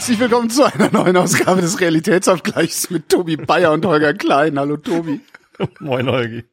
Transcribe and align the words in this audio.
Herzlich 0.00 0.18
willkommen 0.18 0.48
zu 0.48 0.64
einer 0.64 0.90
neuen 0.90 1.14
Ausgabe 1.18 1.60
des 1.60 1.78
Realitätsabgleichs 1.78 2.88
mit 2.88 3.10
Tobi 3.10 3.36
Bayer 3.36 3.70
und 3.70 3.84
Holger 3.84 4.14
Klein. 4.14 4.58
Hallo 4.58 4.78
Tobi. 4.78 5.20
Moin 5.78 6.08
Holgi. 6.08 6.44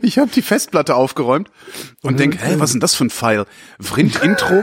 Ich 0.00 0.20
habe 0.20 0.30
die 0.30 0.42
Festplatte 0.42 0.94
aufgeräumt 0.94 1.50
und 2.02 2.20
denk, 2.20 2.40
hä, 2.40 2.54
was 2.58 2.70
ist 2.70 2.74
denn 2.74 2.80
das 2.80 2.94
für 2.94 3.06
ein 3.06 3.10
File? 3.10 3.46
Vrind 3.80 4.22
Intro. 4.22 4.62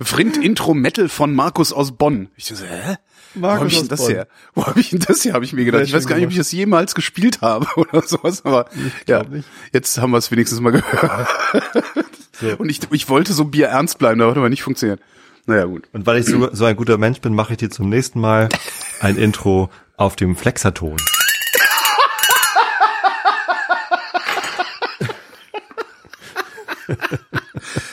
Vrind 0.00 0.38
Intro 0.38 0.72
Metal 0.72 1.10
von 1.10 1.34
Markus 1.34 1.74
aus 1.74 1.92
Bonn. 1.92 2.30
Ich 2.34 2.46
so, 2.46 2.54
hä? 2.64 2.96
Wo 3.34 3.48
habe 3.48 3.66
ich 3.66 3.78
denn 3.80 3.88
das 3.88 4.08
her? 4.08 4.26
Wo 4.54 4.66
habe 4.66 4.80
ich 4.80 4.88
denn 4.88 5.00
das 5.00 5.26
her? 5.26 5.34
Habe 5.34 5.44
ich 5.44 5.52
mir 5.52 5.66
gedacht. 5.66 5.82
Ich 5.84 5.92
weiß 5.92 6.06
gar 6.06 6.16
nicht, 6.16 6.24
ob 6.24 6.30
ich 6.30 6.38
das 6.38 6.50
jemals 6.50 6.94
gespielt 6.94 7.42
habe 7.42 7.66
oder 7.76 8.00
sowas, 8.00 8.46
aber 8.46 8.70
ja, 9.06 9.22
nicht. 9.22 9.46
jetzt 9.74 9.98
haben 9.98 10.12
wir 10.12 10.18
es 10.18 10.30
wenigstens 10.30 10.60
mal 10.60 10.72
gehört. 10.72 11.28
Und 12.58 12.70
ich, 12.70 12.80
ich 12.90 13.10
wollte 13.10 13.34
so 13.34 13.44
Bier 13.44 13.66
ernst 13.66 13.98
bleiben, 13.98 14.18
da 14.18 14.30
hat 14.30 14.38
aber 14.38 14.48
nicht 14.48 14.62
funktioniert. 14.62 15.02
Naja, 15.48 15.64
gut. 15.64 15.88
Und 15.94 16.06
weil 16.06 16.18
ich 16.18 16.26
so, 16.26 16.50
so 16.52 16.66
ein 16.66 16.76
guter 16.76 16.98
Mensch 16.98 17.22
bin, 17.22 17.34
mache 17.34 17.54
ich 17.54 17.58
dir 17.58 17.70
zum 17.70 17.88
nächsten 17.88 18.20
Mal 18.20 18.50
ein 19.00 19.16
Intro 19.16 19.70
auf 19.96 20.14
dem 20.14 20.36
Flexaton. 20.36 20.96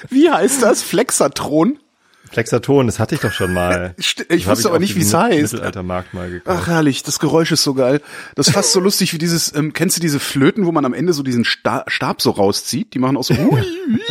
Wie 0.10 0.30
heißt 0.30 0.62
das? 0.64 0.84
Flexatron? 0.84 1.80
Flexaton, 2.36 2.86
das 2.86 3.00
hatte 3.00 3.16
ich 3.16 3.22
doch 3.22 3.32
schon 3.32 3.54
mal. 3.54 3.96
Ich 3.98 4.16
Das 4.44 4.48
wusste 4.48 4.70
aber 4.70 4.80
nicht, 4.80 4.96
diesem 4.96 5.02
wie's 5.08 5.14
heißt. 5.14 5.54
Mittelaltermarkt 5.54 6.14
mal 6.14 6.28
Ach 6.28 6.32
gekauft. 6.32 6.68
herrlich, 6.68 7.04
das 7.04 7.20
Geräusch 7.20 7.52
ist 7.52 7.64
so 7.64 7.74
geil. 7.74 8.02
Das 8.36 8.48
ist 8.48 8.54
fast 8.54 8.72
so 8.74 8.80
lustig 8.80 9.14
wie 9.14 9.18
dieses, 9.18 9.54
ähm, 9.56 9.74
kennst 9.74 9.98
du 9.98 10.02
diese 10.02 10.20
Flöten, 10.20 10.66
wo 10.66 10.72
man 10.72 10.86
am 10.86 10.94
Ende 10.94 11.14
so 11.14 11.24
diesen 11.24 11.46
Sta 11.46 11.84
Stab 11.88 12.22
so 12.22 12.32
rauszieht? 12.32 12.94
Die 12.94 13.00
machen 13.00 13.18
auch 13.18 13.24
so 13.24 13.36
hui, 13.36 13.62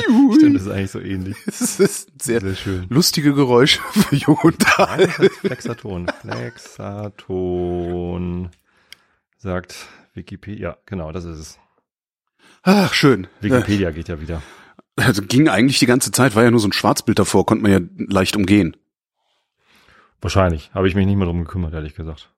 hui. 0.08 0.36
Stimmt, 0.36 0.56
das 0.56 0.62
ist 0.62 0.68
eigentlich 0.70 0.90
so 0.90 1.00
ähnlich. 1.00 1.36
Das 1.46 1.78
ist 1.80 2.08
sehr, 2.22 2.40
Sehr 2.40 2.54
schön. 2.56 2.86
lustige 2.88 3.34
Geräusche 3.34 3.80
für 3.92 4.16
Jung 4.16 4.38
und 4.42 4.78
Alt. 4.80 5.10
Flexaton. 5.40 6.06
Flexaton 6.22 8.50
sagt 9.38 9.74
Wikipedia. 10.14 10.78
Genau, 10.86 11.12
das 11.12 11.24
ist 11.24 11.38
es. 11.38 11.58
Ach, 12.62 12.94
schön. 12.94 13.24
Äh, 13.24 13.28
Wikipedia 13.42 13.90
geht 13.90 14.08
ja 14.08 14.20
wieder. 14.20 14.42
Also 14.96 15.22
ging 15.22 15.48
eigentlich 15.48 15.78
die 15.80 15.86
ganze 15.86 16.12
Zeit, 16.12 16.36
war 16.36 16.44
ja 16.44 16.50
nur 16.50 16.60
so 16.60 16.68
ein 16.68 16.72
Schwarzbild 16.72 17.18
davor, 17.18 17.46
konnte 17.46 17.62
man 17.62 17.72
ja 17.72 17.80
leicht 18.08 18.36
umgehen. 18.36 18.76
Wahrscheinlich. 20.20 20.70
Habe 20.72 20.88
ich 20.88 20.94
mich 20.94 21.06
nicht 21.06 21.16
mehr 21.16 21.26
drum 21.26 21.44
gekümmert, 21.44 21.74
ehrlich 21.74 21.94
gesagt. 21.94 22.30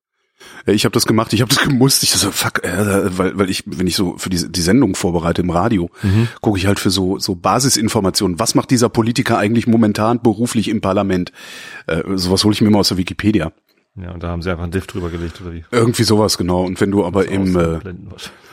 Ja, 0.67 0.73
Ich 0.73 0.85
habe 0.85 0.93
das 0.93 1.07
gemacht, 1.07 1.33
ich 1.33 1.41
habe 1.41 1.55
das 1.55 1.63
gemusst. 1.63 2.03
Ich 2.03 2.11
so, 2.11 2.31
fuck, 2.31 2.65
äh, 2.65 3.17
weil, 3.19 3.39
weil 3.39 3.51
ich, 3.51 3.63
wenn 3.67 3.87
ich 3.87 3.97
so 3.97 4.17
für 4.19 4.29
die, 4.31 4.51
die 4.51 4.61
Sendung 4.61 4.95
vorbereite 4.95 5.43
im 5.43 5.51
Radio, 5.51 5.91
Mhm. 6.03 6.29
gucke 6.41 6.59
ich 6.59 6.67
halt 6.67 6.79
für 6.81 6.91
so, 6.91 7.19
so 7.19 7.35
Basisinformationen. 7.37 8.39
Was 8.39 8.55
macht 8.55 8.71
dieser 8.71 8.89
Politiker 8.89 9.39
eigentlich 9.39 9.67
momentan 9.67 10.21
beruflich 10.21 10.69
im 10.69 10.81
Parlament? 10.81 11.33
Äh, 11.87 12.03
sowas 12.17 12.45
hole 12.45 12.53
ich 12.55 12.61
mir 12.61 12.69
immer 12.69 12.79
aus 12.81 12.89
der 12.89 12.97
Wikipedia. 12.97 13.53
Ja, 13.97 14.11
und 14.13 14.23
da 14.23 14.29
haben 14.29 14.43
sie 14.43 14.51
einfach 14.51 14.65
einen 14.65 14.73
Diff 14.73 14.87
drüber 14.87 15.09
gelegt, 15.09 15.41
oder 15.41 15.55
wie? 15.55 15.65
Irgendwie 15.71 16.03
sowas, 16.03 16.37
genau. 16.37 16.65
Und 16.65 16.81
wenn 16.83 16.91
du 16.91 17.05
aber 17.07 17.29
im, 17.29 17.57
äh, 17.57 17.79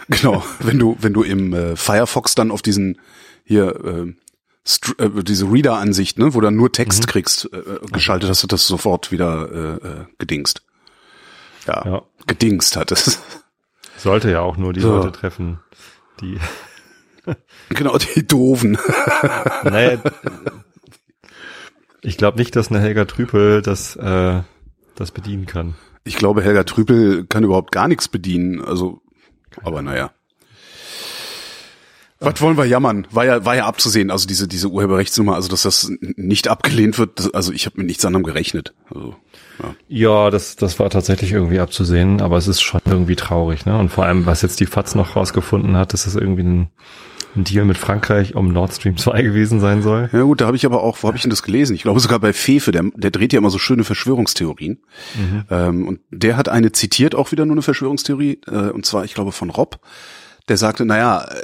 genau, 0.07 0.41
wenn 0.59 0.79
du, 0.79 0.95
wenn 1.01 1.11
du 1.13 1.21
im 1.23 1.53
äh, 1.53 1.75
Firefox 1.75 2.33
dann 2.35 2.49
auf 2.49 2.61
diesen 2.61 2.97
hier 3.43 3.75
äh, 3.85 4.13
Str 4.65 4.99
äh, 4.99 5.23
diese 5.23 5.45
Reader-Ansicht, 5.51 6.17
ne, 6.19 6.33
wo 6.33 6.39
du 6.39 6.45
dann 6.45 6.55
nur 6.55 6.71
Text 6.71 7.07
kriegst, 7.07 7.51
äh, 7.53 7.57
äh, 7.57 7.79
geschaltet 7.91 8.29
hast 8.29 8.43
du 8.43 8.47
das 8.47 8.65
sofort 8.65 9.11
wieder 9.11 9.51
äh, 9.51 9.87
äh, 9.87 10.05
gedingst. 10.19 10.63
Ja, 11.67 11.85
Ja. 11.85 12.01
gedingst 12.27 12.75
hat 12.77 12.91
es. 12.91 13.19
Sollte 13.97 14.31
ja 14.31 14.41
auch 14.41 14.57
nur 14.57 14.73
die 14.73 14.81
So. 14.81 14.97
Leute 14.97 15.11
treffen, 15.11 15.59
die, 16.21 16.37
genau, 17.69 17.97
die 17.97 18.25
doofen. 18.27 18.77
naja, 19.63 19.97
ich 22.01 22.17
glaube 22.17 22.37
nicht, 22.37 22.55
dass 22.55 22.69
eine 22.69 22.79
Helga 22.81 23.05
Trüpel 23.05 23.61
das, 23.61 23.95
äh, 23.95 24.41
das 24.95 25.11
bedienen 25.11 25.45
kann. 25.45 25.75
Ich 26.03 26.17
glaube, 26.17 26.41
Helga 26.41 26.63
Trüpel 26.63 27.25
kann 27.25 27.43
überhaupt 27.45 27.71
gar 27.71 27.87
nichts 27.87 28.07
bedienen. 28.09 28.61
Also, 28.61 29.01
aber 29.63 29.81
naja. 29.81 30.11
Was 32.23 32.41
wollen 32.41 32.57
wir 32.57 32.65
jammern? 32.65 33.07
War 33.11 33.25
ja, 33.25 33.45
war 33.45 33.55
ja 33.55 33.65
abzusehen. 33.65 34.11
Also 34.11 34.27
diese, 34.27 34.47
diese 34.47 34.69
Urheberrechtsnummer, 34.69 35.35
also 35.35 35.49
dass 35.49 35.63
das 35.63 35.91
nicht 35.99 36.47
abgelehnt 36.47 36.97
wird. 36.97 37.19
Das, 37.19 37.33
also 37.33 37.51
ich 37.51 37.65
habe 37.65 37.77
mit 37.77 37.87
nichts 37.87 38.05
anderem 38.05 38.23
gerechnet. 38.23 38.73
Also, 38.93 39.15
ja. 39.59 39.75
Ja, 39.87 40.29
das, 40.29 40.55
das 40.55 40.79
war 40.79 40.89
tatsächlich 40.89 41.31
irgendwie 41.31 41.59
abzusehen, 41.59 42.21
aber 42.21 42.37
es 42.37 42.47
ist 42.47 42.61
schon 42.61 42.81
irgendwie 42.85 43.15
traurig, 43.15 43.65
ne? 43.65 43.77
Und 43.77 43.89
vor 43.89 44.05
allem, 44.05 44.25
was 44.25 44.41
jetzt 44.41 44.59
die 44.59 44.65
FAZ 44.65 44.95
noch 44.95 45.15
rausgefunden 45.15 45.75
hat, 45.75 45.93
dass 45.93 46.07
es 46.07 46.15
irgendwie 46.15 46.43
ein, 46.43 46.67
ein 47.35 47.43
Deal 47.43 47.65
mit 47.65 47.77
Frankreich 47.77 48.35
um 48.35 48.51
Nord 48.51 48.73
Stream 48.73 48.97
2 48.97 49.21
gewesen 49.21 49.59
sein 49.59 49.81
soll. 49.81 50.09
ja 50.11 50.21
gut, 50.21 50.41
da 50.41 50.47
habe 50.47 50.57
ich 50.57 50.65
aber 50.65 50.81
auch, 50.81 50.97
wo 51.01 51.07
habe 51.07 51.17
ich 51.17 51.23
denn 51.23 51.29
das 51.29 51.43
gelesen? 51.43 51.75
Ich 51.75 51.83
glaube 51.83 51.99
sogar 51.99 52.19
bei 52.19 52.33
Fefe, 52.33 52.71
der, 52.71 52.83
der 52.95 53.11
dreht 53.11 53.33
ja 53.33 53.39
immer 53.39 53.49
so 53.49 53.59
schöne 53.59 53.83
Verschwörungstheorien. 53.83 54.79
Ähm, 55.49 55.87
und 55.87 55.99
der 56.09 56.37
hat 56.37 56.49
eine 56.49 56.71
zitiert, 56.71 57.15
auch 57.15 57.31
wieder 57.31 57.45
nur 57.45 57.55
eine 57.55 57.61
Verschwörungstheorie, 57.61 58.39
äh, 58.47 58.69
und 58.69 58.85
zwar, 58.85 59.05
ich 59.05 59.13
glaube, 59.13 59.31
von 59.31 59.49
Rob. 59.49 59.79
Der 60.49 60.57
sagte, 60.57 60.85
naja, 60.85 61.25
äh, 61.25 61.43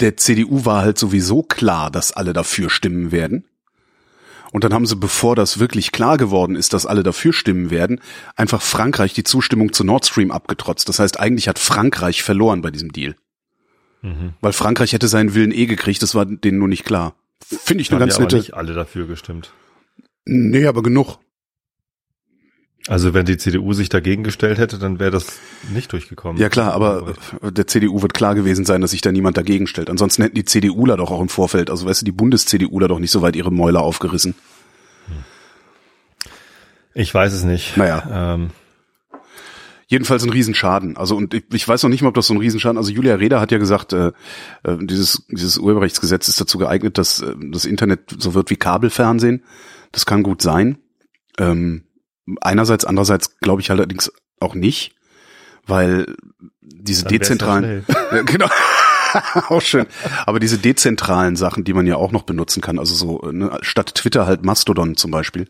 der 0.00 0.16
CDU 0.16 0.64
war 0.64 0.82
halt 0.82 0.98
sowieso 0.98 1.42
klar, 1.42 1.90
dass 1.90 2.12
alle 2.12 2.32
dafür 2.32 2.70
stimmen 2.70 3.12
werden. 3.12 3.44
Und 4.52 4.64
dann 4.64 4.72
haben 4.72 4.86
sie, 4.86 4.96
bevor 4.96 5.36
das 5.36 5.58
wirklich 5.58 5.92
klar 5.92 6.16
geworden 6.16 6.56
ist, 6.56 6.72
dass 6.72 6.86
alle 6.86 7.02
dafür 7.02 7.32
stimmen 7.32 7.70
werden, 7.70 8.00
einfach 8.36 8.62
Frankreich 8.62 9.12
die 9.12 9.24
Zustimmung 9.24 9.72
zu 9.72 9.84
Nord 9.84 10.06
Stream 10.06 10.30
abgetrotzt. 10.30 10.88
Das 10.88 10.98
heißt, 10.98 11.18
eigentlich 11.18 11.48
hat 11.48 11.58
Frankreich 11.58 12.22
verloren 12.22 12.62
bei 12.62 12.70
diesem 12.70 12.92
Deal. 12.92 13.16
Weil 14.40 14.52
Frankreich 14.52 14.92
hätte 14.92 15.08
seinen 15.08 15.34
Willen 15.34 15.50
eh 15.50 15.66
gekriegt, 15.66 16.02
das 16.02 16.14
war 16.14 16.26
denen 16.26 16.58
nur 16.58 16.68
nicht 16.68 16.84
klar. 16.84 17.16
Finde 17.42 17.82
ich 17.82 17.90
eine 17.90 18.00
Haben 18.00 18.08
ganz 18.08 18.18
nette. 18.18 18.36
nicht 18.36 18.54
alle 18.54 18.72
dafür 18.72 19.06
gestimmt. 19.06 19.50
Nee, 20.24 20.66
aber 20.66 20.82
genug. 20.82 21.18
Also 22.88 23.14
wenn 23.14 23.26
die 23.26 23.36
CDU 23.36 23.72
sich 23.72 23.88
dagegen 23.88 24.22
gestellt 24.22 24.58
hätte, 24.58 24.78
dann 24.78 25.00
wäre 25.00 25.10
das 25.10 25.40
nicht 25.72 25.92
durchgekommen. 25.92 26.40
Ja 26.40 26.48
klar, 26.48 26.72
aber 26.72 27.14
der 27.42 27.66
CDU 27.66 28.00
wird 28.02 28.14
klar 28.14 28.36
gewesen 28.36 28.64
sein, 28.64 28.80
dass 28.80 28.92
sich 28.92 29.00
da 29.00 29.10
niemand 29.10 29.36
dagegen 29.36 29.66
stellt. 29.66 29.90
Ansonsten 29.90 30.22
hätten 30.22 30.36
die 30.36 30.44
CDUler 30.44 30.96
doch 30.96 31.10
auch 31.10 31.20
im 31.20 31.28
Vorfeld, 31.28 31.68
also 31.68 31.86
weißt 31.86 32.02
du, 32.02 32.04
die 32.04 32.12
Bundes-CDUler 32.12 32.86
doch 32.86 33.00
nicht 33.00 33.10
so 33.10 33.22
weit 33.22 33.34
ihre 33.34 33.52
Mäuler 33.52 33.80
aufgerissen. 33.80 34.36
Ich 36.94 37.12
weiß 37.12 37.32
es 37.32 37.42
nicht. 37.42 37.76
Naja. 37.76 38.34
Ähm, 38.34 38.50
Jedenfalls 39.88 40.24
ein 40.24 40.30
Riesenschaden. 40.30 40.96
Also 40.96 41.16
und 41.16 41.32
ich, 41.32 41.44
ich 41.52 41.68
weiß 41.68 41.84
noch 41.84 41.90
nicht 41.90 42.02
mal, 42.02 42.08
ob 42.08 42.14
das 42.14 42.26
so 42.26 42.34
ein 42.34 42.40
Riesenschaden. 42.40 42.76
Also 42.76 42.90
Julia 42.90 43.14
Reda 43.14 43.40
hat 43.40 43.52
ja 43.52 43.58
gesagt, 43.58 43.92
äh, 43.92 44.08
äh, 44.64 44.76
dieses 44.80 45.24
dieses 45.28 45.58
Urheberrechtsgesetz 45.58 46.26
ist 46.26 46.40
dazu 46.40 46.58
geeignet, 46.58 46.98
dass 46.98 47.20
äh, 47.20 47.34
das 47.52 47.64
Internet 47.64 48.16
so 48.18 48.34
wird 48.34 48.50
wie 48.50 48.56
Kabelfernsehen. 48.56 49.44
Das 49.92 50.04
kann 50.04 50.24
gut 50.24 50.42
sein. 50.42 50.78
Ähm, 51.38 51.84
einerseits, 52.40 52.84
andererseits 52.84 53.38
glaube 53.38 53.60
ich 53.60 53.70
allerdings 53.70 54.12
auch 54.40 54.54
nicht, 54.54 54.94
weil 55.66 56.14
diese 56.60 57.04
Dann 57.04 57.12
dezentralen, 57.12 57.86
genau. 58.26 58.48
auch 59.48 59.62
schön. 59.62 59.86
Aber 60.26 60.40
diese 60.40 60.58
dezentralen 60.58 61.36
Sachen, 61.36 61.64
die 61.64 61.72
man 61.72 61.86
ja 61.86 61.96
auch 61.96 62.12
noch 62.12 62.22
benutzen 62.22 62.60
kann, 62.60 62.78
also 62.78 62.94
so 62.94 63.30
ne, 63.30 63.58
statt 63.62 63.94
Twitter 63.94 64.26
halt 64.26 64.44
Mastodon 64.44 64.96
zum 64.96 65.10
Beispiel. 65.10 65.48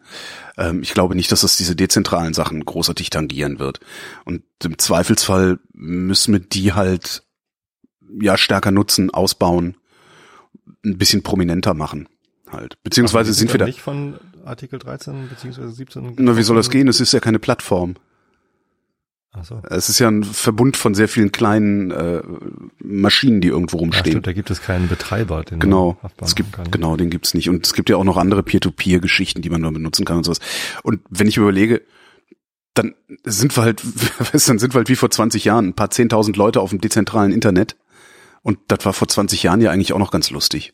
Ähm, 0.56 0.82
ich 0.82 0.94
glaube 0.94 1.14
nicht, 1.14 1.32
dass 1.32 1.40
das 1.40 1.56
diese 1.56 1.76
dezentralen 1.76 2.34
Sachen 2.34 2.64
großartig 2.64 3.10
tangieren 3.10 3.58
wird. 3.58 3.80
Und 4.24 4.42
im 4.62 4.78
Zweifelsfall 4.78 5.58
müssen 5.72 6.32
wir 6.32 6.40
die 6.40 6.72
halt 6.72 7.22
ja 8.20 8.36
stärker 8.36 8.70
nutzen, 8.70 9.10
ausbauen, 9.10 9.76
ein 10.84 10.98
bisschen 10.98 11.22
prominenter 11.22 11.74
machen 11.74 12.08
halt. 12.50 12.82
Beziehungsweise 12.82 13.32
sind 13.32 13.52
wir 13.52 13.58
da. 13.58 13.66
nicht 13.66 13.80
von 13.80 14.18
Artikel 14.46 14.78
13 14.78 15.28
beziehungsweise 15.28 15.70
17. 15.70 16.14
Na, 16.18 16.36
wie 16.36 16.42
soll 16.42 16.56
das 16.56 16.70
gehen? 16.70 16.88
Es 16.88 17.00
ist 17.00 17.12
ja 17.12 17.20
keine 17.20 17.38
Plattform. 17.38 17.96
Ach 19.32 19.44
so. 19.44 19.60
Es 19.68 19.88
ist 19.90 19.98
ja 19.98 20.08
ein 20.08 20.24
Verbund 20.24 20.78
von 20.78 20.94
sehr 20.94 21.08
vielen 21.08 21.30
kleinen 21.30 21.90
äh, 21.90 22.22
Maschinen, 22.78 23.42
die 23.42 23.48
irgendwo 23.48 23.76
rumstehen. 23.78 24.12
stimmt, 24.12 24.26
da 24.26 24.32
gibt 24.32 24.50
es 24.50 24.62
keinen 24.62 24.88
Betreiber, 24.88 25.44
den 25.44 25.60
Genau, 25.60 25.98
man 26.00 26.10
es 26.22 26.34
gibt 26.34 26.52
kann. 26.52 26.70
genau, 26.70 26.96
den 26.96 27.10
gibt's 27.10 27.34
nicht 27.34 27.50
und 27.50 27.66
es 27.66 27.74
gibt 27.74 27.90
ja 27.90 27.96
auch 27.96 28.04
noch 28.04 28.16
andere 28.16 28.42
Peer-to-Peer-Geschichten, 28.42 29.42
die 29.42 29.50
man 29.50 29.60
nur 29.60 29.72
benutzen 29.72 30.06
kann 30.06 30.18
und 30.18 30.24
sowas. 30.24 30.38
Und 30.82 31.00
wenn 31.10 31.26
ich 31.26 31.36
überlege, 31.36 31.82
dann 32.72 32.94
sind 33.24 33.54
wir 33.56 33.62
halt, 33.62 33.82
dann 34.46 34.58
sind 34.58 34.72
wir 34.72 34.78
halt 34.78 34.88
wie 34.88 34.96
vor 34.96 35.10
20 35.10 35.44
Jahren 35.44 35.66
ein 35.68 35.74
paar 35.74 35.90
zehntausend 35.90 36.36
Leute 36.38 36.60
auf 36.62 36.70
dem 36.70 36.80
dezentralen 36.80 37.32
Internet 37.32 37.76
und 38.42 38.58
das 38.68 38.86
war 38.86 38.94
vor 38.94 39.08
20 39.08 39.42
Jahren 39.42 39.60
ja 39.60 39.70
eigentlich 39.70 39.92
auch 39.92 39.98
noch 39.98 40.12
ganz 40.12 40.30
lustig. 40.30 40.72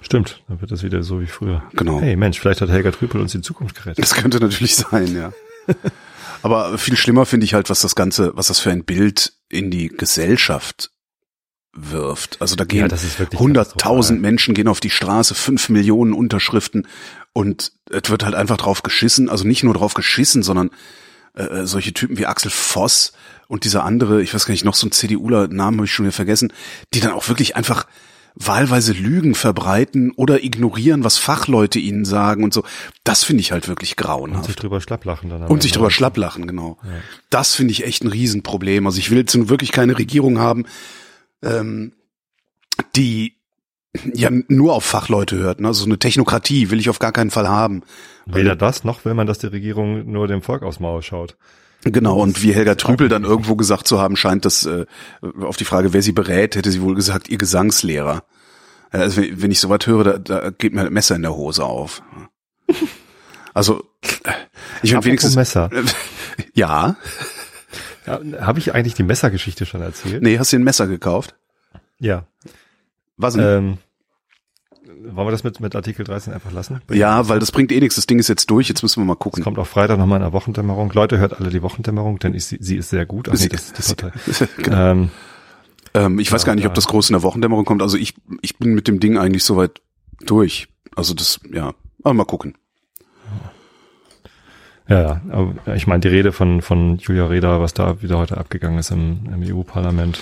Stimmt, 0.00 0.42
dann 0.48 0.60
wird 0.60 0.70
das 0.70 0.82
wieder 0.82 1.02
so 1.02 1.20
wie 1.20 1.26
früher. 1.26 1.62
Genau. 1.72 2.00
Hey 2.00 2.16
Mensch, 2.16 2.38
vielleicht 2.38 2.60
hat 2.60 2.70
Helga 2.70 2.90
Trüpel 2.90 3.20
uns 3.20 3.32
die 3.32 3.40
Zukunft 3.40 3.76
gerettet. 3.76 4.02
Das 4.02 4.14
könnte 4.14 4.38
natürlich 4.40 4.76
sein, 4.76 5.14
ja. 5.14 5.32
Aber 6.42 6.78
viel 6.78 6.96
schlimmer 6.96 7.26
finde 7.26 7.44
ich 7.44 7.54
halt, 7.54 7.68
was 7.68 7.80
das 7.80 7.94
Ganze, 7.94 8.32
was 8.34 8.46
das 8.46 8.60
für 8.60 8.70
ein 8.70 8.84
Bild 8.84 9.32
in 9.48 9.70
die 9.70 9.88
Gesellschaft 9.88 10.90
wirft. 11.72 12.40
Also 12.40 12.56
da 12.56 12.64
gehen 12.64 12.88
Ja, 12.88 12.96
hunderttausend 13.38 13.56
katastrophal. 13.56 14.18
Menschen 14.18 14.54
gehen 14.54 14.68
auf 14.68 14.80
die 14.80 14.90
Straße, 14.90 15.34
fünf 15.34 15.68
Millionen 15.68 16.12
Unterschriften 16.12 16.86
und 17.32 17.72
es 17.90 18.10
wird 18.10 18.24
halt 18.24 18.34
einfach 18.34 18.56
drauf 18.56 18.82
geschissen. 18.82 19.28
Also 19.28 19.46
nicht 19.46 19.64
nur 19.64 19.74
drauf 19.74 19.94
geschissen, 19.94 20.42
sondern 20.42 20.70
äh, 21.34 21.64
solche 21.64 21.92
Typen 21.92 22.18
wie 22.18 22.26
Axel 22.26 22.50
Voss 22.50 23.12
und 23.48 23.64
dieser 23.64 23.84
andere, 23.84 24.22
ich 24.22 24.34
weiß 24.34 24.46
gar 24.46 24.52
nicht, 24.52 24.64
noch 24.64 24.74
so 24.74 24.86
ein 24.86 24.92
CDUler, 24.92 25.48
Namen 25.48 25.78
habe 25.78 25.86
ich 25.86 25.92
schon 25.92 26.04
wieder 26.04 26.12
vergessen, 26.12 26.52
die 26.94 27.00
dann 27.00 27.12
auch 27.12 27.28
wirklich 27.28 27.56
einfach 27.56 27.86
wahlweise 28.40 28.92
Lügen 28.92 29.34
verbreiten 29.34 30.12
oder 30.12 30.44
ignorieren, 30.44 31.04
was 31.04 31.18
Fachleute 31.18 31.78
ihnen 31.78 32.04
sagen 32.04 32.44
und 32.44 32.54
so. 32.54 32.62
Das 33.04 33.24
finde 33.24 33.40
ich 33.40 33.52
halt 33.52 33.68
wirklich 33.68 33.96
grauenhaft. 33.96 34.44
Und 34.44 34.46
sich 34.46 34.56
drüber 34.56 34.80
schlapplachen 34.80 35.30
dann. 35.30 35.42
Und 35.44 35.62
sich 35.62 35.72
drüber 35.72 35.90
schlapplachen, 35.90 36.46
genau. 36.46 36.78
Ja. 36.84 36.90
Das 37.30 37.54
finde 37.54 37.72
ich 37.72 37.84
echt 37.84 38.04
ein 38.04 38.08
Riesenproblem. 38.08 38.86
Also 38.86 38.98
ich 38.98 39.10
will 39.10 39.18
jetzt 39.18 39.34
nun 39.34 39.48
wirklich 39.48 39.72
keine 39.72 39.98
Regierung 39.98 40.38
haben, 40.38 40.66
ähm, 41.42 41.92
die 42.94 43.34
ja 44.14 44.30
nur 44.48 44.74
auf 44.74 44.84
Fachleute 44.84 45.36
hört. 45.36 45.60
Ne? 45.60 45.68
Also 45.68 45.80
so 45.80 45.86
eine 45.86 45.98
Technokratie 45.98 46.70
will 46.70 46.78
ich 46.78 46.90
auf 46.90 46.98
gar 46.98 47.12
keinen 47.12 47.30
Fall 47.30 47.48
haben. 47.48 47.82
Weder 48.26 48.54
das, 48.54 48.84
noch 48.84 49.04
will 49.04 49.14
man, 49.14 49.26
dass 49.26 49.38
die 49.38 49.46
Regierung 49.46 50.10
nur 50.10 50.28
dem 50.28 50.42
Volk 50.42 50.62
aus 50.62 50.80
Maul 50.80 51.02
schaut. 51.02 51.36
Genau, 51.84 52.20
und 52.20 52.42
wie 52.42 52.54
Helga 52.54 52.74
Trüpel 52.74 53.08
dann 53.08 53.24
irgendwo 53.24 53.54
gesagt 53.54 53.86
zu 53.86 54.00
haben 54.00 54.16
scheint, 54.16 54.44
dass 54.44 54.66
äh, 54.66 54.86
auf 55.40 55.56
die 55.56 55.64
Frage, 55.64 55.92
wer 55.92 56.02
sie 56.02 56.12
berät, 56.12 56.56
hätte 56.56 56.70
sie 56.70 56.82
wohl 56.82 56.94
gesagt, 56.94 57.28
ihr 57.28 57.38
Gesangslehrer. 57.38 58.24
Also 58.90 59.22
wenn 59.22 59.50
ich 59.50 59.60
sowas 59.60 59.86
höre, 59.86 60.04
da, 60.04 60.18
da 60.18 60.50
geht 60.50 60.74
mir 60.74 60.82
ein 60.82 60.92
Messer 60.92 61.14
in 61.16 61.22
der 61.22 61.34
Hose 61.34 61.64
auf. 61.64 62.02
Also 63.54 63.82
ich 64.82 64.92
bin 64.92 65.04
wenigstens 65.04 65.34
Messer. 65.34 65.68
ja. 66.54 66.96
ja 68.06 68.20
Habe 68.40 68.60
ich 68.60 68.72
eigentlich 68.72 68.94
die 68.94 69.02
Messergeschichte 69.02 69.66
schon 69.66 69.82
erzählt? 69.82 70.22
Nee, 70.22 70.38
hast 70.38 70.52
du 70.52 70.58
ein 70.58 70.62
Messer 70.62 70.86
gekauft? 70.86 71.34
Ja. 71.98 72.26
Was 73.16 73.34
denn? 73.34 73.44
Ähm, 73.44 73.78
wollen 75.02 75.26
wir 75.26 75.30
das 75.30 75.44
mit, 75.44 75.60
mit 75.60 75.74
Artikel 75.74 76.04
13 76.04 76.32
einfach 76.32 76.52
lassen? 76.52 76.80
Ja, 76.90 77.28
weil 77.28 77.38
das 77.38 77.52
bringt 77.52 77.72
eh 77.72 77.80
nichts. 77.80 77.96
Das 77.96 78.06
Ding 78.06 78.18
ist 78.18 78.28
jetzt 78.28 78.50
durch. 78.50 78.68
Jetzt 78.68 78.82
müssen 78.82 79.00
wir 79.00 79.06
mal 79.06 79.16
gucken. 79.16 79.42
Es 79.42 79.44
kommt 79.44 79.58
auch 79.58 79.66
Freitag 79.66 79.98
nochmal 79.98 80.16
in 80.16 80.22
der 80.22 80.32
Wochendämmerung. 80.32 80.90
Leute, 80.92 81.18
hört 81.18 81.40
alle 81.40 81.50
die 81.50 81.62
Wochendämmerung, 81.62 82.18
denn 82.18 82.34
ich, 82.34 82.46
sie 82.46 82.76
ist 82.76 82.90
sehr 82.90 83.06
gut. 83.06 83.28
Ach 83.28 83.38
nee, 83.38 83.48
das, 83.48 83.72
das 83.72 83.96
genau. 84.56 84.90
ähm, 84.90 85.10
ähm, 85.94 86.18
ich 86.18 86.28
ja, 86.28 86.34
weiß 86.34 86.44
gar 86.44 86.54
nicht, 86.54 86.66
ob 86.66 86.74
das 86.74 86.86
groß 86.86 87.10
in 87.10 87.14
der 87.14 87.22
Wochendämmerung 87.22 87.64
kommt. 87.64 87.82
Also 87.82 87.96
ich, 87.96 88.14
ich 88.42 88.58
bin 88.58 88.74
mit 88.74 88.88
dem 88.88 89.00
Ding 89.00 89.18
eigentlich 89.18 89.44
soweit 89.44 89.80
durch. 90.20 90.68
Also 90.94 91.14
das, 91.14 91.40
ja, 91.52 91.74
aber 92.02 92.14
mal 92.14 92.24
gucken. 92.24 92.54
Ja, 94.88 95.20
aber 95.28 95.54
ich 95.74 95.86
meine, 95.86 96.00
die 96.00 96.08
Rede 96.08 96.32
von, 96.32 96.62
von 96.62 96.96
Julia 96.96 97.26
Reda, 97.26 97.60
was 97.60 97.74
da 97.74 98.00
wieder 98.00 98.16
heute 98.16 98.38
abgegangen 98.38 98.78
ist 98.78 98.90
im, 98.90 99.20
im 99.32 99.42
EU-Parlament. 99.44 100.18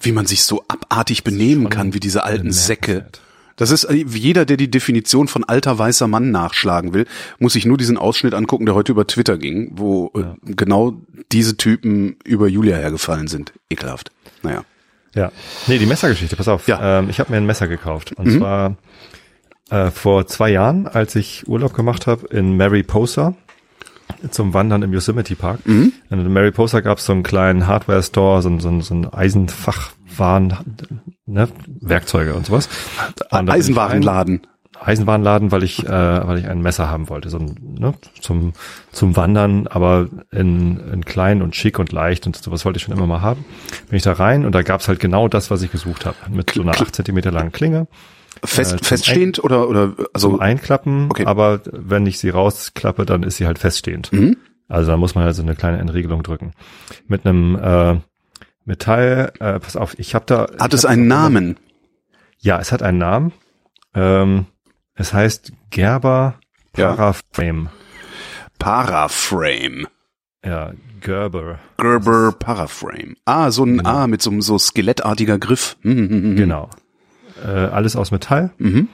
Wie 0.00 0.12
man 0.12 0.26
sich 0.26 0.44
so 0.44 0.62
abartig 0.68 1.24
benehmen 1.24 1.70
kann, 1.70 1.92
wie 1.92 1.98
diese 1.98 2.22
alten 2.22 2.52
Säcke. 2.52 3.06
Das 3.60 3.70
ist 3.70 3.84
äh, 3.84 3.92
jeder, 3.94 4.46
der 4.46 4.56
die 4.56 4.70
Definition 4.70 5.28
von 5.28 5.44
alter 5.44 5.78
weißer 5.78 6.08
Mann 6.08 6.30
nachschlagen 6.30 6.94
will, 6.94 7.06
muss 7.38 7.52
sich 7.52 7.66
nur 7.66 7.76
diesen 7.76 7.98
Ausschnitt 7.98 8.32
angucken, 8.32 8.64
der 8.64 8.74
heute 8.74 8.92
über 8.92 9.06
Twitter 9.06 9.36
ging, 9.36 9.72
wo 9.74 10.10
äh, 10.14 10.20
ja. 10.20 10.36
genau 10.42 10.94
diese 11.30 11.58
Typen 11.58 12.16
über 12.24 12.48
Julia 12.48 12.78
hergefallen 12.78 13.28
sind. 13.28 13.52
Ekelhaft. 13.68 14.12
Naja. 14.42 14.64
Ja. 15.14 15.30
Nee, 15.66 15.76
die 15.76 15.84
Messergeschichte, 15.84 16.36
pass 16.36 16.48
auf. 16.48 16.68
Ja. 16.68 17.00
Ähm, 17.00 17.10
ich 17.10 17.20
habe 17.20 17.32
mir 17.32 17.36
ein 17.36 17.44
Messer 17.44 17.68
gekauft. 17.68 18.12
Und 18.12 18.28
mhm. 18.28 18.38
zwar 18.38 18.76
äh, 19.68 19.90
vor 19.90 20.26
zwei 20.26 20.48
Jahren, 20.48 20.86
als 20.88 21.14
ich 21.14 21.46
Urlaub 21.46 21.74
gemacht 21.74 22.06
habe 22.06 22.28
in 22.28 22.56
Mariposa 22.56 23.34
zum 24.30 24.54
Wandern 24.54 24.82
im 24.82 24.94
Yosemite 24.94 25.36
Park. 25.36 25.66
Mhm. 25.66 25.92
In 26.08 26.32
Mariposa 26.32 26.80
gab 26.80 26.96
es 26.96 27.04
so 27.04 27.12
einen 27.12 27.24
kleinen 27.24 27.66
Hardware-Store, 27.66 28.40
so, 28.40 28.58
so, 28.58 28.80
so 28.80 28.94
ein 28.94 29.12
Eisenfachwaren, 29.12 30.54
ne, 31.30 31.48
Werkzeuge 31.66 32.34
und 32.34 32.46
sowas. 32.46 32.68
Und 33.30 33.50
Eisenwarenladen. 33.50 34.46
Eisenwarenladen, 34.82 35.52
weil 35.52 35.62
ich, 35.62 35.84
äh, 35.84 35.88
weil 35.90 36.38
ich 36.38 36.48
ein 36.48 36.62
Messer 36.62 36.88
haben 36.88 37.08
wollte, 37.10 37.28
so 37.28 37.38
ne, 37.38 37.94
zum 38.20 38.54
zum 38.92 39.14
Wandern, 39.16 39.66
aber 39.66 40.08
in, 40.32 40.78
in 40.92 41.04
klein 41.04 41.42
und 41.42 41.54
schick 41.54 41.78
und 41.78 41.92
leicht 41.92 42.26
und 42.26 42.36
sowas 42.36 42.64
wollte 42.64 42.78
ich 42.78 42.84
schon 42.84 42.96
immer 42.96 43.06
mal 43.06 43.20
haben. 43.20 43.44
Bin 43.88 43.96
ich 43.96 44.02
da 44.02 44.12
rein 44.12 44.46
und 44.46 44.54
da 44.54 44.62
gab's 44.62 44.88
halt 44.88 44.98
genau 45.00 45.28
das, 45.28 45.50
was 45.50 45.62
ich 45.62 45.70
gesucht 45.70 46.06
habe, 46.06 46.16
mit 46.30 46.50
so 46.50 46.62
einer 46.62 46.72
acht 46.72 46.94
Zentimeter 46.94 47.30
langen 47.30 47.52
Klinge. 47.52 47.88
Fest, 48.42 48.74
äh, 48.74 48.78
feststehend 48.84 49.38
Ein 49.40 49.44
oder 49.44 49.68
oder 49.68 49.94
also 50.14 50.30
zum 50.30 50.40
Einklappen, 50.40 51.08
okay. 51.10 51.26
aber 51.26 51.60
wenn 51.72 52.06
ich 52.06 52.18
sie 52.18 52.30
rausklappe, 52.30 53.04
dann 53.04 53.22
ist 53.22 53.36
sie 53.36 53.46
halt 53.46 53.58
feststehend. 53.58 54.12
Mhm. 54.12 54.36
Also 54.68 54.92
da 54.92 54.96
muss 54.96 55.14
man 55.14 55.24
halt 55.24 55.34
so 55.34 55.42
eine 55.42 55.56
kleine 55.56 55.78
Entriegelung 55.78 56.22
drücken. 56.22 56.52
Mit 57.08 57.26
einem 57.26 57.56
äh, 57.56 57.96
Metall, 58.70 59.32
äh, 59.40 59.58
pass 59.58 59.76
auf, 59.76 59.98
ich 59.98 60.14
habe 60.14 60.26
da. 60.26 60.46
Hat 60.60 60.72
es 60.72 60.84
einen 60.84 61.08
Namen? 61.08 61.58
Ja, 62.38 62.60
es 62.60 62.70
hat 62.70 62.84
einen 62.84 62.98
Namen. 62.98 63.32
Ähm, 63.94 64.46
es 64.94 65.12
heißt 65.12 65.52
Gerber 65.70 66.36
Paraframe. 66.72 67.64
Ja. 67.64 67.70
Paraframe. 68.60 69.88
Ja, 70.44 70.72
Gerber. 71.00 71.58
Gerber 71.78 72.30
Paraframe. 72.30 73.16
Ah, 73.24 73.50
so 73.50 73.64
ein 73.64 73.78
genau. 73.78 73.90
A 73.90 74.06
mit 74.06 74.22
so 74.22 74.30
einem 74.30 74.40
so 74.40 74.56
skelettartiger 74.56 75.38
Griff. 75.38 75.76
Genau. 75.82 76.70
Äh, 77.44 77.48
alles 77.48 77.96
aus 77.96 78.12
Metall. 78.12 78.52
Mhm. 78.58 78.88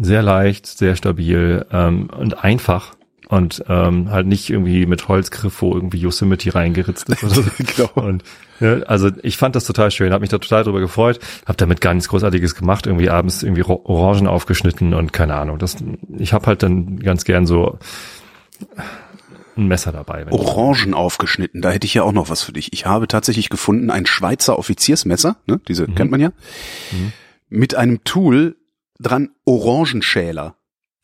Sehr 0.00 0.22
leicht, 0.22 0.66
sehr 0.66 0.94
stabil 0.94 1.66
ähm, 1.72 2.08
und 2.16 2.44
einfach 2.44 2.94
und 3.28 3.64
ähm, 3.68 4.10
halt 4.10 4.26
nicht 4.26 4.50
irgendwie 4.50 4.86
mit 4.86 5.08
Holzgriff, 5.08 5.62
wo 5.62 5.74
irgendwie 5.74 5.98
Yosemite 5.98 6.54
reingeritzt 6.54 7.08
ist 7.08 7.24
oder 7.24 7.34
so. 7.34 7.42
genau. 7.58 7.90
Und 7.94 8.22
also 8.86 9.10
ich 9.22 9.36
fand 9.36 9.56
das 9.56 9.64
total 9.64 9.90
schön, 9.90 10.12
habe 10.12 10.22
mich 10.22 10.30
da 10.30 10.38
total 10.38 10.64
drüber 10.64 10.80
gefreut, 10.80 11.18
habe 11.46 11.56
damit 11.56 11.80
gar 11.80 11.94
nichts 11.94 12.08
Großartiges 12.08 12.54
gemacht, 12.54 12.86
irgendwie 12.86 13.10
abends 13.10 13.42
irgendwie 13.42 13.64
Orangen 13.64 14.26
aufgeschnitten 14.26 14.94
und 14.94 15.12
keine 15.12 15.34
Ahnung. 15.34 15.58
Das, 15.58 15.76
ich 16.18 16.32
habe 16.32 16.46
halt 16.46 16.62
dann 16.62 17.00
ganz 17.00 17.24
gern 17.24 17.46
so 17.46 17.78
ein 19.56 19.66
Messer 19.66 19.92
dabei. 19.92 20.26
Orangen 20.30 20.94
aufgeschnitten, 20.94 21.62
da 21.62 21.70
hätte 21.70 21.86
ich 21.86 21.94
ja 21.94 22.02
auch 22.02 22.12
noch 22.12 22.30
was 22.30 22.42
für 22.42 22.52
dich. 22.52 22.72
Ich 22.72 22.86
habe 22.86 23.08
tatsächlich 23.08 23.48
gefunden 23.48 23.90
ein 23.90 24.06
Schweizer 24.06 24.58
Offiziersmesser, 24.58 25.36
ne, 25.46 25.60
diese 25.68 25.86
mhm. 25.86 25.94
kennt 25.94 26.10
man 26.10 26.20
ja, 26.20 26.32
mhm. 26.92 27.12
mit 27.48 27.74
einem 27.74 28.04
Tool 28.04 28.56
dran 28.98 29.30
Orangenschäler. 29.44 30.56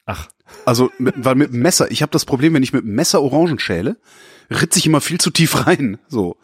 Ach. 0.06 0.28
Also, 0.64 0.90
mit, 0.99 1.14
weil 1.19 1.34
mit 1.34 1.52
dem 1.52 1.60
Messer, 1.60 1.90
ich 1.90 2.00
habe 2.00 2.12
das 2.12 2.25
Problem, 2.25 2.55
wenn 2.55 2.62
ich 2.62 2.72
mit 2.72 2.84
Messer 2.84 3.20
Orangen 3.20 3.58
schäle, 3.58 3.99
ritze 4.50 4.79
ich 4.79 4.87
immer 4.87 5.00
viel 5.00 5.19
zu 5.19 5.31
tief 5.31 5.67
rein. 5.67 5.99
So. 6.09 6.37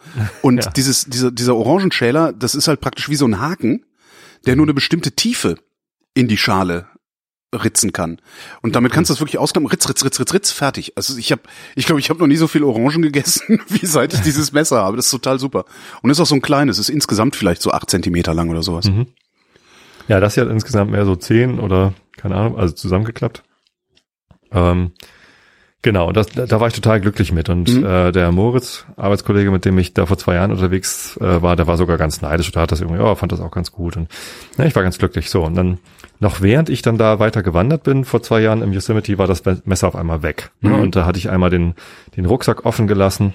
Und 0.42 0.58
ja. 0.64 0.70
dieses, 0.70 1.06
dieser, 1.06 1.30
dieser 1.30 1.56
Orangenschäler, 1.56 2.32
das 2.32 2.54
ist 2.54 2.68
halt 2.68 2.80
praktisch 2.80 3.08
wie 3.08 3.16
so 3.16 3.26
ein 3.26 3.40
Haken, 3.40 3.84
der 4.46 4.56
nur 4.56 4.66
eine 4.66 4.74
bestimmte 4.74 5.12
Tiefe 5.12 5.56
in 6.14 6.28
die 6.28 6.36
Schale 6.36 6.86
ritzen 7.52 7.92
kann. 7.92 8.20
Und 8.62 8.74
damit 8.74 8.92
kannst 8.92 9.10
du 9.10 9.14
das 9.14 9.20
wirklich 9.20 9.38
ausklappen, 9.38 9.68
ritz, 9.68 9.88
ritz, 9.88 10.04
ritz, 10.04 10.18
ritz, 10.18 10.34
ritz, 10.34 10.50
fertig. 10.50 10.92
Also 10.96 11.16
ich 11.16 11.30
habe, 11.30 11.42
ich 11.76 11.86
glaube, 11.86 12.00
ich 12.00 12.10
habe 12.10 12.18
noch 12.18 12.26
nie 12.26 12.36
so 12.36 12.48
viel 12.48 12.64
Orangen 12.64 13.02
gegessen, 13.02 13.60
wie 13.68 13.86
seit 13.86 14.12
ich 14.12 14.20
dieses 14.20 14.52
Messer 14.52 14.78
habe. 14.82 14.96
Das 14.96 15.06
ist 15.06 15.12
total 15.12 15.38
super. 15.38 15.64
Und 16.02 16.10
ist 16.10 16.20
auch 16.20 16.26
so 16.26 16.34
ein 16.34 16.42
kleines, 16.42 16.78
ist 16.78 16.88
insgesamt 16.88 17.36
vielleicht 17.36 17.62
so 17.62 17.70
acht 17.70 17.90
Zentimeter 17.90 18.34
lang 18.34 18.50
oder 18.50 18.62
sowas. 18.62 18.86
Mhm. 18.86 19.06
Ja, 20.08 20.20
das 20.20 20.34
hier 20.34 20.44
hat 20.44 20.50
insgesamt 20.50 20.90
mehr 20.90 21.06
so 21.06 21.16
zehn 21.16 21.58
oder 21.58 21.94
keine 22.16 22.36
Ahnung, 22.36 22.58
also 22.58 22.74
zusammengeklappt. 22.74 23.42
Ähm, 24.52 24.92
genau, 25.84 26.10
das, 26.10 26.26
da 26.26 26.58
war 26.58 26.66
ich 26.66 26.74
total 26.74 27.00
glücklich 27.00 27.30
mit. 27.30 27.48
Und 27.48 27.72
mhm. 27.72 27.84
äh, 27.84 28.10
der 28.10 28.32
Moritz, 28.32 28.84
Arbeitskollege, 28.96 29.52
mit 29.52 29.64
dem 29.64 29.78
ich 29.78 29.94
da 29.94 30.06
vor 30.06 30.18
zwei 30.18 30.34
Jahren 30.34 30.50
unterwegs 30.50 31.16
äh, 31.18 31.42
war, 31.42 31.54
der 31.54 31.68
war 31.68 31.76
sogar 31.76 31.96
ganz 31.96 32.20
neidisch 32.20 32.48
und 32.48 32.60
hat 32.60 32.72
das 32.72 32.80
irgendwie, 32.80 33.00
oh, 33.00 33.14
fand 33.14 33.30
das 33.30 33.40
auch 33.40 33.52
ganz 33.52 33.70
gut. 33.70 33.96
Und 33.96 34.08
ja, 34.58 34.64
ich 34.64 34.74
war 34.74 34.82
ganz 34.82 34.98
glücklich. 34.98 35.30
So, 35.30 35.44
und 35.44 35.54
dann 35.54 35.78
noch 36.18 36.40
während 36.40 36.68
ich 36.68 36.82
dann 36.82 36.98
da 36.98 37.20
weiter 37.20 37.42
gewandert 37.44 37.84
bin, 37.84 38.04
vor 38.04 38.22
zwei 38.22 38.40
Jahren 38.40 38.62
im 38.62 38.72
Yosemite, 38.72 39.18
war 39.18 39.28
das 39.28 39.42
Messer 39.64 39.86
auf 39.86 39.94
einmal 39.94 40.22
weg. 40.22 40.50
Ne? 40.60 40.70
Mhm. 40.70 40.80
Und 40.80 40.96
da 40.96 41.06
hatte 41.06 41.18
ich 41.18 41.30
einmal 41.30 41.50
den, 41.50 41.74
den 42.16 42.24
Rucksack 42.24 42.66
offen 42.66 42.88
gelassen 42.88 43.34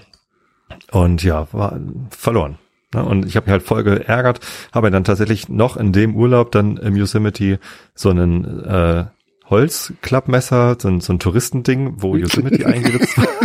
und 0.92 1.24
ja, 1.24 1.48
war 1.52 1.80
verloren. 2.10 2.58
Ne? 2.94 3.06
Und 3.06 3.26
ich 3.26 3.36
habe 3.36 3.46
mich 3.46 3.52
halt 3.52 3.64
voll 3.64 3.84
geärgert, 3.84 4.40
habe 4.74 4.92
dann 4.92 5.04
tatsächlich 5.04 5.50
noch 5.50 5.78
in 5.78 5.94
dem 5.94 6.16
Urlaub 6.16 6.52
dann 6.52 6.78
im 6.78 6.96
Yosemite 6.96 7.60
so 7.94 8.10
einen 8.10 8.66
äh, 8.66 9.06
Holzklappmesser, 9.50 10.78
so 10.80 10.88
ein, 10.88 11.02
so 11.02 11.14
ein 11.14 11.20
Touristending, 11.20 11.96
wo 11.98 12.16
Yosemite 12.16 12.66
eingeritzt 12.66 13.18
war. 13.18 13.28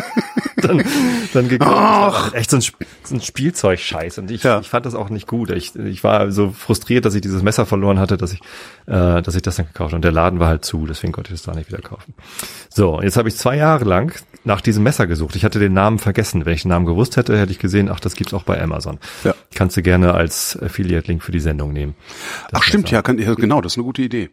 dann, 0.68 0.84
dann 1.32 1.49
gekauft. 1.49 2.34
Echt 2.34 2.50
so 2.50 2.56
ein, 2.56 2.62
so 2.62 3.14
ein 3.14 3.20
Spielzeug-Scheiß. 3.20 4.18
Und 4.18 4.30
ich, 4.30 4.42
ja. 4.42 4.61
ich 4.61 4.68
fand 4.68 4.87
das 4.87 4.94
auch 4.94 5.11
nicht 5.11 5.26
gut. 5.26 5.50
Ich, 5.50 5.75
ich 5.76 6.04
war 6.04 6.30
so 6.30 6.50
frustriert, 6.50 7.04
dass 7.04 7.14
ich 7.14 7.20
dieses 7.20 7.42
Messer 7.42 7.66
verloren 7.66 7.99
hatte, 7.99 8.16
dass 8.16 8.32
ich, 8.32 8.40
äh, 8.87 9.23
dass 9.23 9.34
ich 9.34 9.42
das 9.42 9.56
dann 9.56 9.66
gekauft 9.66 9.90
habe. 9.90 9.96
Und 9.96 10.04
der 10.04 10.12
Laden 10.12 10.38
war 10.40 10.49
halt 10.49 10.64
zu, 10.64 10.87
deswegen 10.87 11.12
konnte 11.12 11.32
ich 11.32 11.40
das 11.40 11.46
da 11.46 11.54
nicht 11.54 11.68
wieder 11.68 11.82
kaufen. 11.82 12.14
So, 12.68 13.00
jetzt 13.00 13.16
habe 13.16 13.28
ich 13.28 13.37
zwei 13.37 13.56
Jahre 13.56 13.84
lang 13.84 14.14
nach 14.44 14.61
diesem 14.61 14.82
Messer 14.82 15.06
gesucht. 15.06 15.37
Ich 15.37 15.44
hatte 15.44 15.58
den 15.58 15.73
Namen 15.73 15.99
vergessen. 15.99 16.44
Wenn 16.44 16.54
ich 16.54 16.62
den 16.62 16.68
Namen 16.70 16.87
gewusst 16.87 17.16
hätte, 17.16 17.38
hätte 17.38 17.52
ich 17.52 17.58
gesehen, 17.58 17.88
ach, 17.90 18.00
das 18.00 18.14
gibt's 18.14 18.34
auch 18.34 18.44
bei 18.44 18.61
Amazon. 18.61 18.99
Ja. 19.25 19.34
Kannst 19.54 19.76
du 19.76 19.82
gerne 19.82 20.14
als 20.14 20.58
Affiliate-Link 20.61 21.23
für 21.23 21.32
die 21.32 21.40
Sendung 21.40 21.73
nehmen. 21.73 21.94
Ach, 22.52 22.62
stimmt, 22.62 22.90
ja, 22.90 23.02
kann, 23.02 23.18
ja, 23.18 23.34
genau, 23.34 23.61
das 23.61 23.73
ist 23.73 23.78
eine 23.78 23.84
gute 23.84 24.02
Idee. 24.02 24.30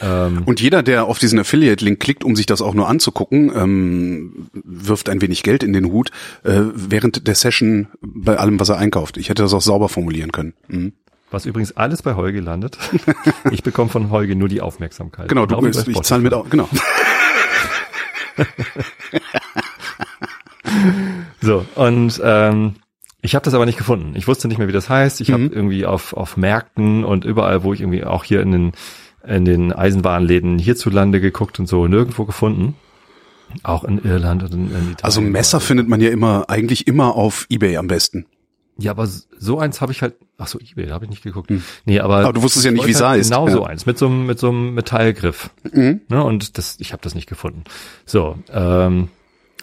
Ähm, 0.00 0.42
und 0.46 0.60
jeder, 0.60 0.82
der 0.82 1.04
auf 1.04 1.18
diesen 1.18 1.38
Affiliate-Link 1.38 2.00
klickt, 2.00 2.24
um 2.24 2.34
sich 2.34 2.46
das 2.46 2.62
auch 2.62 2.74
nur 2.74 2.88
anzugucken, 2.88 3.52
ähm, 3.54 4.46
wirft 4.52 5.08
ein 5.08 5.20
wenig 5.20 5.42
Geld 5.42 5.62
in 5.62 5.72
den 5.72 5.86
Hut 5.86 6.10
äh, 6.44 6.60
während 6.74 7.26
der 7.26 7.34
Session 7.34 7.88
bei 8.00 8.36
allem, 8.38 8.58
was 8.58 8.68
er 8.70 8.78
einkauft. 8.78 9.16
Ich 9.18 9.28
hätte 9.28 9.42
das 9.42 9.52
auch 9.52 9.60
sauber 9.60 9.88
formulieren 9.88 10.32
können. 10.32 10.54
Mhm. 10.68 10.92
Was 11.30 11.46
übrigens 11.46 11.76
alles 11.76 12.02
bei 12.02 12.14
Holge 12.14 12.40
landet. 12.40 12.78
ich 13.50 13.62
bekomme 13.62 13.90
von 13.90 14.10
Holge 14.10 14.34
nur 14.36 14.48
die 14.48 14.60
Aufmerksamkeit. 14.60 15.28
Genau, 15.28 15.46
du 15.46 15.60
bist, 15.60 15.86
ich 15.88 16.00
zahle 16.02 16.22
mit, 16.22 16.34
genau. 16.50 16.68
so, 21.40 21.64
und 21.74 22.20
ähm, 22.24 22.74
Ich 23.24 23.34
habe 23.36 23.44
das 23.44 23.54
aber 23.54 23.66
nicht 23.66 23.78
gefunden. 23.78 24.14
Ich 24.16 24.26
wusste 24.26 24.48
nicht 24.48 24.58
mehr, 24.58 24.66
wie 24.68 24.72
das 24.72 24.88
heißt. 24.88 25.20
Ich 25.20 25.28
Mhm. 25.28 25.32
habe 25.34 25.44
irgendwie 25.54 25.86
auf, 25.86 26.12
auf 26.12 26.36
Märkten 26.36 27.04
und 27.04 27.24
überall, 27.24 27.62
wo 27.62 27.72
ich 27.72 27.80
irgendwie 27.80 28.02
auch 28.04 28.24
hier 28.24 28.40
in 28.42 28.50
den, 28.52 28.72
in 29.26 29.44
den 29.44 29.72
Eisenwarenläden 29.72 30.58
hierzulande 30.58 31.20
geguckt 31.20 31.58
und 31.60 31.66
so, 31.68 31.86
nirgendwo 31.86 32.24
gefunden. 32.24 32.74
Auch 33.62 33.84
in 33.84 34.02
Irland 34.02 34.42
und 34.44 34.54
in, 34.54 34.60
in 34.60 34.66
Italien. 34.74 34.96
Also 35.02 35.20
Messer 35.20 35.60
findet 35.60 35.88
man 35.88 36.00
ja 36.00 36.08
immer, 36.10 36.46
eigentlich 36.48 36.86
immer 36.86 37.14
auf 37.16 37.46
Ebay 37.50 37.76
am 37.76 37.86
besten. 37.86 38.26
Ja, 38.78 38.92
aber 38.92 39.06
so 39.06 39.58
eins 39.58 39.82
habe 39.82 39.92
ich 39.92 40.00
halt, 40.00 40.14
ach 40.38 40.46
so, 40.46 40.58
Ebay, 40.58 40.86
da 40.86 40.94
habe 40.94 41.04
ich 41.04 41.10
nicht 41.10 41.22
geguckt. 41.22 41.52
Nee, 41.84 42.00
aber, 42.00 42.18
Hm. 42.20 42.24
Aber 42.24 42.32
du 42.32 42.42
wusstest 42.42 42.64
ja 42.64 42.70
nicht, 42.70 42.80
ich 42.80 42.86
wie 42.88 42.92
es 42.92 43.02
halt 43.02 43.20
heißt. 43.20 43.30
Genau 43.30 43.46
Ja. 43.46 43.52
so 43.52 43.64
eins, 43.64 43.84
mit 43.84 43.98
so 43.98 44.06
einem, 44.06 44.24
mit 44.26 44.38
so 44.38 44.48
einem 44.48 44.72
Metallgriff. 44.74 45.50
Mhm. 45.70 46.00
Ne, 46.08 46.24
und 46.24 46.56
das, 46.56 46.76
ich 46.80 46.92
habe 46.92 47.02
das 47.02 47.14
nicht 47.14 47.28
gefunden. 47.28 47.64
So, 48.06 48.38
ähm, 48.50 49.08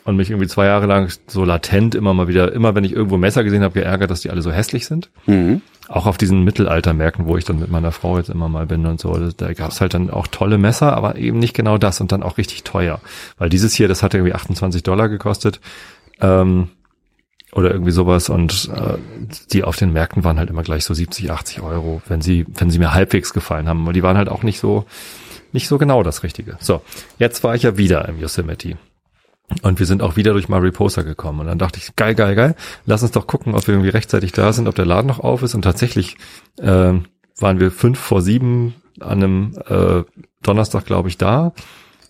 und 0.10 0.18
mich 0.18 0.30
irgendwie 0.30 0.48
zwei 0.48 0.66
Jahre 0.66 0.86
lang 0.88 1.10
so 1.28 1.46
latent 1.46 1.96
immer 1.96 2.13
mal 2.13 2.28
wieder, 2.28 2.51
immer 2.51 2.75
wenn 2.75 2.84
ich 2.84 2.92
irgendwo 2.94 3.18
Messer 3.18 3.44
gesehen 3.44 3.63
habe, 3.63 3.74
geärgert, 3.80 4.12
dass 4.12 4.22
die 4.22 4.30
alle 4.30 4.42
so 4.42 4.51
hässlich 4.51 4.86
sind. 4.86 5.10
Mhm. 5.28 5.62
Auch 5.88 6.06
auf 6.06 6.18
diesen 6.18 6.44
Mittelaltermärkten, 6.44 7.25
wo 7.25 7.38
ich 7.38 7.46
dann 7.46 7.60
mit 7.60 7.72
meiner 7.72 7.92
Frau 7.92 8.18
jetzt 8.18 8.30
immer 8.30 8.48
mal 8.50 8.66
bin 8.68 8.86
und 8.86 9.00
so, 9.00 9.32
da- 9.32 9.54
gab's 9.54 9.82
halt 9.82 9.94
dann 9.94 10.10
auch 10.10 10.28
tolle 10.28 10.58
Messer, 10.58 10.96
aber 10.96 11.16
eben 11.16 11.39
nicht 11.39 11.56
genau 11.56 11.78
das 11.78 12.00
und 12.01 12.12
dann 12.12 12.22
auch 12.24 12.38
richtig 12.38 12.63
teuer. 12.63 13.00
Weil 13.38 13.50
dieses 13.50 13.74
hier, 13.74 13.88
das 13.88 14.04
hat 14.04 14.13
irgendwie 14.13 14.34
28 14.34 14.84
Dollar 14.84 15.10
gekostet. 15.10 15.60
Ähm, 16.22 16.68
oder 17.51 17.72
irgendwie 17.72 17.89
sowas 17.92 18.30
und 18.30 18.70
äh, 18.75 18.98
die 19.51 19.63
auf 19.63 19.75
den 19.75 19.92
Märkten 19.92 20.24
waren 20.24 20.38
halt 20.38 20.51
immer 20.51 20.62
gleich 20.62 20.86
so 20.86 20.94
70, 20.94 21.32
80 21.32 21.62
Euro, 21.62 22.01
wenn 22.08 22.22
sie, 22.22 22.46
wenn 22.54 22.70
sie 22.70 22.78
mir 22.78 22.94
halbwegs 22.94 23.34
gefallen 23.34 23.68
haben. 23.68 23.82
Aber 23.84 23.94
die 23.94 24.04
waren 24.04 24.18
halt 24.18 24.30
auch 24.30 24.44
nicht 24.44 24.60
so, 24.60 24.86
nicht 25.51 25.68
so 25.68 25.80
genau 25.80 26.04
das 26.04 26.22
Richtige. 26.22 26.58
So, 26.60 26.82
jetzt 27.18 27.44
war 27.44 27.56
ich 27.56 27.63
ja 27.63 27.75
wieder 27.78 28.08
im 28.08 28.20
Yosemite. 28.20 28.78
Und 29.62 29.79
wir 29.79 29.86
sind 29.86 30.01
auch 30.01 30.15
wieder 30.15 30.34
durch 30.34 30.50
Mariposa 30.50 31.01
gekommen. 31.01 31.41
Und 31.41 31.48
dann 31.48 31.60
dachte 31.60 31.79
ich, 31.79 31.96
geil, 31.96 32.15
geil, 32.15 32.36
geil, 32.36 32.56
lass 32.86 33.01
uns 33.03 33.12
doch 33.12 33.27
gucken, 33.27 33.56
ob 33.56 33.68
wir 33.68 33.74
irgendwie 33.74 33.89
rechtzeitig 33.89 34.32
da 34.32 34.53
sind, 34.53 34.68
ob 34.68 34.75
der 34.75 34.86
Laden 34.86 35.08
noch 35.08 35.20
auf 35.20 35.44
ist. 35.44 35.56
Und 35.56 35.63
tatsächlich 35.63 36.18
äh, 36.58 36.94
waren 37.38 37.60
wir 37.60 37.72
fünf 37.72 38.00
vor 38.00 38.22
sieben 38.22 38.75
an 39.00 39.24
einem 39.24 39.53
äh, 39.68 40.03
Donnerstag, 40.41 40.86
glaube 40.86 41.10
ich, 41.10 41.18
da 41.18 41.53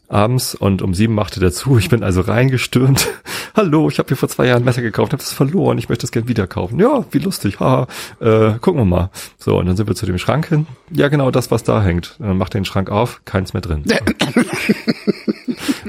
abends 0.09 0.55
und 0.55 0.81
um 0.81 0.93
sieben 0.93 1.13
machte 1.13 1.39
der 1.39 1.51
zu. 1.51 1.77
Ich 1.77 1.89
bin 1.89 2.03
also 2.03 2.21
reingestürmt. 2.21 3.07
Hallo, 3.55 3.89
ich 3.89 3.99
habe 3.99 4.07
hier 4.07 4.17
vor 4.17 4.29
zwei 4.29 4.47
Jahren 4.47 4.63
ein 4.63 4.65
Messer 4.65 4.81
gekauft, 4.81 5.13
habe 5.13 5.21
es 5.21 5.31
verloren, 5.31 5.77
ich 5.77 5.87
möchte 5.89 6.05
es 6.05 6.11
gern 6.11 6.27
wieder 6.27 6.47
kaufen. 6.47 6.79
Ja, 6.79 7.05
wie 7.11 7.19
lustig, 7.19 7.59
haha. 7.59 7.87
Äh, 8.19 8.53
gucken 8.59 8.81
wir 8.81 8.85
mal. 8.85 9.11
So, 9.37 9.57
und 9.57 9.67
dann 9.67 9.77
sind 9.77 9.87
wir 9.87 9.95
zu 9.95 10.05
dem 10.05 10.17
Schrank 10.17 10.47
hin. 10.47 10.67
Ja, 10.91 11.07
genau 11.07 11.31
das, 11.31 11.51
was 11.51 11.63
da 11.63 11.81
hängt. 11.81 12.15
Und 12.19 12.27
dann 12.27 12.37
macht 12.37 12.53
den 12.53 12.65
Schrank 12.65 12.89
auf, 12.89 13.21
keins 13.25 13.53
mehr 13.53 13.61
drin. 13.61 13.83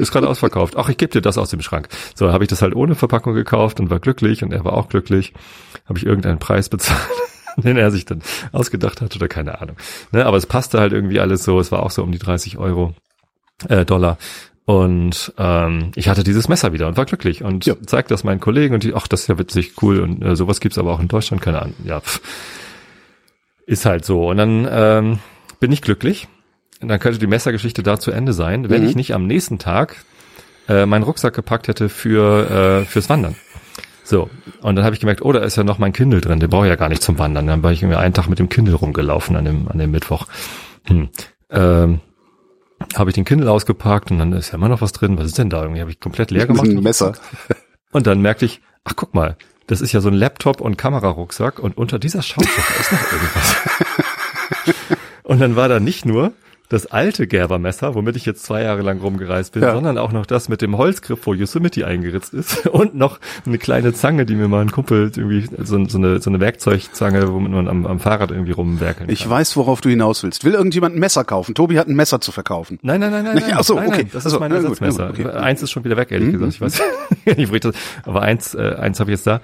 Ist 0.01 0.13
gerade 0.13 0.29
ausverkauft. 0.29 0.77
Ach, 0.77 0.89
ich 0.89 0.97
gebe 0.97 1.13
dir 1.13 1.21
das 1.21 1.37
aus 1.39 1.51
dem 1.51 1.61
Schrank. 1.61 1.89
So, 2.15 2.33
habe 2.33 2.45
ich 2.45 2.49
das 2.49 2.63
halt 2.63 2.75
ohne 2.75 2.95
Verpackung 2.95 3.35
gekauft 3.35 3.81
und 3.81 3.91
war 3.91 4.01
glücklich 4.01 4.43
und 4.43 4.53
er 4.53 4.65
war 4.65 4.73
auch 4.73 4.89
glücklich. 4.89 5.33
Habe 5.89 5.99
ich 5.99 6.07
irgendeinen 6.07 6.39
Preis 6.39 6.69
bezahlt, 6.69 7.01
den 7.57 7.77
er 7.77 7.91
sich 7.91 8.05
dann 8.07 8.23
ausgedacht 8.53 9.01
hat 9.01 9.15
oder 9.15 9.29
keine 9.29 9.61
Ahnung. 9.61 9.77
Ne, 10.13 10.25
aber 10.25 10.37
es 10.37 10.47
passte 10.47 10.81
halt 10.81 10.93
irgendwie 10.93 11.21
alles 11.21 11.45
so. 11.45 11.61
Es 11.61 11.71
war 11.71 11.83
auch 11.83 11.91
so 11.91 12.03
um 12.03 12.13
die 12.13 12.19
30 12.19 12.57
Euro 12.59 12.95
äh, 13.69 13.85
Dollar. 13.85 14.17
Und 14.65 15.33
ähm, 15.37 15.91
ich 15.97 16.09
hatte 16.09 16.23
dieses 16.23 16.49
Messer 16.49 16.73
wieder 16.73 16.87
und 16.87 16.97
war 16.97 17.05
glücklich 17.05 17.43
und 17.43 17.67
Ja. 17.67 17.75
zeigt 17.85 18.11
das 18.11 18.23
meinen 18.25 18.39
Kollegen 18.41 18.73
und 18.75 18.85
die, 18.85 18.95
ach, 18.95 19.09
das 19.09 19.23
ist 19.23 19.27
ja 19.27 19.37
witzig, 19.39 19.73
cool 19.83 20.01
und 20.01 20.23
äh, 20.25 20.37
sowas 20.37 20.61
gibt's 20.61 20.79
aber 20.79 20.93
auch 20.93 21.01
in 21.01 21.09
Deutschland, 21.09 21.43
keine 21.43 21.61
Ahnung. 21.61 21.75
Ja, 21.85 22.01
pff. 22.01 22.21
ist 23.67 23.85
halt 23.85 24.05
so. 24.05 24.29
Und 24.31 24.37
dann 24.37 24.69
ähm, 24.71 25.19
bin 25.59 25.73
ich 25.73 25.83
glücklich. 25.83 26.29
Und 26.81 26.89
dann 26.89 26.99
könnte 26.99 27.19
die 27.19 27.27
Messergeschichte 27.27 27.83
da 27.83 27.99
zu 27.99 28.11
Ende 28.11 28.33
sein, 28.33 28.71
wenn 28.71 28.83
Mhm. 28.83 28.89
ich 28.89 28.97
nicht 28.97 29.15
am 29.15 29.27
nächsten 29.27 29.59
Tag 29.59 29.97
äh, 30.69 30.87
meinen 30.87 31.03
Rucksack 31.03 31.35
gepackt 31.35 31.69
hätte 31.69 31.89
für 31.89 32.81
äh, 32.83 32.85
fürs 32.85 33.09
Wandern. 33.09 33.35
So, 34.05 34.29
und 34.63 34.77
dann 34.77 34.85
habe 34.85 34.95
ich 34.95 35.01
gemerkt, 35.01 35.23
oh, 35.23 35.33
da 35.33 35.41
ist 35.41 35.57
ja 35.57 35.63
noch 35.65 35.79
mein 35.79 35.93
Kindle 35.93 36.21
drin, 36.21 36.41
den 36.41 36.51
brauche 36.51 36.65
ich 36.67 36.71
ja 36.71 36.77
gar 36.77 36.89
nicht 36.89 37.03
zum 37.03 37.19
Wandern. 37.19 37.47
Dann 37.47 37.63
war 37.63 37.71
ich 37.71 37.83
irgendwie 37.83 37.99
einen 37.99 38.15
Tag 38.15 38.29
mit 38.29 38.39
dem 38.39 38.49
Kindle 38.49 38.75
rumgelaufen 38.75 39.37
an 39.37 39.45
dem, 39.45 39.69
an 39.69 39.79
dem 39.79 39.91
Mittwoch. 39.91 40.27
Hm. 40.87 41.09
Ähm, 41.51 42.01
habe 42.97 43.11
ich 43.11 43.15
den 43.15 43.25
Kindle 43.25 43.51
ausgepackt 43.51 44.11
und 44.11 44.19
dann 44.19 44.33
ist 44.33 44.49
ja 44.49 44.55
immer 44.55 44.69
noch 44.69 44.81
was 44.81 44.93
drin. 44.93 45.19
Was 45.19 45.27
ist 45.27 45.39
denn 45.39 45.51
da? 45.51 45.63
Irgendwie 45.63 45.81
habe 45.81 45.91
ich 45.91 46.01
komplett 46.01 46.31
leer 46.31 46.47
gemacht. 46.47 46.67
Ein 46.67 46.83
Messer. 46.83 47.13
Und 47.93 48.07
dann 48.07 48.21
merkte 48.23 48.45
ich, 48.47 48.61
ach 48.85 48.93
guck 48.95 49.15
mal, 49.15 49.37
das 49.67 49.81
ist 49.81 49.91
ja 49.93 50.01
so 50.01 50.09
ein 50.09 50.15
Laptop- 50.15 50.61
und 50.61 50.77
Kamerarucksack 50.79 51.59
und 51.59 51.77
unter 51.77 51.99
dieser 51.99 52.23
Schaumstoff 52.23 52.81
ist 52.81 52.93
noch 52.93 53.13
irgendwas. 53.13 53.57
und 55.25 55.41
dann 55.41 55.57
war 55.57 55.69
da 55.69 55.81
nicht 55.81 56.05
nur 56.07 56.33
das 56.71 56.87
alte 56.87 57.27
Gerbermesser, 57.27 57.95
womit 57.95 58.17
ich 58.17 58.25
jetzt 58.25 58.45
zwei 58.45 58.63
Jahre 58.63 58.81
lang 58.83 59.01
rumgereist 59.01 59.53
bin, 59.53 59.63
Ja. 59.63 59.75
sondern 59.75 59.99
auch 59.99 60.13
noch 60.13 60.25
das 60.25 60.49
mit 60.49 60.63
dem 60.63 60.79
Holzgriff, 60.79 61.19
wo 61.27 61.35
Yosemite 61.35 61.87
eingeritzt 61.87 62.33
ist 62.33 62.67
und 62.69 62.95
noch 62.95 63.19
eine 63.45 63.59
kleine 63.59 63.93
Zange, 63.93 64.25
die 64.25 64.37
mir 64.37 64.49
mal 64.49 64.63
ein 64.63 64.71
Kumpel 64.71 65.11
irgendwie, 65.15 65.47
so, 65.63 65.85
so, 65.87 65.99
eine, 65.99 66.21
so 66.23 66.31
eine 66.31 66.41
Werkzeugzange, 66.41 67.31
womit 67.33 67.51
man 67.53 67.69
am, 67.69 67.87
am 67.87 67.99
Fahrrad 68.01 68.31
irgendwie 68.31 68.53
rumwerkeln 68.53 69.09
kann. 69.09 69.13
Ich 69.13 69.29
weiß, 69.29 69.57
worauf 69.57 69.81
du 69.81 69.89
hinaus 69.91 70.23
willst. 70.23 70.45
Will 70.45 70.55
irgendjemand 70.55 70.95
ein 70.95 71.01
Messer 71.01 71.25
kaufen? 71.25 71.55
Tobi 71.55 71.79
hat 71.79 71.89
ein 71.89 71.97
Messer 71.97 72.21
zu 72.21 72.31
verkaufen. 72.33 72.79
Nein, 72.83 73.01
nein, 73.01 73.11
nein, 73.11 73.25
nein. 73.25 73.35
Nein. 73.41 73.53
Ach 73.57 73.65
so, 73.65 73.75
nein, 73.75 73.89
okay. 73.89 73.97
Nein, 74.05 74.11
das 74.13 74.25
ist 74.27 74.39
mein 74.39 74.51
na 74.51 74.57
gut, 74.59 74.65
Ersatzmesser. 74.65 75.11
okay. 75.11 75.27
Eins 75.27 75.63
ist 75.63 75.73
schon 75.73 75.85
wieder 75.85 75.97
weg, 75.97 76.13
ehrlich 76.13 76.29
Mhm, 76.33 76.39
gesagt. 76.51 76.55
Ich 76.55 76.61
weiß 77.27 77.37
nicht, 77.37 77.51
wo 77.51 77.55
ich 77.57 77.61
das, 77.61 77.75
aber 78.05 78.23
eins, 78.23 78.55
äh, 78.55 78.77
eins 78.79 79.01
habe 79.01 79.11
ich 79.11 79.17
jetzt 79.19 79.27
da. 79.27 79.41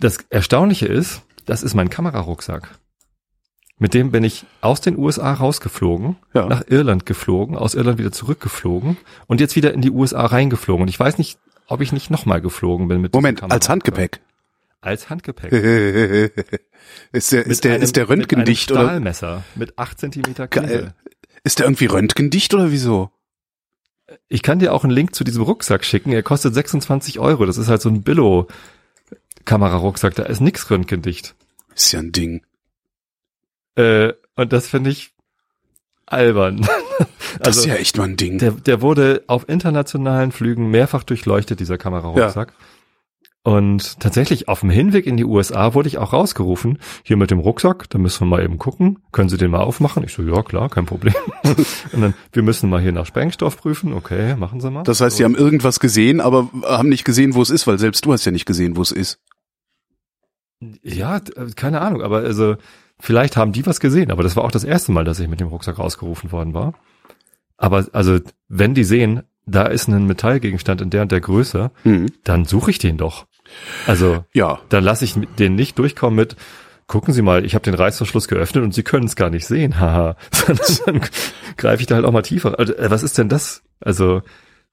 Das 0.00 0.18
Erstaunliche 0.30 0.86
ist, 0.86 1.22
das 1.44 1.62
ist 1.62 1.74
mein 1.74 1.90
Kamerarucksack. 1.90 2.70
Mit 3.78 3.92
dem 3.92 4.10
bin 4.10 4.24
ich 4.24 4.46
aus 4.62 4.80
den 4.80 4.96
USA 4.96 5.34
rausgeflogen, 5.34 6.16
Ja. 6.32 6.46
nach 6.46 6.62
Irland 6.66 7.04
geflogen, 7.04 7.56
aus 7.56 7.74
Irland 7.74 7.98
wieder 7.98 8.10
zurückgeflogen 8.12 8.96
und 9.26 9.38
jetzt 9.40 9.54
wieder 9.54 9.74
in 9.74 9.82
die 9.82 9.90
USA 9.90 10.24
reingeflogen. 10.24 10.80
Und 10.82 10.88
ich 10.88 10.98
weiß 10.98 11.18
nicht, 11.18 11.38
ob 11.66 11.82
ich 11.82 11.92
nicht 11.92 12.10
nochmal 12.10 12.40
geflogen 12.40 12.88
bin 12.88 13.00
mit 13.02 13.12
Moment, 13.12 13.42
als. 13.42 13.68
Handgepäck. 13.68 14.20
Als 14.80 15.10
Handgepäck. 15.10 15.52
ist 17.12 17.32
der, 17.32 17.40
Mit 17.40 17.48
ist 17.48 17.64
der, 17.64 17.74
einem- 17.74 17.82
ist 17.82 17.96
der 17.96 18.08
röntgendicht 18.08 18.70
mit 18.70 18.78
einem 18.78 18.86
oder? 18.86 18.92
Stahlmesser 18.94 19.44
mit 19.56 19.78
acht 19.78 19.98
Zentimeter 19.98 20.46
Geil. 20.48 20.66
Klinge. 20.66 20.94
Ist 21.44 21.58
der 21.58 21.66
irgendwie 21.66 21.86
röntgendicht 21.86 22.54
oder 22.54 22.70
wieso? 22.70 23.10
Ich 24.28 24.42
kann 24.42 24.58
dir 24.60 24.72
auch 24.72 24.84
einen 24.84 24.92
Link 24.92 25.14
zu 25.14 25.24
diesem 25.24 25.42
Rucksack 25.42 25.84
schicken. 25.84 26.12
Er 26.12 26.22
kostet 26.22 26.54
26 26.54 27.18
Euro. 27.18 27.44
Das 27.44 27.58
ist 27.58 27.68
halt 27.68 27.82
so 27.82 27.88
ein 27.88 28.02
Billo-Kamerarucksack. 28.02 30.14
Da 30.14 30.22
ist 30.24 30.40
nix 30.40 30.70
röntgendicht. 30.70 31.34
Ist 31.74 31.92
ja 31.92 31.98
ein 32.00 32.12
Ding. 32.12 32.42
Äh, 33.76 34.14
und 34.34 34.52
das 34.52 34.66
finde 34.66 34.90
ich 34.90 35.12
albern. 36.06 36.66
Das 37.38 37.48
also 37.48 37.60
ist 37.60 37.66
ja 37.66 37.74
echt 37.74 37.98
mal 37.98 38.04
ein 38.04 38.16
Ding. 38.16 38.38
der, 38.38 38.52
der 38.52 38.80
wurde 38.80 39.22
auf 39.26 39.46
internationalen 39.46 40.32
Flügen 40.32 40.70
mehrfach 40.70 41.02
durchleuchtet, 41.02 41.60
dieser 41.60 41.76
Kamerarucksack. 41.76 42.54
Und 43.46 44.00
tatsächlich 44.00 44.48
auf 44.48 44.60
dem 44.60 44.70
Hinweg 44.70 45.06
in 45.06 45.16
die 45.16 45.24
USA 45.24 45.74
wurde 45.74 45.88
ich 45.88 45.98
auch 45.98 46.12
rausgerufen, 46.12 46.78
hier 47.04 47.16
mit 47.16 47.30
dem 47.30 47.38
Rucksack, 47.38 47.88
da 47.90 47.98
müssen 47.98 48.22
wir 48.22 48.26
mal 48.26 48.42
eben 48.42 48.58
gucken, 48.58 48.98
können 49.12 49.28
Sie 49.28 49.36
den 49.36 49.52
mal 49.52 49.60
aufmachen? 49.60 50.02
Ich 50.02 50.14
so, 50.14 50.22
ja 50.22 50.42
klar, 50.42 50.68
kein 50.68 50.84
Problem. 50.84 51.14
und 51.92 52.00
dann, 52.00 52.14
wir 52.32 52.42
müssen 52.42 52.68
mal 52.68 52.80
hier 52.80 52.90
nach 52.90 53.06
Sprengstoff 53.06 53.56
prüfen, 53.56 53.92
okay, 53.92 54.34
machen 54.34 54.60
Sie 54.60 54.68
mal. 54.68 54.82
Das 54.82 55.00
heißt, 55.00 55.18
sie 55.18 55.24
haben 55.24 55.36
irgendwas 55.36 55.78
gesehen, 55.78 56.20
aber 56.20 56.50
haben 56.64 56.88
nicht 56.88 57.04
gesehen, 57.04 57.34
wo 57.34 57.42
es 57.42 57.50
ist, 57.50 57.68
weil 57.68 57.78
selbst 57.78 58.04
du 58.04 58.12
hast 58.12 58.24
ja 58.24 58.32
nicht 58.32 58.46
gesehen, 58.46 58.76
wo 58.76 58.82
es 58.82 58.90
ist. 58.90 59.20
Ja, 60.82 61.18
äh, 61.18 61.50
keine 61.54 61.82
Ahnung, 61.82 62.02
aber 62.02 62.18
also 62.18 62.56
vielleicht 62.98 63.36
haben 63.36 63.52
die 63.52 63.66
was 63.66 63.80
gesehen, 63.80 64.10
aber 64.10 64.22
das 64.22 64.36
war 64.36 64.44
auch 64.44 64.50
das 64.50 64.64
erste 64.64 64.92
Mal, 64.92 65.04
dass 65.04 65.20
ich 65.20 65.28
mit 65.28 65.40
dem 65.40 65.48
Rucksack 65.48 65.78
rausgerufen 65.78 66.32
worden 66.32 66.54
war. 66.54 66.74
Aber 67.56 67.86
also, 67.92 68.18
wenn 68.48 68.74
die 68.74 68.84
sehen, 68.84 69.22
da 69.46 69.64
ist 69.66 69.88
ein 69.88 70.06
Metallgegenstand 70.06 70.80
in 70.80 70.90
der 70.90 71.02
und 71.02 71.12
der 71.12 71.20
Größe, 71.20 71.70
Hm. 71.84 72.06
dann 72.24 72.44
suche 72.44 72.70
ich 72.70 72.78
den 72.78 72.96
doch. 72.98 73.26
Also, 73.86 74.24
Ja. 74.32 74.58
dann 74.68 74.82
lasse 74.84 75.04
ich 75.04 75.14
den 75.38 75.54
nicht 75.54 75.78
durchkommen 75.78 76.16
mit, 76.16 76.36
gucken 76.88 77.14
Sie 77.14 77.22
mal, 77.22 77.44
ich 77.44 77.54
habe 77.54 77.64
den 77.64 77.74
Reißverschluss 77.74 78.28
geöffnet 78.28 78.64
und 78.64 78.74
Sie 78.74 78.82
können 78.82 79.06
es 79.06 79.16
gar 79.16 79.30
nicht 79.30 79.46
sehen, 79.46 79.80
haha. 79.80 80.16
Dann 80.86 81.00
greife 81.56 81.80
ich 81.80 81.86
da 81.86 81.94
halt 81.94 82.04
auch 82.04 82.12
mal 82.12 82.22
tiefer. 82.22 82.58
Also, 82.58 82.74
äh, 82.74 82.90
was 82.90 83.02
ist 83.02 83.18
denn 83.18 83.28
das? 83.28 83.62
Also, 83.80 84.22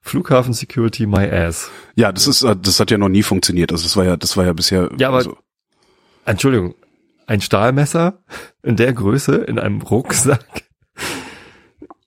Flughafen 0.01 0.53
Security 0.53 1.05
my 1.05 1.29
ass. 1.29 1.69
Ja, 1.95 2.11
das 2.11 2.27
ist, 2.27 2.41
äh, 2.43 2.55
das 2.61 2.79
hat 2.79 2.91
ja 2.91 2.97
noch 2.97 3.07
nie 3.09 3.23
funktioniert. 3.23 3.71
Also 3.71 3.83
das 3.83 3.95
war 3.95 4.03
ja, 4.03 4.17
das 4.17 4.35
war 4.35 4.45
ja 4.45 4.51
bisher. 4.53 4.89
Ja, 4.97 5.07
aber- 5.09 5.17
also, 5.17 5.37
Entschuldigung, 6.25 6.75
ein 7.27 7.41
Stahlmesser 7.41 8.23
in 8.61 8.75
der 8.75 8.93
Größe 8.93 9.35
in 9.35 9.59
einem 9.59 9.81
Rucksack. 9.81 10.45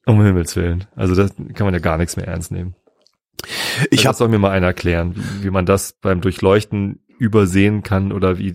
Um 0.06 0.22
Himmels 0.22 0.54
Willen. 0.56 0.84
Also 0.94 1.14
das 1.14 1.34
kann 1.54 1.66
man 1.66 1.74
ja 1.74 1.80
gar 1.80 1.98
nichts 1.98 2.16
mehr 2.16 2.28
ernst 2.28 2.52
nehmen. 2.52 2.74
ich 3.90 4.02
das 4.02 4.06
habe 4.06 4.16
soll 4.16 4.28
mir 4.28 4.38
mal 4.38 4.50
einer 4.50 4.68
erklären, 4.68 5.14
wie, 5.16 5.44
wie 5.44 5.50
man 5.50 5.66
das 5.66 5.94
beim 6.00 6.20
Durchleuchten 6.20 7.00
übersehen 7.18 7.82
kann 7.82 8.12
oder 8.12 8.38
wie. 8.38 8.54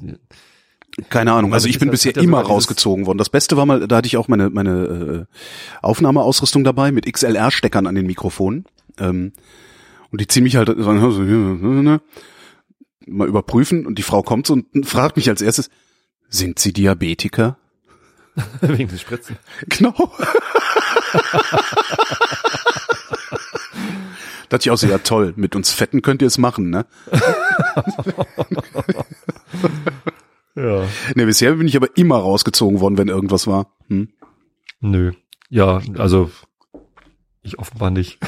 keine 1.09 1.33
Ahnung. 1.33 1.53
Also 1.53 1.65
Also 1.65 1.69
ich 1.69 1.79
bin 1.79 1.91
bisher 1.91 2.15
immer 2.15 2.41
rausgezogen 2.41 3.05
worden. 3.05 3.17
Das 3.17 3.29
Beste 3.29 3.57
war 3.57 3.65
mal, 3.65 3.87
da 3.87 3.97
hatte 3.97 4.07
ich 4.07 4.17
auch 4.17 4.29
meine 4.29 4.49
meine 4.49 5.27
äh, 5.29 5.35
Aufnahmeausrüstung 5.81 6.63
dabei 6.63 6.91
mit 6.91 7.11
XLR-Steckern 7.11 7.85
an 7.85 7.95
den 7.95 8.05
Mikrofonen. 8.05 8.65
Ähm, 8.97 9.33
und 10.11 10.21
die 10.21 10.27
ziehen 10.27 10.43
mich 10.43 10.55
halt 10.55 10.67
so, 10.67 10.91
ne, 10.93 12.01
mal 13.07 13.27
überprüfen 13.27 13.85
und 13.85 13.97
die 13.97 14.03
Frau 14.03 14.21
kommt 14.21 14.47
so 14.47 14.53
und 14.53 14.85
fragt 14.85 15.15
mich 15.15 15.29
als 15.29 15.41
erstes, 15.41 15.69
sind 16.31 16.57
Sie 16.57 16.73
Diabetiker? 16.73 17.57
wegen 18.61 18.89
des 18.89 19.01
Spritzen. 19.01 19.37
Genau. 19.67 19.93
Da 24.49 24.57
dachte 24.57 24.67
ich 24.67 24.71
auch 24.71 24.77
so, 24.77 24.87
ja 24.87 24.97
toll, 24.97 25.33
mit 25.37 25.55
uns 25.55 25.71
Fetten 25.71 26.01
könnt 26.01 26.21
ihr 26.21 26.27
es 26.27 26.37
machen, 26.37 26.69
ne? 26.69 26.85
Ne, 30.53 31.25
bisher 31.25 31.53
bin 31.55 31.67
ich 31.69 31.77
aber 31.77 31.95
immer 31.95 32.17
rausgezogen 32.17 32.81
worden, 32.81 32.97
wenn 32.97 33.07
irgendwas 33.07 33.47
war. 33.47 33.71
Hm? 33.87 34.09
Nö. 34.81 35.13
Ja, 35.49 35.81
also 35.97 36.29
ich 37.41 37.57
offenbar 37.59 37.89
nicht. 37.91 38.19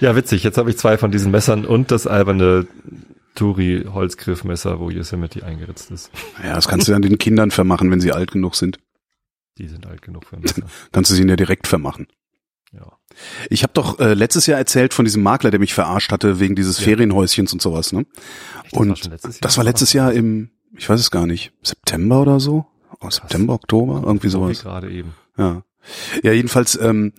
ja, 0.00 0.16
witzig. 0.16 0.42
Jetzt 0.42 0.56
habe 0.56 0.70
ich 0.70 0.78
zwei 0.78 0.96
von 0.96 1.10
diesen 1.10 1.30
Messern 1.30 1.66
und 1.66 1.90
das 1.90 2.06
alberne 2.06 2.66
Turi 3.34 3.84
Holzgriffmesser, 3.88 4.80
wo 4.80 4.90
Yosemite 4.90 5.44
eingeritzt 5.44 5.90
ist. 5.90 6.10
Ja, 6.42 6.54
das 6.54 6.68
kannst 6.68 6.88
du 6.88 6.92
dann 6.92 7.02
den 7.02 7.18
Kindern 7.18 7.50
vermachen, 7.50 7.90
wenn 7.90 8.00
sie 8.00 8.12
alt 8.12 8.32
genug 8.32 8.56
sind. 8.56 8.78
Die 9.58 9.68
sind 9.68 9.86
alt 9.86 10.02
genug 10.02 10.26
für 10.26 10.38
Messer. 10.38 10.62
Kannst 10.92 11.10
du 11.10 11.14
sie 11.14 11.20
ihnen 11.22 11.30
ja 11.30 11.36
direkt 11.36 11.66
vermachen. 11.66 12.06
Ja. 12.72 12.86
Ich 13.50 13.62
habe 13.62 13.72
doch 13.74 13.98
äh, 13.98 14.14
letztes 14.14 14.46
Jahr 14.46 14.58
erzählt 14.58 14.94
von 14.94 15.04
diesem 15.04 15.22
Makler, 15.22 15.50
der 15.50 15.60
mich 15.60 15.74
verarscht 15.74 16.12
hatte 16.12 16.40
wegen 16.40 16.54
dieses 16.54 16.78
Ja. 16.78 16.84
Ferienhäuschens 16.84 17.52
und 17.52 17.60
sowas, 17.60 17.92
ne? 17.92 18.06
Echt, 18.64 18.72
das 18.72 18.72
war 18.74 18.80
und 18.80 19.04
Jahr? 19.04 19.18
das 19.40 19.56
war 19.58 19.64
letztes 19.64 19.92
Jahr 19.92 20.12
im, 20.12 20.50
ich 20.76 20.88
weiß 20.88 20.98
es 21.00 21.10
gar 21.10 21.26
nicht, 21.26 21.52
September 21.62 22.22
oder 22.22 22.40
so? 22.40 22.64
Oh, 23.00 23.10
September, 23.10 23.54
Oktober, 23.54 24.02
irgendwie 24.06 24.28
So 24.28 24.40
wie 24.48 24.54
sowas. 24.54 24.62
gerade 24.62 24.90
eben. 24.90 25.14
Ja. 25.36 25.62
Ja, 26.22 26.32
jedenfalls 26.32 26.78
ähm, 26.80 27.12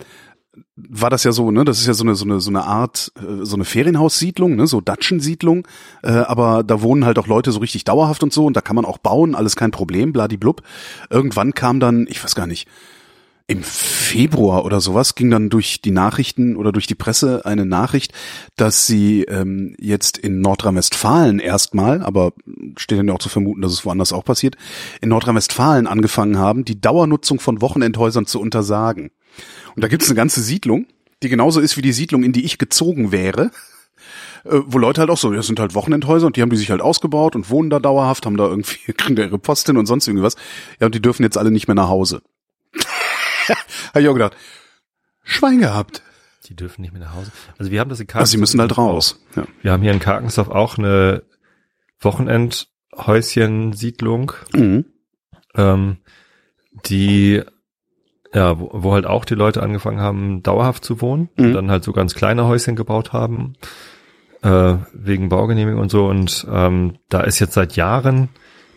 war 0.75 1.09
das 1.09 1.23
ja 1.23 1.31
so, 1.31 1.51
ne? 1.51 1.63
Das 1.63 1.79
ist 1.79 1.87
ja 1.87 1.93
so 1.93 2.03
eine 2.03 2.15
so 2.15 2.25
eine 2.25 2.39
so 2.39 2.49
eine 2.49 2.63
Art 2.63 3.11
äh, 3.17 3.45
so 3.45 3.55
eine 3.55 3.65
Ferienhaussiedlung, 3.65 4.55
ne? 4.55 4.67
So 4.67 4.81
Datschensiedlung, 4.81 5.67
äh, 6.03 6.11
aber 6.11 6.63
da 6.63 6.81
wohnen 6.81 7.05
halt 7.05 7.19
auch 7.19 7.27
Leute 7.27 7.51
so 7.51 7.59
richtig 7.59 7.83
dauerhaft 7.83 8.23
und 8.23 8.33
so 8.33 8.45
und 8.45 8.55
da 8.57 8.61
kann 8.61 8.75
man 8.75 8.85
auch 8.85 8.97
bauen, 8.97 9.35
alles 9.35 9.55
kein 9.55 9.71
Problem, 9.71 10.13
bladiblub. 10.13 10.61
Irgendwann 11.09 11.53
kam 11.53 11.79
dann, 11.79 12.07
ich 12.09 12.23
weiß 12.23 12.35
gar 12.35 12.47
nicht, 12.47 12.67
im 13.51 13.63
Februar 13.63 14.63
oder 14.63 14.79
sowas 14.79 15.15
ging 15.15 15.29
dann 15.29 15.49
durch 15.49 15.81
die 15.81 15.91
Nachrichten 15.91 16.55
oder 16.55 16.71
durch 16.71 16.87
die 16.87 16.95
Presse 16.95 17.45
eine 17.45 17.65
Nachricht, 17.65 18.13
dass 18.55 18.87
sie 18.87 19.23
ähm, 19.23 19.75
jetzt 19.77 20.17
in 20.17 20.39
Nordrhein-Westfalen 20.39 21.39
erstmal, 21.39 22.01
aber 22.01 22.31
steht 22.77 22.97
dann 22.97 23.09
ja 23.09 23.13
auch 23.13 23.19
zu 23.19 23.27
vermuten, 23.27 23.61
dass 23.61 23.73
es 23.73 23.85
woanders 23.85 24.13
auch 24.13 24.23
passiert, 24.23 24.55
in 25.01 25.09
Nordrhein-Westfalen 25.09 25.85
angefangen 25.85 26.37
haben, 26.37 26.63
die 26.63 26.79
Dauernutzung 26.79 27.41
von 27.41 27.61
Wochenendhäusern 27.61 28.25
zu 28.25 28.39
untersagen. 28.39 29.11
Und 29.75 29.83
da 29.83 29.87
gibt 29.87 30.03
es 30.03 30.09
eine 30.09 30.15
ganze 30.15 30.41
Siedlung, 30.41 30.85
die 31.23 31.29
genauso 31.29 31.59
ist 31.59 31.77
wie 31.77 31.81
die 31.81 31.93
Siedlung, 31.93 32.23
in 32.23 32.33
die 32.33 32.45
ich 32.45 32.57
gezogen 32.57 33.11
wäre, 33.11 33.51
äh, 34.43 34.59
wo 34.65 34.77
Leute 34.79 35.01
halt 35.01 35.09
auch 35.09 35.17
so, 35.17 35.31
das 35.31 35.47
sind 35.47 35.59
halt 35.59 35.75
Wochenendhäuser 35.75 36.25
und 36.27 36.35
die 36.35 36.41
haben 36.41 36.49
die 36.49 36.57
sich 36.57 36.71
halt 36.71 36.81
ausgebaut 36.81 37.35
und 37.35 37.49
wohnen 37.49 37.69
da 37.69 37.79
dauerhaft, 37.79 38.25
haben 38.25 38.37
da 38.37 38.47
irgendwie, 38.47 38.93
kriegen 38.93 39.15
da 39.15 39.23
ihre 39.23 39.39
Post 39.39 39.67
hin 39.67 39.77
und 39.77 39.85
sonst 39.85 40.07
irgendwas. 40.07 40.35
Ja, 40.79 40.87
und 40.87 40.95
die 40.95 41.01
dürfen 41.01 41.23
jetzt 41.23 41.37
alle 41.37 41.51
nicht 41.51 41.67
mehr 41.67 41.75
nach 41.75 41.89
Hause. 41.89 42.21
Habe 43.89 44.01
ich 44.01 44.07
auch 44.07 44.13
gedacht, 44.13 44.35
Schwein 45.23 45.59
gehabt. 45.59 46.01
Die 46.47 46.55
dürfen 46.55 46.81
nicht 46.81 46.91
mehr 46.91 47.01
nach 47.01 47.13
Hause. 47.13 47.31
Also 47.57 47.71
wir 47.71 47.79
haben 47.79 47.89
das 47.89 47.99
in 47.99 48.05
Also 48.05 48.13
Karkensdorf. 48.13 48.31
sie 48.31 48.37
müssen 48.37 48.59
halt 48.59 48.77
raus. 48.77 49.21
Ja. 49.35 49.45
Wir 49.61 49.71
haben 49.71 49.83
hier 49.83 49.91
in 49.91 49.99
Karkensdorf 49.99 50.49
auch 50.49 50.77
eine 50.77 51.23
Wochenendhäuschen-Siedlung, 51.99 54.31
Mhm. 54.53 54.85
ähm, 55.55 55.97
die 56.85 57.41
ja, 58.33 58.59
wo, 58.59 58.69
wo 58.73 58.93
halt 58.93 59.05
auch 59.05 59.25
die 59.25 59.35
Leute 59.35 59.61
angefangen 59.61 59.99
haben, 59.99 60.43
dauerhaft 60.43 60.85
zu 60.85 61.01
wohnen 61.01 61.29
Mhm. 61.37 61.45
und 61.45 61.53
dann 61.53 61.71
halt 61.71 61.83
so 61.83 61.91
ganz 61.93 62.13
kleine 62.15 62.45
Häuschen 62.47 62.75
gebaut 62.75 63.13
haben, 63.13 63.53
äh, 64.41 64.75
wegen 64.93 65.29
Baugenehmigung 65.29 65.81
und 65.81 65.91
so. 65.91 66.05
Und 66.07 66.47
ähm, 66.51 66.95
da 67.09 67.21
ist 67.21 67.39
jetzt 67.39 67.53
seit 67.53 67.75
Jahren 67.75 68.29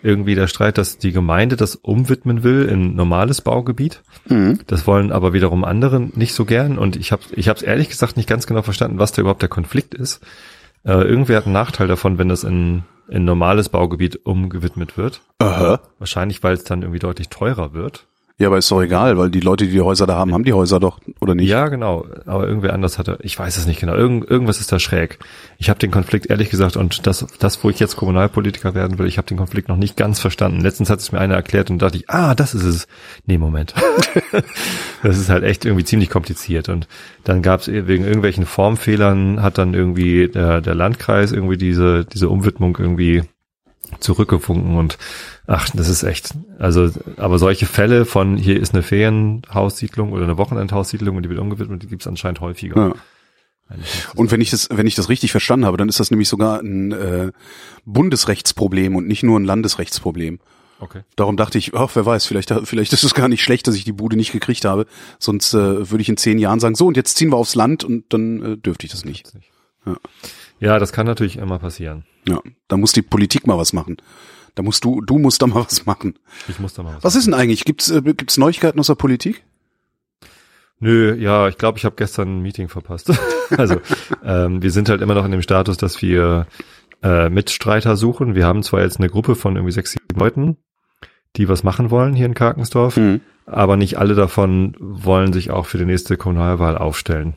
irgendwie 0.02 0.34
der 0.34 0.49
Streit, 0.49 0.76
dass 0.76 0.99
die 0.99 1.12
Gemeinde 1.12 1.56
das 1.56 1.76
umwidmen 1.76 2.43
will 2.43 2.67
in 2.67 2.95
normales 2.95 3.40
Baugebiet. 3.40 4.02
Mhm. 4.28 4.58
Das 4.67 4.86
wollen 4.86 5.10
aber 5.12 5.32
wiederum 5.32 5.64
andere 5.64 5.99
nicht 6.00 6.34
so 6.34 6.45
gern. 6.45 6.76
Und 6.76 6.97
ich 6.97 7.10
habe 7.10 7.23
ich 7.34 7.47
es 7.49 7.62
ehrlich 7.62 7.88
gesagt 7.88 8.17
nicht 8.19 8.28
ganz 8.28 8.47
genau 8.47 8.60
verstanden, 8.60 8.99
was 8.99 9.12
da 9.12 9.23
überhaupt 9.23 9.40
der 9.40 9.49
Konflikt 9.49 9.95
ist. 9.95 10.21
Äh, 10.84 10.93
irgendwer 10.93 11.38
hat 11.38 11.45
einen 11.47 11.54
Nachteil 11.54 11.88
davon, 11.88 12.19
wenn 12.19 12.28
das 12.28 12.45
in, 12.45 12.82
in 13.08 13.25
normales 13.25 13.71
Baugebiet 13.71 14.26
umgewidmet 14.26 14.99
wird. 14.99 15.23
Aha. 15.38 15.80
Wahrscheinlich, 15.99 16.43
weil 16.43 16.52
es 16.52 16.64
dann 16.64 16.82
irgendwie 16.82 16.99
deutlich 16.99 17.30
teurer 17.30 17.73
wird. 17.73 18.06
Ja, 18.36 18.49
aber 18.49 18.58
ist 18.58 18.68
doch 18.73 18.82
egal, 18.82 19.16
weil 19.16 19.30
die 19.30 19.38
Leute, 19.38 19.64
die 19.64 19.70
die 19.70 19.80
Häuser 19.80 20.08
da 20.08 20.16
haben, 20.16 20.34
haben 20.34 20.42
die 20.42 20.52
Häuser 20.52 20.80
doch, 20.80 20.99
oder 21.20 21.36
nicht? 21.36 21.49
Ja, 21.49 21.68
genau. 21.68 22.04
Aber 22.26 22.49
irgendwer 22.49 22.73
anders 22.73 22.99
hatte, 22.99 23.16
ich 23.23 23.38
weiß 23.38 23.56
es 23.56 23.68
nicht 23.68 23.78
genau. 23.78 23.94
Irgend, 23.94 24.28
irgendwas 24.28 24.58
ist 24.58 24.73
da 24.73 24.80
schräg. 24.80 25.20
Ich 25.58 25.70
habe 25.70 25.78
den 25.78 25.92
Konflikt 25.92 26.26
ehrlich 26.26 26.50
gesagt 26.50 26.76
und 26.76 27.06
das, 27.06 27.25
das, 27.38 27.62
wo 27.62 27.70
ich 27.70 27.78
jetzt 27.78 27.94
Kommunalpolitiker 27.94 28.75
werden 28.75 28.99
will, 28.99 29.06
ich 29.06 29.18
habe 29.18 29.28
den 29.28 29.36
Konflikt 29.36 29.68
noch 29.68 29.76
nicht 29.76 29.97
ganz 29.97 30.18
verstanden. 30.18 30.62
Letztens 30.62 30.90
hat 30.90 30.99
es 30.99 31.12
mir 31.12 31.20
einer 31.20 31.36
erklärt 31.36 31.70
und 31.70 31.80
dachte 31.80 31.99
ich, 31.99 32.10
ah, 32.10 32.34
das 32.34 32.54
ist 32.54 32.64
es. 32.64 32.88
Nee, 33.25 33.38
Moment. 33.38 33.73
das 35.04 35.16
ist 35.16 35.28
halt 35.28 35.44
echt 35.44 35.64
irgendwie 35.64 35.84
ziemlich 35.84 36.10
kompliziert. 36.10 36.68
Und 36.68 36.88
dann 37.23 37.40
gab 37.40 37.60
es 37.60 37.68
wegen 37.68 38.04
irgendwelchen 38.04 38.47
Formfehlern 38.47 39.42
hat 39.42 39.58
dann 39.58 39.75
irgendwie 39.75 40.26
der, 40.26 40.60
der 40.60 40.75
Landkreis 40.75 41.30
irgendwie 41.30 41.56
diese, 41.56 42.04
diese 42.04 42.28
Umwidmung 42.28 42.76
irgendwie 42.80 43.23
zurückgefunken 44.00 44.76
und 44.76 44.99
ach, 45.47 45.69
das 45.71 45.89
ist 45.89 46.02
echt, 46.02 46.35
also, 46.59 46.91
aber 47.17 47.39
solche 47.39 47.67
Fälle 47.67 48.04
von 48.04 48.37
hier 48.37 48.61
ist 48.61 48.75
eine 48.75 48.83
Ferienhaussiedlung 48.83 50.13
oder 50.13 50.25
eine 50.25 50.39
Wochenendhaussiedlung 50.39 51.17
und 51.17 51.23
die 51.23 51.28
wird 51.28 51.41
umgewidmet, 51.41 51.83
die 51.83 51.87
gibt 51.87 52.02
es 52.02 52.09
anscheinend 52.09 52.41
häufiger. 52.41 52.76
Ja. 52.76 52.95
Und 54.15 54.30
wenn 54.30 54.41
ich 54.41 54.50
das, 54.50 54.69
wenn 54.71 54.87
ich 54.87 54.95
das 54.95 55.09
richtig 55.09 55.30
verstanden 55.30 55.65
habe, 55.65 55.78
dann 55.78 55.89
ist 55.89 55.99
das 55.99 56.11
nämlich 56.11 56.28
sogar 56.28 56.61
ein 56.61 56.93
äh, 56.93 57.33
Bundesrechtsproblem 57.87 58.95
und 58.95 59.07
nicht 59.07 59.23
nur 59.23 59.41
ein 59.41 59.45
Landesrechtsproblem. 59.45 60.39
Okay. 60.80 61.02
Darum 61.17 61.37
dachte 61.37 61.57
ich, 61.57 61.75
ach, 61.75 61.91
wer 61.95 62.04
weiß, 62.04 62.26
vielleicht, 62.26 62.52
vielleicht 62.65 62.93
ist 62.93 63.04
es 63.04 63.15
gar 63.15 63.28
nicht 63.28 63.43
schlecht, 63.43 63.67
dass 63.67 63.75
ich 63.75 63.85
die 63.85 63.93
Bude 63.93 64.17
nicht 64.17 64.33
gekriegt 64.33 64.65
habe. 64.65 64.87
Sonst 65.19 65.54
äh, 65.54 65.91
würde 65.91 66.02
ich 66.02 66.09
in 66.09 66.17
zehn 66.17 66.39
Jahren 66.39 66.61
sagen, 66.61 66.75
so 66.75 66.87
und 66.87 66.97
jetzt 66.97 67.17
ziehen 67.17 67.30
wir 67.30 67.37
aufs 67.37 67.54
Land 67.54 67.85
und 67.85 68.13
dann 68.13 68.43
äh, 68.43 68.57
dürfte 68.59 68.85
ich 68.85 68.93
das 68.93 69.04
nicht. 69.04 69.33
Ja. 69.87 69.97
Ja, 70.61 70.78
das 70.78 70.93
kann 70.93 71.07
natürlich 71.07 71.37
immer 71.37 71.59
passieren. 71.59 72.04
Ja, 72.28 72.41
da 72.69 72.76
muss 72.76 72.93
die 72.93 73.02
Politik 73.02 73.47
mal 73.47 73.58
was 73.58 73.73
machen. 73.73 73.97
Da 74.54 74.63
musst 74.63 74.84
du, 74.84 75.00
du 75.00 75.19
musst 75.19 75.43
da 75.43 75.47
mal 75.47 75.65
was 75.65 75.84
machen. 75.84 76.19
Ich 76.49 76.58
muss 76.60 76.75
da 76.75 76.82
mal 76.82 76.95
was. 76.97 77.04
Was 77.04 77.17
ist 77.17 77.26
denn 77.26 77.34
eigentlich? 77.34 77.65
Gibt's 77.65 77.91
äh, 77.91 78.02
gibt's 78.02 78.39
Neuigkeiten 78.39 78.78
aus 78.80 78.87
der 78.87 78.95
Politik? 78.95 79.45
Nö, 80.80 81.15
ja, 81.15 81.49
ich 81.49 81.56
glaube, 81.56 81.78
ich 81.78 81.84
habe 81.84 81.97
gestern 81.97 82.39
ein 82.39 82.43
Meeting 82.43 82.69
verpasst. 82.69 83.10
also 83.56 83.76
ähm, 84.25 84.63
wir 84.63 84.71
sind 84.71 84.89
halt 84.89 85.00
immer 85.00 85.15
noch 85.15 85.25
in 85.25 85.30
dem 85.30 85.43
Status, 85.43 85.76
dass 85.76 86.02
wir 86.02 86.47
äh, 87.02 87.28
Mitstreiter 87.30 87.97
suchen. 87.97 88.34
Wir 88.34 88.47
haben 88.47 88.63
zwar 88.63 88.82
jetzt 88.82 88.99
eine 88.99 89.08
Gruppe 89.08 89.34
von 89.34 89.56
irgendwie 89.56 89.73
sechs, 89.73 89.93
sieben 89.93 90.19
Leuten, 90.19 90.56
die 91.37 91.49
was 91.49 91.63
machen 91.63 91.91
wollen 91.91 92.15
hier 92.15 92.26
in 92.26 92.34
Karkensdorf, 92.34 92.97
Mhm. 92.97 93.21
aber 93.47 93.76
nicht 93.76 93.99
alle 93.99 94.15
davon 94.15 94.75
wollen 94.78 95.32
sich 95.32 95.50
auch 95.50 95.67
für 95.67 95.78
die 95.78 95.84
nächste 95.87 96.17
Kommunalwahl 96.17 96.76
aufstellen. 96.76 97.37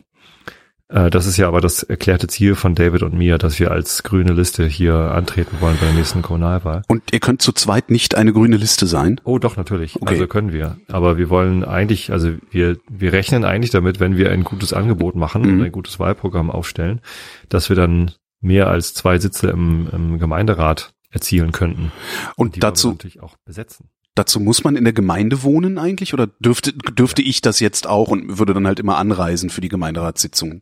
Äh, 0.89 1.10
das 1.10 1.26
ist 1.26 1.38
ja 1.38 1.47
aber 1.47 1.60
das 1.62 1.84
erklärte 1.84 2.28
Ziel 2.28 2.56
von 2.56 2.76
David 2.76 3.04
und 3.04 3.13
mir, 3.13 3.38
dass 3.38 3.60
wir 3.60 3.71
als 3.71 4.04
grüne 4.04 4.34
Liste 4.34 4.65
hier 4.65 4.95
antreten 4.95 5.58
wollen 5.60 5.78
bei 5.80 5.88
der 5.88 5.95
nächsten 5.95 6.21
Kommunalwahl. 6.21 6.84
Und 6.88 7.04
ihr 7.12 7.19
könnt 7.19 7.41
zu 7.41 7.52
zweit 7.52 7.89
nicht 7.89 8.15
eine 8.15 8.32
grüne 8.34 8.58
Liste 8.58 8.88
sein? 8.88 9.19
Oh, 9.23 9.38
doch, 9.39 9.58
natürlich. 9.58 9.95
Okay. 10.02 10.13
Also 10.13 10.28
können 10.28 10.54
wir. 10.54 10.78
Aber 10.88 11.17
wir 11.17 11.30
wollen 11.30 11.63
eigentlich, 11.65 12.12
also 12.12 12.32
wir, 12.52 12.78
wir 12.89 13.12
rechnen 13.13 13.43
eigentlich 13.43 13.71
damit, 13.71 14.00
wenn 14.00 14.17
wir 14.17 14.32
ein 14.32 14.43
gutes 14.43 14.73
Angebot 14.73 15.15
machen 15.15 15.41
Mhm. 15.41 15.50
und 15.60 15.65
ein 15.65 15.71
gutes 15.71 16.00
Wahlprogramm 16.00 16.50
aufstellen, 16.50 17.02
dass 17.50 17.69
wir 17.69 17.76
dann 17.76 18.12
mehr 18.39 18.67
als 18.67 18.93
zwei 18.93 19.17
Sitze 19.19 19.50
im, 19.50 19.88
im 19.91 20.19
Gemeinderat 20.19 20.93
erzielen 21.10 21.52
könnten. 21.52 21.91
Und 22.36 22.56
wir 22.56 22.62
dazu, 22.62 22.89
natürlich 22.89 23.21
auch 23.21 23.36
besetzen. 23.45 23.89
dazu 24.15 24.39
muss 24.39 24.63
man 24.63 24.76
in 24.76 24.84
der 24.84 24.93
Gemeinde 24.93 25.43
wohnen 25.43 25.78
eigentlich? 25.80 26.13
Oder 26.13 26.28
dürfte, 26.28 26.73
dürfte 26.73 27.21
ich 27.21 27.41
das 27.41 27.60
jetzt 27.60 27.88
auch 27.88 28.10
und 28.10 28.38
würde 28.39 28.54
dann 28.54 28.67
halt 28.67 28.80
immer 28.80 28.97
anreisen 28.97 29.50
für 29.50 29.62
die 29.62 29.69
Gemeinderatssitzungen? 29.69 30.62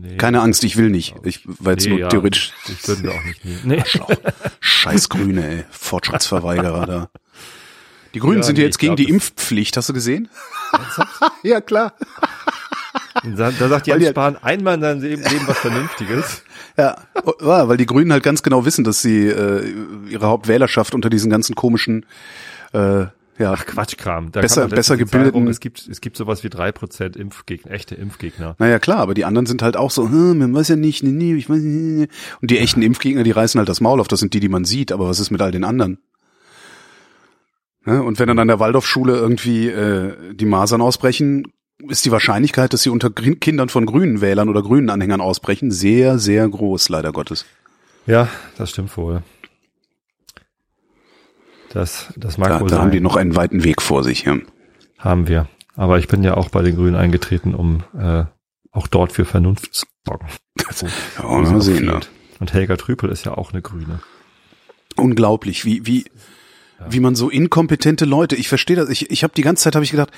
Nee, 0.00 0.16
Keine 0.16 0.40
Angst, 0.40 0.64
ich 0.64 0.76
will 0.76 0.90
nicht. 0.90 1.14
Ich 1.24 1.40
war 1.44 1.72
jetzt 1.72 1.84
nee, 1.84 1.90
nur 1.90 1.98
ja, 2.00 2.08
theoretisch. 2.08 2.52
Ich 2.68 2.86
würden 2.88 3.04
wir 3.04 3.12
auch 3.12 3.24
nicht. 3.24 3.64
Nee. 3.64 3.80
Arschloch. 3.80 4.10
Scheiß 4.60 5.08
Grüne, 5.08 5.46
ey. 5.48 5.64
Fortschrittsverweigerer 5.70 6.86
da. 6.86 7.10
Die 8.14 8.20
Grünen 8.20 8.38
Ja, 8.38 8.42
sind 8.44 8.54
nee, 8.56 8.60
ja 8.62 8.66
jetzt 8.66 8.76
ich 8.76 8.80
gegen 8.80 8.96
glaub, 8.96 9.06
die 9.06 9.12
Impfpflicht, 9.12 9.76
hast 9.76 9.88
du 9.88 9.92
gesehen? 9.92 10.28
ja, 11.42 11.60
klar. 11.60 11.92
Da, 13.36 13.50
da 13.50 13.68
sagt 13.68 13.86
Weil 13.86 13.94
Jens 13.94 14.04
die- 14.04 14.10
Spahn 14.10 14.36
einmal 14.36 14.74
in 14.76 14.80
seinem 14.80 15.00
Leben 15.02 15.46
was 15.46 15.58
Vernünftiges. 15.58 16.42
Ja, 16.76 16.96
ja, 17.40 17.68
weil 17.68 17.76
die 17.76 17.86
Grünen 17.86 18.12
halt 18.12 18.22
ganz 18.22 18.42
genau 18.42 18.64
wissen, 18.64 18.84
dass 18.84 19.02
sie 19.02 19.26
äh, 19.26 19.64
ihre 20.08 20.26
Hauptwählerschaft 20.28 20.94
unter 20.94 21.10
diesen 21.10 21.28
ganzen 21.30 21.54
komischen 21.56 22.06
äh, 22.72 23.06
ja, 23.38 23.52
Ach 23.52 23.64
Quatschkram. 23.66 24.32
Da 24.32 24.40
Besser- 24.40 24.68
besser 24.68 24.96
gebildeten- 24.96 25.46
Es 25.48 25.60
gibt, 25.60 25.86
es 25.88 26.00
gibt 26.00 26.16
sowas 26.16 26.42
wie 26.44 26.48
drei 26.50 26.72
Prozent 26.72 27.16
Impfgegner, 27.16 27.70
echte 27.72 27.94
Impfgegner. 27.94 28.56
Naja, 28.58 28.78
klar, 28.78 28.98
aber 28.98 29.14
die 29.14 29.24
anderen 29.24 29.46
sind 29.46 29.62
halt 29.62 29.76
auch 29.76 29.90
so, 29.90 30.08
hm, 30.08 30.38
man 30.38 30.54
weiß 30.54 30.68
ja 30.68 30.76
nicht, 30.76 31.02
nee, 31.02 31.10
nee, 31.10 31.34
ich 31.34 31.48
weiß 31.48 31.58
nicht. 31.60 32.10
Und 32.40 32.50
die 32.50 32.58
echten 32.58 32.82
Impfgegner, 32.82 33.22
die 33.22 33.30
reißen 33.30 33.58
halt 33.58 33.68
das 33.68 33.80
Maul 33.80 34.00
auf, 34.00 34.08
das 34.08 34.20
sind 34.20 34.34
die, 34.34 34.40
die 34.40 34.48
man 34.48 34.64
sieht, 34.64 34.90
aber 34.92 35.08
was 35.08 35.20
ist 35.20 35.30
mit 35.30 35.40
all 35.40 35.52
den 35.52 35.64
anderen? 35.64 35.98
Ne? 37.84 38.02
Und 38.02 38.18
wenn 38.18 38.28
dann 38.28 38.38
an 38.38 38.48
der 38.48 38.58
Waldorfschule 38.60 39.16
irgendwie 39.16 39.68
äh, 39.68 40.34
die 40.34 40.44
Masern 40.46 40.80
ausbrechen, 40.80 41.44
ist 41.88 42.04
die 42.04 42.10
Wahrscheinlichkeit, 42.10 42.72
dass 42.72 42.82
sie 42.82 42.90
unter 42.90 43.08
Kindern 43.10 43.68
von 43.68 43.86
grünen 43.86 44.20
Wählern 44.20 44.48
oder 44.48 44.62
grünen 44.62 44.90
Anhängern 44.90 45.20
ausbrechen, 45.20 45.70
sehr, 45.70 46.18
sehr 46.18 46.48
groß, 46.48 46.88
leider 46.88 47.12
Gottes. 47.12 47.46
Ja, 48.06 48.28
das 48.56 48.70
stimmt 48.70 48.96
wohl. 48.96 49.22
Das, 51.70 52.12
das 52.16 52.38
mag 52.38 52.48
Da, 52.48 52.60
wohl 52.60 52.68
da 52.68 52.76
sein. 52.76 52.84
haben 52.86 52.90
die 52.92 53.00
noch 53.00 53.16
einen 53.16 53.36
weiten 53.36 53.64
Weg 53.64 53.82
vor 53.82 54.04
sich. 54.04 54.24
Ja. 54.24 54.36
Haben 54.98 55.28
wir. 55.28 55.48
Aber 55.76 55.98
ich 55.98 56.08
bin 56.08 56.22
ja 56.24 56.36
auch 56.36 56.48
bei 56.48 56.62
den 56.62 56.76
Grünen 56.76 56.96
eingetreten, 56.96 57.54
um 57.54 57.84
äh, 57.96 58.24
auch 58.72 58.86
dort 58.86 59.12
für 59.12 59.24
Vernunft 59.24 59.74
zu 59.74 59.86
sorgen. 60.06 60.26
Ja, 61.18 61.24
mal 61.24 61.60
sehen. 61.62 61.86
Ne? 61.86 62.00
Und 62.40 62.52
Helga 62.52 62.76
Trüpel 62.76 63.10
ist 63.10 63.24
ja 63.24 63.36
auch 63.36 63.52
eine 63.52 63.62
Grüne. 63.62 64.00
Unglaublich, 64.96 65.64
wie, 65.64 65.86
wie, 65.86 66.04
ja. 66.78 66.86
wie 66.90 67.00
man 67.00 67.14
so 67.14 67.30
inkompetente 67.30 68.04
Leute, 68.04 68.36
ich 68.36 68.48
verstehe 68.48 68.76
das, 68.76 68.90
ich, 68.90 69.10
ich 69.10 69.22
habe 69.22 69.32
die 69.34 69.42
ganze 69.42 69.64
Zeit 69.64 69.74
habe 69.76 69.84
ich 69.84 69.90
gedacht, 69.92 70.10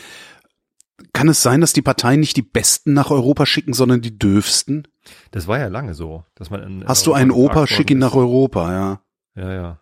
kann 1.12 1.28
es 1.28 1.42
sein, 1.42 1.60
dass 1.60 1.72
die 1.72 1.82
Parteien 1.82 2.20
nicht 2.20 2.36
die 2.36 2.42
Besten 2.42 2.92
nach 2.92 3.10
Europa 3.10 3.46
schicken, 3.46 3.72
sondern 3.72 4.00
die 4.00 4.18
dürfsten? 4.18 4.88
Das 5.30 5.46
war 5.46 5.58
ja 5.58 5.68
lange 5.68 5.94
so, 5.94 6.24
dass 6.34 6.50
man 6.50 6.62
in 6.62 6.84
Hast 6.86 7.06
Europa 7.06 7.10
du 7.10 7.12
einen 7.22 7.30
Opa, 7.30 7.66
schick 7.66 7.90
ihn 7.90 7.98
nach 7.98 8.14
Europa, 8.14 8.72
ja. 8.72 9.00
Ja, 9.34 9.52
ja. 9.52 9.80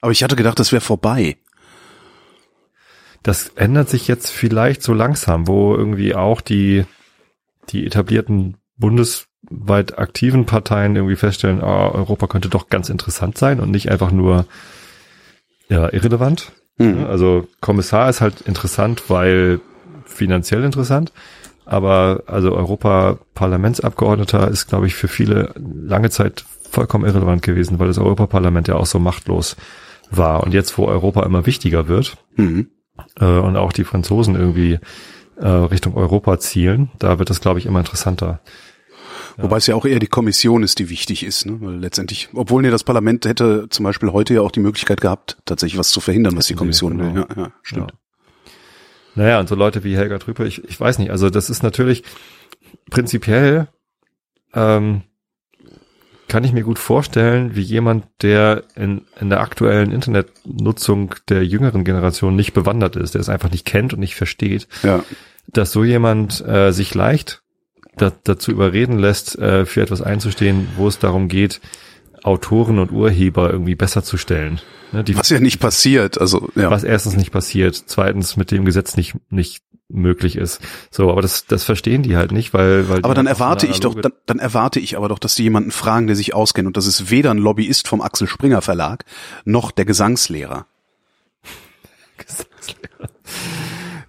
Aber 0.00 0.12
ich 0.12 0.22
hatte 0.22 0.36
gedacht, 0.36 0.58
das 0.58 0.72
wäre 0.72 0.80
vorbei. 0.80 1.36
Das 3.22 3.48
ändert 3.56 3.88
sich 3.88 4.08
jetzt 4.08 4.30
vielleicht 4.30 4.82
so 4.82 4.92
langsam, 4.92 5.48
wo 5.48 5.74
irgendwie 5.74 6.14
auch 6.14 6.40
die, 6.40 6.84
die 7.70 7.86
etablierten 7.86 8.56
bundesweit 8.76 9.98
aktiven 9.98 10.46
Parteien 10.46 10.94
irgendwie 10.96 11.16
feststellen, 11.16 11.60
ah, 11.60 11.88
Europa 11.88 12.26
könnte 12.28 12.48
doch 12.48 12.68
ganz 12.68 12.88
interessant 12.88 13.36
sein 13.36 13.60
und 13.60 13.70
nicht 13.70 13.90
einfach 13.90 14.12
nur 14.12 14.46
ja, 15.68 15.92
irrelevant. 15.92 16.52
Mhm. 16.78 17.04
Also 17.06 17.48
Kommissar 17.60 18.08
ist 18.08 18.20
halt 18.20 18.40
interessant, 18.42 19.10
weil 19.10 19.60
finanziell 20.06 20.64
interessant. 20.64 21.12
Aber 21.64 22.22
also 22.26 22.54
Europaparlamentsabgeordneter 22.54 24.48
ist, 24.48 24.68
glaube 24.68 24.86
ich, 24.86 24.94
für 24.94 25.08
viele 25.08 25.52
lange 25.56 26.08
Zeit 26.08 26.46
vollkommen 26.70 27.04
irrelevant 27.04 27.42
gewesen, 27.42 27.78
weil 27.78 27.88
das 27.88 27.98
Europaparlament 27.98 28.68
ja 28.68 28.76
auch 28.76 28.86
so 28.86 28.98
machtlos 28.98 29.56
war. 30.10 30.42
Und 30.42 30.54
jetzt, 30.54 30.76
wo 30.78 30.86
Europa 30.86 31.22
immer 31.24 31.46
wichtiger 31.46 31.88
wird 31.88 32.16
mhm. 32.36 32.70
äh, 33.20 33.24
und 33.24 33.56
auch 33.56 33.72
die 33.72 33.84
Franzosen 33.84 34.34
irgendwie 34.34 34.78
äh, 35.36 35.48
Richtung 35.48 35.94
Europa 35.94 36.38
zielen, 36.38 36.90
da 36.98 37.18
wird 37.18 37.30
das, 37.30 37.40
glaube 37.40 37.58
ich, 37.58 37.66
immer 37.66 37.80
interessanter. 37.80 38.40
Ja. 39.36 39.44
Wobei 39.44 39.58
es 39.58 39.66
ja 39.66 39.76
auch 39.76 39.84
eher 39.84 40.00
die 40.00 40.08
Kommission 40.08 40.62
ist, 40.62 40.78
die 40.80 40.90
wichtig 40.90 41.24
ist, 41.24 41.46
ne? 41.46 41.58
Weil 41.60 41.76
letztendlich, 41.76 42.28
obwohl 42.34 42.62
nee, 42.62 42.70
das 42.70 42.82
Parlament 42.82 43.24
hätte 43.24 43.68
zum 43.70 43.84
Beispiel 43.84 44.10
heute 44.12 44.34
ja 44.34 44.40
auch 44.40 44.50
die 44.50 44.60
Möglichkeit 44.60 45.00
gehabt, 45.00 45.38
tatsächlich 45.44 45.78
was 45.78 45.90
zu 45.90 46.00
verhindern, 46.00 46.36
was 46.36 46.48
die 46.48 46.54
Kommission 46.54 46.98
genau. 46.98 47.14
will. 47.14 47.26
Ja, 47.36 47.42
ja, 47.42 47.52
stimmt. 47.62 47.92
Ja. 47.92 47.98
Naja, 49.14 49.40
und 49.40 49.48
so 49.48 49.54
Leute 49.54 49.84
wie 49.84 49.96
Helga 49.96 50.18
Trüpe, 50.18 50.46
ich, 50.46 50.64
ich 50.64 50.78
weiß 50.78 50.98
nicht, 50.98 51.10
also 51.10 51.30
das 51.30 51.50
ist 51.50 51.62
natürlich 51.62 52.04
prinzipiell 52.90 53.68
ähm, 54.54 55.02
kann 56.28 56.44
ich 56.44 56.52
mir 56.52 56.62
gut 56.62 56.78
vorstellen, 56.78 57.56
wie 57.56 57.62
jemand, 57.62 58.04
der 58.22 58.64
in, 58.76 59.02
in 59.20 59.30
der 59.30 59.40
aktuellen 59.40 59.90
Internetnutzung 59.90 61.14
der 61.28 61.44
jüngeren 61.44 61.84
Generation 61.84 62.36
nicht 62.36 62.52
bewandert 62.52 62.96
ist, 62.96 63.14
der 63.14 63.20
es 63.20 63.28
einfach 63.28 63.50
nicht 63.50 63.64
kennt 63.64 63.94
und 63.94 64.00
nicht 64.00 64.14
versteht, 64.14 64.68
ja. 64.82 65.02
dass 65.48 65.72
so 65.72 65.84
jemand 65.84 66.44
äh, 66.46 66.72
sich 66.72 66.94
leicht 66.94 67.42
da, 67.96 68.12
dazu 68.24 68.52
überreden 68.52 68.98
lässt, 68.98 69.38
äh, 69.38 69.66
für 69.66 69.82
etwas 69.82 70.02
einzustehen, 70.02 70.68
wo 70.76 70.86
es 70.86 70.98
darum 70.98 71.28
geht, 71.28 71.60
Autoren 72.22 72.78
und 72.78 72.92
Urheber 72.92 73.50
irgendwie 73.50 73.74
besser 73.74 74.02
zu 74.02 74.16
stellen. 74.16 74.60
Ne, 74.92 75.04
was 75.14 75.28
ja 75.28 75.40
nicht 75.40 75.60
passiert, 75.60 76.18
also 76.20 76.48
ja. 76.54 76.70
Was 76.70 76.82
erstens 76.82 77.16
nicht 77.16 77.30
passiert, 77.30 77.82
zweitens 77.86 78.36
mit 78.36 78.50
dem 78.50 78.64
Gesetz 78.64 78.96
nicht 78.96 79.16
nicht 79.30 79.62
möglich 79.88 80.36
ist. 80.36 80.60
So, 80.90 81.10
aber 81.10 81.22
das 81.22 81.46
das 81.46 81.64
verstehen 81.64 82.02
die 82.02 82.16
halt 82.16 82.32
nicht, 82.32 82.52
weil 82.52 82.88
weil 82.88 83.04
Aber 83.04 83.14
dann 83.14 83.26
erwarte 83.26 83.66
ich 83.66 83.80
doch 83.80 83.94
dann, 83.94 84.12
dann 84.26 84.38
erwarte 84.38 84.80
ich 84.80 84.96
aber 84.96 85.08
doch, 85.08 85.18
dass 85.18 85.34
die 85.34 85.44
jemanden 85.44 85.70
fragen, 85.70 86.06
der 86.06 86.16
sich 86.16 86.34
auskennt 86.34 86.66
und 86.66 86.76
das 86.76 86.86
ist 86.86 87.10
weder 87.10 87.30
ein 87.30 87.38
Lobbyist 87.38 87.88
vom 87.88 88.00
Axel 88.00 88.28
Springer 88.28 88.62
Verlag 88.62 89.04
noch 89.44 89.70
der 89.70 89.84
Gesangslehrer. 89.84 90.66
Gesangslehrer. 92.16 93.10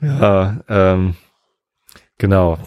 Ja, 0.02 0.62
ähm, 0.70 1.16
genau 2.18 2.58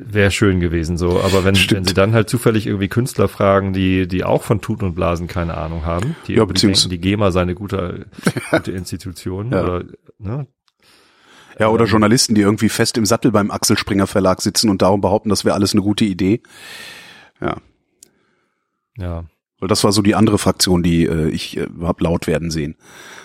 wäre 0.00 0.30
schön 0.30 0.60
gewesen 0.60 0.96
so. 0.96 1.20
Aber 1.20 1.44
wenn, 1.44 1.54
wenn 1.54 1.84
sie 1.84 1.94
dann 1.94 2.12
halt 2.12 2.28
zufällig 2.28 2.66
irgendwie 2.66 2.88
Künstler 2.88 3.28
fragen, 3.28 3.72
die, 3.72 4.08
die 4.08 4.24
auch 4.24 4.42
von 4.42 4.60
Tuten 4.60 4.86
und 4.86 4.94
Blasen 4.94 5.26
keine 5.28 5.56
Ahnung 5.56 5.84
haben, 5.84 6.16
die 6.26 6.34
ja, 6.34 6.44
beziehungsweise 6.44 6.88
denken, 6.88 7.02
die 7.02 7.10
GEMA 7.10 7.30
sei 7.30 7.42
eine 7.42 7.54
gute, 7.54 8.06
gute 8.50 8.72
Institution 8.72 9.52
ja. 9.52 9.62
oder, 9.62 9.84
ne? 10.18 10.46
Ja, 11.60 11.68
oder 11.68 11.84
Journalisten, 11.84 12.34
die 12.34 12.40
irgendwie 12.40 12.70
fest 12.70 12.96
im 12.96 13.04
Sattel 13.04 13.32
beim 13.32 13.50
Axel 13.50 13.76
Springer 13.76 14.06
Verlag 14.06 14.40
sitzen 14.40 14.70
und 14.70 14.80
darum 14.80 15.02
behaupten, 15.02 15.28
das 15.28 15.44
wäre 15.44 15.54
alles 15.54 15.74
eine 15.74 15.82
gute 15.82 16.06
Idee. 16.06 16.40
Ja. 17.38 17.58
Ja. 18.96 19.24
Weil 19.58 19.68
das 19.68 19.84
war 19.84 19.92
so 19.92 20.00
die 20.00 20.14
andere 20.14 20.38
Fraktion, 20.38 20.82
die 20.82 21.04
äh, 21.04 21.28
ich 21.28 21.58
äh, 21.58 21.66
hab 21.82 22.00
laut 22.00 22.26
werden 22.26 22.50
sehen. 22.50 22.76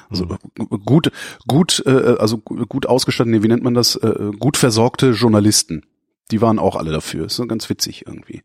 Also 0.10 0.26
mhm. 0.26 0.84
gut, 0.86 1.12
gut, 1.48 1.82
äh, 1.86 2.18
also 2.20 2.38
gut 2.40 2.86
ausgestattete, 2.86 3.42
wie 3.42 3.48
nennt 3.48 3.64
man 3.64 3.74
das? 3.74 3.96
Äh, 3.96 4.32
gut 4.38 4.58
versorgte 4.58 5.12
Journalisten. 5.12 5.86
Die 6.30 6.42
waren 6.42 6.60
auch 6.60 6.76
alle 6.76 6.92
dafür. 6.92 7.28
Ist 7.28 7.38
so 7.38 7.48
ganz 7.48 7.70
witzig 7.70 8.06
irgendwie. 8.06 8.44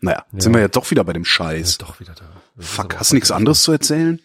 Naja, 0.00 0.24
ja. 0.32 0.40
sind 0.40 0.54
wir 0.54 0.60
jetzt 0.60 0.76
doch 0.76 0.88
wieder 0.92 1.02
bei 1.02 1.14
dem 1.14 1.24
Scheiß. 1.24 1.78
Ja, 1.80 1.86
doch 1.86 1.98
wieder 1.98 2.14
da. 2.14 2.26
Das 2.54 2.68
Fuck, 2.68 2.96
hast 2.96 3.10
du 3.10 3.16
nichts 3.16 3.32
anderes 3.32 3.64
zu 3.64 3.72
erzählen? 3.72 4.20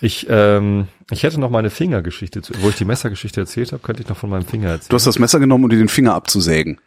Ich, 0.00 0.26
ähm, 0.30 0.88
ich 1.10 1.22
hätte 1.22 1.40
noch 1.40 1.50
meine 1.50 1.70
Fingergeschichte, 1.70 2.40
wo 2.60 2.68
ich 2.68 2.76
die 2.76 2.84
Messergeschichte 2.84 3.40
erzählt 3.40 3.72
habe, 3.72 3.82
könnte 3.82 4.02
ich 4.02 4.08
noch 4.08 4.16
von 4.16 4.30
meinem 4.30 4.46
Finger 4.46 4.70
erzählen. 4.70 4.88
Du 4.90 4.94
hast 4.94 5.06
das 5.06 5.18
Messer 5.18 5.40
genommen, 5.40 5.64
um 5.64 5.70
dir 5.70 5.76
den 5.76 5.88
Finger 5.88 6.14
abzusägen. 6.14 6.80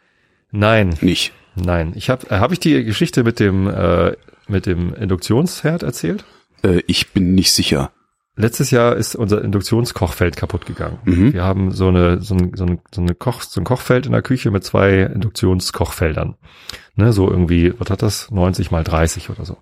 Nein. 0.50 0.96
Nicht. 1.00 1.32
Nein. 1.54 1.92
Ich 1.94 2.10
habe, 2.10 2.28
äh, 2.30 2.38
habe 2.38 2.54
ich 2.54 2.60
die 2.60 2.84
Geschichte 2.84 3.22
mit 3.22 3.38
dem, 3.40 3.68
äh, 3.68 4.16
mit 4.48 4.66
dem 4.66 4.94
Induktionsherd 4.94 5.82
erzählt? 5.82 6.24
Äh, 6.62 6.82
ich 6.86 7.12
bin 7.12 7.34
nicht 7.34 7.52
sicher. 7.52 7.92
Letztes 8.36 8.72
Jahr 8.72 8.96
ist 8.96 9.14
unser 9.14 9.42
Induktionskochfeld 9.42 10.36
kaputt 10.36 10.66
gegangen. 10.66 10.98
Mhm. 11.04 11.32
Wir 11.32 11.44
haben 11.44 11.70
so 11.70 11.86
eine, 11.86 12.20
so, 12.20 12.34
ein, 12.34 12.52
so, 12.56 12.64
ein, 12.64 12.80
so, 12.92 13.00
eine 13.00 13.14
Koch, 13.14 13.42
so 13.42 13.60
ein 13.60 13.64
Kochfeld 13.64 14.06
in 14.06 14.12
der 14.12 14.22
Küche 14.22 14.50
mit 14.50 14.64
zwei 14.64 15.02
Induktionskochfeldern. 15.02 16.34
Ne, 16.96 17.12
so 17.12 17.30
irgendwie, 17.30 17.72
was 17.78 17.90
hat 17.90 18.02
das? 18.02 18.32
90 18.32 18.72
mal 18.72 18.82
30 18.82 19.30
oder 19.30 19.44
so. 19.44 19.58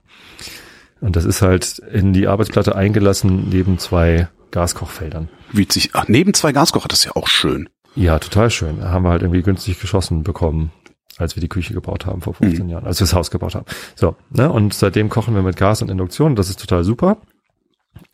Und 1.03 1.17
das 1.17 1.25
ist 1.25 1.43
halt 1.43 1.81
in 1.81 2.13
die 2.13 2.29
Arbeitsplatte 2.29 2.77
eingelassen 2.77 3.49
neben 3.51 3.79
zwei 3.79 4.29
Gaskochfeldern. 4.53 5.29
Wie 5.51 5.67
sich, 5.69 5.91
ach, 5.95 6.07
neben 6.07 6.33
zwei 6.33 6.53
Gaskocher, 6.53 6.87
das 6.87 7.01
ist 7.01 7.05
ja 7.07 7.17
auch 7.17 7.27
schön. 7.27 7.69
Ja, 7.97 8.21
total 8.21 8.51
schön. 8.51 8.79
Da 8.79 8.91
haben 8.91 9.05
wir 9.05 9.11
halt 9.11 9.23
irgendwie 9.23 9.43
günstig 9.43 9.81
geschossen 9.81 10.23
bekommen, 10.23 10.71
als 11.19 11.35
wir 11.35 11.41
die 11.41 11.49
Küche 11.49 11.75
gebaut 11.75 12.07
haben 12.07 12.23
vor 12.23 12.35
15 12.35 12.65
mhm. 12.65 12.71
Jahren, 12.71 12.87
als 12.87 13.01
wir 13.01 13.05
das 13.05 13.15
Haus 13.15 13.33
gebaut 13.33 13.57
haben. 13.57 13.67
So, 13.97 14.15
ne, 14.31 14.51
und 14.51 14.75
seitdem 14.75 15.09
kochen 15.09 15.35
wir 15.35 15.43
mit 15.43 15.57
Gas 15.57 15.83
und 15.83 15.91
Induktion. 15.91 16.37
Das 16.37 16.49
ist 16.49 16.61
total 16.61 16.85
super. 16.85 17.17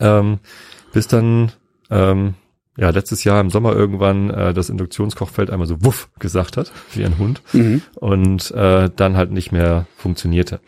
Ähm, 0.00 0.38
bis 0.94 1.08
dann, 1.08 1.52
ähm, 1.90 2.34
ja, 2.78 2.88
letztes 2.88 3.22
Jahr 3.22 3.38
im 3.42 3.50
Sommer 3.50 3.74
irgendwann 3.74 4.30
äh, 4.30 4.54
das 4.54 4.70
Induktionskochfeld 4.70 5.50
einmal 5.50 5.68
so 5.68 5.84
wuff 5.84 6.08
gesagt 6.18 6.56
hat, 6.56 6.72
wie 6.94 7.04
ein 7.04 7.18
Hund, 7.18 7.42
mhm. 7.52 7.82
und 7.96 8.50
äh, 8.52 8.88
dann 8.96 9.18
halt 9.18 9.30
nicht 9.30 9.52
mehr 9.52 9.86
funktionierte. 9.96 10.60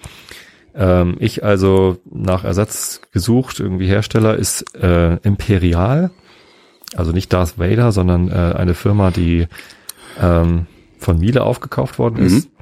Ähm, 0.74 1.16
ich 1.18 1.44
also 1.44 1.98
nach 2.04 2.44
Ersatz 2.44 3.00
gesucht, 3.12 3.60
irgendwie 3.60 3.86
Hersteller 3.86 4.36
ist 4.36 4.74
äh, 4.74 5.16
Imperial, 5.16 6.10
also 6.94 7.12
nicht 7.12 7.32
Darth 7.32 7.58
Vader, 7.58 7.92
sondern 7.92 8.28
äh, 8.28 8.54
eine 8.56 8.74
Firma, 8.74 9.10
die 9.10 9.46
ähm, 10.20 10.66
von 10.98 11.18
Miele 11.18 11.42
aufgekauft 11.42 11.98
worden 11.98 12.24
ist 12.24 12.48
mhm. 12.48 12.52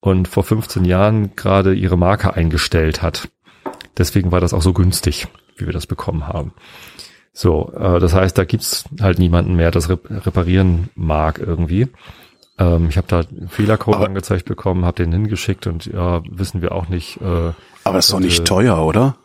und 0.00 0.28
vor 0.28 0.44
15 0.44 0.84
Jahren 0.84 1.36
gerade 1.36 1.74
ihre 1.74 1.96
Marke 1.98 2.34
eingestellt 2.34 3.02
hat. 3.02 3.28
Deswegen 3.96 4.32
war 4.32 4.40
das 4.40 4.52
auch 4.52 4.62
so 4.62 4.72
günstig 4.72 5.28
wie 5.56 5.66
wir 5.66 5.72
das 5.72 5.86
bekommen 5.86 6.26
haben. 6.26 6.52
So, 7.32 7.72
äh, 7.76 7.98
das 7.98 8.14
heißt, 8.14 8.36
da 8.38 8.44
gibt's 8.44 8.84
halt 9.00 9.18
niemanden 9.18 9.56
mehr, 9.56 9.70
das 9.70 9.88
reparieren 9.90 10.90
mag 10.94 11.38
irgendwie. 11.38 11.88
Ähm, 12.58 12.88
ich 12.88 12.96
habe 12.96 13.06
da 13.08 13.20
einen 13.20 13.48
Fehlercode 13.48 13.96
aber, 13.96 14.06
angezeigt 14.06 14.44
bekommen, 14.44 14.84
habe 14.84 15.02
den 15.02 15.12
hingeschickt 15.12 15.66
und 15.66 15.86
ja, 15.86 16.22
wissen 16.28 16.62
wir 16.62 16.72
auch 16.72 16.88
nicht. 16.88 17.20
Äh, 17.20 17.52
aber 17.84 17.98
ist 17.98 18.12
doch 18.12 18.20
nicht 18.20 18.40
äh, 18.40 18.44
teuer, 18.44 18.78
oder? 18.84 19.16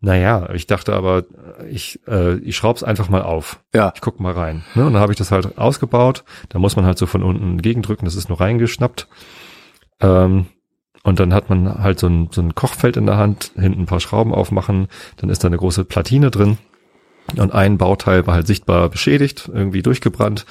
Naja, 0.00 0.50
ich 0.54 0.68
dachte 0.68 0.94
aber, 0.94 1.24
ich, 1.68 2.00
äh, 2.06 2.36
ich 2.36 2.56
schraub's 2.56 2.84
einfach 2.84 3.08
mal 3.08 3.22
auf. 3.22 3.60
Ja. 3.74 3.92
Ich 3.96 4.00
guck 4.00 4.20
mal 4.20 4.32
rein. 4.32 4.64
Ne? 4.76 4.86
Und 4.86 4.92
dann 4.92 5.02
habe 5.02 5.12
ich 5.12 5.18
das 5.18 5.32
halt 5.32 5.58
ausgebaut. 5.58 6.22
Da 6.50 6.60
muss 6.60 6.76
man 6.76 6.86
halt 6.86 6.98
so 6.98 7.06
von 7.06 7.24
unten 7.24 7.60
gegendrücken, 7.60 8.04
das 8.04 8.14
ist 8.14 8.28
nur 8.28 8.40
reingeschnappt. 8.40 9.08
Ähm, 10.00 10.46
und 11.02 11.18
dann 11.18 11.34
hat 11.34 11.50
man 11.50 11.82
halt 11.82 11.98
so 11.98 12.06
ein, 12.06 12.28
so 12.30 12.40
ein 12.40 12.54
Kochfeld 12.54 12.96
in 12.96 13.06
der 13.06 13.16
Hand, 13.16 13.52
hinten 13.56 13.82
ein 13.82 13.86
paar 13.86 13.98
Schrauben 13.98 14.32
aufmachen, 14.32 14.86
dann 15.16 15.30
ist 15.30 15.42
da 15.42 15.48
eine 15.48 15.56
große 15.56 15.84
Platine 15.84 16.30
drin. 16.30 16.58
Und 17.36 17.52
ein 17.52 17.76
Bauteil 17.76 18.26
war 18.26 18.34
halt 18.34 18.46
sichtbar 18.46 18.88
beschädigt, 18.88 19.50
irgendwie 19.52 19.82
durchgebrannt. 19.82 20.46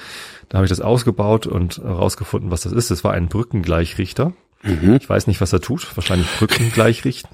Da 0.48 0.58
habe 0.58 0.64
ich 0.64 0.70
das 0.70 0.80
ausgebaut 0.80 1.46
und 1.46 1.78
herausgefunden, 1.78 2.50
was 2.50 2.62
das 2.62 2.72
ist. 2.72 2.90
Es 2.90 3.04
war 3.04 3.12
ein 3.12 3.28
Brückengleichrichter. 3.28 4.32
Mhm. 4.62 4.96
Ich 5.00 5.08
weiß 5.08 5.26
nicht, 5.26 5.40
was 5.40 5.52
er 5.52 5.60
tut. 5.60 5.96
Wahrscheinlich 5.96 6.28
Brückengleichrichten. 6.38 7.30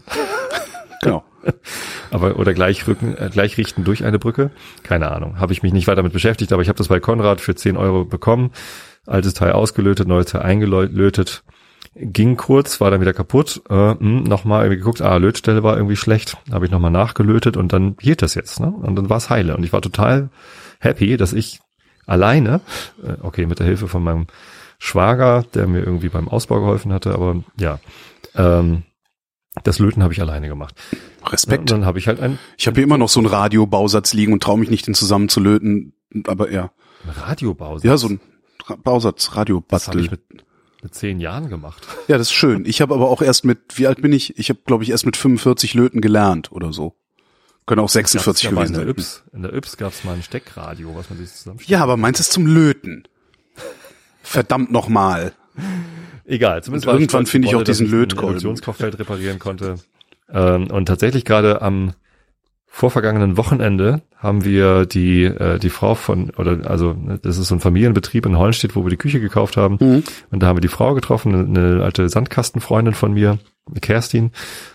genau. 1.03 1.25
aber 2.11 2.39
oder 2.39 2.55
gleichrücken, 2.55 3.17
äh, 3.17 3.31
gleichrichten 3.33 3.85
durch 3.85 4.05
eine 4.05 4.19
Brücke. 4.19 4.51
Keine 4.83 5.11
Ahnung. 5.11 5.39
Habe 5.39 5.53
ich 5.53 5.63
mich 5.63 5.73
nicht 5.73 5.87
weiter 5.87 5.97
damit 5.97 6.13
beschäftigt, 6.13 6.53
aber 6.53 6.63
ich 6.63 6.69
habe 6.69 6.79
das 6.79 6.89
bei 6.89 7.01
Konrad 7.01 7.41
für 7.41 7.55
10 7.55 7.77
Euro 7.77 8.05
bekommen. 8.05 8.51
Altes 9.07 9.35
Teil 9.35 9.53
ausgelötet, 9.53 10.09
neues 10.09 10.27
Teil 10.27 10.43
eingelötet 10.43 11.45
ging 11.97 12.37
kurz, 12.37 12.81
war 12.81 12.91
dann 12.91 13.01
wieder 13.01 13.13
kaputt. 13.13 13.63
Äh, 13.69 13.95
hm, 13.95 14.25
nochmal 14.25 14.69
geguckt, 14.69 15.01
ah, 15.01 15.17
Lötstelle 15.17 15.63
war 15.63 15.77
irgendwie 15.77 15.97
schlecht. 15.97 16.37
Habe 16.51 16.65
ich 16.65 16.71
nochmal 16.71 16.91
nachgelötet 16.91 17.57
und 17.57 17.73
dann 17.73 17.97
hielt 18.01 18.23
das 18.23 18.35
jetzt. 18.35 18.61
Ne? 18.61 18.67
Und 18.67 18.97
dann 18.97 19.11
war 19.11 19.19
es 19.19 19.31
heile. 19.31 19.57
Und 19.57 19.65
ich 19.65 19.73
war 19.73 19.81
total 19.81 20.31
happy, 20.81 21.17
dass 21.17 21.33
ich 21.33 21.61
alleine, 22.07 22.61
äh, 23.03 23.15
okay, 23.23 23.47
mit 23.47 23.59
der 23.59 23.67
Hilfe 23.67 23.89
von 23.89 24.03
meinem 24.03 24.27
Schwager, 24.79 25.45
der 25.55 25.67
mir 25.67 25.81
irgendwie 25.81 26.09
beim 26.09 26.29
Ausbau 26.29 26.61
geholfen 26.61 26.93
hatte, 26.93 27.15
aber 27.15 27.43
ja, 27.59 27.79
ähm, 28.35 28.83
Das 29.63 29.79
Löten 29.79 30.03
habe 30.03 30.13
ich 30.13 30.21
alleine 30.21 30.49
gemacht. 30.49 30.75
Respekt. 31.27 31.71
Ja, 31.71 31.77
dann 31.77 31.87
habe 31.87 31.99
ich 31.99 32.09
halt 32.09 32.21
ein. 32.21 32.39
Ich 32.59 32.67
habe 32.67 32.75
hier 32.75 32.85
immer 32.85 32.99
noch 32.99 33.09
so 33.09 33.21
einen 33.21 33.29
Radiobausatz 33.29 34.13
liegen 34.13 34.33
und 34.33 34.43
traue 34.43 34.59
mich 34.59 34.69
nicht, 34.69 34.87
den 34.87 34.95
zusammen 34.95 35.29
zu 35.29 35.39
löten. 35.41 35.95
Aber 36.27 36.51
ja. 36.51 36.73
Ein 37.05 37.11
Radiobausatz? 37.11 37.85
Ja, 37.85 37.97
so 37.97 38.09
ein 38.09 38.21
Ra 38.67 38.77
Bausatz, 38.77 39.27
Das 39.27 39.29
habe 39.31 39.39
Radiobastel. 39.41 40.01
ich 40.01 40.11
mit, 40.11 40.23
mit 40.83 40.95
zehn 40.95 41.21
Jahren 41.21 41.49
gemacht. 41.51 41.87
Ja, 42.09 42.19
das 42.19 42.29
ist 42.29 42.33
schön. 42.33 42.65
Ich 42.67 42.81
habe 42.81 42.95
aber 42.95 43.09
auch 43.11 43.23
erst 43.23 43.45
mit, 43.45 43.79
wie 43.79 43.87
alt 43.87 44.03
bin 44.03 44.13
ich? 44.13 44.39
Ich 44.39 44.49
habe, 44.49 44.59
glaube 44.67 44.83
ich, 44.85 44.91
erst 44.91 45.07
mit 45.07 45.17
45 45.17 45.75
Löten 45.75 46.01
gelernt 46.01 46.51
oder 46.51 46.73
so. 46.73 46.97
Können 47.67 47.81
auch 47.81 47.89
46 47.89 48.51
Gab's 48.51 48.55
gewesen 48.55 48.75
in 48.75 48.75
der 48.75 48.81
sein. 48.83 48.91
Yps, 48.91 49.23
in 49.33 49.43
der 49.43 49.55
Yps 49.55 49.77
gab's 49.77 50.05
mal 50.05 50.15
ein 50.15 50.23
Steckradio, 50.23 50.95
was 50.95 51.09
man 51.09 51.19
sich 51.19 51.33
zusammen. 51.33 51.61
Ja, 51.67 51.83
aber 51.83 51.97
meins 51.97 52.21
ist 52.21 52.33
zum 52.33 52.47
Löten. 52.47 53.05
Verdammt 54.23 54.71
nochmal. 54.71 55.33
Egal, 56.27 56.63
zumindest 56.63 56.87
irgendwann 56.87 57.27
finde 57.27 57.49
ich 57.49 57.55
auch 57.55 57.63
diesen 57.63 57.91
Lötkolben. 57.91 58.59
Reparieren 58.59 59.39
konnte. 59.39 59.77
Ähm, 60.31 60.71
und 60.71 60.87
tatsächlich 60.87 61.25
gerade 61.25 61.63
am 61.63 61.93
vorvergangenen 62.75 63.37
Wochenende 63.37 64.03
haben 64.17 64.45
wir 64.45 64.85
die 64.85 65.31
die 65.31 65.59
die 65.61 65.71
Frau 65.71 65.95
von 65.95 66.31
oder 66.31 66.69
also 66.69 66.97
das 67.23 67.39
ist 67.39 67.47
so 67.47 67.55
ein 67.55 67.61
Familienbetrieb 67.61 68.27
in 68.27 68.37
Hollenstedt, 68.37 68.75
wo 68.75 68.85
wir 68.85 68.91
die 68.91 68.97
Küche 68.97 69.21
gekauft 69.21 69.57
haben. 69.57 69.79
Mhm. 69.81 70.03
Und 70.33 70.43
da 70.43 70.49
haben 70.49 70.57
wir 70.57 70.61
die 70.61 70.69
Frau 70.69 70.93
getroffen, 70.93 71.35
eine, 71.35 71.71
eine 71.75 71.85
alte 71.85 72.09
Sandkastenfreundin 72.09 72.95
von 72.95 73.13
mir, 73.15 73.39
Kerstin. 73.81 74.33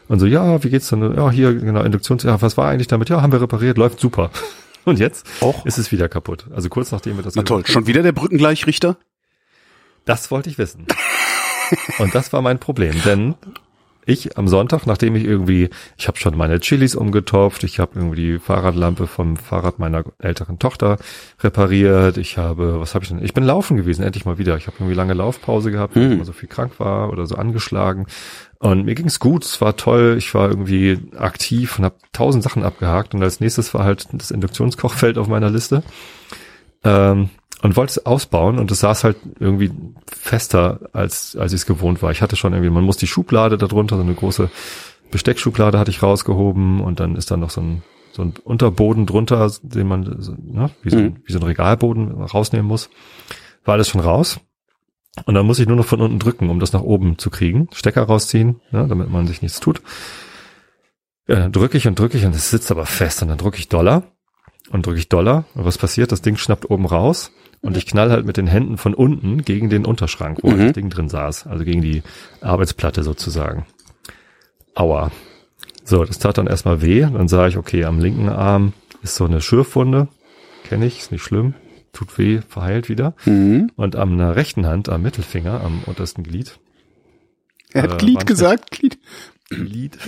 Und 0.08 0.20
so, 0.20 0.26
ja, 0.26 0.64
wie 0.64 0.70
geht's 0.70 0.88
denn? 0.88 1.02
Ja, 1.14 1.30
hier, 1.30 1.54
genau, 1.54 1.82
Induktions, 1.84 2.24
ja, 2.24 2.42
was 2.42 2.56
war 2.56 2.70
eigentlich 2.70 2.88
damit? 2.88 3.10
Ja, 3.10 3.22
haben 3.22 3.34
wir 3.34 3.42
repariert, 3.42 3.78
läuft 3.78 4.00
super. 4.00 4.32
Und 4.86 4.98
jetzt 4.98 5.28
Och. 5.42 5.66
ist 5.66 5.78
es 5.78 5.92
wieder 5.92 6.08
kaputt. 6.08 6.46
Also 6.56 6.70
kurz 6.70 6.94
nachdem 6.94 7.18
wir 7.18 7.24
das 7.24 7.36
Na 7.36 7.44
toll. 7.44 7.66
Schon 7.66 7.86
wieder 7.86 8.02
der 8.02 8.14
Brückengleichrichter? 8.14 8.98
das 10.06 10.32
wollte 10.32 10.50
ich 10.50 10.58
wissen. 10.58 10.88
Und 12.00 12.16
das 12.16 12.32
war 12.32 12.42
mein 12.42 12.60
Problem, 12.60 12.96
denn 13.04 13.36
ich 14.10 14.38
am 14.38 14.48
Sonntag, 14.48 14.86
nachdem 14.86 15.16
ich 15.16 15.24
irgendwie, 15.24 15.70
ich 15.98 16.08
habe 16.08 16.18
schon 16.18 16.38
meine 16.38 16.60
Chilis 16.60 16.96
umgetopft, 16.96 17.64
ich 17.64 17.80
habe 17.80 17.92
irgendwie 17.96 18.34
die 18.34 18.40
Fahrradlampe 18.40 19.08
vom 19.08 19.38
Fahrrad 19.38 19.80
meiner 19.80 20.04
älteren 20.20 20.60
Tochter 20.60 20.98
repariert, 21.42 22.18
ich 22.18 22.38
habe, 22.38 22.80
was 22.80 22.96
habe 22.96 23.04
ich 23.04 23.10
denn? 23.10 23.24
Ich 23.24 23.34
bin 23.34 23.44
laufen 23.44 23.78
gewesen, 23.78 24.04
endlich 24.04 24.26
mal 24.26 24.38
wieder. 24.38 24.58
Ich 24.58 24.68
habe 24.68 24.78
irgendwie 24.80 24.96
lange 24.96 25.14
Laufpause 25.14 25.72
gehabt, 25.72 25.96
weil 25.96 26.04
ich 26.04 26.10
Hm. 26.10 26.16
immer 26.16 26.26
so 26.26 26.34
viel 26.34 26.50
krank 26.50 26.80
war 26.80 27.12
oder 27.12 27.26
so 27.26 27.36
angeschlagen. 27.36 28.06
Und 28.60 28.86
mir 28.86 28.96
ging's 28.96 29.20
gut, 29.20 29.46
es 29.46 29.62
war 29.62 29.78
toll, 29.78 30.16
ich 30.18 30.34
war 30.34 30.50
irgendwie 30.50 30.98
aktiv 31.18 31.80
und 31.80 31.86
habe 31.86 31.96
tausend 32.12 32.44
Sachen 32.44 32.64
abgehakt. 32.64 33.14
Und 33.16 33.24
als 33.24 33.40
nächstes 33.40 33.74
war 33.74 33.86
halt 33.86 34.08
das 34.12 34.32
Induktionskochfeld 34.32 35.18
auf 35.18 35.28
meiner 35.28 35.50
Liste. 35.50 35.82
Ähm, 36.84 37.30
und 37.62 37.76
wollte 37.76 37.92
es 37.92 38.06
ausbauen 38.06 38.58
und 38.58 38.72
es 38.72 38.80
saß 38.80 39.04
halt 39.04 39.18
irgendwie 39.40 39.72
fester, 40.08 40.80
als, 40.94 41.36
als 41.36 41.54
ich 41.54 41.62
es 41.62 41.66
gewohnt 41.66 42.02
war. 42.02 42.12
Ich 42.12 42.22
hatte 42.22 42.36
schon 42.36 42.54
irgendwie, 42.54 42.70
man 42.70 42.84
muss 42.84 42.98
die 42.98 43.08
Schublade 43.08 43.58
darunter, 43.58 43.98
so 43.98 44.02
eine 44.02 44.14
große 44.14 44.50
Besteckschublade 45.12 45.78
hatte 45.78 45.92
ich 45.92 46.02
rausgehoben 46.02 46.82
und 46.82 47.00
dann 47.00 47.16
ist 47.16 47.32
da 47.32 47.38
noch 47.38 47.50
so 47.50 47.62
ein, 47.62 47.84
so 48.12 48.22
ein 48.22 48.34
Unterboden 48.44 49.06
drunter, 49.06 49.52
den 49.62 49.88
man, 49.88 50.22
so, 50.22 50.36
ne, 50.38 50.72
wie, 50.84 50.90
so 50.90 50.98
ein, 50.98 51.22
wie 51.26 51.32
so 51.32 51.40
ein 51.40 51.44
Regalboden 51.44 52.12
rausnehmen 52.12 52.68
muss. 52.68 52.90
War 53.66 53.74
alles 53.74 53.90
schon 53.90 54.02
raus. 54.02 54.40
Und 55.26 55.34
dann 55.34 55.46
muss 55.46 55.60
ich 55.60 55.68
nur 55.68 55.76
noch 55.76 55.86
von 55.86 56.00
unten 56.00 56.20
drücken, 56.20 56.50
um 56.50 56.60
das 56.60 56.72
nach 56.72 56.82
oben 56.82 57.18
zu 57.18 57.30
kriegen. 57.30 57.68
Stecker 57.74 58.04
rausziehen, 58.04 58.62
ne, 58.72 58.88
damit 58.88 59.10
man 59.10 59.28
sich 59.28 59.42
nichts 59.42 59.60
tut. 59.60 59.82
Ja, 61.28 61.36
dann 61.36 61.52
drücke 61.52 61.78
ich 61.78 61.88
und 61.88 62.00
drücke 62.00 62.18
ich 62.18 62.26
und 62.26 62.36
es 62.36 62.50
sitzt 62.50 62.72
aber 62.72 62.86
fest 62.86 63.22
und 63.22 63.28
dann 63.28 63.38
drücke 63.38 63.58
ich 63.58 63.68
Dollar 63.68 64.04
und 64.72 64.86
drücke 64.86 65.00
ich 65.00 65.10
Dollar 65.10 65.46
und 65.56 65.66
was 65.66 65.78
passiert? 65.78 66.12
Das 66.12 66.22
Ding 66.22 66.38
schnappt 66.38 66.70
oben 66.70 66.86
raus 66.86 67.32
und 67.62 67.78
ich 67.78 67.86
knall 67.86 68.12
halt 68.12 68.26
mit 68.26 68.38
den 68.38 68.48
Händen 68.48 68.78
von 68.78 68.94
unten 68.94 69.44
gegen 69.44 69.70
den 69.70 69.86
Unterschrank, 69.86 70.40
wo 70.42 70.52
Mhm. 70.52 70.60
das 70.60 70.74
Ding 70.74 70.90
drin 70.90 71.10
saß, 71.10 71.48
also 71.48 71.64
gegen 71.66 71.82
die 71.82 72.04
Arbeitsplatte 72.42 73.04
sozusagen. 73.04 73.66
Aua. 74.76 75.12
So, 75.84 76.04
das 76.06 76.20
tat 76.20 76.38
dann 76.38 76.48
erstmal 76.48 76.82
weh. 76.82 77.02
Dann 77.02 77.28
sah 77.28 77.48
ich, 77.48 77.58
okay, 77.58 77.84
am 77.86 78.00
linken 78.00 78.30
Arm 78.30 78.74
ist 79.02 79.16
so 79.16 79.26
eine 79.26 79.42
Schürfwunde. 79.42 80.08
Kenne 80.68 80.86
ich, 80.86 81.00
ist 81.00 81.12
nicht 81.12 81.24
schlimm. 81.24 81.56
Tut 81.94 82.16
weh, 82.20 82.42
verheilt 82.48 82.88
wieder. 82.90 83.16
Mhm. 83.26 83.72
Und 83.76 83.96
am 83.96 84.18
der 84.18 84.36
rechten 84.36 84.68
Hand, 84.68 84.88
am 84.90 85.02
Mittelfinger, 85.02 85.62
am 85.62 85.82
untersten 85.86 86.24
Glied, 86.24 86.60
Er 87.74 87.84
hat 87.84 87.94
Äh, 87.94 87.98
Glied 87.98 88.26
gesagt, 88.28 88.72
Glied. 88.72 89.00
Glied. 89.50 89.98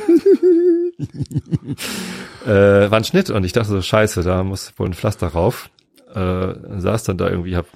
äh, 2.46 2.92
war 2.92 2.98
ein 2.98 3.04
Schnitt 3.04 3.30
und 3.30 3.44
ich 3.44 3.54
dachte 3.54 3.70
so, 3.70 3.82
scheiße, 3.82 4.24
da 4.24 4.44
muss 4.44 4.74
wohl 4.78 4.88
ein 4.88 4.94
Pflaster 4.94 5.28
rauf. 5.28 5.70
Äh, 6.16 6.80
saß 6.82 7.04
dann 7.04 7.18
da 7.18 7.30
irgendwie, 7.30 7.56
hab 7.56 7.68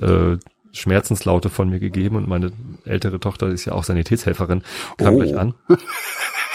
äh, 0.00 0.36
Schmerzenslaute 0.72 1.48
von 1.48 1.68
mir 1.70 1.78
gegeben 1.80 2.16
und 2.16 2.28
meine 2.28 2.52
ältere 2.84 3.20
Tochter 3.20 3.48
ist 3.48 3.64
ja 3.64 3.72
auch 3.72 3.84
Sanitätshelferin, 3.84 4.62
kam 4.96 5.14
Oh. 5.14 5.18
gleich 5.18 5.36
an. 5.36 5.54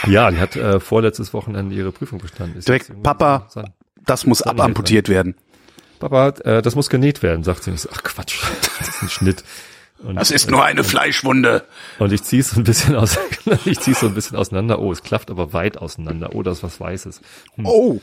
Ja, 0.06 0.30
die 0.32 0.38
hat 0.38 0.58
äh, 0.58 0.82
vorletztes 0.82 1.34
Wochenende 1.34 1.74
ihre 1.74 1.94
Prüfung 1.94 2.20
bestanden. 2.20 2.58
Ist 2.60 2.68
Direkt, 2.68 2.92
Papa. 3.04 3.48
so- 3.50 3.64
Das 4.06 4.26
muss 4.26 4.42
abamputiert 4.42 5.08
werden. 5.08 5.36
Papa, 6.00 6.28
äh, 6.44 6.62
das 6.62 6.76
muss 6.76 6.90
genäht 6.90 7.24
werden, 7.24 7.46
sagt 7.46 7.64
sie. 7.64 7.70
Und 7.70 7.76
ich 7.76 7.84
so, 7.84 7.90
ach 7.94 8.04
Quatsch, 8.04 8.44
das 8.80 8.90
ist 8.90 9.02
ein 9.02 9.10
Schnitt. 9.10 9.46
Und, 10.00 10.18
Das 10.18 10.30
ist 10.32 10.52
nur 10.52 10.62
eine 10.66 10.84
Fleischwunde. 10.84 11.64
Und 12.00 12.12
ich 12.12 12.22
ziehe 12.24 12.44
so 12.44 12.58
ein 12.60 12.66
bisschen 12.66 12.98
aus, 12.98 13.18
ich 13.66 13.80
ziehe 13.80 13.96
so 13.96 14.08
ein 14.08 14.14
bisschen 14.14 14.36
auseinander. 14.36 14.80
Oh, 14.80 14.92
es 14.92 15.04
klafft 15.04 15.32
aber 15.32 15.54
weit 15.54 15.78
auseinander. 15.78 16.32
Oh, 16.36 16.44
das 16.44 16.58
ist 16.58 16.64
was 16.64 16.82
Weißes. 16.82 17.22
Hm. 17.56 17.66
Oh. 17.66 18.02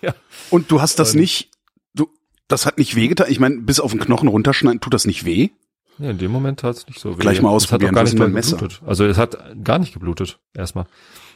Ja. 0.00 0.14
Und 0.50 0.70
du 0.70 0.80
hast 0.80 1.00
das 1.00 1.14
Ähm. 1.14 1.20
nicht, 1.22 1.50
das 2.48 2.66
hat 2.66 2.78
nicht 2.78 2.96
wehgetan. 2.96 3.26
Ich 3.30 3.40
meine, 3.40 3.58
bis 3.58 3.80
auf 3.80 3.90
den 3.92 4.00
Knochen 4.00 4.28
runterschneiden, 4.28 4.80
tut 4.80 4.94
das 4.94 5.04
nicht 5.06 5.24
weh? 5.24 5.50
Ja, 5.98 6.10
in 6.10 6.18
dem 6.18 6.30
Moment 6.30 6.60
tat 6.60 6.76
es 6.76 6.86
nicht 6.86 7.00
so 7.00 7.16
weh. 7.16 7.20
Gleich 7.20 7.42
mal 7.42 7.48
Es 7.48 7.52
hat 7.52 7.56
ausprobieren, 7.56 7.90
auch 7.90 7.94
gar 7.96 8.04
was 8.04 8.12
nicht 8.14 8.50
geblutet. 8.50 8.80
Also 8.86 9.04
es 9.04 9.18
hat 9.18 9.38
gar 9.64 9.78
nicht 9.78 9.92
geblutet, 9.92 10.38
erstmal. 10.54 10.86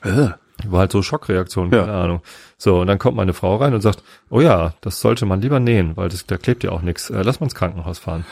Äh. 0.03 0.29
War 0.64 0.81
halt 0.81 0.92
so 0.92 1.03
Schockreaktion, 1.03 1.72
Ja. 1.72 1.81
keine 1.87 1.92
Ahnung. 1.96 2.20
So, 2.57 2.81
und 2.81 2.87
dann 2.87 2.98
kommt 2.98 3.16
meine 3.16 3.33
Frau 3.33 3.57
rein 3.57 3.75
und 3.75 3.81
sagt, 3.81 4.05
oh 4.31 4.40
ja, 4.40 4.75
das 4.81 5.01
sollte 5.01 5.27
man 5.27 5.40
lieber 5.40 5.59
nähen, 5.59 5.96
weil 5.96 6.09
das, 6.09 6.25
da 6.27 6.37
klebt 6.37 6.62
ja 6.62 6.70
auch 6.70 6.83
nichts. 6.83 7.11
Äh, 7.11 7.22
lass 7.22 7.40
mal 7.40 7.46
ins 7.46 7.57
Krankenhaus 7.57 7.98
fahren. 7.98 8.25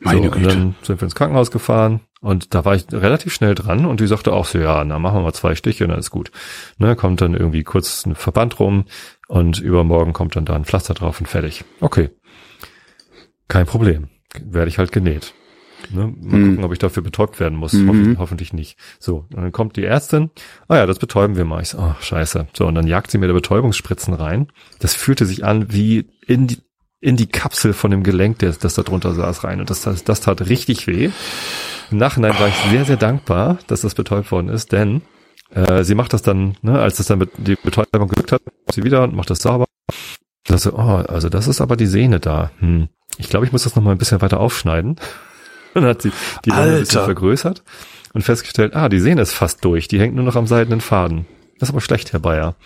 Meine 0.00 0.18
so, 0.18 0.24
Und 0.24 0.30
Güte. 0.32 0.48
dann 0.48 0.74
sind 0.82 1.00
wir 1.00 1.04
ins 1.04 1.14
Krankenhaus 1.14 1.52
gefahren 1.52 2.00
und 2.20 2.52
da 2.54 2.64
war 2.64 2.74
ich 2.74 2.86
relativ 2.90 3.32
schnell 3.32 3.54
dran 3.54 3.86
und 3.86 4.00
die 4.00 4.08
sagte 4.08 4.32
auch 4.32 4.46
so, 4.46 4.58
ja, 4.58 4.82
na 4.84 4.98
machen 4.98 5.18
wir 5.18 5.22
mal 5.22 5.34
zwei 5.34 5.54
Stiche 5.54 5.84
und 5.84 5.90
dann 5.90 6.00
ist 6.00 6.10
gut. 6.10 6.32
Ne, 6.78 6.96
kommt 6.96 7.20
dann 7.20 7.34
irgendwie 7.34 7.62
kurz 7.62 8.04
ein 8.06 8.16
Verband 8.16 8.58
rum 8.58 8.86
und 9.28 9.60
übermorgen 9.60 10.14
kommt 10.14 10.34
dann 10.34 10.46
da 10.46 10.56
ein 10.56 10.64
Pflaster 10.64 10.94
drauf 10.94 11.20
und 11.20 11.26
fertig. 11.26 11.64
Okay. 11.80 12.10
Kein 13.48 13.66
Problem. 13.66 14.08
Werde 14.42 14.68
ich 14.68 14.78
halt 14.78 14.92
genäht. 14.92 15.34
Ne? 15.90 16.12
Mal 16.20 16.32
Hm. 16.32 16.48
gucken, 16.50 16.64
ob 16.64 16.72
ich 16.72 16.78
dafür 16.78 17.02
betäubt 17.02 17.40
werden 17.40 17.56
muss. 17.56 17.72
Mhm. 17.72 17.88
Hoffentlich, 17.88 18.18
hoffentlich 18.18 18.52
nicht. 18.52 18.78
So, 18.98 19.26
und 19.32 19.42
dann 19.42 19.52
kommt 19.52 19.76
die 19.76 19.84
Ärztin. 19.84 20.30
Ah 20.66 20.76
ja, 20.76 20.86
das 20.86 20.98
betäuben 20.98 21.36
wir 21.36 21.44
mal. 21.44 21.62
Ich 21.62 21.70
so, 21.70 21.78
oh, 21.78 21.94
scheiße. 22.00 22.48
So, 22.52 22.66
und 22.66 22.74
dann 22.74 22.86
jagt 22.86 23.10
sie 23.10 23.18
mir 23.18 23.28
da 23.28 23.32
Betäubungsspritzen 23.32 24.12
rein. 24.14 24.48
Das 24.80 24.94
fühlte 24.94 25.24
sich 25.24 25.44
an 25.44 25.72
wie 25.72 26.06
in 26.26 26.46
die, 26.46 26.58
in 27.00 27.16
die 27.16 27.28
Kapsel 27.28 27.72
von 27.74 27.90
dem 27.92 28.02
Gelenk, 28.02 28.40
das, 28.40 28.58
das 28.58 28.74
da 28.74 28.82
drunter 28.82 29.14
saß, 29.14 29.44
rein. 29.44 29.60
Und 29.60 29.70
das, 29.70 29.82
das, 29.82 30.02
das 30.04 30.20
tat 30.20 30.48
richtig 30.48 30.86
weh. 30.88 31.10
Im 31.90 31.96
Nachhinein 31.98 32.38
war 32.38 32.48
ich 32.48 32.54
sehr, 32.70 32.84
sehr 32.84 32.96
dankbar, 32.96 33.58
dass 33.68 33.80
das 33.82 33.94
betäubt 33.94 34.30
worden 34.32 34.48
ist, 34.48 34.72
denn 34.72 35.00
äh, 35.54 35.84
sie 35.84 35.94
macht 35.94 36.12
das 36.12 36.20
dann, 36.22 36.56
ne, 36.60 36.78
als 36.78 36.96
das 36.96 37.06
dann 37.06 37.20
mit, 37.20 37.30
die 37.38 37.54
Betäubung 37.54 38.08
gewirkt 38.08 38.32
hat, 38.32 38.42
macht 38.44 38.74
sie 38.74 38.82
wieder 38.82 39.04
und 39.04 39.14
macht 39.14 39.30
das 39.30 39.38
sauber. 39.38 39.64
Das 40.48 40.62
so, 40.62 40.72
oh, 40.74 41.04
also 41.06 41.28
das 41.28 41.46
ist 41.46 41.60
aber 41.60 41.76
die 41.76 41.86
Sehne 41.86 42.20
da. 42.20 42.50
Hm. 42.58 42.88
Ich 43.18 43.28
glaube, 43.28 43.46
ich 43.46 43.52
muss 43.52 43.64
das 43.64 43.76
noch 43.76 43.82
mal 43.82 43.92
ein 43.92 43.98
bisschen 43.98 44.20
weiter 44.20 44.40
aufschneiden. 44.40 44.96
Dann 45.74 45.84
hat 45.84 46.02
sie 46.02 46.12
die 46.44 46.50
Wunde 46.50 46.62
ein 46.62 46.80
bisschen 46.80 47.04
vergrößert 47.04 47.62
und 48.14 48.22
festgestellt, 48.22 48.74
ah, 48.74 48.88
die 48.88 49.00
Sehne 49.00 49.22
ist 49.22 49.34
fast 49.34 49.64
durch, 49.64 49.86
die 49.86 50.00
hängt 50.00 50.14
nur 50.14 50.24
noch 50.24 50.36
am 50.36 50.46
seidenen 50.46 50.80
Faden. 50.80 51.26
Das 51.58 51.68
ist 51.68 51.74
aber 51.74 51.80
schlecht, 51.80 52.12
Herr 52.12 52.20
Bayer. 52.20 52.56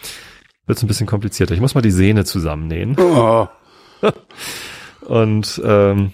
Wird's 0.66 0.82
ein 0.82 0.86
bisschen 0.86 1.06
komplizierter. 1.06 1.54
Ich 1.54 1.60
muss 1.60 1.74
mal 1.74 1.80
die 1.80 1.90
Sehne 1.90 2.24
zusammennähen. 2.24 2.96
Oh. 2.98 3.48
Und 5.00 5.60
ähm, 5.64 6.12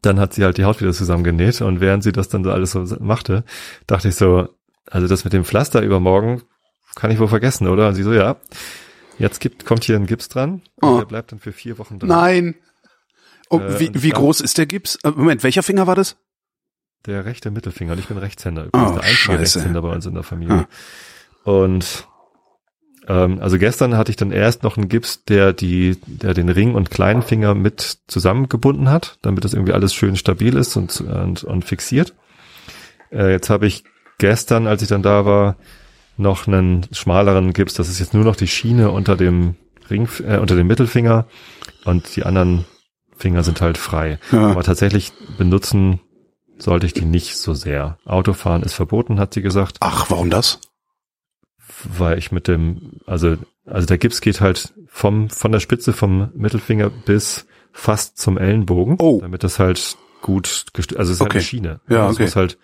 dann 0.00 0.18
hat 0.18 0.34
sie 0.34 0.44
halt 0.44 0.58
die 0.58 0.64
Haut 0.64 0.80
wieder 0.80 0.92
zusammengenäht 0.92 1.60
und 1.60 1.80
während 1.80 2.02
sie 2.02 2.12
das 2.12 2.28
dann 2.28 2.44
so 2.44 2.50
alles 2.50 2.72
so 2.72 2.84
machte, 3.00 3.44
dachte 3.86 4.08
ich 4.08 4.16
so, 4.16 4.48
also 4.90 5.06
das 5.06 5.24
mit 5.24 5.32
dem 5.32 5.44
Pflaster 5.44 5.82
übermorgen 5.82 6.42
kann 6.94 7.10
ich 7.10 7.18
wohl 7.18 7.28
vergessen, 7.28 7.68
oder? 7.68 7.88
Und 7.88 7.94
sie 7.94 8.02
so, 8.02 8.12
ja, 8.12 8.36
jetzt 9.22 9.40
gibt, 9.40 9.64
kommt 9.64 9.84
hier 9.84 9.96
ein 9.96 10.06
Gips 10.06 10.28
dran 10.28 10.60
und 10.76 10.88
Oh. 10.88 10.98
der 10.98 11.06
bleibt 11.06 11.32
dann 11.32 11.38
für 11.38 11.52
vier 11.52 11.78
Wochen 11.78 11.98
dran. 11.98 12.08
Nein. 12.10 12.54
Oh, 13.48 13.58
Äh, 13.58 13.80
wie 13.80 13.90
wie 14.02 14.10
groß 14.10 14.40
ist 14.42 14.58
der 14.58 14.66
Gips? 14.66 14.96
Äh, 15.04 15.10
Moment, 15.10 15.42
welcher 15.42 15.62
Finger 15.62 15.86
war 15.86 15.94
das? 15.94 16.16
Der 17.06 17.24
rechte 17.24 17.50
Mittelfinger 17.50 17.92
und 17.92 17.98
ich 17.98 18.06
bin 18.08 18.18
Rechtshänder. 18.18 18.66
Übrigens 18.66 18.90
Oh, 18.90 18.94
der 18.94 19.02
einzige 19.02 19.16
scheiße. 19.16 19.58
Rechtshänder 19.58 19.82
bei 19.82 19.88
uns 19.92 20.06
in 20.06 20.14
der 20.14 20.22
Familie. 20.22 20.68
Und 21.44 22.06
ähm, 23.08 23.40
also 23.40 23.58
gestern 23.58 23.96
hatte 23.96 24.10
ich 24.10 24.16
dann 24.16 24.30
erst 24.30 24.62
noch 24.62 24.76
einen 24.76 24.88
Gips, 24.88 25.24
der 25.24 25.52
die, 25.52 25.98
der 26.06 26.34
den 26.34 26.48
Ring 26.48 26.74
und 26.76 26.90
kleinen 26.90 27.22
Finger 27.22 27.54
mit 27.54 27.98
zusammengebunden 28.06 28.88
hat, 28.90 29.18
damit 29.22 29.44
das 29.44 29.54
irgendwie 29.54 29.72
alles 29.72 29.92
schön 29.94 30.14
stabil 30.16 30.54
ist 30.56 30.76
und, 30.76 31.00
und, 31.00 31.42
und 31.42 31.64
fixiert. 31.64 32.14
Äh, 33.10 33.32
jetzt 33.32 33.50
habe 33.50 33.66
ich 33.66 33.82
gestern, 34.18 34.68
als 34.68 34.82
ich 34.82 34.88
dann 34.88 35.02
da 35.02 35.24
war, 35.26 35.56
noch 36.16 36.46
einen 36.46 36.86
schmaleren 36.92 37.52
Gips. 37.52 37.74
Das 37.74 37.88
ist 37.88 37.98
jetzt 37.98 38.14
nur 38.14 38.24
noch 38.24 38.36
die 38.36 38.48
Schiene 38.48 38.90
unter 38.90 39.16
dem 39.16 39.56
Ring, 39.90 40.08
äh, 40.26 40.38
unter 40.38 40.56
dem 40.56 40.66
Mittelfinger 40.66 41.26
und 41.84 42.14
die 42.16 42.24
anderen 42.24 42.64
Finger 43.16 43.42
sind 43.44 43.60
halt 43.60 43.78
frei. 43.78 44.18
Ja. 44.30 44.50
Aber 44.50 44.62
tatsächlich 44.62 45.12
benutzen 45.38 46.00
sollte 46.58 46.86
ich 46.86 46.92
die 46.92 47.04
nicht 47.04 47.36
so 47.36 47.54
sehr. 47.54 47.98
Autofahren 48.04 48.62
ist 48.62 48.74
verboten, 48.74 49.18
hat 49.18 49.34
sie 49.34 49.42
gesagt. 49.42 49.78
Ach, 49.80 50.10
warum 50.10 50.30
das? 50.30 50.60
Weil 51.84 52.18
ich 52.18 52.30
mit 52.32 52.48
dem, 52.48 53.00
also, 53.06 53.36
also 53.66 53.86
der 53.86 53.98
Gips 53.98 54.20
geht 54.20 54.40
halt 54.40 54.72
vom, 54.88 55.30
von 55.30 55.52
der 55.52 55.60
Spitze 55.60 55.92
vom 55.92 56.30
Mittelfinger 56.34 56.90
bis 56.90 57.46
fast 57.72 58.18
zum 58.18 58.38
Ellenbogen. 58.38 58.96
Oh. 59.00 59.20
Damit 59.20 59.42
das 59.42 59.58
halt 59.58 59.96
gut, 60.20 60.66
also 60.76 61.00
es 61.00 61.10
ist 61.10 61.20
halt 61.20 61.30
Okay. 61.30 61.38
eine 61.38 61.44
Schiene. 61.44 61.80
Ja, 61.88 62.08
Es 62.08 62.14
okay. 62.14 62.24
muss 62.24 62.36
halt 62.36 62.58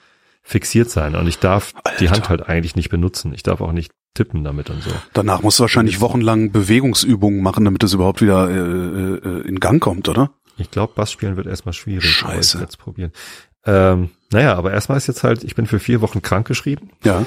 fixiert 0.48 0.90
sein 0.90 1.14
und 1.14 1.26
ich 1.26 1.38
darf 1.38 1.74
die 2.00 2.08
Alter. 2.08 2.11
Hand 2.12 2.28
halt 2.30 2.48
eigentlich 2.48 2.74
nicht 2.74 2.88
benutzen. 2.88 3.34
Ich 3.34 3.42
darf 3.42 3.61
auch 3.61 3.72
nicht 3.72 3.92
tippen 4.14 4.42
damit 4.44 4.70
und 4.70 4.82
so. 4.82 4.90
Danach 5.12 5.42
musst 5.42 5.58
du 5.58 5.62
wahrscheinlich 5.62 6.00
wochenlang 6.00 6.50
Bewegungsübungen 6.50 7.42
machen, 7.42 7.66
damit 7.66 7.82
es 7.84 7.92
überhaupt 7.92 8.22
wieder 8.22 8.48
äh, 8.48 8.54
äh, 8.56 9.46
in 9.46 9.61
Gang 9.61 9.80
kommt, 9.82 10.08
oder? 10.08 10.30
Ich 10.56 10.70
glaube, 10.70 10.94
Bass 10.96 11.12
spielen 11.12 11.37
wird 11.37 11.46
erstmal 11.46 11.74
schwierig. 11.74 12.06
Scheiße. 12.06 12.56
Ich 12.56 12.61
werd's 12.62 12.76
probieren. 12.78 13.12
Ähm, 13.66 14.08
naja, 14.32 14.54
aber 14.56 14.72
erstmal 14.72 14.96
ist 14.96 15.06
jetzt 15.06 15.22
halt, 15.22 15.44
ich 15.44 15.54
bin 15.54 15.66
für 15.66 15.78
vier 15.78 16.00
Wochen 16.00 16.22
krankgeschrieben, 16.22 16.90
Ja. 17.04 17.26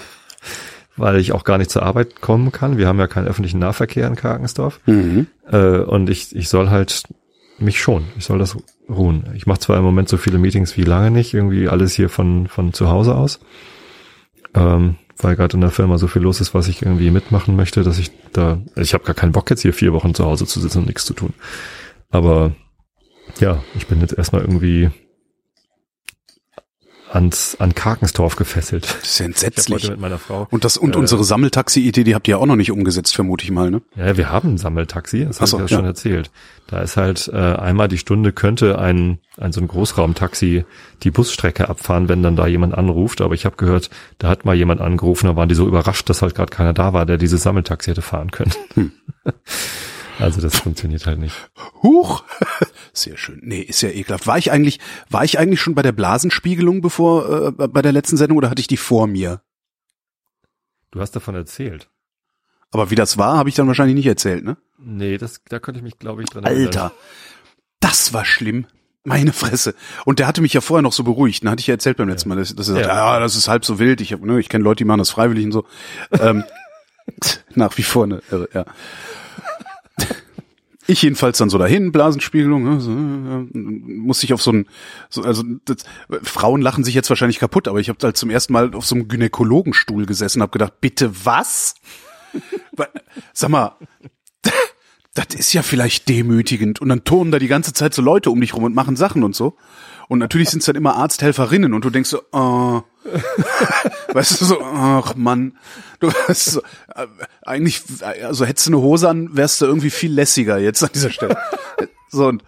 weil 0.98 1.18
ich 1.18 1.32
auch 1.32 1.44
gar 1.44 1.60
nicht 1.60 1.70
zur 1.70 1.84
Arbeit 1.84 2.20
kommen 2.22 2.52
kann. 2.52 2.78
Wir 2.78 2.88
haben 2.88 3.00
ja 3.00 3.08
keinen 3.08 3.28
öffentlichen 3.28 3.60
Nahverkehr 3.60 4.08
in 4.08 4.16
Karkensdorf. 4.16 4.80
Mhm. 4.88 5.28
Äh, 5.50 5.78
und 5.78 6.10
ich, 6.10 6.36
ich 6.36 6.50
soll 6.50 6.70
halt 6.70 7.04
mich 7.62 7.80
schon, 7.80 8.06
ich 8.18 8.26
soll 8.26 8.40
das 8.40 8.58
ruhen. 8.90 9.30
Ich 9.36 9.46
mache 9.46 9.60
zwar 9.60 9.78
im 9.78 9.84
Moment 9.84 10.10
so 10.10 10.18
viele 10.18 10.38
Meetings 10.38 10.78
wie 10.78 10.84
lange 10.84 11.12
nicht, 11.12 11.34
irgendwie 11.34 11.68
alles 11.68 11.94
hier 11.94 12.10
von, 12.10 12.48
von 12.48 12.74
zu 12.74 12.90
Hause 12.90 13.16
aus. 13.16 13.40
Ähm, 14.54 14.96
weil 15.18 15.36
gerade 15.36 15.56
in 15.56 15.62
der 15.62 15.72
Firma 15.72 15.98
so 15.98 16.08
viel 16.08 16.22
los 16.22 16.42
ist, 16.42 16.54
was 16.54 16.68
ich 16.68 16.82
irgendwie 16.82 17.12
mitmachen 17.12 17.56
möchte, 17.56 17.84
dass 17.84 18.00
ich 18.00 18.12
da, 18.34 18.60
ich 18.76 18.94
habe 18.94 19.04
gar 19.04 19.16
keinen 19.16 19.32
Bock 19.32 19.50
jetzt 19.50 19.62
hier 19.62 19.74
vier 19.74 19.94
Wochen 19.94 20.14
zu 20.14 20.26
Hause 20.26 20.46
zu 20.46 20.60
sitzen 20.60 20.80
und 20.80 20.88
nichts 20.88 21.06
zu 21.06 21.14
tun. 21.14 21.34
Aber 22.10 22.54
ja, 23.40 23.64
ich 23.76 23.88
bin 23.88 24.02
jetzt 24.02 24.18
erstmal 24.18 24.42
irgendwie 24.42 24.90
ans, 27.14 27.56
an 27.60 27.76
Karkensdorf 27.76 28.36
gefesselt. 28.36 28.86
Das 28.86 29.10
ist 29.10 29.20
ja 29.20 29.26
entsetzlich. 29.28 29.90
mit 29.90 30.00
meiner 30.00 30.18
Frau. 30.18 30.48
Und 30.50 30.64
das 30.64 30.78
und 30.78 30.96
Äh, 30.96 31.00
unsere 31.00 31.24
Sammeltaxi-Idee, 31.24 32.04
die 32.04 32.16
habt 32.16 32.28
ihr 32.28 32.40
auch 32.40 32.46
noch 32.46 32.56
nicht 32.56 32.72
umgesetzt, 32.72 33.16
vermute 33.16 33.44
ich 33.44 33.52
mal, 33.52 33.72
ne? 33.72 33.82
Ja, 33.96 34.18
wir 34.18 34.30
haben 34.30 34.54
ein 34.54 34.58
Sammeltaxi, 34.58 35.26
das 35.26 35.38
so, 35.38 35.46
ich 35.46 35.52
ja, 35.54 35.60
ja. 35.60 35.68
schon 35.68 35.86
erzählt. 35.86 36.32
Da 36.68 36.82
ist 36.82 36.96
halt 36.96 37.30
äh, 37.34 37.38
einmal 37.38 37.90
die 37.90 37.98
Stunde 37.98 38.32
könnte 38.32 38.80
ein, 38.80 39.20
ein 39.38 39.52
so 39.52 39.60
ein 39.60 39.68
Großraumtaxi 39.68 40.64
die 41.04 41.12
Busstrecke 41.12 41.68
abfahren, 41.68 42.08
wenn 42.08 42.24
dann 42.24 42.36
da 42.36 42.48
jemand 42.48 42.74
anruft. 42.74 43.22
Aber 43.22 43.34
ich 43.34 43.46
habe 43.46 43.58
gehört, 43.58 43.90
da 44.20 44.30
hat 44.30 44.46
mal 44.46 44.56
jemand 44.56 44.80
angerufen, 44.80 45.28
da 45.28 45.36
waren 45.36 45.50
die 45.50 45.56
so 45.56 45.68
überrascht, 45.68 46.10
dass 46.10 46.22
halt 46.22 46.36
gerade 46.36 46.50
keiner 46.50 46.74
da 46.74 46.94
war, 46.94 47.06
der 47.06 47.18
dieses 47.18 47.44
Sammeltaxi 47.44 47.92
hätte 47.92 48.02
fahren 48.02 48.32
können. 48.32 48.54
Hm. 48.76 48.92
Also 50.20 50.40
das 50.40 50.60
funktioniert 50.60 51.08
halt 51.08 51.18
nicht. 51.18 51.36
Huch! 51.82 52.24
Sehr 52.94 53.18
schön. 53.18 53.40
Nee, 53.44 53.62
ist 53.62 53.82
ja 53.82 53.90
ekelhaft. 53.90 54.28
War 54.28 54.38
ich 54.38 54.52
eigentlich, 54.52 54.80
war 55.10 55.24
ich 55.24 55.40
eigentlich 55.40 55.62
schon 55.62 55.76
bei 55.76 55.82
der 55.82 55.94
Blasenspiegelung 55.94 56.82
bevor, 56.82 57.48
äh, 57.48 57.68
bei 57.68 57.82
der 57.82 57.92
letzten 57.94 58.18
Sendung 58.18 58.38
oder 58.38 58.50
hatte 58.50 58.60
ich 58.62 58.68
die 58.68 58.78
vor 58.78 59.08
mir? 59.08 59.42
Du 60.92 61.00
hast 61.00 61.16
davon 61.16 61.36
erzählt. 61.36 61.90
Aber 62.72 62.90
wie 62.90 62.96
das 62.96 63.18
war, 63.18 63.38
habe 63.38 63.50
ich 63.50 63.56
dann 63.56 63.68
wahrscheinlich 63.68 63.96
nicht 63.96 64.08
erzählt, 64.08 64.44
ne? 64.44 64.58
Nee, 64.78 65.18
das, 65.18 65.42
da 65.48 65.60
könnte 65.60 65.80
ich 65.80 65.84
mich, 65.84 66.00
glaube 66.00 66.22
ich, 66.24 66.30
dran 66.30 66.44
erinnern. 66.44 66.66
Alter, 66.68 66.92
das 67.80 68.14
war 68.14 68.26
schlimm. 68.26 68.66
Meine 69.04 69.34
Fresse. 69.34 69.74
Und 70.06 70.20
der 70.20 70.28
hatte 70.28 70.42
mich 70.42 70.54
ja 70.54 70.62
vorher 70.62 70.82
noch 70.84 70.94
so 70.94 71.04
beruhigt. 71.04 71.44
Dann 71.44 71.50
hatte 71.52 71.62
ich 71.62 71.68
ja 71.68 71.74
erzählt 71.74 71.98
beim 71.98 72.08
letzten 72.08 72.30
Mal, 72.30 72.36
dass, 72.36 72.56
dass 72.56 72.68
er 72.68 72.76
sagt, 72.76 72.86
Ja. 72.86 73.14
ja, 73.16 73.20
das 73.20 73.36
ist 73.36 73.48
halb 73.48 73.66
so 73.66 73.80
wild. 73.80 74.00
Ich, 74.00 74.14
hab, 74.14 74.22
ne, 74.22 74.40
ich 74.40 74.48
kenne 74.48 74.64
Leute, 74.64 74.78
die 74.80 74.86
machen 74.86 75.00
das 75.00 75.10
freiwillig 75.10 75.46
und 75.46 75.52
so. 75.54 75.66
ähm, 76.12 76.44
nach 77.56 77.78
wie 77.78 77.84
vor 77.84 78.04
eine 78.04 78.22
Irre, 78.30 78.48
ja. 78.54 78.66
Ich 80.92 81.04
jedenfalls 81.04 81.38
dann 81.38 81.50
so 81.50 81.58
dahin, 81.58 81.94
Blasenspiegelung, 81.94 82.64
ne, 82.66 83.48
äh, 83.54 83.58
muss 83.58 84.24
ich 84.24 84.34
auf 84.34 84.42
so 84.42 84.52
ein, 84.52 84.68
so, 85.10 85.22
also 85.22 85.42
das, 85.64 85.86
Frauen 86.22 86.62
lachen 86.62 86.84
sich 86.84 86.94
jetzt 86.94 87.10
wahrscheinlich 87.10 87.40
kaputt, 87.40 87.70
aber 87.70 87.80
ich 87.80 87.88
habe 87.88 87.98
halt 88.04 88.18
zum 88.18 88.30
ersten 88.30 88.52
Mal 88.52 88.76
auf 88.76 88.86
so 88.86 88.96
einem 88.96 89.08
Gynäkologenstuhl 89.08 90.06
gesessen, 90.06 90.42
habe 90.42 90.52
gedacht, 90.52 90.82
bitte 90.82 91.14
was? 91.24 91.76
Sag 93.34 93.50
mal, 93.52 93.78
das 95.14 95.28
ist 95.34 95.54
ja 95.54 95.62
vielleicht 95.62 96.10
demütigend. 96.10 96.82
Und 96.82 96.90
dann 96.90 97.06
turnen 97.06 97.32
da 97.32 97.40
die 97.40 97.48
ganze 97.48 97.72
Zeit 97.72 97.94
so 97.94 98.02
Leute 98.02 98.30
um 98.30 98.42
dich 98.42 98.54
rum 98.54 98.66
und 98.66 98.76
machen 98.76 98.98
Sachen 98.98 99.24
und 99.24 99.34
so. 99.34 99.56
Und 100.10 100.20
natürlich 100.20 100.50
sind 100.50 100.60
es 100.60 100.66
dann 100.66 100.76
immer 100.76 100.98
Arzthelferinnen 100.98 101.74
und 101.74 101.86
du 101.86 101.90
denkst 101.90 102.10
so, 102.10 102.22
oh. 102.34 102.82
Weißt 104.14 104.42
du 104.42 104.46
so, 104.46 104.62
ach 104.62 105.16
Mann, 105.16 105.58
du 106.00 106.08
weißt 106.08 106.46
so, 106.46 106.62
äh, 106.96 107.08
eigentlich, 107.44 107.84
also 108.24 108.46
hättest 108.46 108.68
du 108.68 108.72
eine 108.72 108.82
Hose 108.82 109.10
an, 109.10 109.36
wärst 109.36 109.62
du 109.62 109.66
irgendwie 109.66 109.90
viel 109.90 110.12
lässiger 110.12 110.58
jetzt 110.58 110.84
an 110.84 110.90
dieser 110.94 111.10
Stelle. 111.10 111.38
So 112.10 112.28
und 112.28 112.44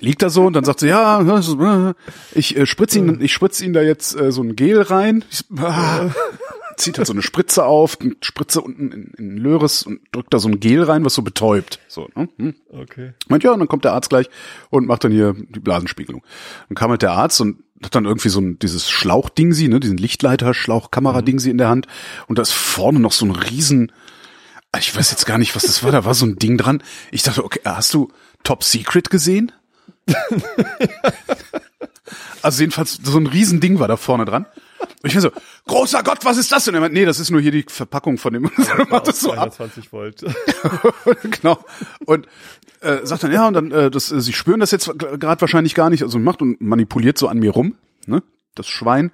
liegt 0.00 0.22
da 0.22 0.30
so 0.30 0.46
und 0.46 0.54
dann 0.54 0.64
sagt 0.64 0.80
sie, 0.80 0.88
ja, 0.88 1.20
äh, 1.20 1.94
ich 2.32 2.56
äh, 2.56 2.66
spritze 2.66 2.98
ihn, 2.98 3.20
ich 3.20 3.32
spritze 3.32 3.64
ihn 3.64 3.72
da 3.72 3.82
jetzt 3.82 4.18
äh, 4.18 4.32
so 4.32 4.42
ein 4.42 4.56
Gel 4.56 4.80
rein. 4.82 5.24
Ich, 5.30 5.44
ah, 5.58 6.10
zieht 6.76 6.98
halt 6.98 7.06
so 7.06 7.12
eine 7.12 7.22
Spritze 7.22 7.64
auf, 7.64 8.00
eine 8.00 8.16
Spritze 8.22 8.60
unten 8.62 8.90
in, 8.90 9.12
in 9.16 9.36
Löres 9.36 9.82
und 9.82 10.00
drückt 10.12 10.32
da 10.32 10.38
so 10.38 10.48
ein 10.48 10.60
Gel 10.60 10.82
rein, 10.82 11.04
was 11.04 11.14
so 11.14 11.22
betäubt. 11.22 11.78
So, 11.88 12.08
ne? 12.16 12.28
hm. 12.36 12.54
Okay. 12.68 13.12
Meint, 13.28 13.44
ja, 13.44 13.52
und 13.52 13.60
dann 13.60 13.68
kommt 13.68 13.84
der 13.84 13.92
Arzt 13.92 14.10
gleich 14.10 14.28
und 14.70 14.86
macht 14.86 15.04
dann 15.04 15.12
hier 15.12 15.34
die 15.34 15.60
Blasenspiegelung. 15.60 16.22
Dann 16.68 16.76
kam 16.76 16.90
halt 16.90 17.02
der 17.02 17.12
Arzt 17.12 17.40
und 17.40 17.62
hat 17.82 17.94
dann 17.94 18.04
irgendwie 18.04 18.28
so 18.28 18.40
ein, 18.40 18.58
dieses 18.58 18.90
Schlauchdingsi, 18.90 19.68
ne, 19.68 19.80
diesen 19.80 19.96
Lichtleiter-Schlauch-Kamera-Dingsi 19.96 21.50
in 21.50 21.58
der 21.58 21.68
Hand. 21.68 21.86
Und 22.26 22.38
da 22.38 22.42
ist 22.42 22.52
vorne 22.52 23.00
noch 23.00 23.12
so 23.12 23.24
ein 23.24 23.30
riesen, 23.30 23.92
ich 24.78 24.94
weiß 24.94 25.10
jetzt 25.10 25.26
gar 25.26 25.38
nicht, 25.38 25.56
was 25.56 25.62
das 25.64 25.82
war, 25.82 25.90
da 25.90 26.04
war 26.04 26.14
so 26.14 26.26
ein 26.26 26.36
Ding 26.36 26.56
dran. 26.56 26.82
Ich 27.10 27.22
dachte, 27.22 27.44
okay, 27.44 27.60
hast 27.64 27.94
du 27.94 28.12
Top 28.44 28.62
Secret 28.64 29.10
gesehen? 29.10 29.52
also 32.42 32.60
jedenfalls, 32.60 33.00
so 33.02 33.18
ein 33.18 33.26
riesen 33.26 33.60
Ding 33.60 33.78
war 33.78 33.88
da 33.88 33.96
vorne 33.96 34.24
dran. 34.24 34.46
Und 35.02 35.08
ich 35.08 35.14
war 35.14 35.22
so, 35.22 35.30
großer 35.66 36.02
Gott, 36.02 36.24
was 36.24 36.36
ist 36.36 36.52
das? 36.52 36.68
Und 36.68 36.74
er 36.74 36.80
meint, 36.80 36.94
nee, 36.94 37.04
das 37.04 37.18
ist 37.18 37.30
nur 37.30 37.40
hier 37.40 37.52
die 37.52 37.64
Verpackung 37.66 38.18
von 38.18 38.32
dem. 38.32 38.44
Und 38.44 38.90
macht 38.90 39.08
das 39.08 39.20
so 39.20 39.32
ab. 39.32 39.52
220 39.52 39.92
Volt. 39.92 40.24
genau. 41.40 41.58
Und 42.04 42.26
äh, 42.80 42.98
sagt 43.04 43.22
dann, 43.22 43.32
ja, 43.32 43.46
und 43.46 43.54
dann, 43.54 43.70
äh, 43.70 43.90
das, 43.90 44.10
äh, 44.12 44.20
sie 44.20 44.32
spüren 44.32 44.60
das 44.60 44.70
jetzt 44.70 44.90
gerade 44.98 45.40
wahrscheinlich 45.40 45.74
gar 45.74 45.90
nicht, 45.90 46.02
also 46.02 46.18
macht 46.18 46.42
und 46.42 46.60
manipuliert 46.60 47.18
so 47.18 47.28
an 47.28 47.38
mir 47.38 47.50
rum, 47.50 47.76
ne, 48.06 48.22
das 48.54 48.68
Schwein, 48.68 49.12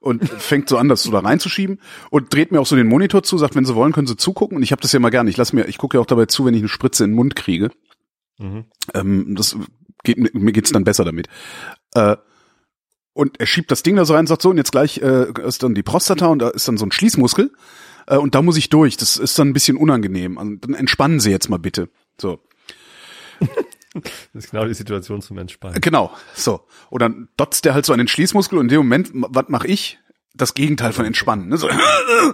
und 0.00 0.28
fängt 0.28 0.68
so 0.68 0.78
an, 0.78 0.88
das 0.88 1.02
so 1.02 1.10
da 1.10 1.20
reinzuschieben 1.20 1.80
und 2.10 2.32
dreht 2.32 2.52
mir 2.52 2.60
auch 2.60 2.66
so 2.66 2.76
den 2.76 2.86
Monitor 2.86 3.22
zu, 3.22 3.36
sagt, 3.38 3.56
wenn 3.56 3.64
sie 3.64 3.74
wollen, 3.74 3.92
können 3.92 4.06
sie 4.06 4.16
zugucken. 4.16 4.56
Und 4.56 4.62
ich 4.62 4.72
habe 4.72 4.80
das 4.80 4.92
ja 4.92 5.00
mal 5.00 5.10
gerne. 5.10 5.30
Ich 5.30 5.36
lass 5.36 5.52
mir, 5.52 5.66
ich 5.66 5.78
gucke 5.78 5.96
ja 5.96 6.00
auch 6.00 6.06
dabei 6.06 6.26
zu, 6.26 6.44
wenn 6.44 6.54
ich 6.54 6.60
eine 6.60 6.68
Spritze 6.68 7.04
in 7.04 7.10
den 7.10 7.16
Mund 7.16 7.34
kriege. 7.34 7.70
Mhm. 8.38 8.66
Ähm, 8.94 9.34
das 9.34 9.56
geht, 10.04 10.34
mir 10.34 10.52
geht's 10.52 10.72
dann 10.72 10.84
besser 10.84 11.04
damit. 11.04 11.28
Äh, 11.94 12.16
und 13.18 13.40
er 13.40 13.46
schiebt 13.46 13.68
das 13.72 13.82
Ding 13.82 13.96
da 13.96 14.04
so 14.04 14.12
rein 14.14 14.20
und 14.20 14.26
sagt 14.28 14.42
so, 14.42 14.50
und 14.50 14.58
jetzt 14.58 14.70
gleich 14.70 14.98
äh, 14.98 15.26
ist 15.44 15.64
dann 15.64 15.74
die 15.74 15.82
Prostata 15.82 16.28
und 16.28 16.38
da 16.38 16.50
ist 16.50 16.68
dann 16.68 16.76
so 16.78 16.86
ein 16.86 16.92
Schließmuskel. 16.92 17.50
Äh, 18.06 18.16
und 18.16 18.36
da 18.36 18.42
muss 18.42 18.56
ich 18.56 18.70
durch. 18.70 18.96
Das 18.96 19.16
ist 19.16 19.36
dann 19.40 19.48
ein 19.48 19.52
bisschen 19.52 19.76
unangenehm. 19.76 20.38
Also, 20.38 20.54
dann 20.60 20.74
entspannen 20.74 21.18
Sie 21.18 21.32
jetzt 21.32 21.48
mal 21.50 21.58
bitte. 21.58 21.88
So. 22.20 22.38
Das 24.34 24.44
ist 24.44 24.50
genau 24.52 24.66
die 24.66 24.74
Situation 24.74 25.22
zum 25.22 25.38
Entspannen. 25.38 25.80
Genau, 25.80 26.12
so. 26.34 26.60
Und 26.90 27.00
dann 27.02 27.28
dotzt 27.36 27.64
der 27.64 27.74
halt 27.74 27.86
so 27.86 27.92
an 27.92 27.98
den 27.98 28.06
Schließmuskel 28.06 28.56
und 28.58 28.66
in 28.66 28.68
dem 28.68 28.78
Moment, 28.78 29.10
was 29.12 29.46
mache 29.48 29.66
ich? 29.66 29.98
Das 30.34 30.54
Gegenteil 30.54 30.92
von 30.92 31.06
entspannen. 31.06 31.48
Ne? 31.48 31.56
So. 31.56 31.68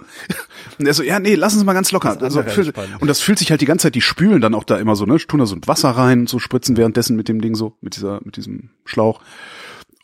Und 0.77 0.85
er 0.85 0.93
so, 0.93 1.01
ja, 1.01 1.19
nee, 1.19 1.33
lassen 1.33 1.57
Sie 1.57 1.65
mal 1.65 1.73
ganz 1.73 1.91
locker. 1.91 2.21
Also, 2.21 2.43
fühl- 2.43 2.65
entspannen. 2.67 2.97
und 2.99 3.07
das 3.07 3.21
fühlt 3.21 3.39
sich 3.39 3.49
halt 3.49 3.61
die 3.61 3.65
ganze 3.65 3.83
Zeit, 3.83 3.95
die 3.95 4.01
spülen 4.01 4.41
dann 4.41 4.53
auch 4.53 4.65
da 4.65 4.77
immer 4.77 4.95
so, 4.95 5.05
ne? 5.05 5.17
Tun 5.17 5.39
da 5.39 5.45
so 5.47 5.55
ein 5.55 5.65
Wasser 5.65 5.89
rein, 5.91 6.27
so 6.27 6.37
spritzen 6.37 6.77
währenddessen 6.77 7.15
mit 7.15 7.29
dem 7.29 7.41
Ding 7.41 7.55
so, 7.55 7.77
mit 7.81 7.95
dieser, 7.95 8.19
mit 8.23 8.35
diesem 8.37 8.69
Schlauch. 8.83 9.21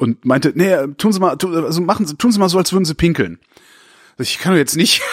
Und 0.02 0.26
meinte, 0.26 0.52
nee, 0.56 0.76
tun 0.98 1.14
Sie 1.14 1.20
mal, 1.20 1.38
also 1.38 1.80
machen 1.80 2.08
Sie, 2.08 2.16
tun 2.16 2.32
Sie 2.32 2.40
mal 2.40 2.50
so, 2.50 2.58
als 2.58 2.74
würden 2.74 2.86
Sie 2.86 2.96
pinkeln. 2.96 3.38
Ich 4.18 4.40
kann 4.40 4.54
doch 4.54 4.58
jetzt 4.58 4.76
nicht. 4.76 5.04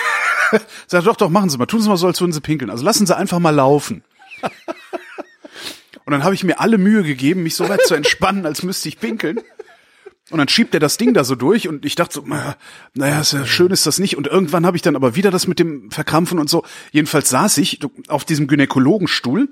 Sag 0.86 1.05
doch, 1.05 1.14
doch, 1.14 1.28
machen 1.28 1.51
Sie 1.51 1.59
mal, 1.59 1.66
tun 1.66 1.82
Sie 1.82 1.91
mal 1.91 1.99
so, 1.99 2.07
als 2.07 2.22
würden 2.22 2.32
Sie 2.32 2.41
pinkeln. 2.41 2.70
Also 2.70 2.86
lassen 2.86 3.07
Sie 3.07 3.14
einfach 3.14 3.39
mal 3.39 3.55
laufen. 3.55 4.03
Und 6.07 6.12
dann 6.12 6.24
habe 6.24 6.34
ich 6.34 6.43
mir 6.43 6.59
alle 6.59 6.78
Mühe 6.78 7.03
gegeben, 7.03 7.43
mich 7.43 7.55
so 7.55 7.68
weit 7.68 7.82
zu 7.82 7.95
entspannen, 7.95 8.47
als 8.47 8.62
müsste 8.62 8.89
ich 8.89 8.99
pinkeln. 8.99 9.41
Und 10.30 10.39
dann 10.39 10.49
schiebt 10.49 10.72
er 10.72 10.80
das 10.80 10.97
Ding 10.97 11.12
da 11.12 11.22
so 11.22 11.34
durch 11.34 11.68
und 11.68 11.84
ich 11.84 11.95
dachte 11.95 12.14
so, 12.14 12.22
na, 12.24 12.57
naja, 12.95 13.20
ist 13.20 13.34
ja 13.34 13.45
schön 13.45 13.70
ist 13.70 13.84
das 13.84 13.99
nicht. 13.99 14.16
Und 14.16 14.26
irgendwann 14.26 14.64
habe 14.64 14.78
ich 14.78 14.82
dann 14.82 14.97
aber 14.97 15.16
wieder 15.16 15.30
das 15.30 15.47
mit 15.47 15.59
dem 15.59 15.91
Verkrampfen 15.91 16.39
und 16.39 16.49
so. 16.49 16.64
Jedenfalls 16.93 17.28
saß 17.28 17.59
ich 17.59 17.80
auf 18.09 18.24
diesem 18.24 18.47
Gynäkologenstuhl, 18.47 19.51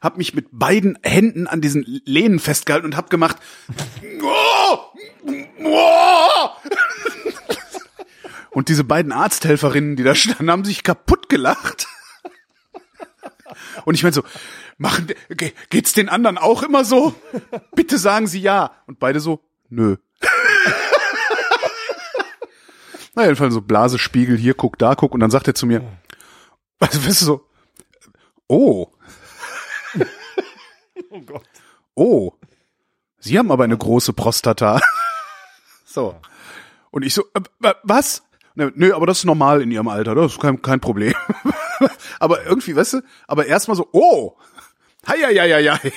habe 0.00 0.18
mich 0.18 0.34
mit 0.34 0.48
beiden 0.50 0.98
Händen 1.04 1.46
an 1.46 1.60
diesen 1.60 1.84
Lehnen 2.04 2.40
festgehalten 2.40 2.86
und 2.86 2.96
habe 2.96 3.10
gemacht. 3.10 3.36
Oh! 4.20 4.51
Und 8.50 8.68
diese 8.68 8.84
beiden 8.84 9.12
Arzthelferinnen, 9.12 9.96
die 9.96 10.02
da 10.02 10.14
standen, 10.14 10.50
haben 10.50 10.64
sich 10.64 10.82
kaputt 10.82 11.28
gelacht. 11.30 11.86
Und 13.84 13.94
ich 13.94 14.02
meine 14.02 14.12
so, 14.14 14.22
machen, 14.78 15.06
ge- 15.30 15.52
geht's 15.70 15.92
den 15.94 16.08
anderen 16.10 16.36
auch 16.38 16.62
immer 16.62 16.84
so? 16.84 17.14
Bitte 17.74 17.96
sagen 17.98 18.26
Sie 18.26 18.40
ja. 18.40 18.72
Und 18.86 18.98
beide 18.98 19.20
so, 19.20 19.40
nö. 19.70 19.96
Na, 23.14 23.22
jedenfalls 23.24 23.52
so 23.54 23.60
Blasespiegel, 23.60 24.36
hier 24.38 24.54
guck, 24.54 24.78
da 24.78 24.94
guck. 24.94 25.12
Und 25.14 25.20
dann 25.20 25.30
sagt 25.30 25.46
er 25.48 25.54
zu 25.54 25.66
mir, 25.66 25.82
also 26.80 27.06
weißt 27.06 27.20
du 27.22 27.24
so, 27.26 27.46
oh, 28.48 28.88
Oh 31.10 31.20
Gott. 31.20 31.44
oh, 31.94 32.32
Sie 33.18 33.38
haben 33.38 33.50
aber 33.52 33.64
eine 33.64 33.76
große 33.76 34.12
Prostata. 34.14 34.80
So. 35.92 36.14
Und 36.90 37.04
ich 37.04 37.12
so, 37.12 37.24
äh, 37.34 37.74
was? 37.82 38.22
Nö, 38.54 38.94
aber 38.94 39.06
das 39.06 39.18
ist 39.18 39.24
normal 39.24 39.62
in 39.62 39.70
ihrem 39.70 39.88
Alter, 39.88 40.14
das 40.14 40.32
ist 40.32 40.40
kein, 40.40 40.60
kein 40.60 40.80
Problem. 40.80 41.14
aber 42.20 42.44
irgendwie, 42.44 42.76
weißt 42.76 42.94
du, 42.94 43.00
aber 43.26 43.46
erstmal 43.46 43.76
so, 43.76 43.88
oh, 43.92 44.36
hei, 45.06 45.16
hei, 45.22 45.34
hei, 45.34 45.70
hei. 45.70 45.92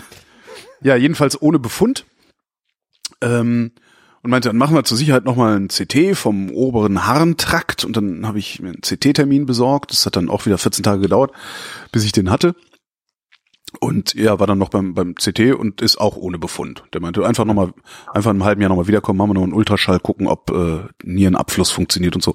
ja, 0.80 0.96
jedenfalls 0.96 1.40
ohne 1.40 1.58
Befund. 1.58 2.04
Ähm, 3.20 3.72
und 4.22 4.30
meinte, 4.30 4.48
dann 4.48 4.56
machen 4.56 4.74
wir 4.74 4.82
zur 4.82 4.96
Sicherheit 4.96 5.24
nochmal 5.24 5.56
ein 5.56 5.68
CT 5.68 6.16
vom 6.16 6.50
oberen 6.50 7.06
Harntrakt 7.06 7.84
und 7.84 7.96
dann 7.96 8.26
habe 8.26 8.40
ich 8.40 8.60
mir 8.60 8.70
einen 8.70 8.80
CT-Termin 8.80 9.46
besorgt. 9.46 9.92
Das 9.92 10.04
hat 10.06 10.16
dann 10.16 10.28
auch 10.28 10.46
wieder 10.46 10.58
14 10.58 10.82
Tage 10.82 11.02
gedauert, 11.02 11.32
bis 11.92 12.04
ich 12.04 12.12
den 12.12 12.30
hatte. 12.30 12.56
Und 13.80 14.14
er 14.14 14.40
war 14.40 14.46
dann 14.46 14.58
noch 14.58 14.70
beim, 14.70 14.94
beim 14.94 15.14
CT 15.14 15.54
und 15.54 15.82
ist 15.82 15.98
auch 15.98 16.16
ohne 16.16 16.38
Befund. 16.38 16.84
Der 16.92 17.00
meinte, 17.00 17.26
einfach 17.26 17.44
nochmal, 17.44 17.72
einfach 18.12 18.30
in 18.30 18.36
einem 18.36 18.44
halben 18.44 18.60
Jahr 18.60 18.70
nochmal 18.70 18.88
wiederkommen, 18.88 19.18
machen 19.18 19.30
wir 19.30 19.34
noch 19.34 19.42
einen 19.42 19.52
Ultraschall, 19.52 20.00
gucken, 20.00 20.26
ob 20.26 20.50
äh, 20.50 20.80
Nierenabfluss 21.04 21.70
funktioniert 21.70 22.14
und 22.14 22.22
so. 22.22 22.34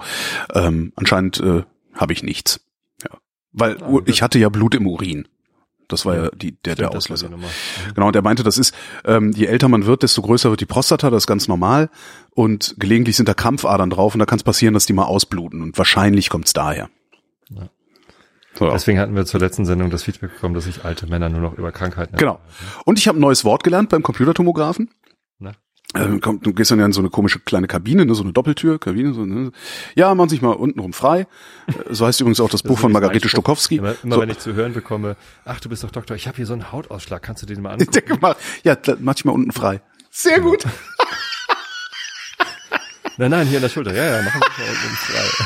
Ähm, 0.54 0.94
anscheinend 0.96 1.40
äh, 1.40 1.64
habe 1.94 2.14
ich 2.14 2.24
nichts. 2.24 2.66
Ja. 3.04 3.18
Weil 3.52 3.82
ah, 3.82 4.00
ich 4.06 4.22
hatte 4.22 4.40
ja 4.40 4.50
Blut 4.50 4.76
im 4.76 4.88
Urin. 4.88 5.28
Das 5.88 6.06
war 6.06 6.16
ja 6.16 6.30
die, 6.30 6.58
der, 6.64 6.76
der 6.76 6.92
Auslöser. 6.92 7.30
Mhm. 7.30 7.44
Genau, 7.94 8.08
und 8.08 8.16
er 8.16 8.22
meinte, 8.22 8.44
das 8.44 8.58
ist, 8.58 8.74
ähm, 9.06 9.32
je 9.32 9.46
älter 9.46 9.68
man 9.68 9.86
wird, 9.86 10.04
desto 10.04 10.22
größer 10.22 10.50
wird 10.50 10.62
die 10.62 10.66
Prostata, 10.66 11.10
das 11.10 11.24
ist 11.24 11.28
ganz 11.28 11.48
normal. 11.48 11.90
Und 12.32 12.76
gelegentlich 12.78 13.16
sind 13.16 13.30
da 13.30 13.34
Krampfadern 13.34 13.90
drauf 13.90 14.16
und 14.16 14.20
da 14.20 14.26
kann 14.26 14.38
es 14.38 14.44
passieren, 14.44 14.74
dass 14.74 14.86
die 14.86 14.94
mal 14.94 15.04
ausbluten. 15.04 15.62
Und 15.62 15.78
wahrscheinlich 15.78 16.30
kommt 16.30 16.48
es 16.48 16.54
daher. 16.54 16.90
Ja. 18.54 18.60
So. 18.60 18.72
Deswegen 18.72 19.00
hatten 19.00 19.16
wir 19.16 19.26
zur 19.26 19.40
letzten 19.40 19.66
Sendung 19.66 19.90
das 19.90 20.04
Feedback 20.04 20.34
bekommen, 20.34 20.54
dass 20.54 20.66
sich 20.66 20.86
alte 20.86 21.08
Männer 21.08 21.30
nur 21.30 21.42
noch 21.42 21.58
über 21.58 21.72
Krankheiten. 21.72 22.18
Genau. 22.18 22.40
Und 22.86 23.00
ich 23.00 23.08
habe 23.08 23.18
ein 23.18 23.22
neues 23.22 23.46
Wort 23.46 23.64
gelernt 23.64 23.90
beim 23.90 24.04
Computertomographen. 24.04 24.92
Na? 25.40 25.54
Ähm, 25.96 26.22
du 26.22 26.54
gehst 26.54 26.70
dann 26.72 26.80
ja 26.80 26.86
in 26.86 26.92
so 26.92 27.02
eine 27.02 27.10
komische 27.10 27.40
kleine 27.40 27.68
Kabine, 27.68 28.06
ne, 28.06 28.16
so 28.16 28.24
eine 28.24 28.34
Doppeltür, 28.34 28.80
Kabine, 28.80 29.14
so, 29.14 29.26
ne. 29.26 29.52
Ja, 29.96 30.14
machen 30.16 30.30
sich 30.30 30.42
mal 30.42 30.54
untenrum 30.54 30.92
frei. 30.92 31.28
Äh, 31.68 31.74
so 31.92 32.08
heißt 32.08 32.20
übrigens 32.22 32.40
auch 32.40 32.50
das, 32.50 32.64
das 32.64 32.70
Buch 32.70 32.80
von 32.80 32.92
Margarete 32.92 33.30
Stokowski. 33.30 33.78
Immer, 33.78 33.96
immer 34.04 34.16
so. 34.16 34.22
wenn 34.22 34.30
ich 34.30 34.40
zu 34.40 34.54
hören 34.54 34.74
bekomme, 34.74 35.16
ach, 35.46 35.60
du 35.60 35.70
bist 35.70 35.84
doch 35.84 35.92
Doktor, 35.92 36.16
ich 36.16 36.28
habe 36.28 36.38
hier 36.38 36.48
so 36.48 36.54
einen 36.54 36.72
Hautausschlag, 36.72 37.22
kannst 37.22 37.44
du 37.44 37.46
den 37.46 37.62
mal 37.62 37.74
angucken? 37.74 38.18
Mal, 38.22 38.36
ja, 38.64 38.76
mach 39.00 39.16
ich 39.16 39.26
mal 39.26 39.34
unten 39.34 39.52
frei. 39.52 39.82
Sehr 40.10 40.38
genau. 40.38 40.52
gut. 40.52 40.66
nein, 43.18 43.32
nein, 43.32 43.48
hier 43.48 43.58
in 43.58 43.62
der 43.62 43.70
Schulter. 43.70 43.94
Ja, 43.94 44.18
ja, 44.18 44.24
machen 44.24 44.42
wir 44.42 44.66
mal 44.66 44.72
unten 44.72 44.96
frei. 44.96 45.46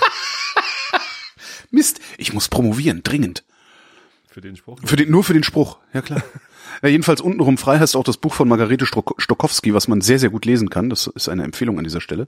Mist, 1.72 2.00
ich 2.18 2.34
muss 2.34 2.48
promovieren, 2.48 3.04
dringend. 3.04 3.44
Für 4.30 4.42
den 4.42 4.56
Spruch? 4.56 4.80
Für 4.84 4.96
den, 4.96 5.10
nur 5.10 5.24
für 5.24 5.34
den 5.34 5.44
Spruch, 5.44 5.80
ja 5.94 6.02
klar. 6.02 6.22
ja, 6.84 6.90
jedenfalls 6.90 7.22
untenrum 7.22 7.58
frei 7.58 7.80
heißt 7.80 7.96
auch 7.96 8.04
das 8.04 8.18
Buch 8.18 8.34
von 8.34 8.48
Margarete 8.48 8.86
Stokowski, 8.86 9.74
was 9.74 9.88
man 9.88 10.02
sehr, 10.02 10.20
sehr 10.20 10.30
gut 10.30 10.46
lesen 10.46 10.70
kann. 10.70 10.90
Das 10.90 11.08
ist 11.08 11.28
eine 11.28 11.44
Empfehlung 11.44 11.78
an 11.80 11.84
dieser 11.84 12.02
Stelle. 12.02 12.28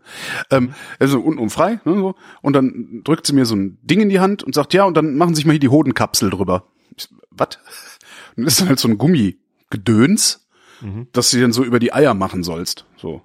Ähm, 0.50 0.74
also 0.98 1.20
untenrum 1.20 1.50
frei, 1.50 1.80
ne, 1.86 1.96
so. 1.96 2.16
Und 2.42 2.54
dann 2.54 3.02
drückt 3.04 3.28
sie 3.28 3.34
mir 3.34 3.46
so 3.46 3.56
ein 3.56 3.78
Ding 3.84 4.02
in 4.02 4.10
die 4.10 4.20
Hand 4.20 4.42
und 4.44 4.56
sagt, 4.56 4.74
ja, 4.74 4.86
und 4.86 4.96
dann 4.96 5.18
machen 5.18 5.36
Sie 5.36 5.40
sich 5.40 5.46
mal 5.46 5.54
hier 5.54 5.60
die 5.60 5.70
Hodenkapsel 5.70 6.30
drüber. 6.30 6.66
Was? 7.30 7.50
Und 8.36 8.46
das 8.46 8.54
ist 8.54 8.62
dann 8.62 8.70
halt 8.70 8.80
so 8.80 8.88
ein 8.88 8.98
Gummigedöns, 8.98 10.48
mhm. 10.82 11.08
dass 11.12 11.30
sie 11.30 11.42
dann 11.42 11.52
so 11.52 11.64
über 11.64 11.80
die 11.80 11.92
Eier 11.94 12.14
machen 12.14 12.44
sollst. 12.44 12.86
So. 12.96 13.22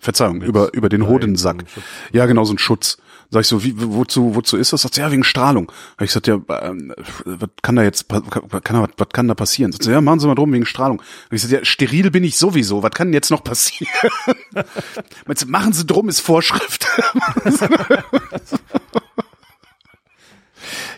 Verzeihung, 0.00 0.38
Mit 0.38 0.48
über, 0.48 0.74
über 0.74 0.88
den 0.88 1.06
Hodensack. 1.06 1.64
Ja, 2.12 2.26
genau, 2.26 2.44
so 2.44 2.54
ein 2.54 2.58
Schutz. 2.58 2.98
Sag 3.30 3.42
ich 3.42 3.46
so, 3.46 3.62
wie, 3.62 3.74
wozu, 3.76 4.34
wozu 4.34 4.56
ist 4.56 4.72
das? 4.72 4.80
Sagt 4.82 4.94
sie, 4.94 5.02
ja, 5.02 5.12
wegen 5.12 5.22
Strahlung. 5.22 5.70
Hab 5.98 6.02
ich 6.02 6.08
gesagt, 6.08 6.28
ja, 6.28 6.36
äh, 6.36 6.72
was 7.26 7.50
kann 7.60 7.76
da 7.76 7.82
jetzt, 7.82 8.06
was 8.08 8.22
kann, 8.62 8.80
was, 8.80 8.88
was 8.96 9.08
kann 9.10 9.28
da 9.28 9.34
passieren? 9.34 9.70
Sagt 9.70 9.84
sie, 9.84 9.90
ja, 9.90 10.00
machen 10.00 10.18
Sie 10.18 10.26
mal 10.26 10.34
drum 10.34 10.50
wegen 10.52 10.64
Strahlung. 10.64 11.02
Hab 11.02 11.32
ich 11.32 11.42
gesagt, 11.42 11.52
ja, 11.52 11.62
steril 11.62 12.10
bin 12.10 12.24
ich 12.24 12.38
sowieso. 12.38 12.82
Was 12.82 12.92
kann 12.92 13.08
denn 13.08 13.14
jetzt 13.14 13.30
noch 13.30 13.44
passieren? 13.44 13.92
Meinst 15.26 15.42
du, 15.42 15.46
machen 15.46 15.74
Sie 15.74 15.84
drum, 15.84 16.08
ist 16.08 16.20
Vorschrift. 16.20 16.86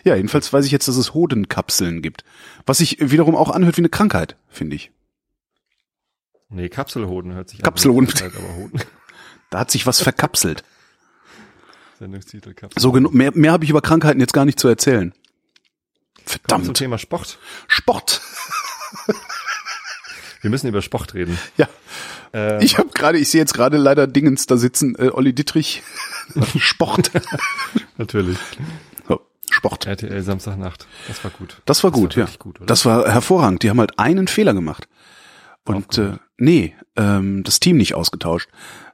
ja, 0.05 0.15
jedenfalls 0.15 0.53
weiß 0.53 0.65
ich 0.65 0.71
jetzt, 0.71 0.87
dass 0.87 0.95
es 0.95 1.13
Hodenkapseln 1.13 2.01
gibt. 2.01 2.23
Was 2.65 2.77
sich 2.77 2.97
wiederum 3.01 3.35
auch 3.35 3.49
anhört 3.49 3.75
wie 3.75 3.81
eine 3.81 3.89
Krankheit, 3.89 4.37
finde 4.47 4.77
ich. 4.77 4.91
Nee, 6.47 6.69
Kapselhoden 6.69 7.33
hört 7.33 7.49
sich 7.49 7.61
Kapselhoden. 7.61 8.07
an. 8.07 8.13
Kapselhoden. 8.15 8.81
Da 9.49 9.59
hat 9.59 9.69
sich 9.69 9.85
was 9.85 10.01
verkapselt. 10.01 10.63
Sendungstitel 12.01 12.55
Kapsel. 12.55 12.81
So 12.81 12.91
genug, 12.91 13.13
mehr, 13.13 13.31
mehr 13.35 13.51
habe 13.51 13.63
ich 13.63 13.69
über 13.69 13.81
Krankheiten 13.81 14.19
jetzt 14.19 14.33
gar 14.33 14.43
nicht 14.43 14.59
zu 14.59 14.67
erzählen. 14.67 15.13
Verdammt. 16.25 16.65
Zum 16.65 16.73
Thema 16.73 16.97
Sport. 16.97 17.37
Sport. 17.67 18.21
Wir 20.41 20.49
müssen 20.49 20.67
über 20.67 20.81
Sport 20.81 21.13
reden. 21.13 21.37
Ja. 21.57 21.69
Ähm, 22.33 22.59
ich 22.61 22.79
habe 22.79 22.89
gerade, 22.89 23.19
ich 23.19 23.29
sehe 23.29 23.39
jetzt 23.39 23.53
gerade 23.53 23.77
leider 23.77 24.07
Dingens 24.07 24.47
da 24.47 24.57
sitzen, 24.57 24.95
äh, 24.97 25.09
Olli 25.09 25.33
Dittrich. 25.33 25.83
Sport. 26.57 27.11
Natürlich. 27.97 28.39
So, 29.07 29.21
Sport. 29.51 29.85
RTL 29.85 30.23
Samstagnacht. 30.23 30.87
Das 31.07 31.23
war 31.23 31.29
gut. 31.29 31.61
Das 31.65 31.83
war 31.83 31.91
gut, 31.91 32.17
das 32.17 32.17
war 32.17 32.27
ja. 32.27 32.37
Gut, 32.39 32.61
das 32.65 32.83
war 32.83 33.11
hervorragend. 33.11 33.61
Die 33.61 33.69
haben 33.69 33.79
halt 33.79 33.99
einen 33.99 34.27
Fehler 34.27 34.55
gemacht. 34.55 34.87
Und 35.65 35.99
äh, 35.99 36.13
nee, 36.37 36.75
ähm, 36.95 37.43
das 37.43 37.59
Team 37.59 37.77
nicht 37.77 37.93
ausgetauscht. 37.93 38.49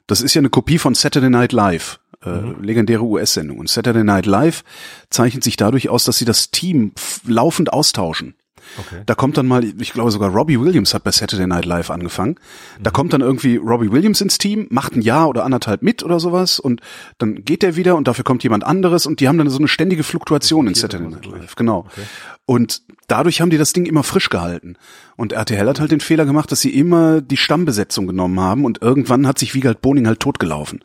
Das 0.06 0.20
ist 0.20 0.34
ja 0.34 0.40
eine 0.40 0.50
Kopie 0.50 0.78
von 0.78 0.94
Saturday 0.94 1.30
Night 1.30 1.52
Live 1.52 2.00
äh, 2.24 2.30
mhm. 2.30 2.62
legendäre 2.62 3.02
US-Sendung. 3.02 3.58
Und 3.58 3.68
Saturday 3.68 4.04
Night 4.04 4.26
Live 4.26 4.64
zeichnet 5.10 5.44
sich 5.44 5.56
dadurch 5.56 5.88
aus, 5.88 6.04
dass 6.04 6.18
sie 6.18 6.24
das 6.24 6.50
Team 6.50 6.92
laufend 7.26 7.72
austauschen. 7.72 8.34
Okay. 8.76 9.02
Da 9.06 9.14
kommt 9.14 9.36
dann 9.36 9.46
mal, 9.46 9.64
ich 9.64 9.92
glaube 9.92 10.10
sogar 10.10 10.30
Robbie 10.30 10.60
Williams 10.60 10.94
hat 10.94 11.04
bei 11.04 11.10
Saturday 11.10 11.46
Night 11.46 11.64
Live 11.64 11.90
angefangen. 11.90 12.36
Da 12.80 12.90
mhm. 12.90 12.94
kommt 12.94 13.12
dann 13.12 13.20
irgendwie 13.20 13.56
Robbie 13.56 13.90
Williams 13.90 14.20
ins 14.20 14.38
Team, 14.38 14.66
macht 14.70 14.94
ein 14.94 15.02
Jahr 15.02 15.28
oder 15.28 15.44
anderthalb 15.44 15.82
mit 15.82 16.02
oder 16.02 16.20
sowas 16.20 16.58
und 16.60 16.80
dann 17.18 17.44
geht 17.44 17.62
der 17.62 17.76
wieder 17.76 17.96
und 17.96 18.08
dafür 18.08 18.24
kommt 18.24 18.42
jemand 18.42 18.64
anderes 18.64 19.06
und 19.06 19.20
die 19.20 19.28
haben 19.28 19.38
dann 19.38 19.48
so 19.50 19.58
eine 19.58 19.68
ständige 19.68 20.02
Fluktuation 20.02 20.66
in 20.66 20.74
Saturday 20.74 21.08
Night 21.08 21.26
Live. 21.26 21.56
Genau. 21.56 21.86
Okay. 21.90 22.02
Und 22.46 22.82
dadurch 23.06 23.40
haben 23.40 23.50
die 23.50 23.58
das 23.58 23.72
Ding 23.72 23.86
immer 23.86 24.02
frisch 24.02 24.28
gehalten. 24.28 24.76
Und 25.16 25.32
RTL 25.32 25.68
hat 25.68 25.80
halt 25.80 25.90
den 25.90 26.00
Fehler 26.00 26.24
gemacht, 26.24 26.50
dass 26.52 26.60
sie 26.60 26.74
immer 26.74 27.20
die 27.20 27.36
Stammbesetzung 27.36 28.06
genommen 28.06 28.40
haben 28.40 28.64
und 28.64 28.82
irgendwann 28.82 29.26
hat 29.26 29.38
sich 29.38 29.54
Wiegald 29.54 29.80
Boning 29.80 30.06
halt 30.06 30.20
totgelaufen. 30.20 30.80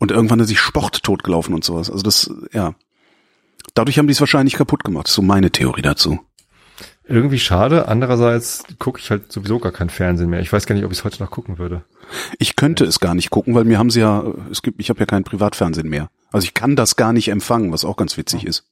Und 0.00 0.10
irgendwann 0.10 0.40
hat 0.40 0.48
sich 0.48 0.58
Sport 0.58 1.02
totgelaufen 1.02 1.54
und 1.54 1.62
sowas. 1.62 1.90
Also 1.90 2.02
das, 2.02 2.32
ja. 2.52 2.74
Dadurch 3.74 3.98
haben 3.98 4.08
die 4.08 4.12
es 4.12 4.20
wahrscheinlich 4.20 4.54
kaputt 4.54 4.82
gemacht. 4.82 5.04
Das 5.04 5.12
ist 5.12 5.16
so 5.16 5.22
meine 5.22 5.52
Theorie 5.52 5.82
dazu. 5.82 6.18
Irgendwie 7.04 7.38
schade. 7.38 7.86
Andererseits 7.86 8.64
gucke 8.78 8.98
ich 8.98 9.10
halt 9.10 9.30
sowieso 9.30 9.58
gar 9.58 9.72
kein 9.72 9.90
Fernsehen 9.90 10.30
mehr. 10.30 10.40
Ich 10.40 10.52
weiß 10.52 10.66
gar 10.66 10.74
nicht, 10.74 10.84
ob 10.84 10.90
ich 10.90 10.98
es 10.98 11.04
heute 11.04 11.22
noch 11.22 11.30
gucken 11.30 11.58
würde. 11.58 11.84
Ich 12.38 12.56
könnte 12.56 12.84
es 12.84 12.98
gar 12.98 13.14
nicht 13.14 13.30
gucken, 13.30 13.54
weil 13.54 13.64
mir 13.64 13.78
haben 13.78 13.90
sie 13.90 14.00
ja, 14.00 14.24
es 14.50 14.62
gibt, 14.62 14.80
ich 14.80 14.88
habe 14.88 15.00
ja 15.00 15.06
kein 15.06 15.22
Privatfernsehen 15.22 15.88
mehr. 15.88 16.08
Also 16.32 16.46
ich 16.46 16.54
kann 16.54 16.76
das 16.76 16.96
gar 16.96 17.12
nicht 17.12 17.28
empfangen, 17.28 17.70
was 17.70 17.84
auch 17.84 17.96
ganz 17.96 18.16
witzig 18.16 18.44
oh. 18.46 18.48
ist. 18.48 18.64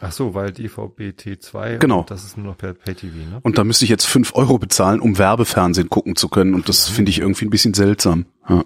Ach 0.00 0.12
so, 0.12 0.34
weil 0.34 0.50
DVB-T2 0.50 1.78
genau. 1.78 2.04
das 2.06 2.24
ist 2.24 2.36
nur 2.36 2.46
noch 2.46 2.58
per 2.58 2.74
Pay-TV, 2.74 3.16
ne? 3.16 3.40
Und 3.42 3.58
da 3.58 3.64
müsste 3.64 3.84
ich 3.84 3.90
jetzt 3.90 4.04
fünf 4.04 4.34
Euro 4.34 4.58
bezahlen, 4.58 5.00
um 5.00 5.18
Werbefernsehen 5.18 5.88
gucken 5.88 6.16
zu 6.16 6.28
können 6.28 6.54
und 6.54 6.68
das 6.68 6.88
finde 6.88 7.10
ich 7.10 7.18
irgendwie 7.18 7.46
ein 7.46 7.50
bisschen 7.50 7.74
seltsam. 7.74 8.26
Ja. 8.48 8.62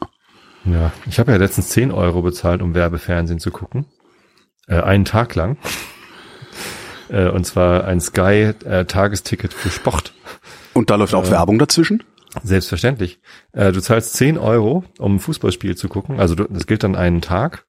Ja, 0.64 0.92
ich 1.06 1.18
habe 1.18 1.32
ja 1.32 1.38
letztens 1.38 1.68
10 1.68 1.90
Euro 1.90 2.22
bezahlt, 2.22 2.62
um 2.62 2.74
Werbefernsehen 2.74 3.40
zu 3.40 3.50
gucken. 3.50 3.86
Äh, 4.66 4.80
einen 4.80 5.04
Tag 5.04 5.34
lang. 5.34 5.56
äh, 7.08 7.28
und 7.28 7.44
zwar 7.44 7.84
ein 7.84 8.00
Sky-Tagesticket 8.00 9.52
äh, 9.52 9.56
für 9.56 9.70
Sport. 9.70 10.12
Und 10.74 10.90
da 10.90 10.96
läuft 10.96 11.14
auch 11.14 11.26
äh, 11.26 11.30
Werbung 11.30 11.58
dazwischen? 11.58 12.02
Selbstverständlich. 12.42 13.20
Äh, 13.52 13.72
du 13.72 13.80
zahlst 13.80 14.14
10 14.14 14.38
Euro, 14.38 14.84
um 14.98 15.16
ein 15.16 15.18
Fußballspiel 15.18 15.76
zu 15.76 15.88
gucken. 15.88 16.20
Also 16.20 16.34
du, 16.34 16.44
das 16.44 16.66
gilt 16.66 16.84
dann 16.84 16.94
einen 16.94 17.22
Tag. 17.22 17.66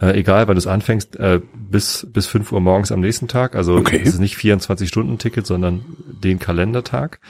Äh, 0.00 0.18
egal, 0.18 0.46
wann 0.46 0.54
du 0.54 0.58
es 0.58 0.66
anfängst, 0.66 1.18
bis, 1.54 2.06
bis 2.12 2.26
5 2.26 2.52
Uhr 2.52 2.60
morgens 2.60 2.92
am 2.92 3.00
nächsten 3.00 3.28
Tag. 3.28 3.56
Also 3.56 3.76
okay. 3.76 4.00
es 4.02 4.14
ist 4.14 4.20
nicht 4.20 4.36
24-Stunden-Ticket, 4.36 5.46
sondern 5.46 5.84
den 6.22 6.38
Kalendertag. 6.38 7.20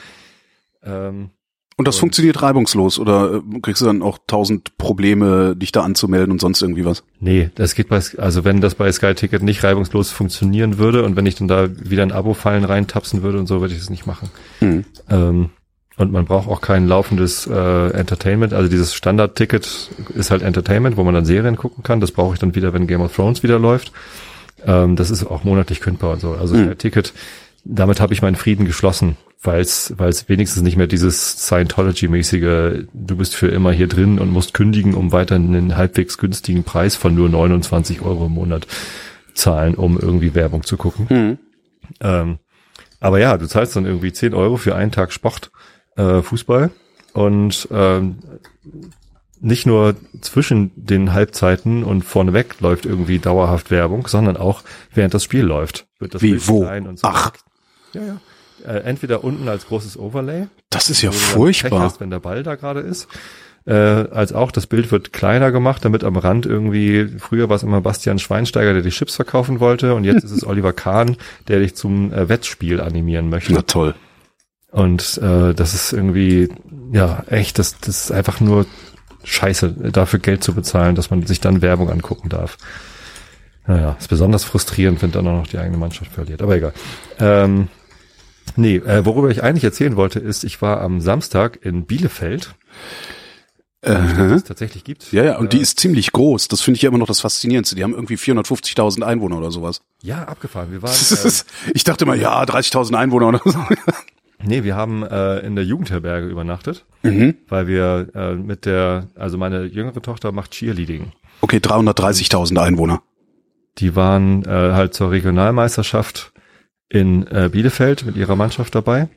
Ähm, 0.83 1.31
und 1.79 1.87
das 1.87 1.95
und 1.97 2.01
funktioniert 2.01 2.43
reibungslos 2.43 2.99
oder 2.99 3.37
äh, 3.37 3.61
kriegst 3.61 3.81
du 3.81 3.87
dann 3.87 4.03
auch 4.03 4.19
tausend 4.27 4.77
Probleme, 4.77 5.57
dich 5.57 5.73
da 5.73 5.83
anzumelden 5.83 6.33
und 6.33 6.41
sonst 6.41 6.61
irgendwie 6.61 6.85
was? 6.85 7.05
Nee, 7.21 7.51
das 7.55 7.75
geht 7.75 7.89
bei, 7.89 8.01
also 8.19 8.45
wenn 8.45 8.61
das 8.61 8.75
bei 8.75 8.91
Sky 8.91 9.15
Ticket 9.15 9.43
nicht 9.43 9.63
reibungslos 9.63 10.11
funktionieren 10.11 10.79
würde 10.79 11.05
und 11.05 11.17
wenn 11.17 11.25
ich 11.25 11.37
dann 11.37 11.49
da 11.49 11.69
wieder 11.79 12.03
ein 12.03 12.13
Abo-Fallen 12.13 12.65
reintapsen 12.65 13.23
würde 13.23 13.39
und 13.39 13.47
so, 13.47 13.61
würde 13.61 13.75
ich 13.75 13.81
das 13.81 13.91
nicht 13.91 14.07
machen. 14.07 14.29
Mhm. 14.61 14.85
Ähm, 15.09 15.51
und 15.97 16.13
man 16.13 16.27
braucht 16.27 16.49
auch 16.49 16.61
kein 16.61 16.87
laufendes 16.87 17.47
äh, 17.47 17.91
Entertainment. 17.91 18.55
Also 18.55 18.69
dieses 18.69 18.95
Standard-Ticket 18.95 19.91
ist 20.15 20.31
halt 20.31 20.43
Entertainment, 20.43 20.97
wo 20.97 21.05
man 21.05 21.15
dann 21.15 21.25
Serien 21.25 21.57
gucken 21.57 21.83
kann. 21.83 22.01
Das 22.01 22.13
brauche 22.13 22.35
ich 22.35 22.41
dann 22.41 22.55
wieder, 22.55 22.73
wenn 22.73 22.87
Game 22.87 23.01
of 23.01 23.15
Thrones 23.15 23.43
wieder 23.43 23.59
läuft. 23.59 23.93
Ähm, 24.65 24.97
das 24.97 25.11
ist 25.11 25.25
auch 25.25 25.45
monatlich 25.45 25.81
kündbar 25.81 26.13
und 26.13 26.21
so. 26.21 26.33
Also 26.33 26.57
mhm. 26.57 26.77
Ticket, 26.79 27.13
damit 27.65 28.01
habe 28.01 28.15
ich 28.15 28.23
meinen 28.23 28.37
Frieden 28.37 28.65
geschlossen 28.65 29.17
weil 29.43 29.61
es 29.61 30.29
wenigstens 30.29 30.63
nicht 30.63 30.77
mehr 30.77 30.89
dieses 30.89 31.47
Scientology-mäßige, 31.47 32.87
du 32.93 33.17
bist 33.17 33.37
für 33.37 33.49
immer 33.49 33.71
hier 33.71 33.87
drin 33.87 34.19
und 34.19 34.31
musst 34.31 34.53
kündigen, 34.53 34.95
um 34.95 35.13
weiter 35.13 35.37
einen 35.37 35.77
halbwegs 35.77 36.19
günstigen 36.19 36.65
Preis 36.65 36.97
von 36.97 37.15
nur 37.15 37.29
29 37.29 38.03
Euro 38.03 38.27
im 38.27 38.33
Monat 38.33 38.67
zahlen, 39.35 39.77
um 39.77 39.99
irgendwie 39.99 40.35
Werbung 40.35 40.65
zu 40.65 40.77
gucken. 40.77 41.07
Mhm. 41.09 41.39
Ähm, 42.01 42.39
aber 43.01 43.21
ja, 43.21 43.37
du 43.37 43.47
zahlst 43.47 43.77
dann 43.77 43.87
irgendwie 43.87 44.13
10 44.13 44.35
Euro 44.35 44.57
für 44.57 44.75
einen 44.75 44.91
Tag 44.91 45.13
Sport, 45.13 45.53
äh, 45.97 46.21
Fußball 46.21 46.71
und 47.13 47.69
ähm, 47.71 48.19
nicht 49.41 49.67
nur 49.67 49.95
zwischen 50.21 50.73
den 50.75 51.13
Halbzeiten 51.13 51.85
und 51.85 52.03
vorneweg 52.03 52.61
läuft 52.61 52.87
irgendwie 52.87 53.21
dauerhaft 53.21 53.71
Werbung, 53.71 54.09
sondern 54.09 54.37
auch 54.37 54.63
während 54.93 55.15
das 55.15 55.23
Spiel 55.23 55.45
läuft. 55.45 55.87
Wird 56.01 56.15
das 56.15 56.23
Wie, 56.23 56.31
Bild 56.31 56.49
wo? 56.49 56.65
So 56.97 57.09
Ach. 57.09 57.33
Ja, 57.93 58.03
ja. 58.03 58.21
Äh, 58.67 58.81
entweder 58.81 59.23
unten 59.25 59.49
als 59.49 59.67
großes 59.67 59.99
Overlay. 59.99 60.49
Das 60.71 60.91
ist 60.91 61.03
ja 61.03 61.13
furchtbar. 61.13 61.81
Hast, 61.81 62.01
wenn 62.01 62.11
der 62.11 62.19
Ball 62.19 62.43
da 62.43 62.57
gerade 62.57 62.81
ist. 62.81 63.09
Äh, 63.67 63.73
als 63.73 64.33
auch 64.33 64.51
das 64.51 64.67
Bild 64.67 64.91
wird 64.91 65.13
kleiner 65.13 65.53
gemacht, 65.53 65.85
damit 65.85 66.03
am 66.03 66.17
Rand 66.17 66.47
irgendwie, 66.47 67.07
früher 67.19 67.49
war 67.49 67.57
es 67.57 67.63
immer 67.63 67.83
Bastian 67.83 68.19
Schweinsteiger, 68.19 68.73
der 68.73 68.83
die 68.83 68.91
Chips 68.91 69.17
verkaufen 69.17 69.61
wollte 69.61 69.95
und 69.95 70.05
jetzt 70.05 70.25
ist 70.25 70.31
es 70.31 70.45
Oliver 70.47 70.73
Kahn, 70.73 71.17
der 71.49 71.59
dich 71.61 71.77
zum 71.77 72.13
äh, 72.13 72.29
Wettspiel 72.29 72.81
animieren 72.81 73.29
möchte. 73.29 73.53
Na 73.53 73.63
toll. 73.63 73.95
Und 74.71 75.19
äh, 75.19 75.55
das 75.55 75.75
ist 75.75 75.93
irgendwie, 75.93 76.49
ja, 76.93 77.25
echt, 77.29 77.59
das, 77.59 77.79
das 77.79 78.05
ist 78.05 78.11
einfach 78.11 78.41
nur 78.41 78.67
scheiße, 79.25 79.91
dafür 79.93 80.19
Geld 80.19 80.43
zu 80.43 80.55
bezahlen, 80.55 80.95
dass 80.95 81.11
man 81.11 81.27
sich 81.27 81.41
dann 81.41 81.61
Werbung 81.63 81.91
angucken 81.91 82.29
darf. 82.29 82.57
Naja, 83.67 83.97
ist 83.99 84.09
besonders 84.09 84.45
frustrierend, 84.45 85.03
wenn 85.03 85.13
dann 85.13 85.27
auch 85.27 85.41
noch 85.41 85.47
die 85.47 85.59
eigene 85.59 85.77
Mannschaft 85.77 86.13
verliert. 86.13 86.41
Aber 86.41 86.57
egal. 86.57 86.73
Ähm, 87.19 87.69
nee, 88.57 88.77
äh, 88.77 89.05
worüber 89.05 89.31
ich 89.31 89.43
eigentlich 89.43 89.65
erzählen 89.65 89.97
wollte, 89.97 90.19
ist, 90.19 90.45
ich 90.45 90.61
war 90.63 90.81
am 90.81 91.01
Samstag 91.01 91.59
in 91.65 91.85
Bielefeld. 91.85 92.55
Äh, 93.81 93.93
es 93.93 94.45
tatsächlich 94.45 94.83
gibt. 94.83 95.13
Ja, 95.13 95.25
ja, 95.25 95.39
und 95.39 95.47
äh, 95.47 95.57
die 95.57 95.59
ist 95.59 95.79
ziemlich 95.79 96.11
groß. 96.13 96.49
Das 96.49 96.61
finde 96.61 96.77
ich 96.77 96.83
ja 96.83 96.89
immer 96.89 96.99
noch 96.99 97.07
das 97.07 97.21
Faszinierendste. 97.21 97.77
Die 97.77 97.85
haben 97.85 97.95
irgendwie 97.95 98.17
450.000 98.17 99.03
Einwohner 99.03 99.39
oder 99.39 99.53
sowas. 99.53 99.83
Ja, 100.03 100.25
abgefahren. 100.25 100.73
Wir 100.73 100.83
waren. 100.83 100.95
Äh, 101.25 101.31
ich 101.75 101.85
dachte 101.85 102.07
mal, 102.07 102.19
ja, 102.19 102.43
30.000 102.43 102.95
Einwohner 102.95 103.29
oder 103.29 103.41
so. 103.45 103.59
Nee, 104.43 104.63
wir 104.63 104.77
haben 104.77 105.03
äh, 105.03 105.41
in 105.41 105.57
der 105.57 105.65
Jugendherberge 105.65 106.29
übernachtet, 106.29 106.85
mhm. 107.03 107.35
weil 107.49 107.67
wir 107.67 108.09
äh, 108.15 108.35
mit 108.35 108.67
der, 108.67 109.09
also 109.17 109.37
meine 109.37 109.65
jüngere 109.65 110.01
Tochter 110.01 110.31
macht 110.33 110.53
Cheerleading. 110.53 111.13
Okay, 111.41 111.59
330.000 111.59 112.59
Einwohner. 112.59 113.03
Die 113.79 113.97
waren 113.97 114.45
äh, 114.45 114.49
halt 114.49 114.95
zur 114.95 115.11
Regionalmeisterschaft 115.11 116.33
in 116.89 117.27
äh, 117.27 117.49
Bielefeld 117.53 118.05
mit 118.05 118.17
ihrer 118.17 118.37
Mannschaft 118.37 118.75
dabei. 118.75 119.09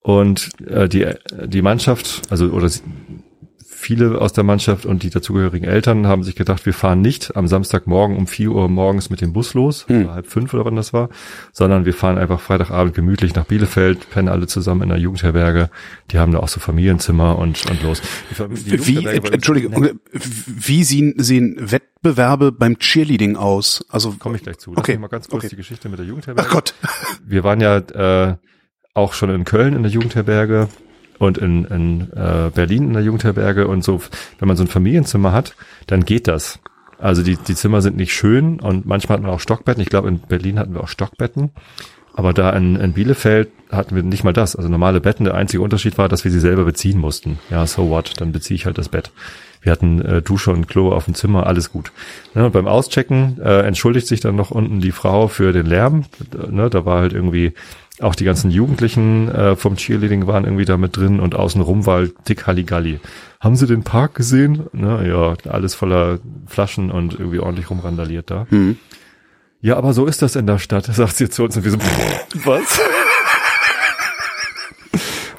Und 0.00 0.50
äh, 0.66 0.88
die, 0.88 1.06
die 1.46 1.62
Mannschaft, 1.62 2.22
also 2.30 2.46
oder 2.46 2.70
viele 3.80 4.20
aus 4.20 4.32
der 4.34 4.44
Mannschaft 4.44 4.84
und 4.84 5.02
die 5.02 5.10
dazugehörigen 5.10 5.66
Eltern 5.66 6.06
haben 6.06 6.22
sich 6.22 6.36
gedacht, 6.36 6.66
wir 6.66 6.74
fahren 6.74 7.00
nicht 7.00 7.34
am 7.34 7.48
Samstagmorgen 7.48 8.16
um 8.16 8.26
vier 8.26 8.50
Uhr 8.50 8.68
morgens 8.68 9.08
mit 9.08 9.22
dem 9.22 9.32
Bus 9.32 9.54
los, 9.54 9.88
hm. 9.88 10.04
oder 10.04 10.14
halb 10.14 10.26
fünf 10.26 10.52
oder 10.52 10.66
wann 10.66 10.76
das 10.76 10.92
war, 10.92 11.08
sondern 11.52 11.86
wir 11.86 11.94
fahren 11.94 12.18
einfach 12.18 12.40
Freitagabend 12.40 12.94
gemütlich 12.94 13.34
nach 13.34 13.46
Bielefeld, 13.46 14.10
pennen 14.10 14.28
alle 14.28 14.46
zusammen 14.46 14.82
in 14.82 14.92
einer 14.92 15.00
Jugendherberge. 15.00 15.70
Die 16.10 16.18
haben 16.18 16.32
da 16.32 16.40
auch 16.40 16.48
so 16.48 16.60
Familienzimmer 16.60 17.38
und, 17.38 17.64
und 17.70 17.82
los. 17.82 18.02
wie, 18.48 19.06
Entschuldigung, 19.06 19.88
wie 20.12 20.84
sehen, 20.84 21.14
sehen 21.16 21.56
Wettbewerbe 21.58 22.52
beim 22.52 22.78
Cheerleading 22.78 23.36
aus? 23.36 23.84
Also 23.88 24.12
komme 24.18 24.36
ich 24.36 24.42
gleich 24.42 24.58
zu. 24.58 24.72
Okay. 24.76 24.92
Lass 24.92 25.00
mal 25.00 25.08
ganz 25.08 25.28
kurz 25.28 25.44
okay. 25.44 25.50
die 25.50 25.56
Geschichte 25.56 25.88
mit 25.88 25.98
der 25.98 26.06
Jugendherberge. 26.06 26.48
Ach 26.48 26.52
Gott. 26.52 26.74
Wir 27.24 27.44
waren 27.44 27.60
ja 27.60 27.78
äh, 27.78 28.36
auch 28.92 29.14
schon 29.14 29.30
in 29.30 29.44
Köln 29.44 29.74
in 29.74 29.82
der 29.82 29.90
Jugendherberge 29.90 30.68
und 31.20 31.36
in, 31.36 31.66
in 31.66 32.00
äh, 32.14 32.50
Berlin 32.52 32.88
in 32.88 32.92
der 32.94 33.02
Jugendherberge 33.02 33.68
und 33.68 33.84
so, 33.84 34.00
wenn 34.38 34.48
man 34.48 34.56
so 34.56 34.64
ein 34.64 34.68
Familienzimmer 34.68 35.32
hat, 35.32 35.54
dann 35.86 36.06
geht 36.06 36.26
das. 36.26 36.60
Also 36.98 37.22
die, 37.22 37.36
die 37.36 37.54
Zimmer 37.54 37.82
sind 37.82 37.96
nicht 37.96 38.14
schön 38.14 38.58
und 38.58 38.86
manchmal 38.86 39.18
hat 39.18 39.22
man 39.22 39.30
auch 39.30 39.40
Stockbetten. 39.40 39.82
Ich 39.82 39.90
glaube, 39.90 40.08
in 40.08 40.18
Berlin 40.18 40.58
hatten 40.58 40.72
wir 40.72 40.82
auch 40.82 40.88
Stockbetten. 40.88 41.50
Aber 42.14 42.32
da 42.32 42.50
in, 42.50 42.76
in 42.76 42.94
Bielefeld 42.94 43.50
hatten 43.70 43.94
wir 43.94 44.02
nicht 44.02 44.24
mal 44.24 44.32
das. 44.32 44.56
Also 44.56 44.70
normale 44.70 45.00
Betten. 45.00 45.24
Der 45.24 45.34
einzige 45.34 45.62
Unterschied 45.62 45.98
war, 45.98 46.08
dass 46.08 46.24
wir 46.24 46.30
sie 46.30 46.40
selber 46.40 46.64
beziehen 46.64 46.98
mussten. 46.98 47.38
Ja, 47.50 47.66
so 47.66 47.90
what? 47.90 48.14
Dann 48.18 48.32
beziehe 48.32 48.56
ich 48.56 48.64
halt 48.64 48.78
das 48.78 48.88
Bett. 48.88 49.12
Wir 49.60 49.72
hatten 49.72 50.00
äh, 50.00 50.22
Dusche 50.22 50.52
und 50.52 50.68
Klo 50.68 50.90
auf 50.90 51.04
dem 51.04 51.14
Zimmer, 51.14 51.46
alles 51.46 51.70
gut. 51.70 51.92
Ja, 52.34 52.46
und 52.46 52.52
beim 52.52 52.66
Auschecken 52.66 53.38
äh, 53.42 53.60
entschuldigt 53.60 54.06
sich 54.06 54.20
dann 54.20 54.36
noch 54.36 54.50
unten 54.50 54.80
die 54.80 54.92
Frau 54.92 55.28
für 55.28 55.52
den 55.52 55.66
Lärm. 55.66 56.06
Ne, 56.50 56.70
da 56.70 56.86
war 56.86 57.00
halt 57.00 57.12
irgendwie 57.12 57.52
auch 58.00 58.14
die 58.14 58.24
ganzen 58.24 58.50
Jugendlichen 58.50 59.28
äh, 59.28 59.56
vom 59.56 59.76
Cheerleading 59.76 60.26
waren 60.26 60.44
irgendwie 60.44 60.64
da 60.64 60.76
mit 60.76 60.96
drin 60.96 61.20
und 61.20 61.34
außenrum 61.34 61.86
war 61.86 61.96
halt 61.96 62.14
dick 62.28 62.46
Halligalli. 62.46 63.00
Haben 63.40 63.56
Sie 63.56 63.66
den 63.66 63.82
Park 63.82 64.14
gesehen? 64.14 64.66
Ne, 64.72 65.08
ja, 65.08 65.34
alles 65.50 65.74
voller 65.74 66.18
Flaschen 66.46 66.90
und 66.90 67.18
irgendwie 67.18 67.40
ordentlich 67.40 67.70
rumrandaliert 67.70 68.30
da. 68.30 68.46
Mhm. 68.50 68.78
Ja, 69.62 69.76
aber 69.76 69.92
so 69.92 70.06
ist 70.06 70.22
das 70.22 70.36
in 70.36 70.46
der 70.46 70.58
Stadt, 70.58 70.86
sagt 70.92 71.16
sie 71.16 71.28
zu 71.28 71.44
uns 71.44 71.56
und 71.56 71.64
wir 71.64 71.70
so, 71.70 71.78
was? 72.44 72.80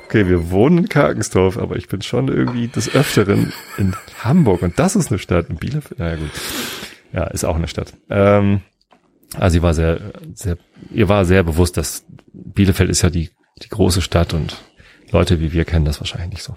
okay, 0.06 0.28
wir 0.28 0.52
wohnen 0.52 0.80
in 0.80 0.90
Karkensdorf, 0.90 1.58
aber 1.58 1.78
ich 1.78 1.88
bin 1.88 2.02
schon 2.02 2.28
irgendwie 2.28 2.68
des 2.68 2.94
Öfteren 2.94 3.54
in 3.78 3.96
Hamburg 4.24 4.62
und 4.62 4.78
das 4.78 4.96
ist 4.96 5.10
eine 5.10 5.20
Stadt. 5.20 5.50
In 5.50 5.56
Bielefeld, 5.56 6.00
naja 6.00 6.18
gut. 6.18 6.32
Ja, 7.14 7.24
ist 7.26 7.46
auch 7.46 7.56
eine 7.56 7.68
Stadt. 7.68 7.94
Ähm, 8.10 8.62
also 9.38 9.54
sie 9.54 9.62
war 9.62 9.74
sehr, 9.74 10.00
sehr, 10.34 10.58
ihr 10.92 11.10
war 11.10 11.26
sehr 11.26 11.44
bewusst, 11.44 11.78
dass 11.78 12.06
Bielefeld 12.34 12.90
ist 12.90 13.02
ja 13.02 13.10
die, 13.10 13.30
die 13.64 13.70
große 13.70 14.02
Stadt 14.02 14.34
und 14.34 14.58
Leute 15.12 15.42
wie 15.42 15.52
wir 15.52 15.66
kennen 15.66 15.86
das 15.86 16.00
wahrscheinlich 16.00 16.30
nicht 16.30 16.44
so. 16.44 16.56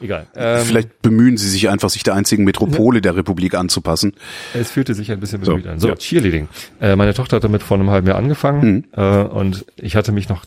Egal. 0.00 0.28
Ähm, 0.36 0.64
Vielleicht 0.64 1.02
bemühen 1.02 1.36
sie 1.36 1.48
sich 1.48 1.68
einfach, 1.68 1.90
sich 1.90 2.04
der 2.04 2.14
einzigen 2.14 2.44
Metropole 2.44 3.00
der 3.00 3.16
Republik 3.16 3.54
anzupassen. 3.54 4.12
Es 4.54 4.70
fühlte 4.70 4.94
sich 4.94 5.10
ein 5.10 5.20
bisschen 5.20 5.40
bemüht 5.40 5.64
so, 5.64 5.70
an. 5.70 5.80
So, 5.80 5.88
ja. 5.88 5.96
Cheerleading. 5.96 6.48
Äh, 6.80 6.96
meine 6.96 7.12
Tochter 7.14 7.36
hat 7.36 7.44
damit 7.44 7.62
vor 7.62 7.76
einem 7.76 7.90
halben 7.90 8.06
Jahr 8.06 8.16
angefangen 8.16 8.86
mhm. 8.96 9.02
äh, 9.02 9.22
und 9.22 9.66
ich 9.76 9.96
hatte 9.96 10.12
mich 10.12 10.28
noch 10.28 10.44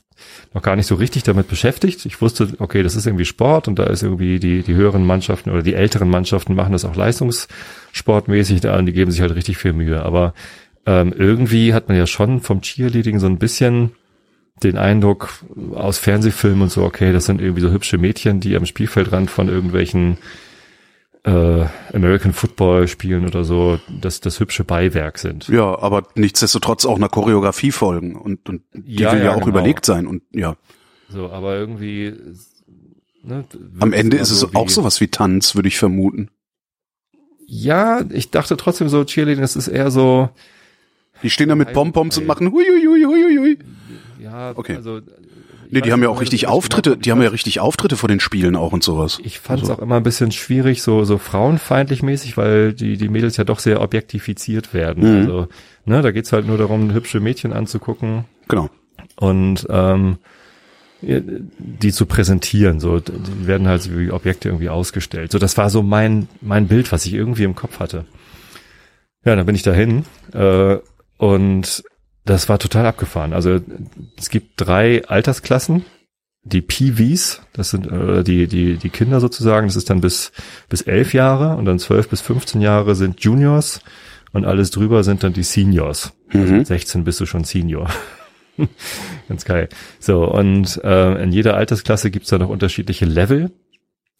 noch 0.53 0.61
gar 0.61 0.75
nicht 0.75 0.85
so 0.85 0.95
richtig 0.95 1.23
damit 1.23 1.47
beschäftigt. 1.47 2.05
Ich 2.05 2.21
wusste, 2.21 2.49
okay, 2.59 2.83
das 2.83 2.95
ist 2.95 3.07
irgendwie 3.07 3.25
Sport 3.25 3.67
und 3.67 3.79
da 3.79 3.85
ist 3.85 4.03
irgendwie 4.03 4.39
die 4.39 4.61
die 4.61 4.75
höheren 4.75 5.05
Mannschaften 5.05 5.49
oder 5.49 5.63
die 5.63 5.73
älteren 5.73 6.09
Mannschaften 6.09 6.55
machen 6.55 6.73
das 6.73 6.85
auch 6.85 6.95
leistungssportmäßig 6.95 8.61
da 8.61 8.77
und 8.77 8.85
die 8.85 8.93
geben 8.93 9.11
sich 9.11 9.21
halt 9.21 9.35
richtig 9.35 9.57
viel 9.57 9.73
Mühe. 9.73 10.03
Aber 10.03 10.33
ähm, 10.85 11.13
irgendwie 11.15 11.73
hat 11.73 11.87
man 11.87 11.97
ja 11.97 12.07
schon 12.07 12.41
vom 12.41 12.61
Cheerleading 12.61 13.19
so 13.19 13.27
ein 13.27 13.37
bisschen 13.37 13.91
den 14.63 14.77
Eindruck 14.77 15.43
aus 15.73 15.97
Fernsehfilmen 15.97 16.63
und 16.63 16.71
so, 16.71 16.83
okay, 16.83 17.13
das 17.13 17.25
sind 17.25 17.41
irgendwie 17.41 17.61
so 17.61 17.71
hübsche 17.71 17.97
Mädchen, 17.97 18.39
die 18.39 18.55
am 18.55 18.65
Spielfeldrand 18.65 19.29
von 19.29 19.47
irgendwelchen 19.47 20.17
äh, 21.23 21.65
American 21.93 22.33
Football 22.33 22.87
spielen 22.87 23.25
oder 23.25 23.43
so, 23.43 23.79
dass 23.89 24.21
das 24.21 24.39
hübsche 24.39 24.63
Beiwerk 24.63 25.17
sind. 25.17 25.47
Ja, 25.47 25.77
aber 25.79 26.07
nichtsdestotrotz 26.15 26.85
auch 26.85 26.95
einer 26.95 27.09
Choreografie 27.09 27.71
folgen 27.71 28.15
und, 28.15 28.47
und 28.49 28.63
die 28.73 29.01
ja, 29.01 29.11
will 29.11 29.19
ja, 29.19 29.25
ja 29.25 29.31
auch 29.31 29.39
genau. 29.39 29.49
überlegt 29.49 29.85
sein 29.85 30.07
und 30.07 30.23
ja. 30.31 30.55
So, 31.09 31.29
aber 31.29 31.57
irgendwie 31.57 32.13
ne, 33.23 33.45
am 33.79 33.93
Ende 33.93 34.17
ist 34.17 34.31
es 34.31 34.55
auch 34.55 34.69
sowas 34.69 35.01
wie 35.01 35.09
Tanz, 35.09 35.55
würde 35.55 35.67
ich 35.67 35.77
vermuten. 35.77 36.29
Ja, 37.45 38.03
ich 38.09 38.31
dachte 38.31 38.57
trotzdem 38.57 38.89
so 38.89 39.03
Cheerleading, 39.03 39.41
das 39.41 39.55
ist 39.55 39.67
eher 39.67 39.91
so 39.91 40.29
die 41.23 41.29
stehen 41.29 41.49
da 41.49 41.55
mit 41.55 41.73
Pompoms 41.73 42.17
und 42.17 42.27
machen 42.27 42.51
hui, 42.51 42.63
hui, 42.63 42.85
hui, 42.85 43.05
hui, 43.05 43.37
hui. 43.37 43.57
Ja, 44.19 44.53
okay. 44.55 44.75
also 44.75 45.01
Nee, 45.73 45.79
die 45.79 45.93
haben 45.93 46.03
ja 46.03 46.09
auch 46.09 46.19
richtig 46.19 46.47
Auftritte, 46.47 46.97
die 46.97 47.11
haben 47.11 47.21
ja 47.21 47.29
richtig 47.29 47.61
Auftritte 47.61 47.95
vor 47.95 48.09
den 48.09 48.19
Spielen 48.19 48.57
auch 48.57 48.73
und 48.73 48.83
sowas. 48.83 49.19
Ich 49.23 49.39
fand 49.39 49.63
es 49.63 49.69
also. 49.69 49.79
auch 49.79 49.83
immer 49.83 49.95
ein 49.95 50.03
bisschen 50.03 50.33
schwierig, 50.33 50.81
so, 50.81 51.05
so 51.05 51.17
frauenfeindlich 51.17 52.03
mäßig, 52.03 52.35
weil 52.35 52.73
die, 52.73 52.97
die 52.97 53.07
Mädels 53.07 53.37
ja 53.37 53.45
doch 53.45 53.59
sehr 53.59 53.81
objektifiziert 53.81 54.73
werden. 54.73 55.03
Mhm. 55.03 55.19
Also, 55.21 55.47
ne, 55.85 56.01
da 56.01 56.11
geht's 56.11 56.33
halt 56.33 56.45
nur 56.45 56.57
darum, 56.57 56.93
hübsche 56.93 57.21
Mädchen 57.21 57.53
anzugucken. 57.53 58.25
Genau. 58.49 58.69
Und 59.15 59.65
ähm, 59.69 60.17
die 61.01 61.91
zu 61.91 62.05
präsentieren, 62.05 62.81
so, 62.81 62.99
die 62.99 63.47
werden 63.47 63.67
halt 63.67 63.97
wie 63.97 64.11
Objekte 64.11 64.49
irgendwie 64.49 64.69
ausgestellt. 64.69 65.31
So, 65.31 65.39
das 65.39 65.57
war 65.57 65.69
so 65.69 65.81
mein, 65.81 66.27
mein 66.41 66.67
Bild, 66.67 66.91
was 66.91 67.05
ich 67.05 67.13
irgendwie 67.13 67.43
im 67.43 67.55
Kopf 67.55 67.79
hatte. 67.79 68.05
Ja, 69.23 69.35
dann 69.35 69.45
bin 69.45 69.55
ich 69.55 69.63
dahin, 69.63 70.03
äh, 70.33 70.77
und 71.21 71.83
das 72.25 72.49
war 72.49 72.57
total 72.57 72.87
abgefahren. 72.87 73.33
Also 73.33 73.59
es 74.17 74.31
gibt 74.31 74.53
drei 74.57 75.05
Altersklassen. 75.05 75.85
Die 76.43 76.61
Peewees, 76.61 77.43
das 77.53 77.69
sind 77.69 77.85
äh, 77.85 78.23
die, 78.23 78.47
die, 78.47 78.77
die 78.77 78.89
Kinder 78.89 79.19
sozusagen, 79.19 79.67
das 79.67 79.75
ist 79.75 79.91
dann 79.91 80.01
bis, 80.01 80.31
bis 80.67 80.81
elf 80.81 81.13
Jahre 81.13 81.57
und 81.57 81.65
dann 81.65 81.77
zwölf 81.77 82.09
bis 82.09 82.21
15 82.21 82.59
Jahre 82.59 82.95
sind 82.95 83.23
Juniors 83.23 83.81
und 84.31 84.45
alles 84.45 84.71
drüber 84.71 85.03
sind 85.03 85.21
dann 85.21 85.33
die 85.33 85.43
Seniors. 85.43 86.13
Also 86.29 86.37
mhm. 86.39 86.43
Also 86.43 86.53
mit 86.55 86.67
16 86.67 87.03
bist 87.03 87.19
du 87.19 87.27
schon 87.27 87.43
Senior. 87.43 87.87
Ganz 89.29 89.45
geil. 89.45 89.69
So, 89.99 90.25
und 90.25 90.83
äh, 90.83 91.21
in 91.21 91.31
jeder 91.31 91.55
Altersklasse 91.55 92.09
gibt's 92.09 92.29
da 92.29 92.39
noch 92.39 92.49
unterschiedliche 92.49 93.05
Level. 93.05 93.51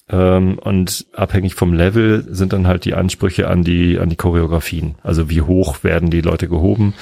Ähm, 0.10 0.60
und 0.60 1.06
abhängig 1.14 1.56
vom 1.56 1.74
Level 1.74 2.26
sind 2.30 2.54
dann 2.54 2.68
halt 2.68 2.86
die 2.86 2.94
Ansprüche 2.94 3.48
an 3.48 3.64
die, 3.64 4.00
an 4.00 4.10
die 4.10 4.16
Choreografien. 4.16 4.96
Also 5.04 5.30
wie 5.30 5.42
hoch 5.42 5.84
werden 5.84 6.10
die 6.10 6.22
Leute 6.22 6.48
gehoben. 6.48 6.94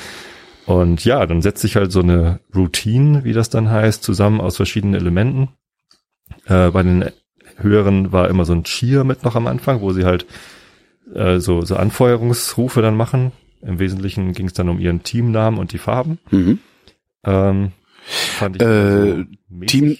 Und 0.65 1.03
ja, 1.03 1.25
dann 1.25 1.41
setzt 1.41 1.61
sich 1.61 1.75
halt 1.75 1.91
so 1.91 2.01
eine 2.01 2.39
Routine, 2.55 3.23
wie 3.23 3.33
das 3.33 3.49
dann 3.49 3.69
heißt, 3.69 4.03
zusammen 4.03 4.39
aus 4.39 4.57
verschiedenen 4.57 4.93
Elementen. 4.93 5.49
Äh, 6.45 6.69
bei 6.69 6.83
den 6.83 7.05
höheren 7.57 8.11
war 8.11 8.29
immer 8.29 8.45
so 8.45 8.53
ein 8.53 8.63
Cheer 8.63 9.03
mit 9.03 9.23
noch 9.23 9.35
am 9.35 9.47
Anfang, 9.47 9.81
wo 9.81 9.91
sie 9.93 10.05
halt 10.05 10.25
äh, 11.13 11.39
so, 11.39 11.61
so 11.61 11.75
Anfeuerungsrufe 11.75 12.81
dann 12.81 12.95
machen. 12.95 13.31
Im 13.61 13.79
Wesentlichen 13.79 14.33
ging 14.33 14.45
es 14.45 14.53
dann 14.53 14.69
um 14.69 14.79
ihren 14.79 15.03
Teamnamen 15.03 15.59
und 15.59 15.73
die 15.73 15.77
Farben. 15.77 16.19
Mhm. 16.31 16.59
Ähm, 17.23 17.71
fand 18.03 18.55
ich 18.55 18.61
äh, 18.61 19.25
so 19.49 19.65
Team, 19.65 19.97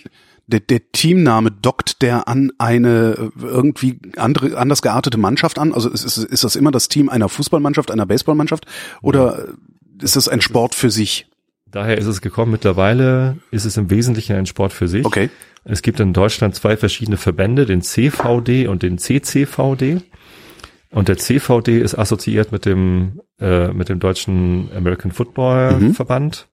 der, 0.50 0.60
der 0.60 0.92
Teamname 0.92 1.52
dockt 1.52 2.02
der 2.02 2.28
an 2.28 2.52
eine 2.58 3.32
irgendwie 3.42 4.00
andere, 4.18 4.58
anders 4.58 4.82
geartete 4.82 5.18
Mannschaft 5.18 5.60
an? 5.60 5.74
Also 5.74 5.90
ist, 5.90 6.04
ist, 6.04 6.18
ist 6.18 6.44
das 6.44 6.56
immer 6.56 6.72
das 6.72 6.88
Team 6.88 7.10
einer 7.10 7.30
Fußballmannschaft, 7.30 7.92
einer 7.92 8.06
Baseballmannschaft 8.06 8.66
oder 9.02 9.48
ist 10.02 10.16
das 10.16 10.28
ein 10.28 10.42
Sport 10.42 10.76
für 10.76 10.90
sich? 10.90 11.28
Daher 11.72 11.98
ist 11.98 12.08
es 12.08 12.22
gekommen. 12.22 12.52
Mittlerweile 12.52 13.38
ist 13.52 13.66
es 13.66 13.78
im 13.78 13.90
Wesentlichen 13.92 14.36
ein 14.36 14.48
Sport 14.48 14.74
für 14.74 14.88
sich. 14.88 15.06
Okay. 15.06 15.30
Es 15.64 15.82
gibt 15.82 16.00
in 16.00 16.14
Deutschland 16.14 16.56
zwei 16.56 16.78
verschiedene 16.78 17.18
Verbände, 17.18 17.66
den 17.66 17.82
CVD 17.82 18.68
und 18.68 18.82
den 18.82 18.98
CCVD. 18.98 20.02
Und 20.92 21.08
der 21.08 21.18
CVD 21.18 21.80
ist 21.80 21.96
assoziiert 21.96 22.52
mit 22.52 22.66
dem 22.66 23.22
äh, 23.40 23.68
mit 23.68 23.90
dem 23.90 24.00
deutschen 24.00 24.70
American 24.76 25.12
Football 25.12 25.80
mhm. 25.80 25.94
Verband. 25.94 26.49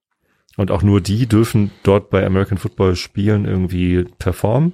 Und 0.56 0.70
auch 0.70 0.82
nur 0.82 1.00
die 1.00 1.26
dürfen 1.26 1.70
dort 1.82 2.10
bei 2.10 2.24
American 2.24 2.58
Football 2.58 2.96
Spielen 2.96 3.44
irgendwie 3.44 4.04
performen. 4.18 4.72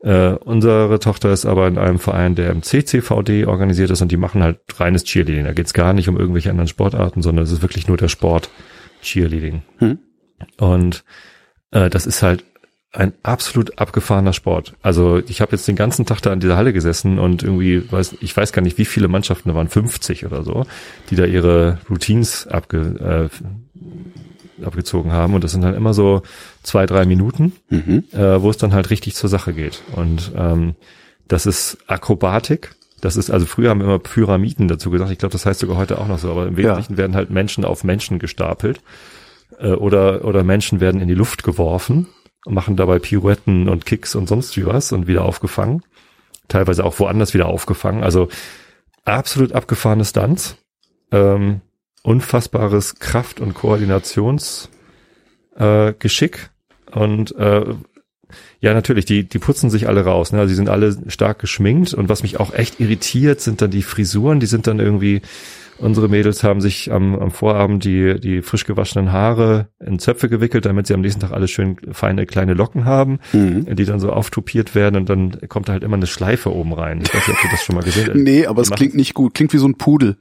Äh, 0.00 0.34
unsere 0.44 0.98
Tochter 0.98 1.32
ist 1.32 1.46
aber 1.46 1.66
in 1.66 1.78
einem 1.78 1.98
Verein, 1.98 2.34
der 2.34 2.50
im 2.50 2.62
CCVD 2.62 3.46
organisiert 3.46 3.90
ist 3.90 4.02
und 4.02 4.12
die 4.12 4.18
machen 4.18 4.42
halt 4.42 4.58
reines 4.76 5.04
Cheerleading. 5.04 5.44
Da 5.44 5.52
geht's 5.52 5.72
gar 5.72 5.94
nicht 5.94 6.08
um 6.08 6.18
irgendwelche 6.18 6.50
anderen 6.50 6.68
Sportarten, 6.68 7.22
sondern 7.22 7.44
es 7.44 7.52
ist 7.52 7.62
wirklich 7.62 7.88
nur 7.88 7.96
der 7.96 8.08
Sport 8.08 8.50
Cheerleading. 9.02 9.62
Hm. 9.78 9.98
Und 10.58 11.04
äh, 11.70 11.88
das 11.88 12.06
ist 12.06 12.22
halt 12.22 12.44
ein 12.92 13.12
absolut 13.22 13.78
abgefahrener 13.78 14.32
Sport. 14.32 14.74
Also 14.82 15.20
ich 15.26 15.40
habe 15.40 15.52
jetzt 15.52 15.66
den 15.66 15.74
ganzen 15.74 16.06
Tag 16.06 16.20
da 16.20 16.32
in 16.32 16.40
dieser 16.40 16.56
Halle 16.56 16.72
gesessen 16.72 17.18
und 17.18 17.42
irgendwie 17.42 17.90
weiß 17.90 18.16
ich 18.20 18.36
weiß 18.36 18.52
gar 18.52 18.62
nicht, 18.62 18.78
wie 18.78 18.84
viele 18.84 19.08
Mannschaften, 19.08 19.48
da 19.48 19.54
waren 19.54 19.68
50 19.68 20.26
oder 20.26 20.44
so, 20.44 20.64
die 21.10 21.16
da 21.16 21.24
ihre 21.24 21.78
Routines 21.90 22.46
abge, 22.46 23.30
äh, 23.30 23.46
abgezogen 24.62 25.12
haben 25.12 25.34
und 25.34 25.44
das 25.44 25.52
sind 25.52 25.64
halt 25.64 25.76
immer 25.76 25.94
so 25.94 26.22
zwei 26.62 26.86
drei 26.86 27.04
Minuten, 27.06 27.52
mhm. 27.70 28.04
äh, 28.12 28.40
wo 28.42 28.50
es 28.50 28.56
dann 28.56 28.74
halt 28.74 28.90
richtig 28.90 29.14
zur 29.14 29.28
Sache 29.28 29.52
geht 29.52 29.82
und 29.94 30.32
ähm, 30.36 30.74
das 31.28 31.46
ist 31.46 31.78
Akrobatik. 31.86 32.74
Das 33.00 33.16
ist, 33.16 33.30
also 33.30 33.44
früher 33.44 33.70
haben 33.70 33.80
wir 33.80 33.86
immer 33.86 33.98
Pyramiden 33.98 34.66
dazu 34.66 34.90
gesagt. 34.90 35.10
Ich 35.10 35.18
glaube, 35.18 35.32
das 35.32 35.44
heißt 35.44 35.60
sogar 35.60 35.76
heute 35.76 35.98
auch 35.98 36.08
noch 36.08 36.18
so. 36.18 36.30
Aber 36.30 36.46
im 36.46 36.56
Wesentlichen 36.56 36.94
ja. 36.94 36.98
werden 36.98 37.14
halt 37.14 37.28
Menschen 37.28 37.64
auf 37.64 37.84
Menschen 37.84 38.18
gestapelt. 38.18 38.80
Äh, 39.58 39.72
oder, 39.72 40.24
oder 40.24 40.42
Menschen 40.42 40.80
werden 40.80 41.02
in 41.02 41.08
die 41.08 41.14
Luft 41.14 41.42
geworfen 41.42 42.06
machen 42.46 42.76
dabei 42.76 42.98
Pirouetten 42.98 43.68
und 43.68 43.86
Kicks 43.86 44.14
und 44.14 44.28
sonst 44.28 44.56
wie 44.56 44.66
was 44.66 44.92
und 44.92 45.06
wieder 45.06 45.24
aufgefangen. 45.24 45.82
Teilweise 46.48 46.84
auch 46.84 46.98
woanders 46.98 47.34
wieder 47.34 47.46
aufgefangen. 47.46 48.02
Also 48.02 48.28
absolut 49.04 49.52
abgefahrene 49.52 50.04
Stunts. 50.04 50.56
Ähm, 51.10 51.62
unfassbares 52.04 53.00
Kraft- 53.00 53.40
und 53.40 53.54
Koordinationsgeschick. 53.54 54.70
Äh, 55.56 55.94
Geschick. 55.98 56.50
und 56.92 57.34
äh, 57.36 57.74
ja, 58.60 58.74
natürlich, 58.74 59.04
die, 59.04 59.28
die 59.28 59.38
putzen 59.38 59.70
sich 59.70 59.88
alle 59.88 60.04
raus. 60.04 60.32
Ne? 60.32 60.40
Also 60.40 60.48
die 60.50 60.56
sind 60.56 60.68
alle 60.68 60.96
stark 61.08 61.38
geschminkt. 61.38 61.94
Und 61.94 62.08
was 62.08 62.22
mich 62.22 62.40
auch 62.40 62.52
echt 62.52 62.80
irritiert, 62.80 63.40
sind 63.40 63.60
dann 63.62 63.70
die 63.70 63.82
Frisuren. 63.82 64.40
Die 64.40 64.46
sind 64.46 64.66
dann 64.66 64.80
irgendwie 64.80 65.22
Unsere 65.78 66.08
Mädels 66.08 66.44
haben 66.44 66.60
sich 66.60 66.92
am, 66.92 67.18
am 67.18 67.30
Vorabend 67.30 67.84
die, 67.84 68.20
die 68.20 68.42
frisch 68.42 68.64
gewaschenen 68.64 69.10
Haare 69.10 69.68
in 69.84 69.98
Zöpfe 69.98 70.28
gewickelt, 70.28 70.66
damit 70.66 70.86
sie 70.86 70.94
am 70.94 71.00
nächsten 71.00 71.20
Tag 71.20 71.32
alle 71.32 71.48
schön 71.48 71.76
feine 71.90 72.26
kleine 72.26 72.54
Locken 72.54 72.84
haben, 72.84 73.18
mhm. 73.32 73.74
die 73.74 73.84
dann 73.84 73.98
so 73.98 74.12
auftupiert 74.12 74.74
werden 74.74 74.96
und 74.96 75.08
dann 75.08 75.36
kommt 75.48 75.68
da 75.68 75.72
halt 75.72 75.82
immer 75.82 75.96
eine 75.96 76.06
Schleife 76.06 76.54
oben 76.54 76.72
rein. 76.72 77.00
Ich 77.02 77.12
weiß 77.12 77.26
nicht, 77.26 77.36
ob 77.36 77.42
du 77.42 77.48
das 77.50 77.64
schon 77.64 77.74
mal 77.74 77.82
gesehen 77.82 78.06
hast. 78.08 78.16
nee, 78.16 78.46
aber 78.46 78.62
es 78.62 78.70
klingt 78.70 78.94
nicht 78.94 79.14
gut. 79.14 79.34
Klingt 79.34 79.52
wie 79.52 79.58
so 79.58 79.66
ein 79.66 79.76
Pudel. 79.76 80.16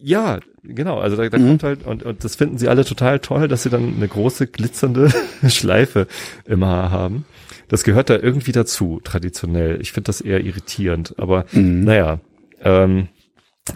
Ja, 0.00 0.40
genau. 0.62 0.98
Also 0.98 1.16
da, 1.16 1.28
da 1.28 1.38
mhm. 1.38 1.46
kommt 1.46 1.62
halt, 1.62 1.86
und, 1.86 2.02
und 2.02 2.24
das 2.24 2.36
finden 2.36 2.58
sie 2.58 2.68
alle 2.68 2.84
total 2.84 3.20
toll, 3.20 3.48
dass 3.48 3.62
sie 3.62 3.70
dann 3.70 3.94
eine 3.96 4.08
große 4.08 4.46
glitzernde 4.46 5.10
Schleife 5.48 6.06
im 6.44 6.64
Haar 6.64 6.90
haben. 6.90 7.24
Das 7.68 7.84
gehört 7.84 8.10
da 8.10 8.16
irgendwie 8.16 8.52
dazu, 8.52 9.00
traditionell. 9.02 9.80
Ich 9.80 9.92
finde 9.92 10.08
das 10.08 10.20
eher 10.20 10.44
irritierend. 10.44 11.14
Aber 11.18 11.46
mhm. 11.52 11.84
naja, 11.84 12.20
ähm, 12.62 13.08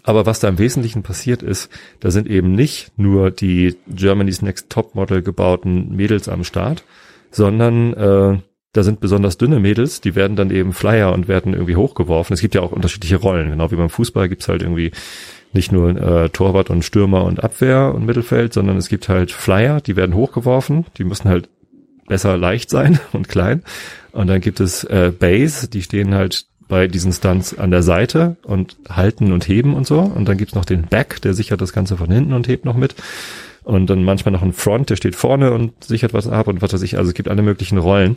aber 0.02 0.26
was 0.26 0.40
da 0.40 0.48
im 0.48 0.58
Wesentlichen 0.58 1.02
passiert 1.02 1.42
ist, 1.42 1.70
da 2.00 2.10
sind 2.10 2.26
eben 2.28 2.52
nicht 2.52 2.92
nur 2.96 3.30
die 3.30 3.76
Germany's 3.88 4.42
Next 4.42 4.70
Top 4.70 4.94
Model 4.94 5.22
gebauten 5.22 5.94
Mädels 5.94 6.28
am 6.28 6.44
Start, 6.44 6.84
sondern 7.30 7.92
äh, 7.94 8.38
da 8.72 8.82
sind 8.82 9.00
besonders 9.00 9.36
dünne 9.36 9.60
Mädels, 9.60 10.00
die 10.00 10.14
werden 10.14 10.34
dann 10.34 10.50
eben 10.50 10.72
Flyer 10.72 11.12
und 11.12 11.28
werden 11.28 11.52
irgendwie 11.52 11.76
hochgeworfen. 11.76 12.32
Es 12.32 12.40
gibt 12.40 12.54
ja 12.54 12.62
auch 12.62 12.72
unterschiedliche 12.72 13.16
Rollen, 13.16 13.50
genau 13.50 13.70
wie 13.70 13.76
beim 13.76 13.90
Fußball 13.90 14.30
gibt's 14.30 14.48
halt 14.48 14.62
irgendwie 14.62 14.92
nicht 15.52 15.72
nur 15.72 15.90
äh, 15.90 16.28
Torwart 16.30 16.70
und 16.70 16.84
Stürmer 16.84 17.24
und 17.24 17.42
Abwehr 17.42 17.92
und 17.94 18.06
Mittelfeld, 18.06 18.52
sondern 18.52 18.76
es 18.76 18.88
gibt 18.88 19.08
halt 19.08 19.30
Flyer, 19.30 19.80
die 19.80 19.96
werden 19.96 20.14
hochgeworfen, 20.14 20.86
die 20.96 21.04
müssen 21.04 21.28
halt 21.28 21.48
besser 22.06 22.36
leicht 22.36 22.70
sein 22.70 22.98
und 23.12 23.28
klein. 23.28 23.62
Und 24.12 24.26
dann 24.26 24.40
gibt 24.40 24.60
es 24.60 24.84
äh, 24.84 25.12
Base, 25.16 25.68
die 25.68 25.82
stehen 25.82 26.14
halt 26.14 26.46
bei 26.68 26.88
diesen 26.88 27.12
Stunts 27.12 27.58
an 27.58 27.70
der 27.70 27.82
Seite 27.82 28.36
und 28.44 28.76
halten 28.88 29.32
und 29.32 29.46
heben 29.46 29.74
und 29.74 29.86
so. 29.86 30.00
Und 30.00 30.26
dann 30.26 30.38
gibt's 30.38 30.54
noch 30.54 30.64
den 30.64 30.82
Back, 30.82 31.20
der 31.20 31.34
sichert 31.34 31.60
das 31.60 31.72
Ganze 31.72 31.96
von 31.96 32.10
hinten 32.10 32.32
und 32.32 32.48
hebt 32.48 32.64
noch 32.64 32.76
mit. 32.76 32.94
Und 33.64 33.90
dann 33.90 34.04
manchmal 34.04 34.32
noch 34.32 34.42
ein 34.42 34.52
Front, 34.52 34.90
der 34.90 34.96
steht 34.96 35.14
vorne 35.14 35.52
und 35.52 35.84
sichert 35.84 36.14
was 36.14 36.26
ab 36.26 36.48
und 36.48 36.62
was 36.62 36.72
weiß 36.72 36.82
ich. 36.82 36.96
Also 36.96 37.10
es 37.10 37.14
gibt 37.14 37.28
alle 37.28 37.42
möglichen 37.42 37.78
Rollen. 37.78 38.16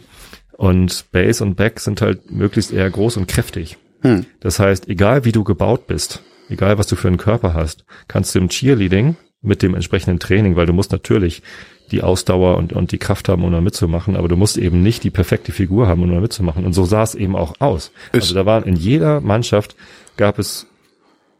Und 0.53 1.05
Base 1.11 1.43
und 1.43 1.55
Back 1.55 1.79
sind 1.81 2.01
halt 2.01 2.31
möglichst 2.31 2.71
eher 2.71 2.89
groß 2.89 3.17
und 3.17 3.27
kräftig. 3.27 3.77
Hm. 4.01 4.25
Das 4.39 4.59
heißt, 4.59 4.87
egal 4.87 5.25
wie 5.25 5.31
du 5.31 5.43
gebaut 5.43 5.87
bist, 5.87 6.23
egal 6.49 6.77
was 6.77 6.87
du 6.87 6.95
für 6.95 7.07
einen 7.07 7.17
Körper 7.17 7.53
hast, 7.53 7.85
kannst 8.07 8.35
du 8.35 8.39
im 8.39 8.49
Cheerleading 8.49 9.15
mit 9.41 9.61
dem 9.61 9.75
entsprechenden 9.75 10.19
Training, 10.19 10.55
weil 10.55 10.65
du 10.65 10.73
musst 10.73 10.91
natürlich 10.91 11.43
die 11.91 12.01
Ausdauer 12.01 12.57
und, 12.57 12.73
und 12.73 12.91
die 12.91 12.97
Kraft 12.97 13.29
haben, 13.29 13.43
um 13.43 13.51
da 13.51 13.61
mitzumachen, 13.61 14.15
aber 14.15 14.27
du 14.27 14.35
musst 14.35 14.57
eben 14.57 14.81
nicht 14.81 15.03
die 15.03 15.11
perfekte 15.11 15.51
Figur 15.51 15.87
haben, 15.87 16.01
um 16.01 16.11
da 16.11 16.19
mitzumachen. 16.19 16.65
Und 16.65 16.73
so 16.73 16.83
sah 16.83 17.03
es 17.03 17.13
eben 17.13 17.35
auch 17.35 17.53
aus. 17.59 17.91
Ist 18.11 18.23
also 18.23 18.35
da 18.35 18.45
waren 18.45 18.63
in 18.63 18.75
jeder 18.75 19.21
Mannschaft 19.21 19.75
gab 20.17 20.39
es 20.39 20.67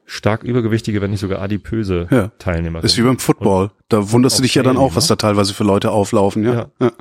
stark 0.05 0.43
übergewichtige, 0.43 1.01
wenn 1.01 1.11
nicht 1.11 1.19
sogar 1.19 1.41
adipöse 1.41 2.07
ja. 2.11 2.27
Teilnehmer. 2.37 2.83
Ist 2.83 2.97
wie 2.97 3.01
beim 3.01 3.17
Football. 3.17 3.71
da 3.89 4.11
wunderst 4.11 4.37
du 4.37 4.43
dich 4.43 4.53
ja 4.53 4.61
dann 4.61 4.77
auch, 4.77 4.95
was 4.95 5.07
da 5.07 5.15
teilweise 5.15 5.53
für 5.53 5.63
Leute 5.63 5.91
auflaufen, 5.91 6.43
ja. 6.43 6.53
ja. 6.53 6.67
ja. 6.79 6.91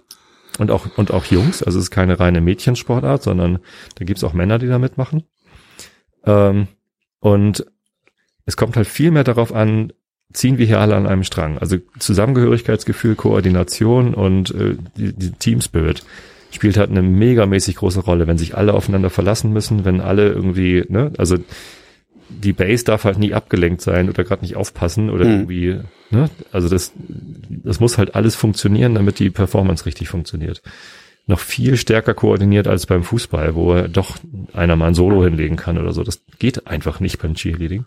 Und 0.58 0.70
auch, 0.70 0.86
und 0.96 1.10
auch 1.10 1.24
Jungs, 1.26 1.62
also 1.62 1.78
es 1.78 1.86
ist 1.86 1.90
keine 1.90 2.20
reine 2.20 2.40
Mädchensportart, 2.40 3.22
sondern 3.22 3.58
da 3.96 4.04
gibt's 4.04 4.24
auch 4.24 4.32
Männer, 4.32 4.58
die 4.58 4.68
da 4.68 4.78
mitmachen. 4.78 5.24
Ähm, 6.24 6.68
und 7.18 7.66
es 8.46 8.56
kommt 8.56 8.76
halt 8.76 8.86
viel 8.86 9.10
mehr 9.10 9.24
darauf 9.24 9.54
an, 9.54 9.92
ziehen 10.32 10.58
wir 10.58 10.66
hier 10.66 10.80
alle 10.80 10.96
an 10.96 11.06
einem 11.06 11.24
Strang. 11.24 11.58
Also 11.58 11.76
Zusammengehörigkeitsgefühl, 11.98 13.14
Koordination 13.14 14.14
und 14.14 14.50
äh, 14.54 14.76
die, 14.96 15.12
die 15.12 15.32
Team 15.32 15.60
Spirit 15.60 16.02
spielt 16.50 16.76
halt 16.76 16.90
eine 16.90 17.02
megamäßig 17.02 17.76
große 17.76 18.00
Rolle, 18.00 18.26
wenn 18.26 18.38
sich 18.38 18.56
alle 18.56 18.74
aufeinander 18.74 19.10
verlassen 19.10 19.52
müssen, 19.52 19.84
wenn 19.84 20.00
alle 20.00 20.28
irgendwie, 20.28 20.84
ne, 20.88 21.12
also 21.18 21.36
die 22.28 22.52
Base 22.52 22.84
darf 22.84 23.04
halt 23.04 23.18
nie 23.18 23.34
abgelenkt 23.34 23.80
sein 23.80 24.08
oder 24.08 24.24
gerade 24.24 24.42
nicht 24.42 24.56
aufpassen 24.56 25.10
oder 25.10 25.24
mhm. 25.24 25.30
irgendwie, 25.32 25.80
ne, 26.10 26.30
also 26.52 26.68
das, 26.68 26.92
das 27.48 27.80
muss 27.80 27.98
halt 27.98 28.14
alles 28.14 28.34
funktionieren, 28.34 28.94
damit 28.94 29.18
die 29.18 29.30
Performance 29.30 29.86
richtig 29.86 30.08
funktioniert. 30.08 30.62
Noch 31.26 31.40
viel 31.40 31.76
stärker 31.76 32.12
koordiniert 32.12 32.68
als 32.68 32.86
beim 32.86 33.02
Fußball, 33.02 33.54
wo 33.54 33.80
doch 33.82 34.18
einer 34.52 34.76
mal 34.76 34.88
ein 34.88 34.94
Solo 34.94 35.24
hinlegen 35.24 35.56
kann 35.56 35.78
oder 35.78 35.92
so. 35.92 36.02
Das 36.02 36.22
geht 36.38 36.66
einfach 36.66 37.00
nicht 37.00 37.18
beim 37.18 37.34
Cheerleading. 37.34 37.86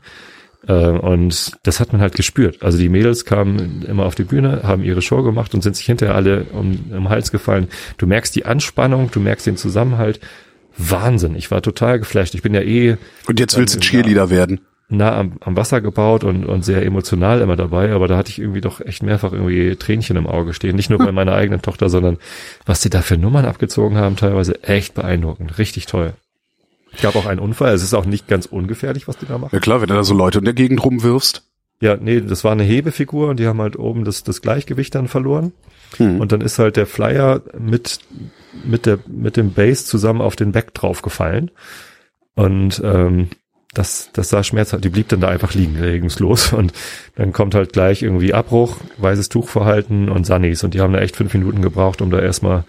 Äh, 0.65 0.73
und 0.73 1.51
das 1.63 1.79
hat 1.79 1.91
man 1.91 2.01
halt 2.01 2.15
gespürt. 2.15 2.63
Also 2.63 2.77
die 2.77 2.89
Mädels 2.89 3.25
kamen 3.25 3.83
immer 3.83 4.05
auf 4.05 4.15
die 4.15 4.23
Bühne, 4.23 4.61
haben 4.63 4.83
ihre 4.83 5.01
Show 5.01 5.23
gemacht 5.23 5.53
und 5.53 5.61
sind 5.61 5.75
sich 5.75 5.85
hinterher 5.85 6.15
alle 6.15 6.45
um, 6.53 6.91
um 6.91 7.09
Hals 7.09 7.31
gefallen. 7.31 7.67
Du 7.97 8.07
merkst 8.07 8.35
die 8.35 8.45
Anspannung, 8.45 9.11
du 9.11 9.19
merkst 9.19 9.45
den 9.45 9.57
Zusammenhalt. 9.57 10.19
Wahnsinn. 10.77 11.35
Ich 11.35 11.49
war 11.49 11.61
total 11.61 11.99
geflasht. 11.99 12.35
Ich 12.35 12.43
bin 12.43 12.53
ja 12.53 12.61
eh. 12.61 12.97
Und 13.27 13.39
jetzt 13.39 13.57
willst 13.57 13.75
du 13.75 13.79
Cheerleader 13.79 14.29
werden. 14.29 14.61
Nah 14.89 15.17
am, 15.17 15.33
am 15.41 15.57
Wasser 15.57 15.81
gebaut 15.81 16.23
und, 16.23 16.45
und 16.45 16.63
sehr 16.63 16.85
emotional 16.85 17.41
immer 17.41 17.57
dabei, 17.57 17.91
aber 17.91 18.07
da 18.07 18.15
hatte 18.15 18.29
ich 18.29 18.39
irgendwie 18.39 18.61
doch 18.61 18.79
echt 18.79 19.03
mehrfach 19.03 19.33
irgendwie 19.33 19.75
Tränchen 19.75 20.15
im 20.15 20.27
Auge 20.27 20.53
stehen. 20.53 20.77
Nicht 20.77 20.89
nur 20.89 20.99
bei 20.99 21.11
meiner 21.11 21.33
eigenen 21.33 21.61
Tochter, 21.61 21.89
sondern 21.89 22.17
was 22.65 22.79
die 22.79 22.89
da 22.89 23.01
für 23.01 23.17
Nummern 23.17 23.43
abgezogen 23.43 23.97
haben, 23.97 24.15
teilweise 24.15 24.63
echt 24.63 24.93
beeindruckend. 24.93 25.57
Richtig 25.57 25.87
toll. 25.87 26.13
Es 26.93 27.01
gab 27.01 27.15
auch 27.15 27.25
einen 27.25 27.39
Unfall. 27.39 27.73
Es 27.73 27.83
ist 27.83 27.93
auch 27.93 28.05
nicht 28.05 28.27
ganz 28.27 28.45
ungefährlich, 28.45 29.07
was 29.07 29.17
die 29.17 29.25
da 29.25 29.37
machen. 29.37 29.53
Ja 29.53 29.59
klar, 29.59 29.81
wenn 29.81 29.87
du 29.87 29.95
da 29.95 30.03
so 30.03 30.13
Leute 30.13 30.39
in 30.39 30.45
der 30.45 30.53
Gegend 30.53 30.83
rumwirfst. 30.83 31.43
Ja, 31.79 31.95
nee, 31.95 32.21
das 32.21 32.43
war 32.43 32.51
eine 32.51 32.63
Hebefigur 32.63 33.29
und 33.29 33.39
die 33.39 33.45
haben 33.45 33.61
halt 33.61 33.77
oben 33.77 34.03
das, 34.03 34.23
das 34.23 34.41
Gleichgewicht 34.41 34.95
dann 34.95 35.07
verloren. 35.07 35.53
Hm. 35.97 36.19
Und 36.19 36.31
dann 36.31 36.41
ist 36.41 36.57
halt 36.57 36.75
der 36.75 36.87
Flyer 36.87 37.41
mit, 37.57 37.99
mit 38.65 38.85
der, 38.85 38.99
mit 39.07 39.37
dem 39.37 39.53
Base 39.53 39.85
zusammen 39.85 40.21
auf 40.21 40.35
den 40.35 40.51
Back 40.51 40.73
draufgefallen. 40.73 41.51
Und, 42.33 42.81
ähm, 42.83 43.29
das, 43.77 44.09
das 44.13 44.29
sah 44.29 44.43
schmerzhaft. 44.43 44.83
Die 44.83 44.89
blieb 44.89 45.09
dann 45.09 45.21
da 45.21 45.27
einfach 45.27 45.53
liegen, 45.53 45.77
regungslos. 45.77 46.53
Und 46.53 46.73
dann 47.15 47.33
kommt 47.33 47.55
halt 47.55 47.73
gleich 47.73 48.01
irgendwie 48.01 48.33
Abbruch, 48.33 48.77
weißes 48.97 49.29
Tuch 49.29 49.49
verhalten 49.49 50.09
und 50.09 50.25
Sunnies. 50.25 50.63
Und 50.63 50.73
die 50.73 50.81
haben 50.81 50.93
da 50.93 50.99
echt 50.99 51.15
fünf 51.15 51.33
Minuten 51.33 51.61
gebraucht, 51.61 52.01
um 52.01 52.09
da 52.09 52.19
erstmal 52.19 52.63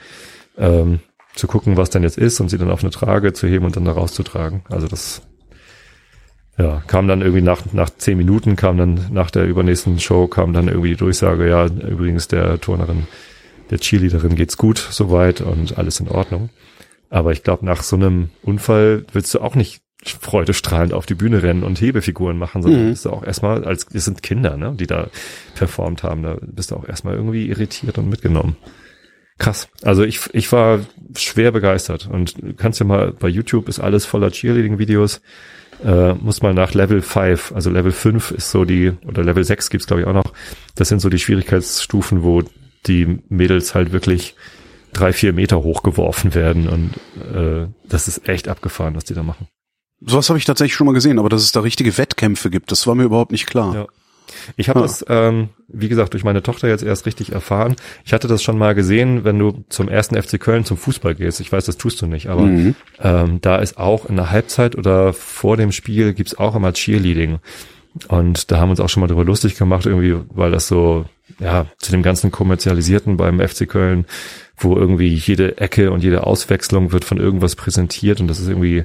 ähm, 0.58 1.00
zu 1.34 1.46
gucken, 1.46 1.76
was 1.76 1.90
denn 1.90 2.02
jetzt 2.02 2.18
ist 2.18 2.40
und 2.40 2.48
sie 2.48 2.58
dann 2.58 2.70
auf 2.70 2.82
eine 2.82 2.90
Trage 2.90 3.32
zu 3.32 3.46
heben 3.46 3.64
und 3.64 3.76
dann 3.76 3.84
da 3.84 3.92
rauszutragen. 3.92 4.62
Also 4.68 4.88
das 4.88 5.22
ja, 6.58 6.82
kam 6.86 7.06
dann 7.06 7.20
irgendwie 7.20 7.42
nach, 7.42 7.62
nach 7.72 7.90
zehn 7.90 8.18
Minuten, 8.18 8.56
kam 8.56 8.76
dann 8.76 9.06
nach 9.12 9.30
der 9.30 9.46
übernächsten 9.46 10.00
Show, 10.00 10.26
kam 10.26 10.52
dann 10.52 10.66
irgendwie 10.66 10.90
die 10.90 10.96
Durchsage, 10.96 11.48
ja, 11.48 11.66
übrigens 11.66 12.26
der 12.26 12.60
Turnerin 12.60 13.06
der 13.70 13.78
Cheerleaderin 13.78 14.34
geht's 14.34 14.56
gut 14.56 14.78
soweit 14.78 15.40
und 15.40 15.78
alles 15.78 16.00
in 16.00 16.08
Ordnung. 16.08 16.50
Aber 17.10 17.32
ich 17.32 17.42
glaube, 17.42 17.64
nach 17.64 17.82
so 17.82 17.96
einem 17.96 18.30
Unfall 18.42 19.04
willst 19.12 19.34
du 19.34 19.40
auch 19.40 19.54
nicht 19.54 19.82
freudestrahlend 20.04 20.92
auf 20.92 21.06
die 21.06 21.14
Bühne 21.14 21.42
rennen 21.42 21.64
und 21.64 21.80
Hebefiguren 21.80 22.38
machen, 22.38 22.62
sondern 22.62 22.86
mhm. 22.86 22.90
bist 22.90 23.04
du 23.04 23.10
auch 23.10 23.24
erstmal, 23.24 23.64
als 23.64 23.86
es 23.92 24.04
sind 24.04 24.22
Kinder, 24.22 24.56
ne, 24.56 24.74
die 24.78 24.86
da 24.86 25.08
performt 25.54 26.02
haben, 26.02 26.22
da 26.22 26.36
bist 26.40 26.70
du 26.70 26.76
auch 26.76 26.88
erstmal 26.88 27.14
irgendwie 27.14 27.48
irritiert 27.48 27.98
und 27.98 28.08
mitgenommen. 28.08 28.56
Krass. 29.38 29.68
Also 29.82 30.02
ich, 30.02 30.20
ich 30.32 30.50
war 30.50 30.80
schwer 31.16 31.52
begeistert 31.52 32.08
und 32.10 32.34
kannst 32.56 32.80
ja 32.80 32.86
mal 32.86 33.12
bei 33.12 33.28
YouTube 33.28 33.68
ist 33.68 33.78
alles 33.78 34.04
voller 34.04 34.30
Cheerleading-Videos. 34.30 35.20
Äh, 35.84 36.14
muss 36.14 36.42
mal 36.42 36.54
nach 36.54 36.74
Level 36.74 37.00
5, 37.00 37.52
also 37.54 37.70
Level 37.70 37.92
5 37.92 38.32
ist 38.32 38.50
so 38.50 38.64
die, 38.64 38.92
oder 39.06 39.22
Level 39.22 39.44
6 39.44 39.70
gibt's 39.70 39.86
glaube 39.86 40.02
ich 40.02 40.08
auch 40.08 40.12
noch. 40.12 40.32
Das 40.74 40.88
sind 40.88 41.00
so 41.00 41.08
die 41.08 41.20
Schwierigkeitsstufen, 41.20 42.24
wo 42.24 42.42
die 42.86 43.20
Mädels 43.28 43.76
halt 43.76 43.92
wirklich 43.92 44.34
drei, 44.92 45.12
vier 45.12 45.32
Meter 45.32 45.62
hochgeworfen 45.62 46.34
werden 46.34 46.68
und 46.68 46.94
äh, 47.32 47.68
das 47.88 48.08
ist 48.08 48.28
echt 48.28 48.48
abgefahren, 48.48 48.96
was 48.96 49.04
die 49.04 49.14
da 49.14 49.22
machen. 49.22 49.46
Sowas 50.00 50.28
habe 50.28 50.38
ich 50.38 50.44
tatsächlich 50.44 50.74
schon 50.74 50.86
mal 50.86 50.94
gesehen, 50.94 51.18
aber 51.18 51.28
dass 51.28 51.42
es 51.42 51.52
da 51.52 51.60
richtige 51.60 51.96
Wettkämpfe 51.96 52.50
gibt, 52.50 52.72
das 52.72 52.86
war 52.86 52.96
mir 52.96 53.04
überhaupt 53.04 53.32
nicht 53.32 53.46
klar. 53.46 53.74
Ja. 53.74 53.86
Ich 54.56 54.68
habe 54.68 54.80
ah. 54.80 54.82
das, 54.82 55.04
ähm, 55.08 55.50
wie 55.68 55.88
gesagt, 55.88 56.12
durch 56.14 56.24
meine 56.24 56.42
Tochter 56.42 56.68
jetzt 56.68 56.82
erst 56.82 57.06
richtig 57.06 57.32
erfahren. 57.32 57.76
Ich 58.04 58.12
hatte 58.12 58.28
das 58.28 58.42
schon 58.42 58.58
mal 58.58 58.74
gesehen, 58.74 59.24
wenn 59.24 59.38
du 59.38 59.64
zum 59.68 59.88
ersten 59.88 60.20
FC 60.20 60.40
Köln 60.40 60.64
zum 60.64 60.76
Fußball 60.76 61.14
gehst. 61.14 61.40
Ich 61.40 61.52
weiß, 61.52 61.64
das 61.64 61.76
tust 61.76 62.00
du 62.02 62.06
nicht, 62.06 62.28
aber 62.28 62.42
mhm. 62.42 62.74
ähm, 63.00 63.40
da 63.40 63.56
ist 63.56 63.78
auch 63.78 64.06
in 64.06 64.16
der 64.16 64.30
Halbzeit 64.30 64.76
oder 64.76 65.12
vor 65.12 65.56
dem 65.56 65.72
Spiel 65.72 66.14
gibt's 66.14 66.38
auch 66.38 66.54
immer 66.54 66.72
Cheerleading. 66.72 67.38
Und 68.06 68.50
da 68.50 68.58
haben 68.58 68.68
wir 68.68 68.72
uns 68.72 68.80
auch 68.80 68.88
schon 68.88 69.00
mal 69.00 69.08
drüber 69.08 69.24
lustig 69.24 69.56
gemacht, 69.56 69.86
irgendwie, 69.86 70.16
weil 70.30 70.50
das 70.50 70.68
so, 70.68 71.06
ja, 71.40 71.66
zu 71.78 71.90
dem 71.90 72.02
ganzen 72.02 72.30
Kommerzialisierten 72.30 73.16
beim 73.16 73.40
FC 73.40 73.68
Köln, 73.68 74.06
wo 74.56 74.76
irgendwie 74.76 75.08
jede 75.08 75.58
Ecke 75.58 75.90
und 75.90 76.02
jede 76.02 76.24
Auswechslung 76.24 76.92
wird 76.92 77.04
von 77.04 77.18
irgendwas 77.18 77.56
präsentiert 77.56 78.20
und 78.20 78.28
das 78.28 78.38
ist 78.40 78.48
irgendwie, 78.48 78.84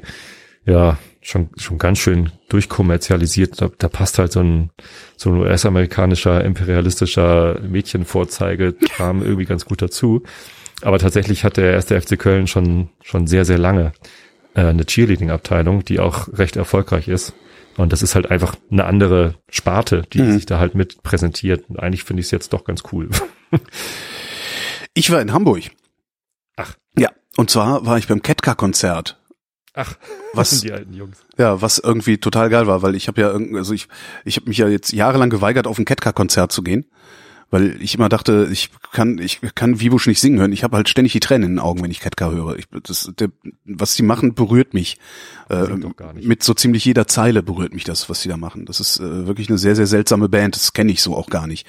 ja, 0.66 0.98
schon, 1.24 1.50
schon 1.58 1.78
ganz 1.78 2.00
schön 2.00 2.32
durchkommerzialisiert. 2.50 3.62
Da, 3.62 3.70
da 3.78 3.88
passt 3.88 4.20
halt 4.20 4.32
so 4.32 4.42
ein, 4.42 4.70
so 5.18 5.32
ein 5.32 5.38
US-amerikanischer 5.38 6.44
imperialistischer 6.44 7.60
Mädchenvorzeigekram 7.62 9.22
irgendwie 9.24 9.46
ganz 9.46 9.66
gut 9.66 9.82
dazu. 9.82 10.24
Aber 10.82 11.00
tatsächlich 11.00 11.44
hat 11.44 11.58
der 11.58 11.72
erste 11.72 12.00
FC 12.00 12.20
Köln 12.20 12.48
schon, 12.48 12.90
schon 13.02 13.26
sehr, 13.26 13.46
sehr 13.46 13.58
lange 13.58 13.94
äh, 14.54 14.66
eine 14.66 14.86
Cheerleading-Abteilung, 14.86 15.86
die 15.86 16.00
auch 16.00 16.28
recht 16.34 16.58
erfolgreich 16.58 17.08
ist. 17.08 17.34
Und 17.78 17.92
das 17.92 18.04
ist 18.04 18.14
halt 18.16 18.30
einfach 18.30 18.56
eine 18.70 18.86
andere 18.86 19.36
Sparte, 19.50 20.04
die 20.14 20.22
mhm. 20.22 20.34
sich 20.34 20.46
da 20.46 20.60
halt 20.60 20.76
mit 20.76 21.02
präsentiert. 21.02 21.70
Und 21.70 21.80
eigentlich 21.80 22.04
finde 22.04 22.20
ich 22.20 22.28
es 22.28 22.32
jetzt 22.32 22.54
doch 22.54 22.66
ganz 22.66 22.84
cool. 22.92 23.10
ich 24.94 25.10
war 25.10 25.22
in 25.22 25.34
Hamburg. 25.34 25.64
Ach. 26.56 26.76
Ja. 26.98 27.10
Und 27.36 27.50
zwar 27.50 27.86
war 27.86 27.98
ich 27.98 28.08
beim 28.08 28.22
Ketka-Konzert 28.22 29.20
Ach, 29.74 29.96
was 30.34 30.52
sind 30.52 30.64
die 30.66 30.72
alten 30.72 30.94
Jungs? 30.94 31.18
Ja, 31.38 31.62
was 31.62 31.80
irgendwie 31.80 32.18
total 32.18 32.50
geil 32.50 32.68
war, 32.68 32.82
weil 32.82 32.96
ich 32.96 33.08
habe 33.08 33.22
ja 33.22 33.32
irgendwie, 33.32 33.58
also 33.58 33.74
ich, 33.74 33.88
ich 34.26 34.38
habe 34.38 34.48
mich 34.48 34.58
ja 34.58 34.68
jetzt 34.68 34.94
jahrelang 34.94 35.30
geweigert, 35.30 35.68
auf 35.68 35.80
ein 35.80 35.86
Ketka-Konzert 35.86 36.52
zu 36.52 36.62
gehen, 36.62 36.86
weil 37.50 37.80
ich 37.84 37.94
immer 37.94 38.10
dachte, 38.10 38.50
ich 38.52 38.72
kann, 38.92 39.20
ich 39.20 39.40
kann 39.54 39.80
Vivusch 39.80 40.08
nicht 40.08 40.20
singen 40.20 40.40
hören. 40.40 40.52
Ich 40.54 40.64
habe 40.64 40.76
halt 40.76 40.90
ständig 40.90 41.14
die 41.14 41.20
Tränen 41.20 41.44
in 41.44 41.56
den 41.56 41.60
Augen, 41.60 41.84
wenn 41.84 41.92
ich 41.92 42.00
Ketka 42.00 42.32
höre. 42.32 42.58
Ich, 42.58 42.66
das, 42.82 43.12
der, 43.20 43.30
was 43.66 43.94
die 43.94 44.02
machen, 44.02 44.34
berührt 44.34 44.74
mich. 44.74 44.98
Äh, 45.52 45.68
mit 46.20 46.42
so 46.42 46.56
ziemlich 46.56 46.84
jeder 46.84 47.08
Zeile 47.08 47.44
berührt 47.44 47.76
mich 47.76 47.84
das, 47.84 48.10
was 48.10 48.22
sie 48.22 48.30
da 48.30 48.38
machen. 48.38 48.66
Das 48.66 48.80
ist 48.80 49.00
äh, 49.00 49.28
wirklich 49.28 49.50
eine 49.50 49.60
sehr, 49.60 49.76
sehr 49.76 49.86
seltsame 49.86 50.30
Band. 50.30 50.56
Das 50.56 50.74
kenne 50.74 50.92
ich 50.92 51.04
so 51.04 51.16
auch 51.16 51.30
gar 51.30 51.46
nicht. 51.46 51.68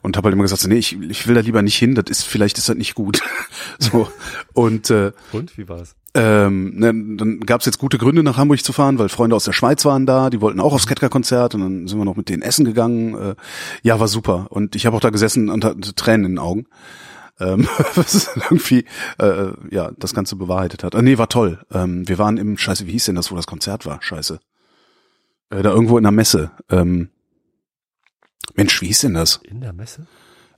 Und 0.00 0.16
habe 0.16 0.26
halt 0.26 0.34
immer 0.34 0.44
gesagt, 0.44 0.66
nee, 0.66 0.76
ich, 0.76 0.98
ich 1.02 1.26
will 1.26 1.34
da 1.34 1.42
lieber 1.42 1.60
nicht 1.60 1.76
hin. 1.76 1.94
Das 1.94 2.06
ist 2.08 2.22
vielleicht 2.22 2.56
ist 2.56 2.70
das 2.70 2.76
nicht 2.76 2.94
gut. 2.94 3.20
so 3.78 4.10
und 4.54 4.88
äh, 4.88 5.12
und 5.32 5.58
wie 5.58 5.68
war's? 5.68 5.96
Ähm, 6.18 6.72
ne, 6.76 6.86
dann 7.18 7.40
gab 7.40 7.60
es 7.60 7.66
jetzt 7.66 7.78
gute 7.78 7.98
Gründe, 7.98 8.22
nach 8.22 8.38
Hamburg 8.38 8.64
zu 8.64 8.72
fahren, 8.72 8.98
weil 8.98 9.10
Freunde 9.10 9.36
aus 9.36 9.44
der 9.44 9.52
Schweiz 9.52 9.84
waren 9.84 10.06
da, 10.06 10.30
die 10.30 10.40
wollten 10.40 10.60
auch 10.60 10.72
aufs 10.72 10.86
Ketka-Konzert 10.86 11.54
und 11.54 11.60
dann 11.60 11.88
sind 11.88 11.98
wir 11.98 12.06
noch 12.06 12.16
mit 12.16 12.30
denen 12.30 12.40
essen 12.40 12.64
gegangen. 12.64 13.14
Äh, 13.14 13.34
ja, 13.82 14.00
war 14.00 14.08
super. 14.08 14.46
Und 14.48 14.74
ich 14.76 14.86
habe 14.86 14.96
auch 14.96 15.00
da 15.00 15.10
gesessen 15.10 15.50
und 15.50 15.62
hatte 15.62 15.94
Tränen 15.94 16.24
in 16.24 16.32
den 16.32 16.38
Augen. 16.38 16.68
Ähm, 17.38 17.68
was 17.96 18.30
irgendwie 18.34 18.86
äh, 19.18 19.52
ja 19.70 19.90
das 19.98 20.14
Ganze 20.14 20.36
bewahrheitet 20.36 20.84
hat. 20.84 20.94
Ah, 20.94 21.02
nee, 21.02 21.18
war 21.18 21.28
toll. 21.28 21.58
Ähm, 21.70 22.08
wir 22.08 22.16
waren 22.16 22.38
im 22.38 22.56
Scheiße, 22.56 22.86
wie 22.86 22.92
hieß 22.92 23.04
denn 23.04 23.16
das, 23.16 23.30
wo 23.30 23.36
das 23.36 23.46
Konzert 23.46 23.84
war? 23.84 24.00
Scheiße. 24.00 24.40
Äh, 25.50 25.62
da 25.62 25.70
irgendwo 25.70 25.98
in 25.98 26.04
der 26.04 26.12
Messe. 26.12 26.50
Ähm, 26.70 27.10
Mensch, 28.54 28.80
wie 28.80 28.86
hieß 28.86 29.00
denn 29.00 29.12
das? 29.12 29.40
In 29.42 29.60
der 29.60 29.74
Messe? 29.74 30.06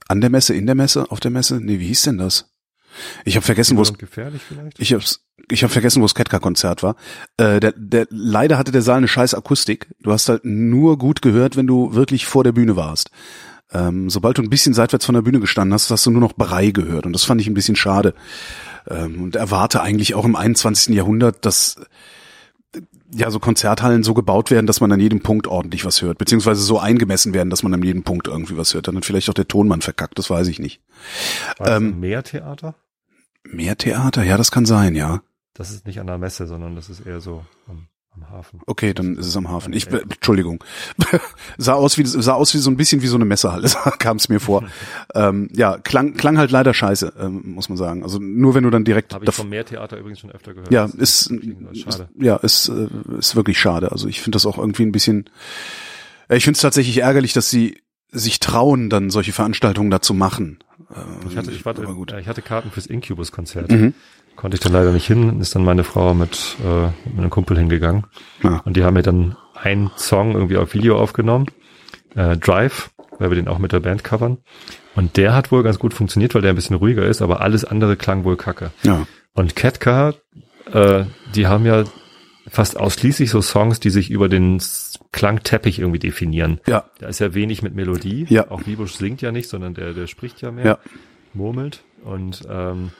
An 0.07 0.21
der 0.21 0.29
Messe, 0.29 0.53
in 0.53 0.67
der 0.67 0.75
Messe, 0.75 1.11
auf 1.11 1.19
der 1.19 1.31
Messe? 1.31 1.59
Nee, 1.59 1.81
wie 1.81 1.87
hieß 1.87 2.03
denn 2.03 2.17
das? 2.17 2.49
Ich 3.25 3.35
habe 3.35 3.45
vergessen, 3.45 3.77
wo 3.77 3.81
es 3.81 3.93
gefährlich 3.97 4.41
vielleicht. 4.47 4.79
Ich 4.79 4.93
hab's 4.93 5.21
ich 5.51 5.63
habe 5.63 5.71
vergessen, 5.71 6.01
wo 6.01 6.05
das 6.05 6.15
Ketka-Konzert 6.15 6.83
war. 6.83 6.95
Äh, 7.37 7.59
der, 7.59 7.73
der, 7.75 8.07
leider 8.09 8.57
hatte 8.57 8.71
der 8.71 8.81
Saal 8.81 8.97
eine 8.97 9.07
scheiß 9.07 9.33
Akustik. 9.33 9.87
Du 10.01 10.11
hast 10.11 10.29
halt 10.29 10.45
nur 10.45 10.97
gut 10.97 11.21
gehört, 11.21 11.55
wenn 11.55 11.67
du 11.67 11.93
wirklich 11.93 12.25
vor 12.27 12.43
der 12.43 12.51
Bühne 12.51 12.75
warst. 12.75 13.09
Ähm, 13.71 14.09
sobald 14.09 14.37
du 14.37 14.41
ein 14.41 14.49
bisschen 14.49 14.73
seitwärts 14.73 15.05
von 15.05 15.15
der 15.15 15.21
Bühne 15.21 15.39
gestanden 15.39 15.73
hast, 15.73 15.89
hast 15.91 16.05
du 16.05 16.11
nur 16.11 16.21
noch 16.21 16.33
Brei 16.33 16.71
gehört. 16.71 17.05
Und 17.05 17.13
das 17.13 17.23
fand 17.23 17.41
ich 17.41 17.47
ein 17.47 17.53
bisschen 17.53 17.75
schade. 17.75 18.13
Ähm, 18.89 19.21
und 19.21 19.35
erwarte 19.35 19.81
eigentlich 19.81 20.15
auch 20.15 20.25
im 20.25 20.35
21. 20.35 20.95
Jahrhundert, 20.95 21.45
dass 21.45 21.79
ja 23.13 23.31
so 23.31 23.39
Konzerthallen 23.39 24.03
so 24.03 24.13
gebaut 24.13 24.51
werden, 24.51 24.67
dass 24.67 24.81
man 24.81 24.91
an 24.91 24.99
jedem 24.99 25.21
Punkt 25.21 25.47
ordentlich 25.47 25.85
was 25.85 26.01
hört, 26.01 26.17
beziehungsweise 26.17 26.61
so 26.61 26.79
eingemessen 26.79 27.33
werden, 27.33 27.49
dass 27.49 27.63
man 27.63 27.73
an 27.73 27.83
jedem 27.83 28.03
Punkt 28.03 28.27
irgendwie 28.27 28.57
was 28.57 28.73
hört. 28.73 28.87
Dann 28.87 28.95
hat 28.95 29.05
vielleicht 29.05 29.29
auch 29.29 29.33
der 29.33 29.47
Tonmann 29.47 29.81
verkackt, 29.81 30.17
das 30.19 30.29
weiß 30.29 30.47
ich 30.47 30.59
nicht. 30.59 30.81
War 31.57 31.77
ähm, 31.77 31.99
mehr 31.99 32.23
Theater? 32.23 32.75
Mehr 33.43 33.77
Theater, 33.77 34.23
ja, 34.23 34.37
das 34.37 34.51
kann 34.51 34.65
sein, 34.65 34.95
ja. 34.95 35.21
Das 35.53 35.71
ist 35.71 35.85
nicht 35.85 35.99
an 35.99 36.07
der 36.07 36.17
Messe, 36.17 36.47
sondern 36.47 36.75
das 36.75 36.89
ist 36.89 37.05
eher 37.05 37.19
so 37.19 37.45
am, 37.67 37.87
am 38.15 38.29
Hafen. 38.29 38.61
Okay, 38.65 38.93
dann 38.93 39.17
ist 39.17 39.27
es 39.27 39.37
am 39.37 39.49
Hafen. 39.49 39.73
Ich, 39.73 39.87
Entschuldigung. 39.87 40.63
sah 41.57 41.73
aus 41.73 41.97
wie, 41.97 42.05
sah 42.05 42.33
aus 42.33 42.53
wie 42.53 42.57
so 42.57 42.69
ein 42.69 42.77
bisschen 42.77 43.01
wie 43.01 43.07
so 43.07 43.15
eine 43.15 43.25
Messehalle, 43.25 43.69
kam 43.99 44.17
es 44.17 44.29
mir 44.29 44.39
vor. 44.39 44.63
ähm, 45.13 45.49
ja, 45.53 45.77
klang, 45.77 46.13
klang 46.15 46.37
halt 46.37 46.51
leider 46.51 46.73
scheiße, 46.73 47.13
ähm, 47.19 47.41
muss 47.45 47.69
man 47.69 47.77
sagen. 47.77 48.03
Also 48.03 48.19
nur 48.19 48.55
wenn 48.55 48.63
du 48.63 48.69
dann 48.69 48.83
direkt. 48.83 49.13
Habe 49.13 49.25
ich 49.25 49.33
vom 49.33 49.49
Mehrtheater 49.49 49.97
übrigens 49.97 50.19
schon 50.19 50.31
öfter 50.31 50.53
gehört. 50.53 50.71
Ja, 50.71 50.85
ist, 50.85 51.27
ist, 51.27 52.05
ja, 52.19 52.35
ist, 52.37 52.69
äh, 52.69 52.87
ist 53.17 53.35
wirklich 53.35 53.59
schade. 53.59 53.91
Also 53.91 54.07
ich 54.07 54.21
finde 54.21 54.35
das 54.35 54.45
auch 54.45 54.57
irgendwie 54.57 54.83
ein 54.83 54.91
bisschen, 54.91 55.29
äh, 56.27 56.37
ich 56.37 56.43
finde 56.43 56.57
es 56.57 56.61
tatsächlich 56.61 56.97
ärgerlich, 56.99 57.33
dass 57.33 57.49
sie 57.49 57.81
sich 58.11 58.39
trauen, 58.39 58.89
dann 58.89 59.11
solche 59.11 59.33
Veranstaltungen 59.33 59.91
da 59.91 60.01
zu 60.01 60.15
machen. 60.15 60.59
Ich 61.29 61.37
hatte, 61.37 61.51
ich, 61.51 61.63
warte, 61.65 61.85
ich 62.19 62.27
hatte 62.27 62.41
Karten 62.41 62.71
fürs 62.71 62.87
Incubus-Konzert. 62.87 63.69
Mhm 63.69 63.93
konnte 64.39 64.55
ich 64.55 64.61
dann 64.61 64.71
leider 64.71 64.93
nicht 64.93 65.05
hin, 65.05 65.41
ist 65.41 65.53
dann 65.53 65.65
meine 65.65 65.83
Frau 65.83 66.13
mit, 66.13 66.55
äh, 66.63 66.85
mit 67.09 67.19
einem 67.19 67.29
Kumpel 67.29 67.57
hingegangen. 67.57 68.05
Ja. 68.41 68.61
Und 68.63 68.77
die 68.77 68.85
haben 68.85 68.93
mir 68.93 69.01
dann 69.01 69.35
einen 69.53 69.91
Song 69.97 70.31
irgendwie 70.31 70.55
auf 70.55 70.73
Video 70.73 70.97
aufgenommen, 70.97 71.47
äh, 72.15 72.37
Drive, 72.37 72.89
weil 73.17 73.31
wir 73.31 73.35
den 73.35 73.49
auch 73.49 73.59
mit 73.59 73.73
der 73.73 73.81
Band 73.81 74.05
covern. 74.05 74.37
Und 74.95 75.17
der 75.17 75.35
hat 75.35 75.51
wohl 75.51 75.61
ganz 75.61 75.77
gut 75.77 75.93
funktioniert, 75.93 76.35
weil 76.35 76.41
der 76.41 76.53
ein 76.53 76.55
bisschen 76.55 76.77
ruhiger 76.77 77.05
ist, 77.05 77.21
aber 77.21 77.41
alles 77.41 77.65
andere 77.65 77.97
klang 77.97 78.23
wohl 78.23 78.37
kacke. 78.37 78.71
Ja. 78.83 79.05
Und 79.33 79.57
Ketka, 79.57 80.13
äh, 80.71 81.03
die 81.35 81.47
haben 81.47 81.65
ja 81.65 81.83
fast 82.47 82.79
ausschließlich 82.79 83.29
so 83.29 83.41
Songs, 83.41 83.81
die 83.81 83.89
sich 83.89 84.09
über 84.09 84.29
den 84.29 84.61
Klangteppich 85.11 85.79
irgendwie 85.79 85.99
definieren. 85.99 86.61
Ja. 86.65 86.85
Da 86.99 87.09
ist 87.09 87.19
ja 87.19 87.33
wenig 87.33 87.61
mit 87.61 87.75
Melodie. 87.75 88.25
Ja. 88.29 88.49
Auch 88.49 88.65
Vibusch 88.65 88.93
singt 88.93 89.21
ja 89.21 89.33
nicht, 89.33 89.49
sondern 89.49 89.73
der, 89.73 89.91
der 89.91 90.07
spricht 90.07 90.41
ja 90.41 90.49
mehr. 90.49 90.65
Ja. 90.65 90.79
Murmelt. 91.33 91.83
Und 92.05 92.43
ähm, 92.49 92.91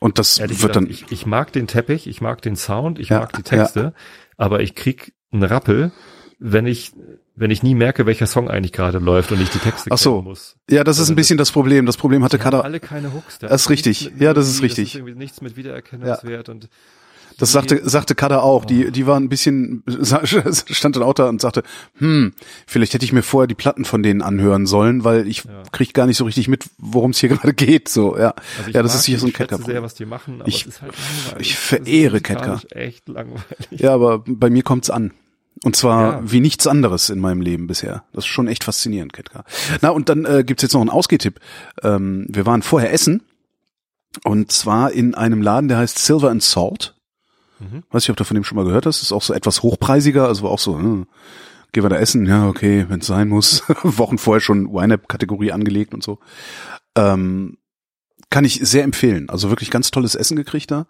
und 0.00 0.18
das 0.18 0.38
Ehrlich 0.38 0.62
wird 0.62 0.72
gesagt, 0.72 0.88
dann. 0.88 0.90
Ich, 0.90 1.12
ich 1.12 1.26
mag 1.26 1.52
den 1.52 1.66
Teppich, 1.66 2.08
ich 2.08 2.20
mag 2.20 2.42
den 2.42 2.56
Sound, 2.56 2.98
ich 2.98 3.10
ja, 3.10 3.20
mag 3.20 3.32
die 3.34 3.42
Texte, 3.42 3.80
ja. 3.80 3.92
aber 4.36 4.60
ich 4.60 4.74
krieg 4.74 5.12
einen 5.30 5.44
Rappel, 5.44 5.92
wenn 6.38 6.66
ich 6.66 6.92
wenn 7.36 7.50
ich 7.50 7.62
nie 7.62 7.74
merke, 7.74 8.04
welcher 8.04 8.26
Song 8.26 8.50
eigentlich 8.50 8.72
gerade 8.72 8.98
läuft 8.98 9.32
und 9.32 9.40
ich 9.40 9.48
die 9.48 9.58
Texte 9.58 9.90
Ach 9.90 9.96
so. 9.96 10.20
muss. 10.20 10.56
Ja, 10.68 10.84
das 10.84 10.98
ist 10.98 11.08
ein 11.08 11.16
bisschen 11.16 11.38
das 11.38 11.50
Problem. 11.50 11.86
Das 11.86 11.96
Problem 11.96 12.22
hatte 12.22 12.38
Kader. 12.38 12.64
alle 12.64 12.80
keine 12.80 13.14
Hooks. 13.14 13.38
Da 13.38 13.48
das 13.48 13.62
ist 13.62 13.70
richtig. 13.70 14.12
Ja, 14.18 14.34
das 14.34 14.46
ist 14.46 14.62
richtig. 14.62 14.92
Das 14.92 15.08
ist 15.08 15.16
nichts 15.16 15.40
mit 15.40 15.56
Wiedererkennungswert 15.56 16.48
ja. 16.48 16.54
und 16.54 16.68
das 17.40 17.52
sagte, 17.52 17.80
sagte 17.88 18.14
Kada 18.14 18.40
auch. 18.40 18.64
Die, 18.64 18.90
die 18.92 19.06
war 19.06 19.18
ein 19.18 19.28
bisschen, 19.28 19.82
stand 20.24 20.96
dann 20.96 21.02
auch 21.02 21.14
da 21.14 21.28
und 21.28 21.40
sagte, 21.40 21.62
hm, 21.98 22.34
vielleicht 22.66 22.94
hätte 22.94 23.04
ich 23.04 23.12
mir 23.12 23.22
vorher 23.22 23.48
die 23.48 23.54
Platten 23.54 23.84
von 23.84 24.02
denen 24.02 24.22
anhören 24.22 24.66
sollen, 24.66 25.04
weil 25.04 25.26
ich 25.26 25.44
ja. 25.44 25.62
krieg 25.72 25.94
gar 25.94 26.06
nicht 26.06 26.18
so 26.18 26.24
richtig 26.24 26.48
mit, 26.48 26.64
worum 26.78 27.12
es 27.12 27.18
hier 27.18 27.28
gerade 27.30 27.54
geht. 27.54 27.88
So, 27.88 28.16
ja. 28.16 28.34
Also 28.58 28.70
ja, 28.70 28.82
das 28.82 28.94
ist 28.94 29.06
hier 29.06 29.18
so 29.18 29.26
ein 29.26 29.32
Ketka. 29.32 29.56
Ich 29.56 29.64
sehr, 29.64 29.82
was 29.82 29.94
die 29.94 30.04
machen, 30.04 30.40
aber 30.40 30.48
ich, 30.48 30.62
es 30.62 30.74
ist 30.74 30.82
halt 30.82 30.92
langweilig. 30.92 31.48
Ich 31.48 31.56
verehre 31.56 32.20
Ketka. 32.20 32.60
Echt 32.70 33.08
langweilig. 33.08 33.44
Ja, 33.70 33.94
aber 33.94 34.22
bei 34.26 34.50
mir 34.50 34.62
kommt's 34.62 34.90
an. 34.90 35.12
Und 35.64 35.76
zwar 35.76 36.12
ja. 36.12 36.32
wie 36.32 36.40
nichts 36.40 36.66
anderes 36.66 37.10
in 37.10 37.20
meinem 37.20 37.40
Leben 37.40 37.66
bisher. 37.66 38.04
Das 38.12 38.24
ist 38.24 38.28
schon 38.28 38.48
echt 38.48 38.64
faszinierend, 38.64 39.12
Ketka. 39.12 39.44
Na, 39.80 39.90
und 39.90 40.08
dann 40.08 40.24
äh, 40.24 40.44
gibt's 40.44 40.62
jetzt 40.62 40.72
noch 40.72 40.80
einen 40.80 40.90
Ausgehtipp. 40.90 41.40
Ähm, 41.82 42.26
wir 42.28 42.46
waren 42.46 42.62
vorher 42.62 42.92
essen. 42.92 43.22
Und 44.24 44.52
zwar 44.52 44.92
in 44.92 45.14
einem 45.14 45.40
Laden, 45.40 45.68
der 45.68 45.78
heißt 45.78 45.98
Silver 45.98 46.30
and 46.30 46.42
Salt. 46.42 46.94
Mhm. 47.60 47.84
Weiß 47.90 48.04
ich, 48.04 48.10
ob 48.10 48.16
du 48.16 48.24
von 48.24 48.34
dem 48.34 48.44
schon 48.44 48.56
mal 48.56 48.64
gehört 48.64 48.86
hast. 48.86 49.02
Ist 49.02 49.12
auch 49.12 49.22
so 49.22 49.34
etwas 49.34 49.62
hochpreisiger, 49.62 50.26
also 50.26 50.48
auch 50.48 50.58
so, 50.58 50.76
hm, 50.76 51.06
gehen 51.72 51.84
wir 51.84 51.90
da 51.90 51.96
essen, 51.96 52.26
ja, 52.26 52.48
okay, 52.48 52.86
wenn 52.88 53.00
es 53.00 53.06
sein 53.06 53.28
muss. 53.28 53.62
Wochen 53.82 54.18
vorher 54.18 54.40
schon 54.40 54.72
Wine-App-Kategorie 54.72 55.52
angelegt 55.52 55.94
und 55.94 56.02
so. 56.02 56.18
Ähm, 56.96 57.58
kann 58.30 58.44
ich 58.44 58.60
sehr 58.62 58.84
empfehlen. 58.84 59.28
Also 59.28 59.50
wirklich 59.50 59.70
ganz 59.70 59.90
tolles 59.90 60.14
Essen 60.14 60.36
gekriegt 60.36 60.70
da. 60.70 60.86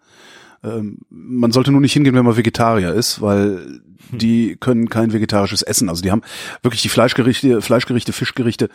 Ähm, 0.63 0.99
man 1.09 1.51
sollte 1.51 1.71
nur 1.71 1.81
nicht 1.81 1.93
hingehen, 1.93 2.15
wenn 2.15 2.25
man 2.25 2.37
Vegetarier 2.37 2.93
ist, 2.93 3.21
weil 3.21 3.81
die 4.11 4.57
können 4.59 4.89
kein 4.89 5.13
vegetarisches 5.13 5.63
Essen. 5.63 5.89
Also 5.89 6.01
die 6.01 6.11
haben 6.11 6.21
wirklich 6.61 6.81
die 6.81 6.89
Fleischgerichte, 6.89 7.61
Fleischgerichte, 7.61 8.13
Fischgerichte 8.13 8.69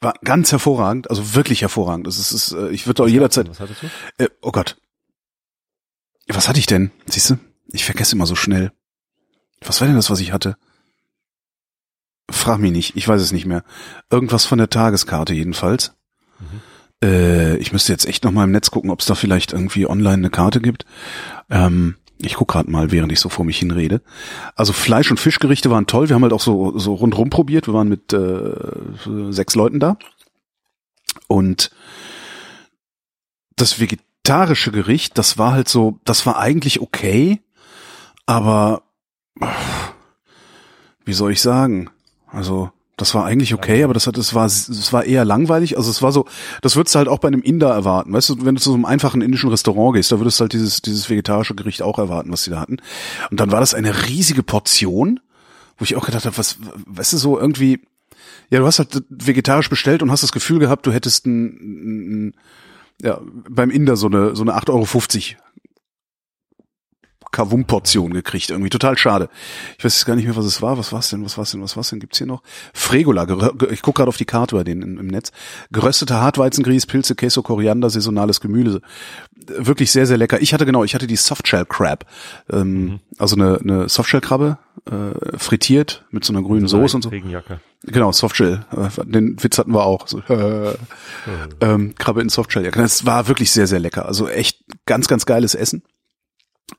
war 0.00 0.14
ganz 0.24 0.50
hervorragend, 0.50 1.08
also 1.10 1.34
wirklich 1.34 1.62
hervorragend. 1.62 2.06
Das 2.06 2.18
ist, 2.18 2.32
ist 2.32 2.52
äh, 2.52 2.70
ich 2.70 2.86
würde 2.86 3.04
auch 3.04 3.08
jederzeit. 3.08 3.48
Was 3.48 3.60
hattest 3.60 3.82
du? 3.82 3.86
Äh, 4.18 4.28
oh 4.42 4.50
Gott. 4.50 4.76
Was 6.28 6.48
hatte 6.48 6.58
ich 6.58 6.66
denn? 6.66 6.90
Siehst 7.06 7.30
du? 7.30 7.38
Ich 7.68 7.84
vergesse 7.84 8.14
immer 8.14 8.26
so 8.26 8.34
schnell. 8.34 8.72
Was 9.60 9.80
war 9.80 9.86
denn 9.86 9.96
das, 9.96 10.10
was 10.10 10.20
ich 10.20 10.32
hatte? 10.32 10.56
Frag 12.30 12.58
mich 12.58 12.72
nicht, 12.72 12.96
ich 12.96 13.06
weiß 13.06 13.20
es 13.20 13.32
nicht 13.32 13.46
mehr. 13.46 13.64
Irgendwas 14.10 14.44
von 14.44 14.58
der 14.58 14.70
Tageskarte 14.70 15.34
jedenfalls. 15.34 15.94
Mhm. 16.40 16.60
Äh, 17.02 17.56
ich 17.56 17.72
müsste 17.72 17.92
jetzt 17.92 18.06
echt 18.06 18.24
noch 18.24 18.32
mal 18.32 18.44
im 18.44 18.52
Netz 18.52 18.70
gucken, 18.70 18.90
ob 18.90 19.00
es 19.00 19.06
da 19.06 19.14
vielleicht 19.14 19.52
irgendwie 19.52 19.86
online 19.86 20.14
eine 20.14 20.30
Karte 20.30 20.60
gibt. 20.60 20.86
Ähm, 21.50 21.96
ich 22.18 22.34
guck 22.34 22.48
gerade 22.48 22.70
mal, 22.70 22.92
während 22.92 23.12
ich 23.12 23.20
so 23.20 23.28
vor 23.28 23.44
mich 23.44 23.58
hinrede. 23.58 24.00
Also 24.54 24.72
Fleisch- 24.72 25.10
und 25.10 25.18
Fischgerichte 25.18 25.70
waren 25.70 25.86
toll. 25.86 26.08
Wir 26.08 26.14
haben 26.14 26.22
halt 26.22 26.32
auch 26.32 26.40
so, 26.40 26.78
so 26.78 26.94
rundrum 26.94 27.30
probiert. 27.30 27.66
Wir 27.66 27.74
waren 27.74 27.88
mit 27.88 28.12
äh, 28.12 28.54
sechs 29.30 29.56
Leuten 29.56 29.80
da. 29.80 29.98
Und 31.26 31.72
das 33.56 33.80
vegetarische 34.24 34.70
Gericht, 34.70 35.18
das 35.18 35.36
war 35.36 35.52
halt 35.52 35.68
so, 35.68 35.98
das 36.04 36.24
war 36.26 36.38
eigentlich 36.38 36.80
okay, 36.80 37.40
aber 38.24 38.82
wie 41.04 41.12
soll 41.12 41.32
ich 41.32 41.40
sagen? 41.40 41.90
Also 42.28 42.70
das 42.96 43.16
war 43.16 43.24
eigentlich 43.24 43.52
okay, 43.52 43.82
aber 43.82 43.94
das 43.94 44.06
hat, 44.06 44.16
es 44.16 44.32
war, 44.32 44.46
es 44.46 44.92
war 44.92 45.04
eher 45.04 45.24
langweilig. 45.24 45.76
Also 45.76 45.90
es 45.90 46.02
war 46.02 46.12
so, 46.12 46.26
das 46.60 46.76
würdest 46.76 46.94
du 46.94 46.98
halt 46.98 47.08
auch 47.08 47.18
bei 47.18 47.26
einem 47.26 47.42
Inder 47.42 47.70
erwarten. 47.70 48.12
Weißt 48.12 48.28
du, 48.28 48.44
wenn 48.44 48.54
du 48.54 48.60
zu 48.60 48.70
so 48.70 48.74
einem 48.74 48.84
einfachen 48.84 49.22
indischen 49.22 49.50
Restaurant 49.50 49.96
gehst, 49.96 50.12
da 50.12 50.20
würdest 50.20 50.38
du 50.38 50.42
halt 50.42 50.52
dieses, 50.52 50.82
dieses 50.82 51.10
vegetarische 51.10 51.56
Gericht 51.56 51.82
auch 51.82 51.98
erwarten, 51.98 52.30
was 52.30 52.44
die 52.44 52.50
da 52.50 52.60
hatten. 52.60 52.76
Und 53.32 53.40
dann 53.40 53.50
war 53.50 53.58
das 53.58 53.74
eine 53.74 54.06
riesige 54.06 54.44
Portion, 54.44 55.18
wo 55.78 55.84
ich 55.84 55.96
auch 55.96 56.06
gedacht 56.06 56.26
habe, 56.26 56.38
was, 56.38 56.58
weißt 56.86 57.14
du, 57.14 57.16
so 57.16 57.40
irgendwie, 57.40 57.80
ja, 58.50 58.60
du 58.60 58.66
hast 58.66 58.78
halt 58.78 59.02
vegetarisch 59.08 59.68
bestellt 59.68 60.00
und 60.00 60.12
hast 60.12 60.22
das 60.22 60.30
Gefühl 60.30 60.60
gehabt, 60.60 60.86
du 60.86 60.92
hättest 60.92 61.26
ein, 61.26 62.28
ein 62.28 62.34
ja, 63.02 63.20
beim 63.22 63.70
Inder 63.70 63.96
so 63.96 64.06
eine, 64.06 64.34
so 64.36 64.42
eine 64.42 64.56
8,50 64.56 64.70
Euro 64.70 64.86
Kavum-Portion 67.32 68.12
gekriegt. 68.12 68.50
Irgendwie 68.50 68.68
total 68.68 68.96
schade. 68.96 69.28
Ich 69.78 69.84
weiß 69.84 70.04
gar 70.04 70.14
nicht 70.14 70.26
mehr, 70.26 70.36
was 70.36 70.44
es 70.44 70.60
war. 70.62 70.78
Was 70.78 70.92
war's 70.92 71.08
denn? 71.08 71.24
Was 71.24 71.38
war's 71.38 71.50
denn? 71.50 71.62
Was 71.62 71.76
war's 71.76 71.88
denn? 71.88 71.98
Gibt's 71.98 72.18
hier 72.18 72.26
noch? 72.26 72.42
Fregola. 72.74 73.26
Ich 73.70 73.80
gucke 73.80 73.98
gerade 73.98 74.08
auf 74.10 74.18
die 74.18 74.26
Karte 74.26 74.54
bei 74.54 74.64
denen 74.64 74.98
im, 74.98 75.06
Netz. 75.06 75.32
Gerösteter 75.72 76.20
Hartweizengrieß, 76.20 76.86
Pilze, 76.86 77.14
Queso, 77.14 77.42
Koriander, 77.42 77.88
saisonales 77.88 78.40
Gemüse. 78.40 78.82
Wirklich 79.46 79.90
sehr, 79.90 80.06
sehr 80.06 80.18
lecker. 80.18 80.40
Ich 80.42 80.52
hatte 80.52 80.66
genau, 80.66 80.84
ich 80.84 80.94
hatte 80.94 81.06
die 81.06 81.16
Softshell 81.16 81.64
Crab. 81.64 82.04
Ähm, 82.50 82.84
mhm. 82.84 83.00
Also 83.18 83.36
eine, 83.36 83.58
eine 83.58 83.88
Softshell 83.88 84.20
Krabbe, 84.20 84.58
äh, 84.90 85.38
frittiert 85.38 86.04
mit 86.10 86.24
so 86.24 86.32
einer 86.32 86.42
grünen 86.42 86.66
so 86.66 86.80
Soße 86.80 86.96
und 86.96 87.02
so. 87.02 87.08
Regenjacke. 87.10 87.60
Genau, 87.84 88.12
Softshell. 88.12 88.64
Äh, 88.72 89.04
den 89.04 89.42
Witz 89.42 89.58
hatten 89.58 89.72
wir 89.72 89.84
auch. 89.84 90.08
So, 90.08 90.18
äh, 90.28 90.76
ähm, 91.60 91.94
Krabbe 91.96 92.20
in 92.20 92.28
Softshell. 92.28 92.70
Das 92.70 93.06
war 93.06 93.28
wirklich 93.28 93.50
sehr, 93.50 93.66
sehr 93.66 93.80
lecker. 93.80 94.06
Also 94.06 94.28
echt 94.28 94.64
ganz, 94.86 95.08
ganz 95.08 95.26
geiles 95.26 95.54
Essen. 95.54 95.82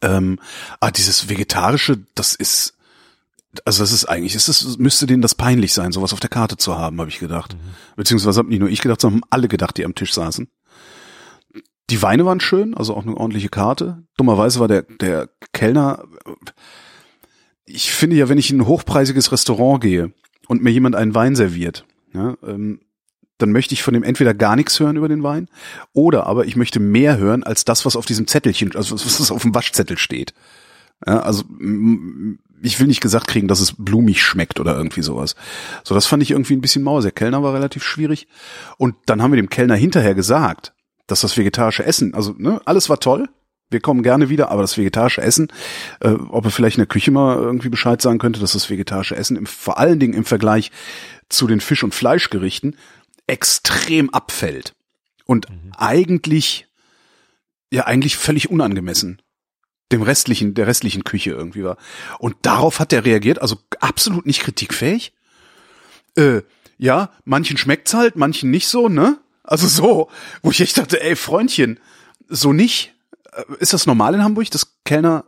Ähm, 0.01 0.39
ah, 0.79 0.91
dieses 0.91 1.29
Vegetarische, 1.29 1.99
das 2.15 2.35
ist, 2.35 2.77
also 3.65 3.83
das 3.83 3.91
ist 3.91 4.05
eigentlich, 4.05 4.35
ist 4.35 4.49
das, 4.49 4.77
müsste 4.77 5.05
denen 5.05 5.21
das 5.21 5.35
peinlich 5.35 5.73
sein, 5.73 5.91
sowas 5.91 6.13
auf 6.13 6.19
der 6.19 6.29
Karte 6.29 6.57
zu 6.57 6.77
haben, 6.77 6.99
habe 6.99 7.09
ich 7.09 7.19
gedacht. 7.19 7.53
Mhm. 7.53 7.95
Beziehungsweise 7.95 8.39
haben 8.39 8.49
nicht 8.49 8.59
nur 8.59 8.69
ich 8.69 8.81
gedacht, 8.81 9.01
sondern 9.01 9.21
haben 9.21 9.27
alle 9.29 9.47
gedacht, 9.47 9.77
die 9.77 9.85
am 9.85 9.95
Tisch 9.95 10.13
saßen. 10.13 10.49
Die 11.89 12.01
Weine 12.01 12.25
waren 12.25 12.39
schön, 12.39 12.75
also 12.75 12.95
auch 12.95 13.03
eine 13.03 13.15
ordentliche 13.15 13.49
Karte. 13.49 14.03
Dummerweise 14.17 14.59
war 14.59 14.67
der, 14.67 14.83
der 14.83 15.29
Kellner, 15.51 16.03
ich 17.65 17.91
finde 17.91 18.15
ja, 18.15 18.29
wenn 18.29 18.37
ich 18.37 18.51
in 18.51 18.59
ein 18.59 18.67
hochpreisiges 18.67 19.31
Restaurant 19.31 19.81
gehe 19.81 20.11
und 20.47 20.61
mir 20.61 20.71
jemand 20.71 20.95
einen 20.95 21.15
Wein 21.15 21.35
serviert, 21.35 21.85
ja, 22.13 22.35
ähm, 22.45 22.81
dann 23.37 23.51
möchte 23.51 23.73
ich 23.73 23.83
von 23.83 23.93
dem 23.93 24.03
entweder 24.03 24.33
gar 24.33 24.55
nichts 24.55 24.79
hören 24.79 24.95
über 24.95 25.09
den 25.09 25.23
Wein 25.23 25.49
oder 25.91 26.27
aber 26.27 26.45
ich 26.45 26.55
möchte 26.55 26.79
mehr 26.79 27.17
hören 27.17 27.43
als 27.43 27.65
das, 27.65 27.85
was 27.85 27.95
auf 27.95 28.05
diesem 28.05 28.27
Zettelchen, 28.27 28.75
also 28.75 28.95
was 28.95 29.31
auf 29.31 29.41
dem 29.41 29.55
Waschzettel 29.55 29.97
steht. 29.97 30.33
Ja, 31.05 31.21
also 31.21 31.43
ich 32.61 32.79
will 32.79 32.87
nicht 32.87 33.01
gesagt 33.01 33.27
kriegen, 33.27 33.47
dass 33.47 33.59
es 33.59 33.73
blumig 33.77 34.23
schmeckt 34.23 34.59
oder 34.59 34.77
irgendwie 34.77 35.01
sowas. 35.01 35.35
So, 35.83 35.93
das 35.93 36.05
fand 36.05 36.23
ich 36.23 36.31
irgendwie 36.31 36.55
ein 36.55 36.61
bisschen 36.61 36.83
mau. 36.83 37.01
Der 37.01 37.11
Kellner 37.11 37.43
war 37.43 37.53
relativ 37.53 37.83
schwierig. 37.83 38.27
Und 38.77 38.95
dann 39.07 39.21
haben 39.21 39.31
wir 39.33 39.41
dem 39.41 39.49
Kellner 39.49 39.75
hinterher 39.75 40.15
gesagt, 40.15 40.73
dass 41.07 41.21
das 41.21 41.35
vegetarische 41.35 41.85
Essen, 41.85 42.13
also 42.13 42.33
ne, 42.37 42.61
alles 42.65 42.89
war 42.89 42.99
toll. 42.99 43.27
Wir 43.73 43.81
kommen 43.81 44.03
gerne 44.03 44.29
wieder, 44.29 44.49
aber 44.49 44.61
das 44.61 44.77
vegetarische 44.77 45.21
Essen, 45.21 45.51
äh, 45.99 46.09
ob 46.09 46.45
er 46.45 46.51
vielleicht 46.51 46.77
in 46.77 46.81
der 46.81 46.87
Küche 46.87 47.11
mal 47.11 47.35
irgendwie 47.35 47.69
Bescheid 47.69 48.01
sagen 48.01 48.19
könnte, 48.19 48.39
dass 48.39 48.53
das 48.53 48.69
vegetarische 48.69 49.15
Essen 49.15 49.35
im, 49.35 49.45
vor 49.45 49.77
allen 49.77 49.99
Dingen 49.99 50.13
im 50.13 50.25
Vergleich 50.25 50.71
zu 51.29 51.47
den 51.47 51.59
Fisch- 51.59 51.83
und 51.83 51.93
Fleischgerichten 51.93 52.77
extrem 53.27 54.09
abfällt 54.11 54.75
und 55.25 55.49
mhm. 55.49 55.71
eigentlich 55.77 56.67
ja 57.71 57.85
eigentlich 57.85 58.15
völlig 58.17 58.49
unangemessen 58.49 59.21
dem 59.91 60.01
restlichen 60.01 60.53
der 60.53 60.67
restlichen 60.67 61.03
Küche 61.03 61.31
irgendwie 61.31 61.63
war. 61.63 61.77
Und 62.19 62.35
darauf 62.41 62.79
hat 62.79 62.93
er 62.93 63.05
reagiert 63.05 63.41
also 63.41 63.57
absolut 63.79 64.25
nicht 64.25 64.41
kritikfähig. 64.41 65.13
Äh, 66.15 66.41
ja 66.77 67.11
manchen 67.25 67.57
schmeckt's 67.57 67.93
halt 67.93 68.15
manchen 68.15 68.51
nicht 68.51 68.67
so 68.67 68.89
ne? 68.89 69.19
Also 69.43 69.67
so 69.67 70.09
wo 70.41 70.51
ich 70.51 70.61
echt 70.61 70.77
dachte 70.77 71.01
ey 71.01 71.15
Freundchen 71.15 71.79
so 72.27 72.53
nicht 72.53 72.93
ist 73.59 73.73
das 73.73 73.85
normal 73.85 74.15
in 74.15 74.23
Hamburg 74.23 74.49
dass 74.51 74.77
Kellner 74.85 75.25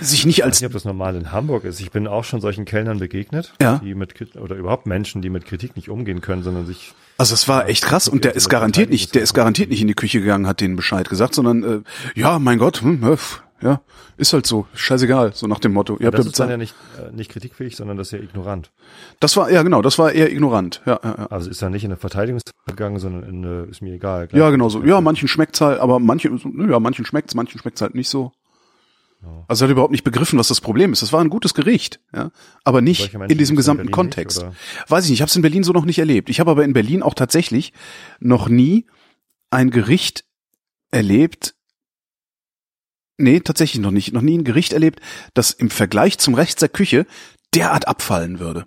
sich 0.00 0.26
nicht 0.26 0.44
als. 0.44 0.56
Ich 0.56 0.62
weiß 0.62 0.62
nicht, 0.62 0.66
ob 0.68 0.72
das 0.74 0.84
normal 0.84 1.16
in 1.16 1.32
Hamburg 1.32 1.64
ist. 1.64 1.80
Ich 1.80 1.90
bin 1.90 2.06
auch 2.06 2.24
schon 2.24 2.40
solchen 2.40 2.64
Kellnern 2.64 2.98
begegnet, 2.98 3.54
ja. 3.60 3.78
die 3.78 3.94
mit 3.94 4.36
oder 4.36 4.56
überhaupt 4.56 4.86
Menschen, 4.86 5.22
die 5.22 5.30
mit 5.30 5.46
Kritik 5.46 5.76
nicht 5.76 5.88
umgehen 5.88 6.20
können, 6.20 6.42
sondern 6.42 6.66
sich. 6.66 6.94
Also 7.16 7.34
es 7.34 7.48
war 7.48 7.68
echt 7.68 7.84
krass 7.84 8.08
und 8.08 8.24
der 8.24 8.34
ist 8.34 8.48
garantiert 8.48 8.90
nicht, 8.90 9.14
der 9.14 9.22
ist 9.22 9.34
garantiert 9.34 9.70
nicht 9.70 9.80
in 9.80 9.88
die 9.88 9.94
Küche 9.94 10.20
gegangen, 10.20 10.46
hat 10.46 10.60
denen 10.60 10.76
Bescheid 10.76 11.08
gesagt, 11.08 11.34
sondern 11.34 11.62
äh, 11.62 11.80
ja, 12.14 12.38
mein 12.38 12.58
Gott, 12.58 12.82
hm, 12.82 13.18
ja, 13.60 13.80
ist 14.16 14.32
halt 14.32 14.46
so, 14.46 14.66
scheißegal, 14.74 15.32
so 15.34 15.46
nach 15.46 15.58
dem 15.58 15.72
Motto. 15.72 15.96
Ihr 15.98 16.06
habt 16.06 16.18
das 16.18 16.26
ist 16.26 16.38
dann 16.38 16.50
ja 16.50 16.56
nicht, 16.56 16.74
äh, 16.98 17.14
nicht 17.14 17.30
kritikfähig, 17.30 17.76
sondern 17.76 17.96
das 17.96 18.08
ist 18.08 18.12
ja 18.12 18.18
ignorant. 18.18 18.70
Das 19.20 19.36
war, 19.36 19.50
ja 19.50 19.62
genau, 19.62 19.82
das 19.82 19.98
war 19.98 20.12
eher 20.12 20.30
ignorant. 20.30 20.80
Ja, 20.86 21.00
ja, 21.02 21.14
ja. 21.18 21.26
Also 21.26 21.50
ist 21.50 21.62
er 21.62 21.70
nicht 21.70 21.84
in 21.84 21.90
eine 21.90 21.96
Verteidigung 21.96 22.40
gegangen, 22.66 22.98
sondern 22.98 23.22
in 23.24 23.44
eine, 23.44 23.62
ist 23.64 23.82
mir 23.82 23.94
egal. 23.94 24.28
Ja, 24.32 24.50
genau 24.50 24.68
so. 24.68 24.84
Ja, 24.84 25.00
manchen 25.00 25.28
schmeckt's 25.28 25.60
halt, 25.60 25.80
aber 25.80 25.98
manche, 25.98 26.30
ja, 26.68 26.80
manchen 26.80 27.04
schmeckt's, 27.04 27.34
manchen 27.34 27.58
schmeckt's 27.58 27.80
halt 27.80 27.94
nicht 27.94 28.08
so. 28.08 28.32
Also 29.48 29.64
er 29.64 29.68
hat 29.68 29.72
überhaupt 29.72 29.90
nicht 29.90 30.04
begriffen, 30.04 30.38
was 30.38 30.48
das 30.48 30.60
Problem 30.60 30.92
ist. 30.92 31.02
Das 31.02 31.12
war 31.12 31.20
ein 31.20 31.28
gutes 31.28 31.52
Gericht, 31.52 31.98
ja, 32.14 32.30
aber 32.62 32.80
nicht 32.80 33.12
in 33.14 33.38
diesem 33.38 33.56
gesamten 33.56 33.86
in 33.86 33.90
Kontext. 33.90 34.44
Nicht, 34.44 34.56
Weiß 34.86 35.04
ich 35.04 35.10
nicht, 35.10 35.18
ich 35.18 35.22
habe 35.22 35.28
es 35.28 35.36
in 35.36 35.42
Berlin 35.42 35.64
so 35.64 35.72
noch 35.72 35.84
nicht 35.84 35.98
erlebt. 35.98 36.30
Ich 36.30 36.38
habe 36.38 36.52
aber 36.52 36.64
in 36.64 36.72
Berlin 36.72 37.02
auch 37.02 37.14
tatsächlich 37.14 37.72
noch 38.20 38.48
nie 38.48 38.86
ein 39.50 39.70
Gericht 39.70 40.24
erlebt. 40.90 41.56
Nee, 43.18 43.40
tatsächlich 43.40 43.82
noch 43.82 43.90
nicht. 43.90 44.12
Noch 44.12 44.22
nie 44.22 44.38
ein 44.38 44.44
Gericht 44.44 44.72
erlebt, 44.72 45.00
das 45.34 45.50
im 45.50 45.70
Vergleich 45.70 46.18
zum 46.18 46.34
Rest 46.34 46.62
der 46.62 46.68
Küche 46.68 47.06
derart 47.52 47.88
abfallen 47.88 48.38
würde 48.38 48.66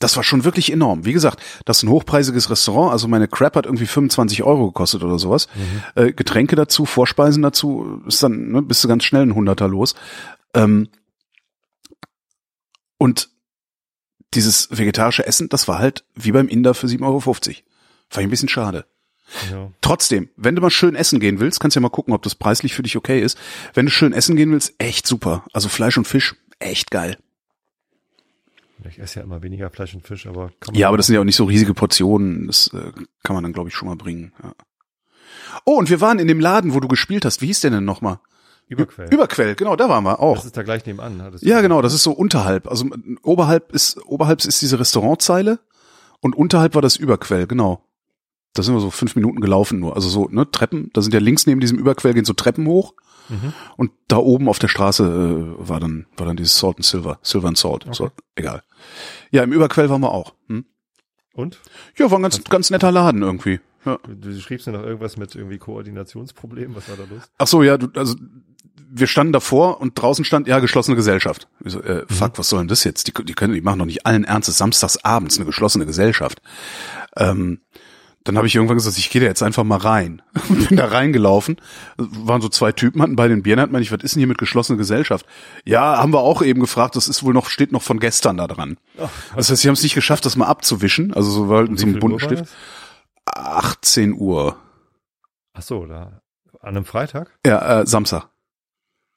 das 0.00 0.16
war 0.16 0.24
schon 0.24 0.44
wirklich 0.44 0.72
enorm. 0.72 1.04
Wie 1.04 1.12
gesagt, 1.12 1.40
das 1.66 1.78
ist 1.78 1.82
ein 1.84 1.90
hochpreisiges 1.90 2.50
Restaurant. 2.50 2.90
Also 2.90 3.06
meine 3.06 3.28
Crap 3.28 3.54
hat 3.54 3.66
irgendwie 3.66 3.86
25 3.86 4.42
Euro 4.42 4.68
gekostet 4.68 5.04
oder 5.04 5.18
sowas. 5.18 5.46
Mhm. 5.54 6.02
Äh, 6.02 6.12
Getränke 6.12 6.56
dazu, 6.56 6.86
Vorspeisen 6.86 7.42
dazu, 7.42 8.02
ist 8.06 8.22
dann, 8.22 8.50
ne, 8.50 8.62
bist 8.62 8.82
du 8.82 8.88
ganz 8.88 9.04
schnell 9.04 9.22
ein 9.22 9.34
Hunderter 9.34 9.68
los. 9.68 9.94
Ähm, 10.54 10.88
und 12.96 13.28
dieses 14.32 14.68
vegetarische 14.70 15.26
Essen, 15.26 15.50
das 15.50 15.68
war 15.68 15.78
halt 15.78 16.04
wie 16.14 16.32
beim 16.32 16.48
Inder 16.48 16.72
für 16.72 16.86
7,50 16.86 17.02
Euro. 17.04 17.20
Fand 17.20 17.52
ich 17.52 18.18
ein 18.18 18.30
bisschen 18.30 18.48
schade. 18.48 18.86
Ja. 19.50 19.70
Trotzdem, 19.80 20.28
wenn 20.36 20.56
du 20.56 20.62
mal 20.62 20.70
schön 20.70 20.94
essen 20.94 21.20
gehen 21.20 21.40
willst, 21.40 21.60
kannst 21.60 21.76
du 21.76 21.80
ja 21.80 21.82
mal 21.82 21.88
gucken, 21.88 22.14
ob 22.14 22.22
das 22.22 22.34
preislich 22.34 22.74
für 22.74 22.82
dich 22.82 22.96
okay 22.96 23.20
ist. 23.20 23.38
Wenn 23.74 23.86
du 23.86 23.92
schön 23.92 24.12
essen 24.12 24.36
gehen 24.36 24.52
willst, 24.52 24.74
echt 24.78 25.06
super. 25.06 25.44
Also 25.52 25.68
Fleisch 25.68 25.96
und 25.98 26.06
Fisch, 26.06 26.34
echt 26.58 26.90
geil. 26.90 27.16
Ich 28.88 28.98
esse 28.98 29.20
ja 29.20 29.24
immer 29.24 29.42
weniger 29.42 29.68
Fleisch 29.70 29.94
und 29.94 30.06
Fisch, 30.06 30.26
aber 30.26 30.50
kann 30.60 30.72
man 30.72 30.74
Ja, 30.74 30.88
aber 30.88 30.96
das 30.96 31.06
sind 31.06 31.14
ja 31.14 31.20
auch 31.20 31.24
nicht 31.24 31.36
so 31.36 31.44
riesige 31.44 31.74
Portionen. 31.74 32.46
Das 32.46 32.68
äh, 32.72 32.92
kann 33.22 33.34
man 33.34 33.42
dann, 33.42 33.52
glaube 33.52 33.68
ich, 33.68 33.74
schon 33.74 33.88
mal 33.88 33.96
bringen. 33.96 34.32
Ja. 34.42 34.54
Oh, 35.64 35.74
und 35.74 35.90
wir 35.90 36.00
waren 36.00 36.18
in 36.18 36.28
dem 36.28 36.40
Laden, 36.40 36.74
wo 36.74 36.80
du 36.80 36.88
gespielt 36.88 37.24
hast. 37.24 37.42
Wie 37.42 37.46
hieß 37.46 37.60
der 37.60 37.70
denn 37.70 37.84
nochmal? 37.84 38.20
Überquell. 38.68 39.12
Überquell, 39.12 39.54
genau, 39.56 39.74
da 39.74 39.88
waren 39.88 40.04
wir 40.04 40.20
auch. 40.20 40.36
Das 40.36 40.44
ist 40.44 40.56
da 40.56 40.62
gleich 40.62 40.86
nebenan. 40.86 41.36
Ja, 41.40 41.60
genau, 41.60 41.82
das 41.82 41.92
ist 41.92 42.04
so 42.04 42.12
unterhalb. 42.12 42.68
Also 42.68 42.86
oberhalb 43.22 43.72
ist, 43.72 44.00
oberhalb 44.06 44.44
ist 44.44 44.62
diese 44.62 44.78
Restaurantzeile 44.78 45.58
und 46.20 46.36
unterhalb 46.36 46.76
war 46.76 46.82
das 46.82 46.94
Überquell, 46.96 47.48
genau. 47.48 47.84
Da 48.54 48.62
sind 48.62 48.74
wir 48.74 48.80
so 48.80 48.90
fünf 48.90 49.14
Minuten 49.16 49.40
gelaufen 49.40 49.78
nur. 49.78 49.94
Also 49.94 50.08
so, 50.08 50.28
ne, 50.28 50.50
Treppen, 50.50 50.90
da 50.92 51.02
sind 51.02 51.14
ja 51.14 51.20
links 51.20 51.46
neben 51.46 51.60
diesem 51.60 51.78
Überquell 51.78 52.14
gehen 52.14 52.24
so 52.24 52.32
Treppen 52.32 52.66
hoch. 52.66 52.94
Mhm. 53.28 53.52
Und 53.76 53.92
da 54.08 54.16
oben 54.16 54.48
auf 54.48 54.58
der 54.58 54.68
Straße 54.68 55.04
äh, 55.04 55.68
war 55.68 55.78
dann 55.78 56.06
war 56.16 56.26
dann 56.26 56.36
dieses 56.36 56.58
Salt 56.58 56.76
and 56.76 56.84
Silver, 56.84 57.18
Silver 57.22 57.48
and 57.48 57.58
Salt. 57.58 57.86
Okay. 57.86 57.94
So, 57.94 58.10
egal. 58.34 58.62
Ja, 59.30 59.44
im 59.44 59.52
Überquell 59.52 59.88
waren 59.88 60.00
wir 60.00 60.10
auch. 60.10 60.34
Hm? 60.48 60.64
Und? 61.32 61.60
Ja, 61.96 62.10
war 62.10 62.18
ein 62.18 62.22
ganz 62.22 62.42
ganz 62.44 62.70
netter 62.70 62.90
Laden 62.90 63.22
irgendwie. 63.22 63.60
Ja. 63.84 63.98
Du, 64.06 64.14
du 64.14 64.40
schriebst 64.40 64.66
mir 64.66 64.72
noch 64.74 64.82
irgendwas 64.82 65.16
mit 65.16 65.34
irgendwie 65.34 65.58
Koordinationsproblemen. 65.58 66.74
Was 66.76 66.88
war 66.88 66.96
da 66.96 67.04
los? 67.04 67.22
Ach 67.38 67.46
so, 67.46 67.62
ja, 67.62 67.78
du, 67.78 67.88
also 67.94 68.16
wir 68.92 69.06
standen 69.06 69.32
davor 69.32 69.80
und 69.80 70.00
draußen 70.00 70.24
stand 70.24 70.48
ja 70.48 70.58
geschlossene 70.58 70.96
Gesellschaft. 70.96 71.48
So, 71.64 71.80
äh, 71.80 72.04
fuck, 72.08 72.32
mhm. 72.32 72.38
was 72.38 72.48
soll 72.48 72.58
denn 72.58 72.68
das 72.68 72.84
jetzt? 72.84 73.06
Die, 73.06 73.12
die 73.24 73.34
können, 73.34 73.54
die 73.54 73.60
machen 73.60 73.78
doch 73.78 73.86
nicht 73.86 74.06
allen 74.06 74.24
Ernstes 74.24 74.58
samstags 74.58 74.96
abends 75.04 75.36
eine 75.36 75.46
geschlossene 75.46 75.86
Gesellschaft. 75.86 76.42
Ähm, 77.16 77.60
dann 78.24 78.36
habe 78.36 78.46
ich 78.46 78.54
irgendwann 78.54 78.76
gesagt, 78.76 78.98
ich 78.98 79.10
gehe 79.10 79.20
da 79.20 79.26
jetzt 79.26 79.42
einfach 79.42 79.64
mal 79.64 79.78
rein. 79.78 80.22
Bin 80.48 80.76
da 80.76 80.86
reingelaufen. 80.86 81.56
Waren 81.96 82.42
so 82.42 82.48
zwei 82.48 82.72
Typen, 82.72 83.00
hatten 83.00 83.16
bei 83.16 83.28
den 83.28 83.42
Bieren, 83.42 83.60
hat 83.60 83.70
man 83.70 83.80
ich, 83.80 83.92
was 83.92 84.02
ist 84.02 84.14
denn 84.14 84.20
hier 84.20 84.26
mit 84.26 84.38
geschlossener 84.38 84.76
Gesellschaft? 84.76 85.24
Ja, 85.64 85.96
haben 85.98 86.12
wir 86.12 86.20
auch 86.20 86.42
eben 86.42 86.60
gefragt, 86.60 86.96
das 86.96 87.08
ist 87.08 87.22
wohl 87.22 87.32
noch, 87.32 87.48
steht 87.48 87.72
noch 87.72 87.82
von 87.82 87.98
gestern 87.98 88.36
da 88.36 88.46
dran. 88.46 88.76
Ach, 89.00 89.08
das 89.36 89.50
heißt, 89.50 89.62
sie 89.62 89.68
haben 89.68 89.74
es 89.74 89.82
nicht 89.82 89.94
geschafft, 89.94 90.26
das 90.26 90.36
mal 90.36 90.46
abzuwischen, 90.46 91.14
also 91.14 91.30
so 91.30 91.48
weil 91.48 91.74
so 91.78 91.86
ein 91.86 91.98
Buntenstift. 91.98 92.44
18 93.24 94.14
Uhr. 94.14 94.56
Ach 95.54 95.62
so, 95.62 95.86
da 95.86 96.20
an 96.60 96.76
einem 96.76 96.84
Freitag? 96.84 97.38
Ja, 97.46 97.80
äh, 97.80 97.86
Samstag. 97.86 98.28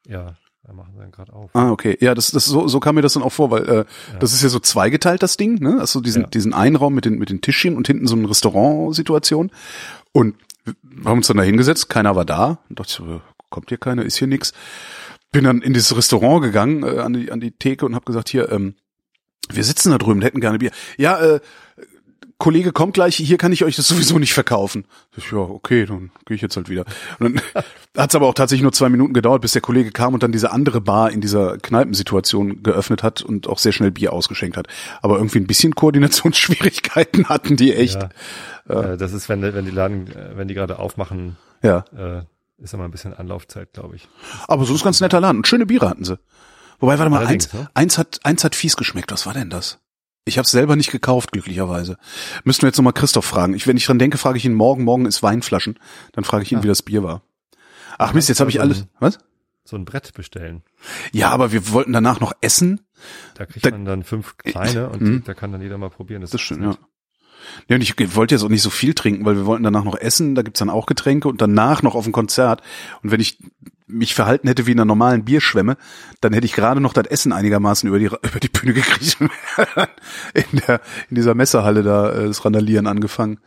Ja, 0.08 0.36
da 0.66 0.72
machen 0.72 0.93
sie 0.93 0.99
dann 0.99 1.11
gerade 1.11 1.34
auf. 1.34 1.49
Ah, 1.53 1.72
okay. 1.72 1.97
Ja, 1.99 2.16
das, 2.16 2.32
das 2.32 2.45
so, 2.45 2.68
so 2.68 2.80
kam 2.80 2.95
mir 2.95 3.01
das 3.01 3.14
dann 3.14 3.24
auch 3.24 3.32
vor, 3.32 3.51
weil 3.51 3.68
äh, 3.68 3.76
ja. 3.76 3.86
das 4.20 4.34
ist 4.34 4.43
ja 4.43 4.49
so 4.49 4.59
zweigeteilt, 4.59 5.22
das 5.22 5.36
Ding, 5.36 5.55
ne? 5.55 5.78
Also 5.80 5.99
diesen, 5.99 6.24
ja. 6.24 6.28
diesen 6.30 6.53
einen 6.53 6.78
Raum 6.78 6.93
mit 6.93 7.05
den, 7.05 7.18
mit 7.20 7.30
den 7.30 7.41
Tischchen 7.41 7.76
und 7.76 7.88
hinten 7.88 8.07
so 8.07 8.16
eine 8.16 8.30
Restaurantsituation. 8.30 9.51
Und 10.14 10.36
wir 10.82 11.09
haben 11.09 11.18
uns 11.18 11.28
dann 11.28 11.38
da 11.38 11.43
hingesetzt, 11.43 11.89
keiner 11.89 12.16
war 12.16 12.24
da. 12.24 12.59
Und 12.70 12.80
dachte 12.80 12.89
ich 12.89 12.95
so, 12.95 13.22
kommt 13.49 13.70
hier 13.70 13.78
keiner, 13.78 14.03
ist 14.03 14.18
hier 14.18 14.28
nix. 14.28 14.53
Bin 15.34 15.43
dann 15.43 15.61
in 15.61 15.74
dieses 15.74 15.95
Restaurant 15.97 16.41
gegangen, 16.41 16.84
äh, 16.84 16.99
an, 16.99 17.14
die, 17.14 17.32
an 17.32 17.41
die 17.41 17.51
Theke 17.51 17.86
und 17.86 17.95
habe 17.95 18.05
gesagt, 18.05 18.30
hier, 18.30 18.49
ähm, 18.51 18.76
wir 19.49 19.66
sitzen 19.66 19.91
da 19.91 19.97
drüben, 19.97 20.22
hätten 20.22 20.39
gerne 20.39 20.59
Bier. 20.59 20.72
Ja, 20.97 21.20
äh, 21.20 21.39
Kollege 22.44 22.74
kommt 22.74 22.96
gleich, 22.96 23.16
hier 23.16 23.38
kann 23.38 23.54
ich 23.54 23.64
euch 23.64 23.78
das 23.78 23.88
sowieso 23.88 24.20
nicht 24.20 24.34
verkaufen. 24.34 24.84
Ich, 25.16 25.32
ja, 25.32 25.38
okay, 25.38 25.86
dann 25.86 26.12
gehe 26.26 26.36
ich 26.36 26.41
jetzt 26.41 26.58
halt 26.58 26.68
wieder. 26.68 26.84
Und 27.18 27.36
dann 27.36 27.64
hat 27.98 28.10
es 28.10 28.16
aber 28.18 28.28
auch 28.28 28.34
tatsächlich 28.34 28.64
nur 28.64 28.74
zwei 28.74 28.89
Minuten 28.89 29.14
gedauert, 29.14 29.41
bis 29.41 29.54
der 29.54 29.62
Kollege 29.62 29.91
kam 29.91 30.14
und 30.14 30.24
dann 30.24 30.34
diese 30.34 30.52
andere 30.52 30.82
Bar 30.82 31.12
in 31.12 31.22
dieser 31.22 31.58
Kneipensituation 31.58 32.62
geöffnet 32.62 33.02
hat 33.02 33.22
und 33.22 33.48
auch 33.48 33.60
sehr 33.60 33.72
schnell 33.72 33.91
Bier 33.91 34.12
ausgeschenkt 34.12 34.58
hat. 34.58 34.68
Aber 35.02 35.16
irgendwie 35.20 35.39
ein 35.39 35.48
bisschen 35.48 35.74
Koordinationsschwierigkeiten 35.74 37.30
hatten 37.30 37.56
die 37.56 37.74
echt. 37.74 38.10
Ja, 38.68 38.82
äh, 38.91 38.98
das 38.98 39.14
ist, 39.14 39.30
wenn, 39.30 39.41
wenn 39.41 39.64
die 39.64 39.72
Laden, 39.72 40.08
äh, 40.08 40.36
wenn 40.36 40.50
die 40.50 40.54
gerade 40.54 40.80
aufmachen, 40.80 41.38
ja. 41.62 41.86
äh, 41.96 42.24
ist 42.58 42.74
immer 42.74 42.84
ein 42.84 42.91
bisschen 42.91 43.14
Anlaufzeit, 43.14 43.72
glaube 43.72 43.96
ich. 43.96 44.10
Aber 44.50 44.66
so 44.66 44.76
ist 44.76 44.84
ganz 44.84 45.00
netter 45.00 45.22
Laden. 45.22 45.38
Und 45.38 45.48
schöne 45.48 45.66
Biere 45.66 45.88
hatten 45.88 46.04
sie. 46.04 46.20
Wobei, 46.80 47.00
warte 47.00 47.10
mal, 47.10 47.26
eins, 47.26 47.54
ne? 47.54 47.70
eins 47.74 47.98
hat, 47.98 48.20
eins 48.24 48.44
hat 48.44 48.54
fies 48.54 48.76
geschmeckt. 48.76 49.14
Was 49.14 49.26
war 49.26 49.34
denn 49.34 49.50
das? 49.50 49.80
Ich 50.26 50.38
habe 50.38 50.45
es 50.45 50.51
selber 50.51 50.76
nicht 50.76 50.91
gekauft, 50.91 51.32
glücklicherweise. 51.32 51.97
Müssten 52.43 52.63
wir 52.63 52.67
jetzt 52.69 52.78
nochmal 52.78 52.93
Christoph 52.93 53.26
fragen. 53.26 53.53
Ich, 53.53 53.67
wenn 53.67 53.76
ich 53.76 53.86
dran 53.86 53.99
denke, 53.99 54.17
frage 54.17 54.38
ich 54.38 54.45
ihn 54.45 54.53
morgen. 54.53 54.84
Morgen 54.84 55.05
ist 55.05 55.21
Weinflaschen. 55.21 55.78
Dann 56.13 56.24
frage 56.24 56.43
ich 56.43 56.51
ihn, 56.51 56.59
ah. 56.59 56.63
wie 56.63 56.67
das 56.67 56.82
Bier 56.82 57.03
war. 57.03 57.24
Ach 57.97 58.13
Mist, 58.13 58.30
jetzt 58.30 58.39
habe 58.39 58.49
ich 58.49 58.61
alles. 58.61 58.86
Was? 58.99 59.19
So 59.65 59.78
ein 59.78 59.86
Brett 59.86 60.13
bestellen. 60.13 60.63
Ja, 61.11 61.30
aber 61.30 61.51
wir 61.51 61.71
wollten 61.71 61.93
danach 61.93 62.19
noch 62.19 62.34
essen. 62.41 62.82
Da 63.36 63.45
kriegt 63.45 63.65
da, 63.65 63.71
man 63.71 63.86
dann 63.86 64.03
fünf 64.03 64.38
kleine 64.38 64.89
und 64.89 65.01
mh. 65.01 65.21
da 65.26 65.34
kann 65.34 65.51
dann 65.51 65.61
jeder 65.61 65.78
mal 65.78 65.89
probieren. 65.89 66.21
Das, 66.21 66.32
das 66.32 66.41
stimmt, 66.41 66.63
ja. 66.63 66.78
Ja, 67.68 67.76
und 67.76 67.82
ich 67.82 68.16
wollte 68.16 68.36
jetzt 68.36 68.44
auch 68.44 68.50
nicht 68.50 68.62
so 68.62 68.70
viel 68.70 68.94
trinken, 68.94 69.26
weil 69.26 69.36
wir 69.36 69.46
wollten 69.46 69.64
danach 69.64 69.84
noch 69.84 69.96
essen, 69.96 70.36
da 70.36 70.41
gibt's 70.41 70.60
dann 70.60 70.70
auch 70.70 70.86
Getränke 70.86 71.28
und 71.28 71.41
danach 71.41 71.82
noch 71.82 71.96
auf 71.96 72.06
ein 72.06 72.12
Konzert. 72.12 72.62
Und 73.02 73.12
wenn 73.12 73.20
ich 73.20 73.38
mich 73.88 74.16
verhalten 74.16 74.48
hätte 74.48 74.66
wie 74.66 74.72
in 74.72 74.80
einer 74.80 74.86
normalen 74.86 75.26
Bierschwemme, 75.26 75.78
dann 76.22 76.34
hätte 76.34 76.46
ich 76.46 76.54
gerade 76.54 76.82
noch 76.82 76.94
das 76.94 77.08
Essen 77.08 77.32
einigermaßen 77.32 77.88
über 77.88 78.00
die 78.00 78.06
über 78.22 78.39
die 78.41 78.50
Bühne 78.50 78.74
gekriegt 78.74 79.18
in 80.34 80.60
der 80.68 80.82
in 81.10 81.16
dieser 81.16 81.36
Messehalle 81.36 81.84
da 81.84 82.12
äh, 82.12 82.28
das 82.28 82.44
Randalieren 82.44 82.88
angefangen. 82.88 83.39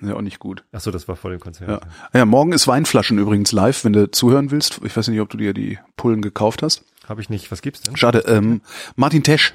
Ja, 0.00 0.14
auch 0.14 0.20
nicht 0.20 0.38
gut. 0.38 0.64
Ach 0.70 0.80
so, 0.80 0.92
das 0.92 1.08
war 1.08 1.16
vor 1.16 1.30
dem 1.30 1.40
Konzert. 1.40 1.68
Ja. 1.68 1.80
ja, 2.20 2.24
morgen 2.24 2.52
ist 2.52 2.68
Weinflaschen 2.68 3.18
übrigens 3.18 3.50
live, 3.50 3.84
wenn 3.84 3.92
du 3.92 4.08
zuhören 4.10 4.52
willst. 4.52 4.80
Ich 4.84 4.96
weiß 4.96 5.08
nicht, 5.08 5.20
ob 5.20 5.28
du 5.28 5.36
dir 5.36 5.52
die 5.52 5.78
Pullen 5.96 6.22
gekauft 6.22 6.62
hast. 6.62 6.84
Habe 7.08 7.20
ich 7.20 7.30
nicht. 7.30 7.50
Was 7.50 7.62
gibt's 7.62 7.82
denn? 7.82 7.96
Schade. 7.96 8.20
Ähm, 8.28 8.60
Martin 8.94 9.24
Tesch. 9.24 9.54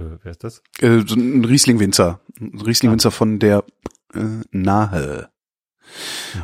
Äh, 0.00 0.18
wer 0.22 0.30
ist 0.30 0.44
das? 0.44 0.62
Äh, 0.80 1.02
so 1.06 1.14
ein 1.14 1.44
Riesling-Winzer. 1.44 2.20
Ein 2.40 2.60
Riesling-Winzer 2.60 3.08
ah. 3.08 3.12
von 3.12 3.38
der 3.38 3.64
äh, 4.14 4.20
Nahe. 4.50 5.30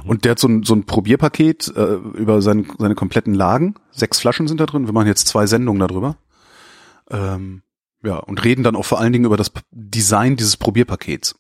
Mhm. 0.05 0.11
Und 0.11 0.25
der 0.25 0.33
hat 0.33 0.39
so 0.39 0.49
ein, 0.49 0.63
so 0.63 0.75
ein 0.75 0.85
Probierpaket 0.85 1.73
äh, 1.77 1.95
über 1.95 2.43
sein, 2.43 2.67
seine 2.79 2.95
kompletten 2.95 3.35
Lagen. 3.35 3.75
Sechs 3.91 4.21
Flaschen 4.21 4.49
sind 4.49 4.61
da 4.61 4.67
drin. 4.67 4.87
Wir 4.87 4.93
machen 4.93 5.07
jetzt 5.09 5.29
zwei 5.29 5.47
Sendungen 5.47 5.81
darüber. 5.81 6.17
Ähm, 7.11 7.63
ja, 8.03 8.19
und 8.19 8.45
reden 8.45 8.63
dann 8.63 8.77
auch 8.77 8.85
vor 8.85 9.01
allen 9.01 9.13
Dingen 9.13 9.25
über 9.25 9.37
das 9.37 9.53
Design 9.71 10.37
dieses 10.37 10.57
Probierpakets. 10.57 11.37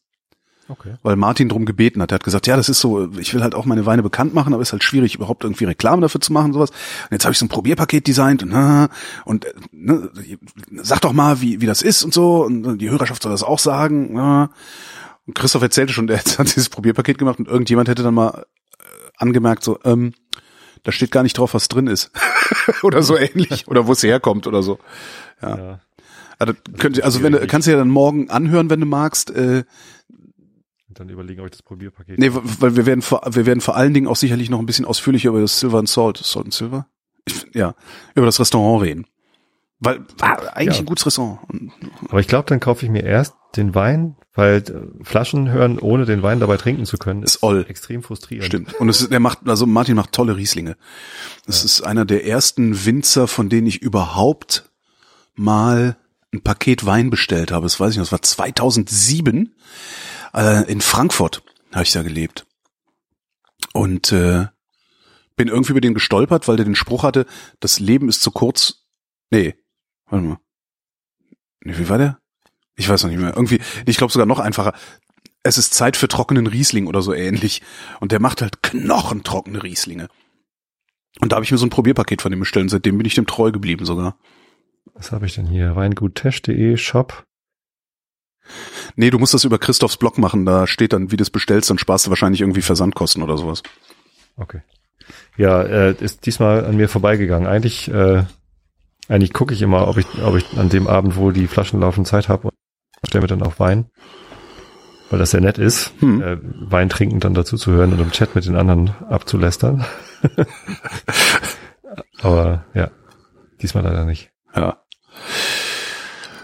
Okay. 0.68 0.94
Weil 1.02 1.16
Martin 1.16 1.48
drum 1.48 1.64
gebeten 1.64 2.02
hat. 2.02 2.10
Er 2.10 2.16
hat 2.16 2.24
gesagt, 2.24 2.46
ja, 2.46 2.56
das 2.56 2.68
ist 2.68 2.80
so, 2.80 3.12
ich 3.18 3.32
will 3.34 3.42
halt 3.42 3.54
auch 3.54 3.66
meine 3.66 3.86
Weine 3.86 4.02
bekannt 4.02 4.34
machen, 4.34 4.52
aber 4.52 4.62
ist 4.62 4.72
halt 4.72 4.82
schwierig, 4.82 5.14
überhaupt 5.14 5.44
irgendwie 5.44 5.64
Reklame 5.64 6.02
dafür 6.02 6.20
zu 6.20 6.32
machen 6.32 6.46
und 6.46 6.52
sowas. 6.54 6.70
Und 6.70 7.12
jetzt 7.12 7.24
habe 7.24 7.32
ich 7.32 7.38
so 7.38 7.44
ein 7.44 7.48
Probierpaket 7.48 8.06
designt 8.06 8.42
und, 8.42 8.52
und 9.24 9.46
ne, 9.70 10.10
sag 10.82 11.00
doch 11.02 11.12
mal, 11.12 11.40
wie, 11.40 11.60
wie 11.60 11.66
das 11.66 11.82
ist 11.82 12.02
und 12.02 12.12
so. 12.12 12.44
Und 12.44 12.78
die 12.78 12.90
Hörerschaft 12.90 13.22
soll 13.22 13.32
das 13.32 13.44
auch 13.44 13.60
sagen. 13.60 14.16
Und 15.26 15.34
Christoph 15.34 15.62
erzählte 15.62 15.92
schon, 15.92 16.06
der 16.06 16.18
hat 16.38 16.46
dieses 16.46 16.68
Probierpaket 16.68 17.18
gemacht 17.18 17.38
und 17.38 17.48
irgendjemand 17.48 17.88
hätte 17.88 18.02
dann 18.02 18.14
mal 18.14 18.46
äh, 18.78 18.82
angemerkt, 19.18 19.62
so, 19.62 19.78
ähm, 19.84 20.14
da 20.82 20.92
steht 20.92 21.10
gar 21.10 21.22
nicht 21.22 21.38
drauf, 21.38 21.54
was 21.54 21.68
drin 21.68 21.86
ist. 21.88 22.10
oder 22.82 23.02
so 23.02 23.16
ähnlich. 23.16 23.66
Oder 23.68 23.86
wo 23.86 23.92
es 23.92 24.02
herkommt 24.02 24.46
oder 24.46 24.62
so. 24.62 24.78
Ja. 25.42 25.58
ja. 25.58 25.80
Also, 26.38 26.52
könnt, 26.78 27.02
also 27.02 27.22
wenn 27.22 27.32
du, 27.32 27.46
kannst 27.46 27.66
du 27.66 27.72
ja 27.72 27.78
dann 27.78 27.88
morgen 27.88 28.30
anhören, 28.30 28.70
wenn 28.70 28.80
du 28.80 28.86
magst. 28.86 29.30
Äh, 29.30 29.64
dann 31.00 31.08
überlegen, 31.08 31.40
ob 31.40 31.46
ich 31.46 31.52
das 31.52 31.62
Probierpaket. 31.62 32.18
Nee, 32.18 32.30
weil 32.32 32.76
wir 32.76 32.86
werden 32.86 33.02
vor, 33.02 33.22
wir 33.28 33.46
werden 33.46 33.60
vor 33.60 33.76
allen 33.76 33.94
Dingen 33.94 34.06
auch 34.06 34.16
sicherlich 34.16 34.50
noch 34.50 34.58
ein 34.58 34.66
bisschen 34.66 34.84
ausführlicher 34.84 35.30
über 35.30 35.40
das 35.40 35.60
Silver 35.60 35.78
and 35.78 35.88
Salt, 35.88 36.18
Salt 36.18 36.46
and 36.46 36.54
Silver? 36.54 36.86
Ja, 37.52 37.74
über 38.14 38.26
das 38.26 38.38
Restaurant 38.38 38.82
reden. 38.84 39.06
Weil 39.78 40.00
war 40.18 40.56
eigentlich 40.56 40.76
ja. 40.76 40.82
ein 40.82 40.86
gutes 40.86 41.04
Restaurant. 41.06 41.40
Aber 42.08 42.20
ich 42.20 42.28
glaube, 42.28 42.48
dann 42.48 42.60
kaufe 42.60 42.84
ich 42.84 42.90
mir 42.90 43.02
erst 43.02 43.34
den 43.56 43.74
Wein, 43.74 44.16
weil 44.34 44.58
äh, 44.58 45.04
Flaschen 45.04 45.50
hören, 45.50 45.78
ohne 45.78 46.06
den 46.06 46.22
Wein 46.22 46.40
dabei 46.40 46.56
trinken 46.56 46.86
zu 46.86 46.96
können, 46.96 47.22
ist, 47.22 47.36
ist 47.36 47.44
all. 47.44 47.66
extrem 47.68 48.02
frustrierend. 48.02 48.46
Stimmt. 48.46 48.74
Und 48.74 48.88
es 48.88 49.00
ist, 49.02 49.12
der 49.12 49.20
macht, 49.20 49.40
also 49.46 49.66
Martin 49.66 49.96
macht 49.96 50.12
tolle 50.12 50.36
Rieslinge. 50.36 50.76
Das 51.46 51.60
ja. 51.60 51.66
ist 51.66 51.80
einer 51.82 52.04
der 52.04 52.26
ersten 52.26 52.86
Winzer, 52.86 53.28
von 53.28 53.48
denen 53.48 53.66
ich 53.66 53.82
überhaupt 53.82 54.70
mal 55.34 55.96
ein 56.32 56.42
Paket 56.42 56.86
Wein 56.86 57.10
bestellt 57.10 57.52
habe. 57.52 57.64
Das 57.64 57.78
weiß 57.78 57.92
ich 57.92 57.98
noch. 57.98 58.04
Das 58.04 58.12
war 58.12 58.22
2007 58.22 59.54
äh, 60.36 60.70
in 60.70 60.80
Frankfurt 60.80 61.42
habe 61.72 61.84
ich 61.84 61.92
da 61.92 62.02
gelebt. 62.02 62.46
Und 63.72 64.12
äh, 64.12 64.46
bin 65.36 65.48
irgendwie 65.48 65.72
über 65.72 65.80
den 65.80 65.94
gestolpert, 65.94 66.48
weil 66.48 66.56
der 66.56 66.64
den 66.64 66.76
Spruch 66.76 67.02
hatte, 67.02 67.26
das 67.60 67.80
Leben 67.80 68.08
ist 68.08 68.22
zu 68.22 68.30
kurz. 68.30 68.86
Nee, 69.30 69.54
Warte 70.08 70.24
mal. 70.24 70.38
Wie 71.60 71.88
war 71.88 71.98
der? 71.98 72.18
Ich 72.76 72.88
weiß 72.88 73.02
noch 73.02 73.10
nicht 73.10 73.20
mehr. 73.20 73.34
Irgendwie, 73.34 73.60
ich 73.86 73.96
glaube 73.96 74.12
sogar 74.12 74.26
noch 74.26 74.38
einfacher. 74.38 74.74
Es 75.42 75.58
ist 75.58 75.74
Zeit 75.74 75.96
für 75.96 76.08
trockenen 76.08 76.46
Riesling 76.46 76.86
oder 76.86 77.02
so 77.02 77.12
ähnlich. 77.12 77.62
Und 78.00 78.12
der 78.12 78.20
macht 78.20 78.42
halt 78.42 78.62
knochentrockene 78.62 79.62
Rieslinge. 79.62 80.08
Und 81.20 81.32
da 81.32 81.36
habe 81.36 81.44
ich 81.44 81.50
mir 81.50 81.58
so 81.58 81.66
ein 81.66 81.70
Probierpaket 81.70 82.22
von 82.22 82.30
dem 82.30 82.40
bestellt. 82.40 82.70
Seitdem 82.70 82.98
bin 82.98 83.06
ich 83.06 83.14
dem 83.14 83.26
treu 83.26 83.50
geblieben 83.50 83.86
sogar. 83.86 84.18
Was 84.94 85.12
habe 85.12 85.26
ich 85.26 85.34
denn 85.34 85.46
hier? 85.46 85.74
Weinguttesch.de 85.74 86.76
Shop. 86.76 87.24
Nee, 88.96 89.10
du 89.10 89.18
musst 89.18 89.34
das 89.34 89.44
über 89.44 89.58
Christophs 89.58 89.96
Blog 89.96 90.18
machen. 90.18 90.44
Da 90.44 90.66
steht 90.66 90.92
dann, 90.92 91.10
wie 91.12 91.16
du 91.16 91.22
es 91.22 91.30
bestellst, 91.30 91.70
dann 91.70 91.78
sparst 91.78 92.06
du 92.06 92.10
wahrscheinlich 92.10 92.40
irgendwie 92.40 92.62
Versandkosten 92.62 93.22
oder 93.22 93.38
sowas. 93.38 93.62
Okay. 94.36 94.62
Ja, 95.36 95.62
äh, 95.62 95.94
ist 96.00 96.26
diesmal 96.26 96.64
an 96.64 96.76
mir 96.76 96.88
vorbeigegangen. 96.88 97.46
Eigentlich 97.46 97.88
äh, 97.88 98.24
eigentlich 99.08 99.32
gucke 99.32 99.54
ich 99.54 99.62
immer, 99.62 99.86
ob 99.88 99.98
ich, 99.98 100.06
ob 100.22 100.36
ich 100.36 100.58
an 100.58 100.68
dem 100.68 100.88
Abend, 100.88 101.16
wo 101.16 101.30
die 101.30 101.46
Flaschen 101.46 101.80
laufen, 101.80 102.04
Zeit 102.04 102.28
habe 102.28 102.48
und 102.48 102.54
stelle 103.06 103.22
mir 103.22 103.28
dann 103.28 103.42
auch 103.42 103.58
Wein. 103.60 103.86
Weil 105.10 105.20
das 105.20 105.30
sehr 105.30 105.40
nett 105.40 105.58
ist, 105.58 105.92
hm. 106.00 106.20
äh, 106.20 106.38
Wein 106.42 106.88
trinken 106.88 107.20
dann 107.20 107.34
dazu 107.34 107.56
zu 107.56 107.70
hören 107.70 107.92
und 107.92 108.00
im 108.00 108.10
Chat 108.10 108.34
mit 108.34 108.44
den 108.44 108.56
anderen 108.56 108.90
abzulästern. 109.08 109.84
Aber 112.20 112.64
ja, 112.74 112.90
diesmal 113.62 113.84
leider 113.84 114.04
nicht. 114.04 114.30
Ja. 114.54 114.82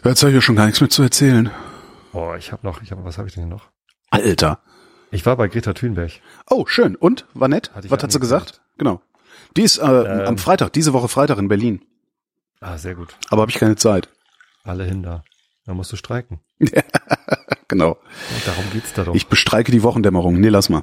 Jetzt 0.04 0.22
habe 0.22 0.30
ich 0.30 0.36
ja 0.36 0.40
schon 0.40 0.56
gar 0.56 0.66
nichts 0.66 0.80
mehr 0.80 0.90
zu 0.90 1.02
erzählen. 1.02 1.50
Boah, 2.12 2.36
ich 2.36 2.52
habe 2.52 2.66
noch, 2.66 2.82
ich 2.82 2.90
habe, 2.90 3.04
was 3.04 3.18
habe 3.18 3.28
ich 3.28 3.34
denn 3.34 3.44
hier 3.44 3.52
noch? 3.52 3.70
Alter. 4.10 4.60
Ich 5.10 5.24
war 5.26 5.36
bei 5.36 5.48
Greta 5.48 5.72
Thunberg. 5.72 6.12
Oh, 6.48 6.66
schön. 6.66 6.94
Und? 6.94 7.26
War 7.34 7.48
nett? 7.48 7.74
Hat 7.74 7.90
was 7.90 8.02
hat 8.02 8.12
sie 8.12 8.20
gesagt? 8.20 8.60
Genau. 8.78 9.00
Die 9.56 9.62
ist 9.62 9.78
äh, 9.78 9.84
ähm, 9.84 10.26
am 10.26 10.38
Freitag, 10.38 10.72
diese 10.72 10.92
Woche 10.92 11.08
Freitag 11.08 11.38
in 11.38 11.48
Berlin. 11.48 11.82
Ah, 12.60 12.78
sehr 12.78 12.94
gut. 12.94 13.16
Aber 13.30 13.42
habe 13.42 13.50
ich 13.50 13.58
keine 13.58 13.76
Zeit. 13.76 14.08
Alle 14.62 14.84
hin 14.84 15.02
da. 15.02 15.24
Da 15.66 15.74
musst 15.74 15.92
du 15.92 15.96
streiken. 15.96 16.40
genau. 17.68 17.90
Und 17.90 18.46
darum 18.46 18.64
geht's 18.72 18.92
da 18.92 19.04
doch. 19.04 19.14
Ich 19.14 19.26
bestreike 19.26 19.72
die 19.72 19.82
Wochendämmerung. 19.82 20.38
Nee, 20.38 20.48
lass 20.48 20.68
mal. 20.68 20.82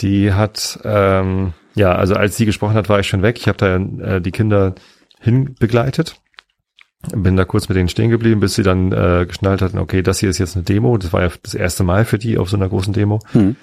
Die 0.00 0.32
hat, 0.32 0.80
ähm, 0.84 1.52
ja, 1.74 1.94
also 1.94 2.14
als 2.14 2.36
sie 2.36 2.46
gesprochen 2.46 2.74
hat, 2.74 2.88
war 2.88 3.00
ich 3.00 3.08
schon 3.08 3.22
weg. 3.22 3.38
Ich 3.38 3.48
habe 3.48 3.58
da 3.58 3.76
äh, 3.76 4.20
die 4.20 4.32
Kinder 4.32 4.74
hinbegleitet. 5.20 6.16
Bin 7.14 7.36
da 7.36 7.44
kurz 7.44 7.68
mit 7.68 7.76
denen 7.76 7.88
stehen 7.88 8.10
geblieben, 8.10 8.40
bis 8.40 8.54
sie 8.54 8.62
dann 8.62 8.92
äh, 8.92 9.26
geschnallt 9.26 9.62
hatten, 9.62 9.78
okay, 9.78 10.02
das 10.02 10.18
hier 10.18 10.30
ist 10.30 10.38
jetzt 10.38 10.56
eine 10.56 10.64
Demo. 10.64 10.96
Das 10.98 11.12
war 11.12 11.22
ja 11.22 11.30
das 11.42 11.54
erste 11.54 11.84
Mal 11.84 12.04
für 12.04 12.18
die 12.18 12.38
auf 12.38 12.48
so 12.48 12.56
einer 12.56 12.68
großen 12.68 12.92
Demo. 12.92 13.20
Hm. 13.32 13.56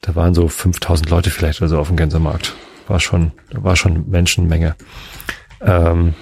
Da 0.00 0.16
waren 0.16 0.34
so 0.34 0.48
5000 0.48 1.10
Leute 1.10 1.30
vielleicht 1.30 1.60
oder 1.60 1.68
so 1.68 1.78
auf 1.78 1.88
dem 1.88 1.96
Gänsemarkt. 1.96 2.54
War 2.88 3.00
schon, 3.00 3.32
war 3.52 3.76
schon 3.76 4.08
Menschenmenge. 4.08 4.74
Ähm, 5.60 6.14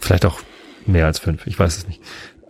vielleicht 0.00 0.24
auch 0.24 0.40
mehr 0.86 1.06
als 1.06 1.18
fünf, 1.18 1.46
ich 1.46 1.58
weiß 1.58 1.76
es 1.76 1.86
nicht. 1.86 2.00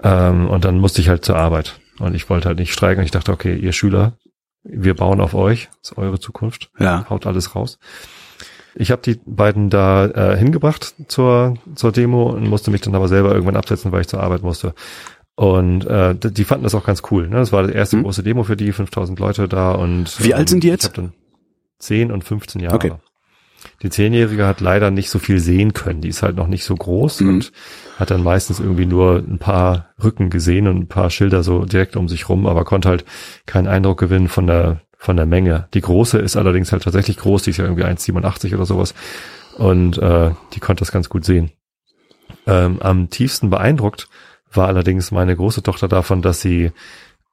Ähm, 0.02 0.48
und 0.48 0.64
dann 0.64 0.78
musste 0.78 1.00
ich 1.00 1.08
halt 1.08 1.24
zur 1.24 1.36
Arbeit. 1.36 1.80
Und 1.98 2.14
ich 2.14 2.30
wollte 2.30 2.48
halt 2.48 2.58
nicht 2.58 2.72
streiken. 2.72 3.04
Ich 3.04 3.10
dachte, 3.10 3.32
okay, 3.32 3.54
ihr 3.54 3.72
Schüler, 3.72 4.16
wir 4.64 4.94
bauen 4.94 5.20
auf 5.20 5.34
euch, 5.34 5.68
das 5.82 5.92
ist 5.92 5.98
eure 5.98 6.20
Zukunft. 6.20 6.70
Ja. 6.78 7.08
Haut 7.10 7.26
alles 7.26 7.54
raus. 7.54 7.78
Ich 8.74 8.90
habe 8.90 9.02
die 9.02 9.20
beiden 9.26 9.68
da 9.70 10.06
äh, 10.06 10.36
hingebracht 10.36 10.94
zur, 11.08 11.54
zur 11.74 11.92
Demo 11.92 12.30
und 12.30 12.48
musste 12.48 12.70
mich 12.70 12.80
dann 12.80 12.94
aber 12.94 13.08
selber 13.08 13.32
irgendwann 13.32 13.56
absetzen, 13.56 13.92
weil 13.92 14.00
ich 14.02 14.08
zur 14.08 14.22
Arbeit 14.22 14.42
musste. 14.42 14.74
Und 15.34 15.84
äh, 15.86 16.14
die 16.14 16.44
fanden 16.44 16.64
das 16.64 16.74
auch 16.74 16.84
ganz 16.84 17.02
cool. 17.10 17.28
Ne? 17.28 17.36
Das 17.36 17.52
war 17.52 17.66
die 17.66 17.72
erste 17.72 17.96
Mhm. 17.96 18.02
große 18.04 18.22
Demo 18.22 18.44
für 18.44 18.56
die, 18.56 18.72
5000 18.72 19.18
Leute 19.18 19.48
da. 19.48 19.72
und 19.72 20.22
Wie 20.24 20.34
alt 20.34 20.48
sind 20.48 20.62
die 20.62 20.68
jetzt? 20.68 20.84
Ich 20.84 20.88
hab 20.88 20.94
dann 20.94 21.12
10 21.78 22.12
und 22.12 22.22
15 22.24 22.60
Jahre. 22.62 22.74
Okay. 22.76 22.92
Die 23.82 23.90
Zehnjährige 23.90 24.46
hat 24.46 24.60
leider 24.60 24.90
nicht 24.90 25.08
so 25.10 25.18
viel 25.18 25.38
sehen 25.38 25.72
können. 25.72 26.00
Die 26.00 26.08
ist 26.08 26.22
halt 26.22 26.36
noch 26.36 26.48
nicht 26.48 26.64
so 26.64 26.74
groß 26.74 27.20
Mhm. 27.20 27.28
und 27.28 27.52
hat 27.96 28.10
dann 28.10 28.22
meistens 28.22 28.60
irgendwie 28.60 28.86
nur 28.86 29.16
ein 29.18 29.38
paar 29.38 29.90
Rücken 30.02 30.30
gesehen 30.30 30.66
und 30.68 30.76
ein 30.76 30.88
paar 30.88 31.10
Schilder 31.10 31.42
so 31.42 31.64
direkt 31.64 31.96
um 31.96 32.08
sich 32.08 32.28
rum, 32.28 32.46
aber 32.46 32.64
konnte 32.64 32.88
halt 32.88 33.04
keinen 33.46 33.68
Eindruck 33.68 33.98
gewinnen 33.98 34.28
von 34.28 34.46
der 34.46 34.80
von 35.02 35.16
der 35.16 35.26
Menge. 35.26 35.66
Die 35.74 35.80
große 35.80 36.18
ist 36.18 36.36
allerdings 36.36 36.70
halt 36.72 36.84
tatsächlich 36.84 37.16
groß, 37.18 37.42
die 37.42 37.50
ist 37.50 37.56
ja 37.56 37.64
irgendwie 37.64 37.84
1,87 37.84 38.54
oder 38.54 38.66
sowas 38.66 38.94
und 39.58 39.98
äh, 39.98 40.30
die 40.54 40.60
konnte 40.60 40.80
das 40.82 40.92
ganz 40.92 41.08
gut 41.08 41.24
sehen. 41.24 41.50
Ähm, 42.46 42.78
am 42.80 43.10
tiefsten 43.10 43.50
beeindruckt 43.50 44.08
war 44.52 44.68
allerdings 44.68 45.10
meine 45.10 45.34
große 45.34 45.62
Tochter 45.62 45.88
davon, 45.88 46.22
dass 46.22 46.40
sie 46.40 46.70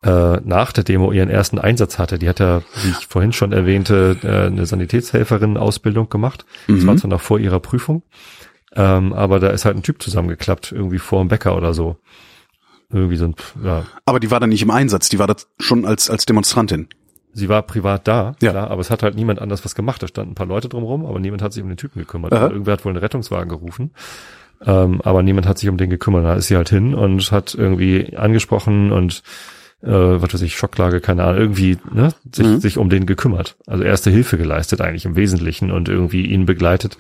äh, 0.03 0.38
nach 0.43 0.72
der 0.72 0.84
Demo 0.84 1.11
ihren 1.11 1.30
ersten 1.30 1.59
Einsatz 1.59 1.99
hatte. 1.99 2.17
Die 2.17 2.28
hat 2.30 2.39
ja, 2.39 2.61
wie 2.84 2.89
ich 2.89 3.07
vorhin 3.07 3.34
schon 3.34 3.51
erwähnte, 3.51 4.17
äh, 4.24 4.47
eine 4.47 4.65
Sanitätshelferin-Ausbildung 4.65 6.09
gemacht. 6.09 6.45
Das 6.67 6.86
war 6.88 6.93
Mhm. 6.93 6.97
zwar 6.99 7.09
noch 7.09 7.22
vor 7.22 7.39
ihrer 7.39 7.59
Prüfung, 7.59 8.03
ähm, 8.76 9.13
aber 9.13 9.39
da 9.39 9.49
ist 9.49 9.65
halt 9.65 9.76
ein 9.78 9.84
Typ 9.84 10.01
zusammengeklappt, 10.01 10.72
irgendwie 10.72 10.99
vor 10.99 11.20
dem 11.24 11.28
Bäcker 11.28 11.55
oder 11.55 11.74
so. 11.74 11.97
Irgendwie 12.91 13.17
so 13.17 13.26
ein, 13.26 13.36
ja, 13.63 13.86
Aber 14.05 14.20
die 14.20 14.32
war 14.32 14.39
dann 14.39 14.49
nicht 14.49 14.63
im 14.63 14.72
Einsatz, 14.72 15.09
die 15.09 15.20
war 15.20 15.28
da 15.28 15.36
schon 15.59 15.86
als, 15.86 16.09
als 16.09 16.26
Demonstrantin. 16.26 16.88
Sie 17.39 17.49
war 17.49 17.63
privat 17.63 18.07
da, 18.07 18.35
Ja. 18.41 18.51
klar, 18.51 18.69
aber 18.69 18.81
es 18.81 18.91
hat 18.91 19.01
halt 19.01 19.15
niemand 19.15 19.39
anders 19.41 19.65
was 19.65 19.73
gemacht. 19.73 20.03
Da 20.03 20.07
standen 20.07 20.33
ein 20.33 20.35
paar 20.35 20.45
Leute 20.45 20.69
drumherum, 20.69 21.05
aber 21.07 21.19
niemand 21.19 21.41
hat 21.41 21.53
sich 21.53 21.63
um 21.63 21.69
den 21.69 21.77
Typen 21.77 21.97
gekümmert. 21.99 22.31
Also 22.33 22.51
irgendwer 22.51 22.73
hat 22.73 22.85
wohl 22.85 22.91
einen 22.91 22.99
Rettungswagen 22.99 23.49
gerufen, 23.49 23.91
ähm, 24.65 25.01
aber 25.03 25.23
niemand 25.23 25.47
hat 25.47 25.57
sich 25.57 25.69
um 25.69 25.77
den 25.77 25.89
gekümmert. 25.89 26.25
Da 26.25 26.35
ist 26.35 26.47
sie 26.47 26.55
halt 26.57 26.69
hin 26.69 26.93
und 26.93 27.31
hat 27.31 27.55
irgendwie 27.55 28.15
angesprochen 28.15 28.91
und 28.91 29.23
äh, 29.81 29.87
was 29.87 30.33
weiß 30.33 30.41
ich, 30.41 30.57
Schocklage, 30.57 30.99
keine 30.99 31.23
Ahnung, 31.23 31.39
irgendwie 31.39 31.77
ne, 31.93 32.09
sich, 32.35 32.45
Mhm. 32.45 32.59
sich 32.59 32.77
um 32.77 32.89
den 32.89 33.05
gekümmert. 33.05 33.55
Also 33.65 33.83
erste 33.85 34.11
Hilfe 34.11 34.37
geleistet 34.37 34.81
eigentlich 34.81 35.05
im 35.05 35.15
Wesentlichen 35.15 35.71
und 35.71 35.87
irgendwie 35.87 36.25
ihn 36.25 36.45
begleitet, 36.45 36.97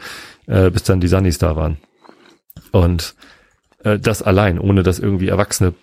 äh, 0.47 0.71
bis 0.71 0.83
dann 0.83 1.01
die 1.01 1.09
Sunnis 1.09 1.37
da 1.37 1.57
waren. 1.57 1.75
Und 2.71 3.15
äh, 3.83 3.99
das 3.99 4.21
allein, 4.21 4.59
ohne 4.59 4.83
dass 4.83 4.99
irgendwie 4.99 5.27
Erwachsene 5.27 5.73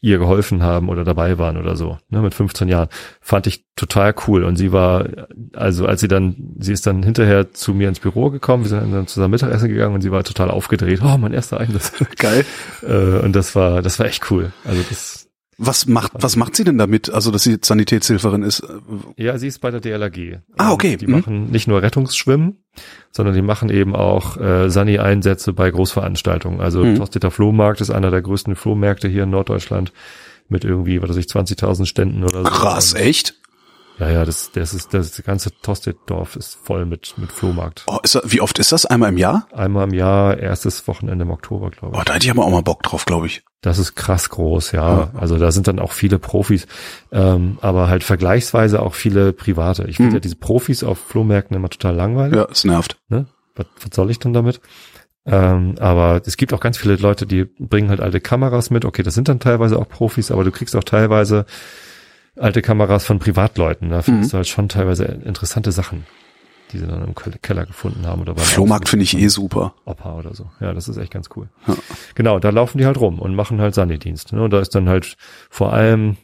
ihr 0.00 0.18
geholfen 0.18 0.62
haben 0.62 0.88
oder 0.88 1.04
dabei 1.04 1.38
waren 1.38 1.56
oder 1.56 1.76
so, 1.76 1.98
ne, 2.10 2.20
mit 2.20 2.34
15 2.34 2.68
Jahren, 2.68 2.88
fand 3.20 3.46
ich 3.46 3.64
total 3.76 4.14
cool. 4.26 4.44
Und 4.44 4.56
sie 4.56 4.72
war, 4.72 5.06
also 5.54 5.86
als 5.86 6.00
sie 6.00 6.08
dann, 6.08 6.54
sie 6.58 6.72
ist 6.72 6.86
dann 6.86 7.02
hinterher 7.02 7.52
zu 7.52 7.74
mir 7.74 7.88
ins 7.88 8.00
Büro 8.00 8.30
gekommen, 8.30 8.64
wir 8.64 8.68
sind 8.68 8.92
dann 8.92 9.06
zusammen 9.06 9.32
Mittagessen 9.32 9.68
gegangen 9.68 9.94
und 9.94 10.02
sie 10.02 10.12
war 10.12 10.24
total 10.24 10.50
aufgedreht. 10.50 11.00
Oh, 11.02 11.16
mein 11.18 11.32
erster 11.32 11.58
Einsatz. 11.58 11.92
Geil. 12.18 12.44
äh, 12.82 13.18
und 13.18 13.34
das 13.34 13.54
war, 13.54 13.82
das 13.82 13.98
war 13.98 14.06
echt 14.06 14.30
cool. 14.30 14.52
Also 14.64 14.82
das, 14.88 15.25
Was 15.58 15.86
macht, 15.86 16.12
was 16.14 16.36
macht 16.36 16.54
sie 16.54 16.64
denn 16.64 16.76
damit? 16.76 17.08
Also, 17.10 17.30
dass 17.30 17.42
sie 17.44 17.56
Sanitätshilferin 17.62 18.42
ist? 18.42 18.62
ja, 19.16 19.38
sie 19.38 19.46
ist 19.48 19.60
bei 19.60 19.70
der 19.70 19.80
DLRG. 19.80 20.40
Ah, 20.58 20.72
okay. 20.72 20.92
Und 20.92 21.00
Die 21.00 21.06
Mhm. 21.06 21.12
machen 21.12 21.50
nicht 21.50 21.66
nur 21.66 21.80
Rettungsschwimmen, 21.82 22.62
sondern 23.10 23.34
die 23.34 23.40
machen 23.42 23.70
eben 23.70 23.96
auch 23.96 24.36
äh, 24.36 24.68
Sani-Einsätze 24.68 25.54
bei 25.54 25.70
Großveranstaltungen. 25.70 26.60
Also 26.60 26.84
Mhm. 26.84 26.96
Tosteter 26.96 27.30
Flohmarkt 27.30 27.80
ist 27.80 27.90
einer 27.90 28.10
der 28.10 28.20
größten 28.20 28.54
Flohmärkte 28.54 29.08
hier 29.08 29.22
in 29.22 29.30
Norddeutschland 29.30 29.92
mit 30.48 30.64
irgendwie, 30.64 31.00
was 31.00 31.08
weiß 31.10 31.16
ich, 31.16 31.26
20.000 31.26 31.86
Ständen 31.86 32.22
oder 32.22 32.44
so. 32.44 32.50
Krass, 32.50 32.92
Und, 32.92 33.00
echt? 33.00 33.34
ja, 33.98 34.10
ja, 34.10 34.24
das, 34.26 34.52
das 34.52 34.74
ist, 34.74 34.92
das 34.92 35.22
ganze 35.24 35.50
Tostedt-Dorf 35.62 36.36
ist 36.36 36.58
voll 36.62 36.84
mit, 36.84 37.14
mit 37.16 37.32
Flohmarkt. 37.32 37.82
Oh, 37.86 37.98
ist 38.02 38.14
das, 38.14 38.30
wie 38.30 38.42
oft 38.42 38.58
ist 38.58 38.72
das? 38.72 38.84
Einmal 38.84 39.08
im 39.08 39.16
Jahr? 39.16 39.48
Einmal 39.54 39.88
im 39.88 39.94
Jahr, 39.94 40.36
erstes 40.38 40.86
Wochenende 40.86 41.24
im 41.24 41.30
Oktober, 41.30 41.70
glaube 41.70 41.94
ich. 41.96 42.00
Oh, 42.00 42.04
da 42.04 42.12
hätte 42.12 42.26
ich 42.26 42.30
aber 42.30 42.44
auch 42.44 42.50
mal 42.50 42.62
Bock 42.62 42.82
drauf, 42.82 43.06
glaube 43.06 43.26
ich. 43.26 43.42
Das 43.66 43.78
ist 43.80 43.96
krass 43.96 44.28
groß, 44.30 44.70
ja. 44.72 45.10
Also 45.14 45.38
da 45.38 45.50
sind 45.50 45.66
dann 45.66 45.80
auch 45.80 45.90
viele 45.90 46.20
Profis, 46.20 46.68
ähm, 47.10 47.58
aber 47.62 47.88
halt 47.88 48.04
vergleichsweise 48.04 48.80
auch 48.80 48.94
viele 48.94 49.32
Private. 49.32 49.86
Ich 49.88 49.96
finde 49.96 50.10
Mhm. 50.10 50.14
ja 50.14 50.20
diese 50.20 50.36
Profis 50.36 50.84
auf 50.84 50.98
Flohmärkten 50.98 51.56
immer 51.56 51.68
total 51.68 51.96
langweilig. 51.96 52.36
Ja, 52.36 52.46
es 52.48 52.62
nervt. 52.64 52.96
Ne? 53.08 53.26
Was, 53.56 53.66
was 53.80 53.90
soll 53.92 54.08
ich 54.12 54.20
denn 54.20 54.32
damit? 54.32 54.60
Ähm, 55.26 55.74
aber 55.80 56.22
es 56.24 56.36
gibt 56.36 56.52
auch 56.52 56.60
ganz 56.60 56.78
viele 56.78 56.94
Leute, 56.94 57.26
die 57.26 57.44
bringen 57.58 57.88
halt 57.90 58.00
alte 58.00 58.20
Kameras 58.20 58.70
mit. 58.70 58.84
Okay, 58.84 59.02
das 59.02 59.14
sind 59.14 59.28
dann 59.28 59.40
teilweise 59.40 59.76
auch 59.80 59.88
Profis, 59.88 60.30
aber 60.30 60.44
du 60.44 60.52
kriegst 60.52 60.76
auch 60.76 60.84
teilweise 60.84 61.44
alte 62.36 62.62
Kameras 62.62 63.04
von 63.04 63.18
Privatleuten. 63.18 63.90
Da 63.90 64.02
findest 64.02 64.28
Mhm. 64.28 64.30
du 64.30 64.36
halt 64.36 64.46
schon 64.46 64.68
teilweise 64.68 65.04
interessante 65.06 65.72
Sachen, 65.72 66.06
die 66.72 66.78
sie 66.78 66.86
dann 66.86 67.04
im 67.04 67.14
Ke- 67.14 67.38
Keller 67.42 67.66
gefunden 67.66 68.06
haben 68.06 68.20
oder 68.22 68.34
beim 68.34 68.44
Flohmarkt 68.44 68.88
finde 68.88 69.04
ich 69.04 69.16
eh 69.16 69.28
super. 69.28 69.74
Opa 69.84 70.14
oder 70.14 70.34
so. 70.34 70.50
Ja, 70.60 70.72
das 70.72 70.88
ist 70.88 70.96
echt 70.96 71.12
ganz 71.12 71.28
cool. 71.36 71.48
Ja. 71.66 71.74
Genau, 72.14 72.38
da 72.38 72.50
laufen 72.50 72.78
die 72.78 72.86
halt 72.86 72.98
rum 73.00 73.18
und 73.20 73.34
machen 73.34 73.60
halt 73.60 73.74
Sanidienst. 73.74 74.32
Ne? 74.32 74.42
Und 74.42 74.50
da 74.52 74.60
ist 74.60 74.74
dann 74.74 74.88
halt 74.88 75.16
vor 75.50 75.72
allem 75.72 76.16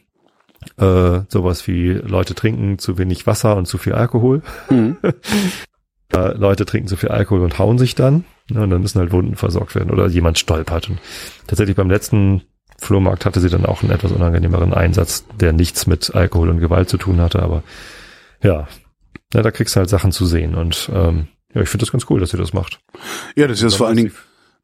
äh, 0.77 1.19
sowas 1.29 1.67
wie 1.67 1.89
Leute 1.91 2.35
trinken 2.35 2.79
zu 2.79 2.97
wenig 2.97 3.27
Wasser 3.27 3.55
und 3.57 3.65
zu 3.67 3.77
viel 3.77 3.93
Alkohol. 3.93 4.41
Mhm. 4.69 4.97
Äh, 6.15 6.37
Leute 6.37 6.65
trinken 6.65 6.87
zu 6.87 6.95
viel 6.95 7.09
Alkohol 7.09 7.41
und 7.41 7.57
hauen 7.57 7.79
sich 7.79 7.95
dann. 7.95 8.23
Ne? 8.47 8.61
Und 8.61 8.69
dann 8.69 8.81
müssen 8.83 8.99
halt 8.99 9.11
Wunden 9.11 9.35
versorgt 9.35 9.73
werden 9.73 9.89
oder 9.89 10.05
jemand 10.07 10.37
stolpert. 10.37 10.87
Und 10.91 10.99
tatsächlich 11.47 11.75
beim 11.75 11.89
letzten 11.89 12.43
Flohmarkt 12.77 13.25
hatte 13.25 13.39
sie 13.39 13.49
dann 13.49 13.65
auch 13.65 13.81
einen 13.81 13.91
etwas 13.91 14.11
unangenehmeren 14.11 14.75
Einsatz, 14.75 15.25
der 15.39 15.53
nichts 15.53 15.87
mit 15.87 16.13
Alkohol 16.13 16.49
und 16.49 16.59
Gewalt 16.59 16.87
zu 16.87 16.97
tun 16.97 17.19
hatte. 17.19 17.41
Aber 17.41 17.63
ja, 18.43 18.67
ja 19.33 19.41
da 19.41 19.51
kriegst 19.51 19.75
du 19.75 19.79
halt 19.79 19.89
Sachen 19.89 20.11
zu 20.11 20.25
sehen. 20.25 20.55
Und 20.55 20.89
ähm, 20.93 21.27
ja, 21.53 21.61
ich 21.61 21.69
finde 21.69 21.85
das 21.85 21.91
ganz 21.91 22.05
cool, 22.09 22.19
dass 22.19 22.29
sie 22.31 22.37
das 22.37 22.53
macht. 22.53 22.79
Ja, 23.35 23.47
das 23.47 23.61
ist 23.61 23.75
vor 23.75 23.87
allen 23.87 23.97
Dingen, 23.97 24.11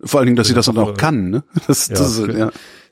vor 0.02 0.20
allen 0.20 0.28
Dingen, 0.28 0.38
dass 0.38 0.48
sie 0.48 0.54
das 0.54 0.66
dann 0.68 0.78
auch 0.78 0.96
kann, 0.96 1.30
ne? 1.30 1.44
Das, 1.68 1.88
Ja, 1.88 1.96
das 1.96 2.18
ist, 2.18 2.28
ja. 2.38 2.52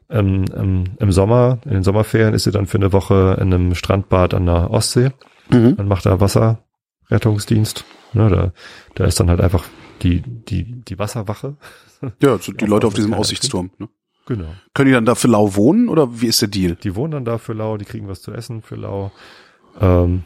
ähm, 0.10 0.46
ähm, 0.56 0.84
im 1.00 1.12
Sommer, 1.12 1.60
in 1.66 1.72
den 1.72 1.84
Sommerferien 1.84 2.34
ist 2.34 2.44
sie 2.44 2.52
dann 2.52 2.68
für 2.68 2.78
eine 2.78 2.94
Woche 2.94 3.38
in 3.42 3.54
einem 3.54 3.76
Strandbad 3.76 4.34
an 4.34 4.46
der 4.46 4.72
Ostsee 4.72 5.12
Mhm. 5.50 5.74
und 5.78 5.88
macht 5.88 6.06
da 6.06 6.20
Wasserrettungsdienst. 7.10 7.86
Ne, 8.14 8.30
da, 8.30 8.52
da 8.96 9.06
ist 9.06 9.20
dann 9.20 9.30
halt 9.30 9.42
einfach 9.42 9.64
die, 10.02 10.22
die, 10.22 10.82
die 10.84 11.00
Wasserwache. 11.00 11.56
Ja, 12.22 12.38
so 12.38 12.52
die 12.52 12.64
Ja, 12.66 12.70
Leute 12.70 12.86
auf 12.86 12.94
diesem 12.94 13.14
Aussichtsturm. 13.16 13.72
Ne? 13.80 13.90
Genau. 14.28 14.50
Können 14.76 14.88
die 14.90 14.94
dann 14.94 15.06
da 15.06 15.16
für 15.16 15.28
lau 15.28 15.56
wohnen 15.56 15.90
oder 15.90 16.22
wie 16.22 16.28
ist 16.28 16.40
der 16.44 16.48
Deal? 16.48 16.76
Die 16.76 16.96
wohnen 16.96 17.12
dann 17.12 17.26
da 17.26 17.40
für 17.40 17.54
lau, 17.54 17.78
die 17.78 17.86
kriegen 17.86 18.08
was 18.08 18.22
zu 18.22 18.32
essen 18.34 18.62
für 18.62 18.76
lau. 18.76 19.12
Ähm, 19.82 20.24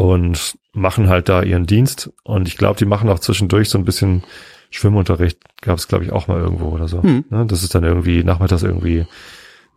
und 0.00 0.58
machen 0.72 1.08
halt 1.08 1.28
da 1.28 1.42
ihren 1.42 1.66
Dienst. 1.66 2.10
Und 2.24 2.48
ich 2.48 2.56
glaube, 2.56 2.78
die 2.78 2.86
machen 2.86 3.10
auch 3.10 3.18
zwischendurch 3.18 3.68
so 3.68 3.76
ein 3.78 3.84
bisschen 3.84 4.24
Schwimmunterricht. 4.70 5.38
Gab 5.60 5.76
es, 5.78 5.88
glaube 5.88 6.04
ich, 6.04 6.12
auch 6.12 6.26
mal 6.26 6.38
irgendwo 6.40 6.68
oder 6.68 6.88
so. 6.88 7.02
Hm. 7.02 7.24
Ne, 7.28 7.44
dass 7.46 7.62
es 7.62 7.68
dann 7.68 7.84
irgendwie 7.84 8.24
nachmittags 8.24 8.62
irgendwie 8.62 9.06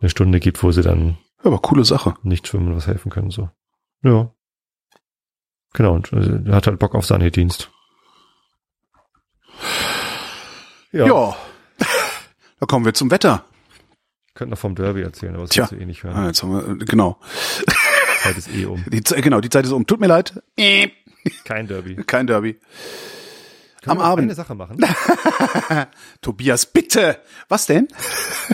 eine 0.00 0.08
Stunde 0.10 0.40
gibt, 0.40 0.62
wo 0.62 0.70
sie 0.72 0.82
dann 0.82 1.18
Ja, 1.40 1.46
aber 1.46 1.58
coole 1.58 1.84
Sache. 1.84 2.14
nicht 2.22 2.46
schwimmen 2.48 2.74
was 2.74 2.86
helfen 2.86 3.10
können, 3.10 3.30
so. 3.30 3.50
Ja. 4.02 4.30
Genau, 5.74 5.94
und 5.94 6.12
äh, 6.12 6.40
er 6.48 6.54
hat 6.56 6.66
halt 6.68 6.78
Bock 6.78 6.94
auf 6.94 7.04
Sani-Dienst. 7.06 7.70
Ja. 10.92 11.36
Da 12.60 12.66
kommen 12.66 12.84
wir 12.86 12.94
zum 12.94 13.10
Wetter. 13.10 13.44
Ich 14.28 14.34
könnte 14.34 14.52
noch 14.52 14.58
vom 14.58 14.74
Derby 14.74 15.02
erzählen, 15.02 15.34
aber 15.34 15.42
das 15.42 15.50
Tja. 15.50 15.64
willst 15.64 15.72
du 15.72 15.76
eh 15.76 15.84
nicht 15.84 16.02
hören. 16.02 16.16
Ah, 16.16 16.26
jetzt 16.28 16.42
haben 16.42 16.52
wir, 16.52 16.80
äh, 16.80 16.84
genau. 16.86 17.18
Zeit 18.24 18.36
ist 18.38 18.48
eh 18.54 18.64
um. 18.66 18.84
Die, 18.90 19.00
genau, 19.02 19.40
die 19.40 19.50
Zeit 19.50 19.64
ist 19.64 19.72
um. 19.72 19.86
Tut 19.86 20.00
mir 20.00 20.06
leid. 20.08 20.42
Kein 21.44 21.66
Derby. 21.66 21.96
Kein 22.06 22.26
Derby. 22.26 22.54
Können 23.82 23.92
Am 23.92 23.98
wir 23.98 24.04
Abend. 24.04 24.22
Eine 24.24 24.34
Sache 24.34 24.54
machen. 24.54 24.78
Tobias, 26.22 26.66
bitte. 26.66 27.18
Was 27.48 27.66
denn? 27.66 27.88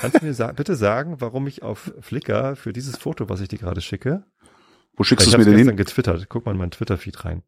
Kannst 0.01 0.21
du 0.21 0.27
mir 0.27 0.35
sa 0.35 0.53
bitte 0.53 0.75
sagen, 0.77 1.17
warum 1.21 1.47
ich 1.47 1.63
auf 1.63 1.93
Flickr 2.01 2.57
für 2.57 2.73
dieses 2.73 2.97
Foto, 2.97 3.29
was 3.29 3.41
ich 3.41 3.49
dir 3.49 3.59
gerade 3.59 3.81
schicke, 3.81 4.25
Wo 4.97 5.05
schickst 5.05 5.27
ich 5.27 5.33
du 5.33 5.39
es 5.41 5.47
mir 5.47 5.51
denn 5.57 5.67
hin? 5.67 5.77
getwittert, 5.77 6.29
guck 6.29 6.47
mal 6.47 6.53
in 6.53 6.59
meinen 6.59 6.73
Twitter-Feed 6.73 7.25
rein, 7.25 7.43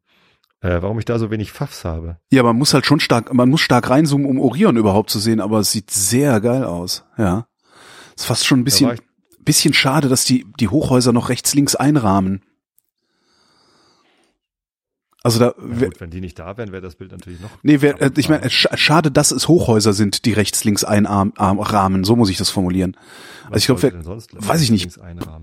äh, 0.61 0.81
warum 0.81 0.97
ich 0.99 1.05
da 1.05 1.19
so 1.19 1.29
wenig 1.29 1.51
Pfaffs 1.51 1.83
habe. 1.83 2.17
Ja, 2.31 2.43
man 2.43 2.55
muss 2.57 2.73
halt 2.73 2.85
schon 2.85 3.01
stark, 3.01 3.33
man 3.33 3.49
muss 3.49 3.59
stark 3.61 3.89
reinzoomen, 3.89 4.27
um 4.27 4.39
Orion 4.39 4.77
überhaupt 4.77 5.09
zu 5.09 5.19
sehen, 5.19 5.41
aber 5.41 5.59
es 5.59 5.71
sieht 5.73 5.91
sehr 5.91 6.39
geil 6.39 6.63
aus. 6.63 7.03
Ja. 7.17 7.47
Ist 8.15 8.25
fast 8.25 8.45
schon 8.45 8.59
ein 8.59 8.63
Da 8.63 8.65
bisschen, 8.65 8.87
war 8.87 8.93
ich, 8.93 9.01
bisschen 9.43 9.73
schade, 9.73 10.09
dass 10.09 10.25
die, 10.25 10.45
die 10.59 10.69
Hochhäuser 10.69 11.13
noch 11.13 11.29
rechts, 11.29 11.53
links 11.53 11.75
einrahmen. 11.75 12.41
Also 15.25 15.39
da, 15.39 15.53
ja, 15.79 15.85
gut, 15.85 16.01
wenn 16.01 16.09
die 16.09 16.19
nicht 16.19 16.37
da 16.37 16.57
wären, 16.57 16.73
wäre 16.73 16.81
das 16.81 16.95
Bild 16.95 17.13
natürlich 17.13 17.39
noch. 17.39 17.49
Nee, 17.63 17.79
wär, 17.79 18.01
äh, 18.01 18.11
ich 18.17 18.27
meine, 18.27 18.49
schade, 18.49 19.09
dass 19.09 19.31
es 19.31 19.47
Hochhäuser 19.47 19.93
sind, 19.93 20.25
die 20.25 20.33
rechts 20.33 20.65
links 20.65 20.83
einrahmen. 20.83 22.03
So 22.03 22.17
muss 22.17 22.29
ich 22.29 22.37
das 22.37 22.49
formulieren. 22.49 22.97
Was 23.43 23.69
also 23.69 23.87
ich 23.87 23.91
glaube, 23.91 24.23
weiß 24.33 24.61
ich 24.61 24.69
nicht, 24.69 24.99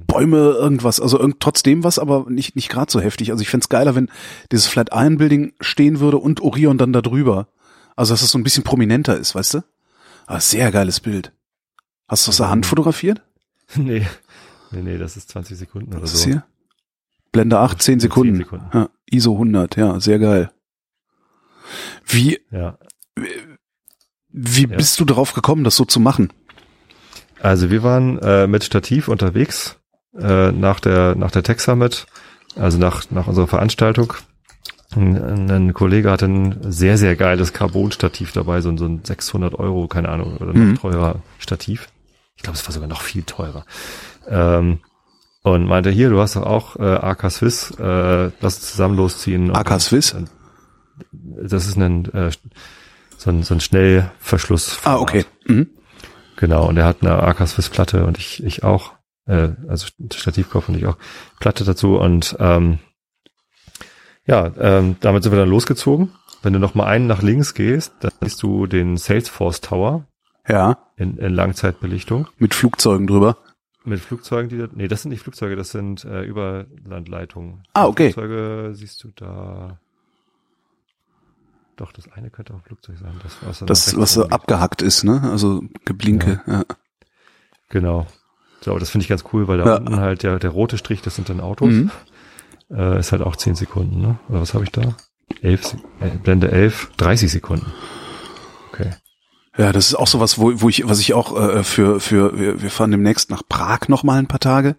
Bäume, 0.06 0.36
irgendwas, 0.36 1.00
also 1.00 1.18
irgend, 1.18 1.40
trotzdem 1.40 1.82
was, 1.82 1.98
aber 1.98 2.26
nicht 2.28 2.56
nicht 2.56 2.68
gerade 2.68 2.92
so 2.92 3.00
heftig. 3.00 3.30
Also 3.30 3.40
ich 3.40 3.48
fände 3.48 3.68
geiler, 3.70 3.94
wenn 3.94 4.10
dieses 4.52 4.66
Flat 4.66 4.90
Iron 4.92 5.16
Building 5.16 5.54
stehen 5.62 5.98
würde 5.98 6.18
und 6.18 6.42
Orion 6.42 6.76
dann 6.76 6.92
da 6.92 7.00
drüber. 7.00 7.48
Also 7.96 8.12
dass 8.12 8.20
es 8.20 8.30
so 8.30 8.38
ein 8.38 8.44
bisschen 8.44 8.64
prominenter 8.64 9.16
ist, 9.16 9.34
weißt 9.34 9.54
du? 9.54 9.58
Aber 10.26 10.36
ah, 10.36 10.40
sehr 10.40 10.70
geiles 10.72 11.00
Bild. 11.00 11.32
Hast 12.06 12.26
du 12.26 12.30
das 12.30 12.40
aus 12.40 12.48
Hand 12.48 12.66
fotografiert? 12.66 13.22
Nee. 13.76 14.06
Nee, 14.72 14.82
nee, 14.82 14.98
das 14.98 15.16
ist 15.16 15.30
20 15.30 15.58
Sekunden 15.58 15.92
oder 15.92 16.02
Was 16.02 16.12
so. 16.12 16.18
Ist 16.18 16.24
hier? 16.24 16.44
Blende 17.32 17.58
8, 17.58 17.80
10 17.82 18.00
Sekunden. 18.00 18.34
10 18.34 18.44
Sekunden. 18.44 18.66
Ja, 18.72 18.90
ISO 19.06 19.32
100, 19.32 19.76
ja, 19.76 20.00
sehr 20.00 20.18
geil. 20.18 20.50
Wie, 22.06 22.40
ja. 22.50 22.78
wie 24.28 24.68
ja. 24.68 24.76
bist 24.76 24.98
du 25.00 25.04
darauf 25.04 25.32
gekommen, 25.32 25.64
das 25.64 25.76
so 25.76 25.84
zu 25.84 26.00
machen? 26.00 26.32
Also 27.40 27.70
wir 27.70 27.82
waren 27.82 28.18
äh, 28.18 28.46
mit 28.46 28.64
Stativ 28.64 29.08
unterwegs 29.08 29.76
äh, 30.16 30.52
nach 30.52 30.80
der 30.80 31.14
nach 31.14 31.30
der 31.30 31.42
Tech 31.42 31.60
Summit, 31.60 32.06
also 32.56 32.78
nach 32.78 33.10
nach 33.10 33.26
unserer 33.28 33.46
Veranstaltung. 33.46 34.12
Ein, 34.94 35.50
ein 35.50 35.72
Kollege 35.72 36.10
hatte 36.10 36.26
ein 36.26 36.72
sehr 36.72 36.98
sehr 36.98 37.14
geiles 37.16 37.52
Carbon-Stativ 37.52 38.32
dabei, 38.32 38.60
so 38.60 38.70
ein, 38.70 38.76
so 38.76 38.86
ein 38.86 39.04
600 39.04 39.54
Euro, 39.54 39.86
keine 39.86 40.08
Ahnung, 40.08 40.36
oder 40.36 40.52
noch 40.52 40.54
mhm. 40.54 40.74
teurer 40.74 41.22
Stativ. 41.38 41.88
Ich 42.40 42.42
glaube, 42.42 42.56
es 42.56 42.66
war 42.66 42.72
sogar 42.72 42.88
noch 42.88 43.02
viel 43.02 43.22
teurer. 43.22 43.66
Ähm, 44.26 44.78
und 45.42 45.66
meinte, 45.66 45.90
hier, 45.90 46.08
du 46.08 46.20
hast 46.20 46.36
doch 46.36 46.46
auch 46.46 46.76
äh, 46.76 46.94
AK 46.94 47.30
Swiss, 47.30 47.70
äh, 47.78 48.30
lass 48.40 48.56
uns 48.56 48.70
zusammen 48.70 48.96
losziehen. 48.96 49.54
AK 49.54 49.78
Swiss? 49.78 50.16
Das 51.12 51.66
ist 51.66 51.76
ein, 51.76 52.06
äh, 52.14 52.30
so 53.18 53.28
ein, 53.30 53.42
so 53.42 53.52
ein 53.52 53.60
Schnellverschluss. 53.60 54.78
Ah, 54.84 54.96
okay. 54.96 55.26
Mhm. 55.44 55.68
Genau, 56.36 56.66
und 56.66 56.78
er 56.78 56.86
hat 56.86 57.02
eine 57.02 57.22
AK 57.22 57.46
Swiss 57.46 57.68
Platte 57.68 58.06
und 58.06 58.16
ich, 58.16 58.42
ich 58.42 58.64
auch, 58.64 58.94
äh, 59.26 59.50
also 59.68 59.88
Stativkopf 60.10 60.70
und 60.70 60.78
ich 60.78 60.86
auch 60.86 60.96
Platte 61.40 61.64
dazu 61.64 61.98
und 61.98 62.36
ähm, 62.40 62.78
ja, 64.24 64.50
ähm, 64.58 64.96
damit 65.00 65.24
sind 65.24 65.32
wir 65.32 65.40
dann 65.40 65.50
losgezogen. 65.50 66.12
Wenn 66.42 66.54
du 66.54 66.58
noch 66.58 66.74
mal 66.74 66.86
einen 66.86 67.06
nach 67.06 67.20
links 67.20 67.52
gehst, 67.52 67.92
dann 68.00 68.12
siehst 68.22 68.42
du 68.42 68.66
den 68.66 68.96
Salesforce 68.96 69.60
Tower. 69.60 70.06
Ja. 70.50 70.78
In, 70.96 71.16
in 71.18 71.32
Langzeitbelichtung. 71.32 72.28
Mit 72.38 72.54
Flugzeugen 72.54 73.06
drüber. 73.06 73.38
Mit 73.84 74.00
Flugzeugen, 74.00 74.48
die 74.50 74.58
da, 74.58 74.68
nee, 74.72 74.88
das 74.88 75.02
sind 75.02 75.10
nicht 75.10 75.22
Flugzeuge, 75.22 75.56
das 75.56 75.70
sind 75.70 76.04
äh, 76.04 76.22
Überlandleitungen. 76.22 77.62
Ah, 77.72 77.86
okay. 77.86 78.12
Flugzeuge 78.12 78.70
siehst 78.74 79.02
du 79.02 79.08
da. 79.16 79.78
Doch, 81.76 81.92
das 81.92 82.12
eine 82.12 82.28
könnte 82.28 82.52
auch 82.52 82.58
ein 82.58 82.62
Flugzeug 82.62 82.98
sein. 82.98 83.12
Das, 83.22 83.36
was, 83.40 83.64
das, 83.64 83.96
was 83.96 84.12
so 84.12 84.28
abgehackt 84.28 84.82
ist, 84.82 85.02
ne? 85.04 85.22
Also 85.30 85.62
Geblinke, 85.86 86.42
ja. 86.46 86.52
ja. 86.52 86.64
Genau. 87.70 88.06
So, 88.60 88.72
aber 88.72 88.80
das 88.80 88.90
finde 88.90 89.04
ich 89.04 89.08
ganz 89.08 89.24
cool, 89.32 89.48
weil 89.48 89.58
da 89.58 89.64
ja. 89.64 89.76
unten 89.76 89.96
halt 89.96 90.22
der, 90.22 90.38
der 90.38 90.50
rote 90.50 90.76
Strich, 90.76 91.00
das 91.00 91.16
sind 91.16 91.30
dann 91.30 91.40
Autos. 91.40 91.70
Mhm. 91.70 91.90
Äh, 92.70 92.98
ist 93.00 93.12
halt 93.12 93.22
auch 93.22 93.36
10 93.36 93.54
Sekunden, 93.54 94.00
ne? 94.00 94.18
Oder 94.28 94.42
was 94.42 94.52
habe 94.52 94.64
ich 94.64 94.70
da? 94.70 94.94
11, 95.40 95.76
äh, 96.00 96.10
Blende 96.22 96.52
11, 96.52 96.90
30 96.98 97.32
Sekunden. 97.32 97.72
Okay. 98.72 98.90
Ja, 99.56 99.72
das 99.72 99.88
ist 99.88 99.94
auch 99.94 100.06
sowas, 100.06 100.38
wo, 100.38 100.60
wo 100.60 100.68
ich, 100.68 100.88
was 100.88 101.00
ich 101.00 101.12
auch 101.12 101.36
äh, 101.36 101.64
für, 101.64 102.00
für, 102.00 102.38
wir, 102.38 102.62
wir 102.62 102.70
fahren 102.70 102.92
demnächst 102.92 103.30
nach 103.30 103.42
Prag 103.48 103.88
noch 103.88 104.04
mal 104.04 104.18
ein 104.18 104.28
paar 104.28 104.40
Tage. 104.40 104.76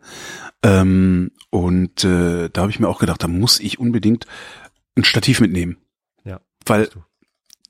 Ähm, 0.63 1.31
und 1.49 2.03
äh, 2.03 2.49
da 2.49 2.61
habe 2.61 2.71
ich 2.71 2.79
mir 2.79 2.87
auch 2.87 2.99
gedacht, 2.99 3.23
da 3.23 3.27
muss 3.27 3.59
ich 3.59 3.79
unbedingt 3.79 4.25
ein 4.95 5.03
Stativ 5.03 5.41
mitnehmen. 5.41 5.77
Ja. 6.23 6.39
Weil 6.65 6.89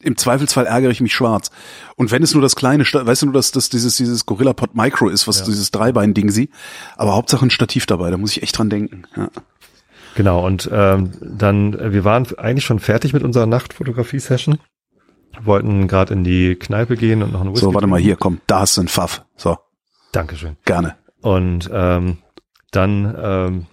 im 0.04 0.18
Zweifelsfall 0.18 0.66
ärgere 0.66 0.92
ich 0.92 1.02
mich 1.02 1.14
schwarz. 1.14 1.52
Und 1.96 2.12
wenn 2.12 2.24
es 2.24 2.34
nur 2.34 2.42
das 2.42 2.56
kleine, 2.56 2.84
weißt 2.84 3.22
du 3.22 3.28
nur, 3.28 3.34
dass 3.34 3.52
das 3.52 3.70
dieses, 3.70 3.98
dieses 3.98 4.26
Gorilla 4.26 4.54
Pod 4.54 4.76
Micro 4.76 5.10
ist, 5.10 5.28
was 5.28 5.40
ja. 5.40 5.46
dieses 5.46 5.72
Dreibein-Ding 5.72 6.30
sie, 6.30 6.50
aber 6.98 7.16
Hauptsache 7.16 7.46
ein 7.46 7.52
Stativ 7.52 7.86
dabei, 7.86 8.10
da 8.12 8.18
muss 8.18 8.32
ich 8.32 8.44
echt 8.44 8.58
dran 8.58 8.70
denken. 8.70 9.04
Ja. 9.16 9.30
Genau, 10.16 10.46
und 10.46 10.70
ähm, 10.72 11.12
dann, 11.22 11.74
äh, 11.74 11.94
wir 11.94 12.04
waren 12.04 12.28
eigentlich 12.38 12.66
schon 12.66 12.80
fertig 12.80 13.14
mit 13.14 13.24
unserer 13.24 13.46
Nachtfotografie-Session 13.46 14.60
wollten 15.42 15.88
gerade 15.88 16.14
in 16.14 16.24
die 16.24 16.56
Kneipe 16.56 16.98
gehen 16.98 17.24
und 17.24 17.34
noch 17.34 17.42
einen 17.42 17.52
Whisky 17.52 17.66
So, 17.66 17.74
warte 17.74 17.88
mal 17.88 18.00
hier, 18.00 18.16
komm, 18.16 18.42
da 18.48 18.62
hast 18.62 18.78
du 18.78 18.82
einen 18.82 18.88
Pfaff. 18.88 19.24
So. 19.36 19.58
Dankeschön. 20.12 20.58
Gerne. 20.66 20.96
Und 21.22 21.70
ähm, 21.74 22.18
dann 22.72 23.16
ähm, 23.22 23.66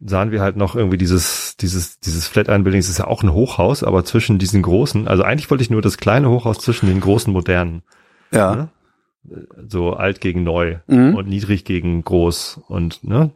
sahen 0.00 0.30
wir 0.30 0.40
halt 0.40 0.56
noch 0.56 0.76
irgendwie 0.76 0.98
dieses, 0.98 1.56
dieses, 1.56 1.98
dieses 2.00 2.26
Flat-Iron-Building, 2.26 2.80
das 2.80 2.90
ist 2.90 2.98
ja 2.98 3.06
auch 3.06 3.22
ein 3.22 3.32
Hochhaus, 3.32 3.82
aber 3.82 4.04
zwischen 4.04 4.38
diesen 4.38 4.62
großen, 4.62 5.08
also 5.08 5.22
eigentlich 5.22 5.50
wollte 5.50 5.62
ich 5.62 5.70
nur 5.70 5.82
das 5.82 5.96
kleine 5.96 6.28
Hochhaus 6.28 6.58
zwischen 6.58 6.86
den 6.86 7.00
großen 7.00 7.32
modernen. 7.32 7.82
Ja. 8.30 8.54
Ne? 8.54 8.68
So 9.68 9.94
alt 9.94 10.20
gegen 10.20 10.42
neu 10.42 10.78
mhm. 10.86 11.14
und 11.14 11.28
niedrig 11.28 11.64
gegen 11.64 12.04
groß 12.04 12.60
und 12.68 13.04
ne, 13.04 13.30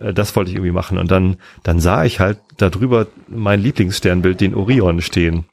äh, 0.00 0.14
das 0.14 0.36
wollte 0.36 0.50
ich 0.50 0.56
irgendwie 0.56 0.72
machen. 0.72 0.98
Und 0.98 1.10
dann, 1.10 1.38
dann 1.64 1.80
sah 1.80 2.04
ich 2.04 2.20
halt 2.20 2.38
darüber 2.58 3.08
mein 3.26 3.60
Lieblingssternbild, 3.60 4.40
den 4.40 4.54
Orion 4.54 5.00
stehen. 5.00 5.46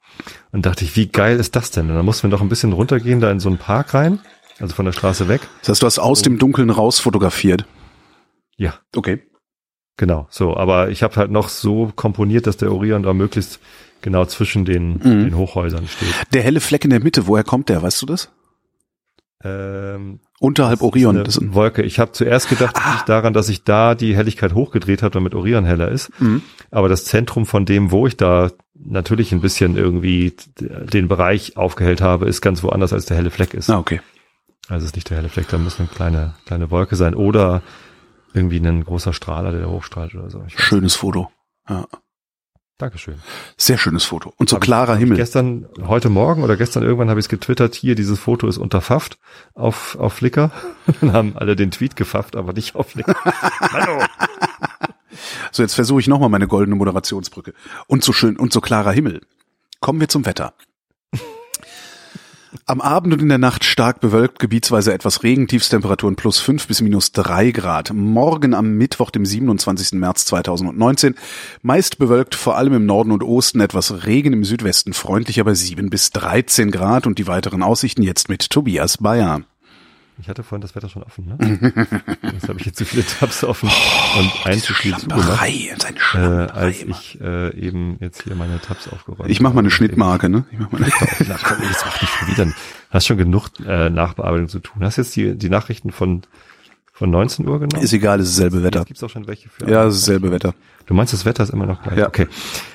Und 0.51 0.65
dachte 0.65 0.85
ich, 0.85 0.95
wie 0.95 1.07
geil 1.07 1.39
ist 1.39 1.55
das 1.55 1.71
denn? 1.71 1.89
Und 1.89 1.95
dann 1.95 2.05
mussten 2.05 2.23
wir 2.23 2.29
noch 2.29 2.41
ein 2.41 2.49
bisschen 2.49 2.73
runtergehen, 2.73 3.19
da 3.19 3.31
in 3.31 3.39
so 3.39 3.49
einen 3.49 3.57
Park 3.57 3.93
rein, 3.93 4.19
also 4.59 4.75
von 4.75 4.85
der 4.85 4.91
Straße 4.91 5.27
weg. 5.27 5.41
Das 5.61 5.69
heißt, 5.69 5.81
du 5.81 5.85
hast 5.87 5.99
aus 5.99 6.21
dem 6.21 6.37
Dunkeln 6.37 6.69
raus 6.69 6.99
fotografiert? 6.99 7.65
Ja. 8.57 8.75
Okay. 8.95 9.23
Genau, 9.97 10.27
so. 10.29 10.55
Aber 10.57 10.89
ich 10.89 11.03
habe 11.03 11.15
halt 11.15 11.31
noch 11.31 11.49
so 11.49 11.91
komponiert, 11.95 12.47
dass 12.47 12.57
der 12.57 12.71
Orion 12.71 13.03
da 13.03 13.13
möglichst 13.13 13.59
genau 14.01 14.25
zwischen 14.25 14.65
den, 14.65 14.93
mhm. 14.93 15.23
den 15.25 15.37
Hochhäusern 15.37 15.87
steht. 15.87 16.13
Der 16.33 16.41
helle 16.41 16.59
Fleck 16.59 16.83
in 16.83 16.89
der 16.89 16.99
Mitte, 16.99 17.27
woher 17.27 17.43
kommt 17.43 17.69
der? 17.69 17.81
Weißt 17.81 18.01
du 18.01 18.05
das? 18.05 18.31
Ähm, 19.43 20.19
Unterhalb 20.39 20.79
das 20.79 20.87
Orion. 20.87 21.15
Ist 21.25 21.41
eine 21.41 21.53
Wolke. 21.53 21.83
Ich 21.83 21.99
habe 21.99 22.11
zuerst 22.11 22.49
gedacht 22.49 22.75
ah. 22.77 23.03
daran, 23.05 23.33
dass 23.33 23.49
ich 23.49 23.63
da 23.63 23.95
die 23.95 24.15
Helligkeit 24.15 24.53
hochgedreht 24.53 25.01
habe, 25.03 25.11
damit 25.11 25.35
Orion 25.35 25.65
heller 25.65 25.89
ist. 25.89 26.09
Mhm. 26.19 26.41
Aber 26.71 26.89
das 26.89 27.05
Zentrum 27.05 27.45
von 27.45 27.65
dem, 27.65 27.91
wo 27.91 28.07
ich 28.07 28.17
da 28.17 28.51
natürlich 28.75 29.31
ein 29.31 29.41
bisschen 29.41 29.77
irgendwie 29.77 30.33
den 30.59 31.07
Bereich 31.07 31.57
aufgehellt 31.57 32.01
habe, 32.01 32.27
ist 32.27 32.41
ganz 32.41 32.63
woanders 32.63 32.93
als 32.93 33.05
der 33.05 33.17
helle 33.17 33.31
Fleck 33.31 33.53
ist. 33.53 33.69
Ah, 33.69 33.79
okay. 33.79 34.01
Also 34.67 34.83
es 34.83 34.91
ist 34.91 34.95
nicht 34.95 35.09
der 35.09 35.17
helle 35.17 35.29
Fleck, 35.29 35.47
da 35.49 35.57
muss 35.57 35.79
eine 35.79 35.87
kleine, 35.87 36.35
kleine 36.45 36.71
Wolke 36.71 36.95
sein 36.95 37.15
oder 37.15 37.61
irgendwie 38.33 38.57
ein 38.57 38.83
großer 38.83 39.13
Strahler, 39.13 39.51
der 39.51 39.69
hochstrahlt 39.69 40.15
oder 40.15 40.29
so. 40.29 40.43
Schönes 40.47 40.95
Foto. 40.95 41.29
Ja. 41.69 41.85
Dankeschön. 42.83 43.15
Sehr 43.55 43.77
schönes 43.77 44.03
Foto. 44.03 44.33
Und 44.35 44.49
so 44.49 44.57
hab 44.57 44.63
klarer 44.63 44.95
ich, 44.95 44.99
Himmel. 44.99 45.15
Gestern, 45.15 45.69
heute 45.87 46.09
Morgen 46.09 46.43
oder 46.43 46.57
gestern 46.57 46.83
irgendwann 46.83 47.09
habe 47.09 47.17
ich 47.17 47.27
es 47.27 47.29
getwittert, 47.29 47.75
hier, 47.75 47.95
dieses 47.95 48.19
Foto 48.19 48.45
ist 48.45 48.57
unterfafft 48.57 49.17
auf, 49.53 49.95
auf 49.97 50.11
Flickr. 50.11 50.51
Dann 50.99 51.13
haben 51.13 51.37
alle 51.37 51.55
den 51.55 51.71
Tweet 51.71 51.95
gefafft, 51.95 52.35
aber 52.35 52.51
nicht 52.51 52.75
auf 52.75 52.89
Flickr. 52.89 53.15
Hallo. 53.71 54.03
So, 55.53 55.63
jetzt 55.63 55.75
versuche 55.75 56.01
ich 56.01 56.07
nochmal 56.07 56.27
meine 56.27 56.49
goldene 56.49 56.75
Moderationsbrücke. 56.75 57.53
Und 57.87 58.03
so 58.03 58.11
schön 58.11 58.35
und 58.35 58.51
so 58.51 58.59
klarer 58.59 58.91
Himmel. 58.91 59.21
Kommen 59.79 60.01
wir 60.01 60.09
zum 60.09 60.25
Wetter. 60.25 60.53
Am 62.65 62.79
Abend 62.79 63.13
und 63.13 63.21
in 63.21 63.27
der 63.27 63.37
Nacht 63.37 63.65
stark 63.65 63.99
bewölkt, 63.99 64.39
gebietsweise 64.39 64.93
etwas 64.93 65.23
Regen, 65.23 65.49
Tiefstemperaturen 65.49 66.15
plus 66.15 66.39
fünf 66.39 66.65
bis 66.67 66.79
minus 66.79 67.11
drei 67.11 67.51
Grad. 67.51 67.91
Morgen 67.93 68.53
am 68.53 68.77
Mittwoch, 68.77 69.11
dem 69.11 69.25
27. 69.25 69.99
März 69.99 70.23
2019, 70.25 71.15
meist 71.61 71.97
bewölkt, 71.97 72.35
vor 72.35 72.55
allem 72.55 72.73
im 72.73 72.85
Norden 72.85 73.11
und 73.11 73.21
Osten 73.21 73.59
etwas 73.59 74.05
Regen, 74.05 74.31
im 74.31 74.45
Südwesten 74.45 74.93
freundlicher 74.93 75.43
bei 75.43 75.55
sieben 75.55 75.89
bis 75.89 76.11
dreizehn 76.11 76.71
Grad 76.71 77.05
und 77.05 77.19
die 77.19 77.27
weiteren 77.27 77.63
Aussichten 77.63 78.01
jetzt 78.01 78.29
mit 78.29 78.49
Tobias 78.49 78.97
Bayer. 78.97 79.41
Ich 80.19 80.29
hatte 80.29 80.43
vorhin 80.43 80.61
das 80.61 80.75
Wetter 80.75 80.89
schon 80.89 81.03
offen, 81.03 81.25
ne? 81.25 81.73
Jetzt 82.33 82.47
habe 82.47 82.59
ich 82.59 82.65
jetzt 82.65 82.77
zu 82.77 82.85
viele 82.85 83.05
Tabs 83.05 83.43
offen 83.43 83.69
oh, 83.69 84.19
und 84.19 84.31
ein 84.45 84.59
zu 84.59 84.73
viel 84.73 84.95
zugemacht, 84.95 85.43
äh, 86.13 86.17
als 86.17 86.83
ich 86.83 87.19
äh, 87.19 87.55
eben 87.57 87.97
jetzt 87.99 88.23
hier 88.23 88.35
meine 88.35 88.61
Tabs 88.61 88.87
aufgeräumt 88.87 89.29
Ich 89.29 89.41
mache 89.41 89.53
mal 89.53 89.61
eine 89.61 89.71
Schnittmarke, 89.71 90.29
ne? 90.29 90.45
Ich 90.51 90.59
mach 90.59 90.71
mal 90.71 90.83
eine 90.83 90.91
Na, 91.27 91.37
komm, 91.41 91.63
jetzt 91.63 91.85
mach 91.85 92.01
nicht 92.01 92.13
schon 92.13 92.27
wieder. 92.27 92.53
Hast 92.91 93.07
schon 93.07 93.17
genug 93.17 93.49
äh, 93.65 93.89
Nachbearbeitung 93.89 94.49
zu 94.49 94.59
tun. 94.59 94.83
Hast 94.83 94.97
jetzt 94.97 95.15
die, 95.15 95.35
die 95.35 95.49
Nachrichten 95.49 95.91
von 95.91 96.21
von 96.95 97.09
19 97.09 97.47
Uhr 97.47 97.59
genommen? 97.59 97.83
Ist 97.83 97.91
egal, 97.91 98.19
ist 98.19 98.37
dasselbe 98.37 98.63
Wetter. 98.63 98.79
Jetzt 98.81 98.87
gibt's 98.87 99.03
auch 99.03 99.09
schon 99.09 99.27
welche 99.27 99.49
für. 99.49 99.67
Ja, 99.67 99.87
ist 99.87 100.01
dasselbe 100.01 100.31
Wetter. 100.31 100.53
Du 100.85 100.93
meinst, 100.93 101.11
das 101.11 101.25
Wetter 101.25 101.43
ist 101.43 101.49
immer 101.49 101.65
noch 101.65 101.81
gleich? 101.81 101.97
Ja. 101.97 102.07
Okay. 102.07 102.27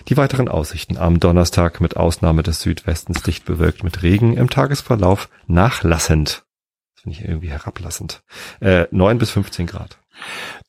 Die 0.09 0.17
weiteren 0.17 0.49
Aussichten 0.49 0.99
am 0.99 1.21
Donnerstag 1.21 1.81
mit 1.81 1.97
Ausnahme 1.97 2.43
des 2.43 2.61
Südwestens 2.61 3.23
dicht 3.23 3.45
bewölkt 3.45 3.85
mit 3.85 4.03
Regen 4.03 4.37
im 4.37 4.51
Tagesverlauf 4.51 5.29
nachlassend 5.47 6.43
finde 7.03 7.19
ich 7.19 7.25
irgendwie 7.25 7.51
herablassend. 7.51 8.23
Äh, 8.61 8.87
9 8.91 9.19
bis 9.19 9.31
15 9.31 9.67
Grad. 9.67 9.99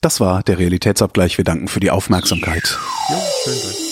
Das 0.00 0.20
war 0.20 0.42
der 0.42 0.58
Realitätsabgleich. 0.58 1.38
Wir 1.38 1.44
danken 1.44 1.68
für 1.68 1.80
die 1.80 1.90
Aufmerksamkeit. 1.90 2.78
Ja, 3.10 3.20
schön. 3.44 3.62
Dank. 3.62 3.89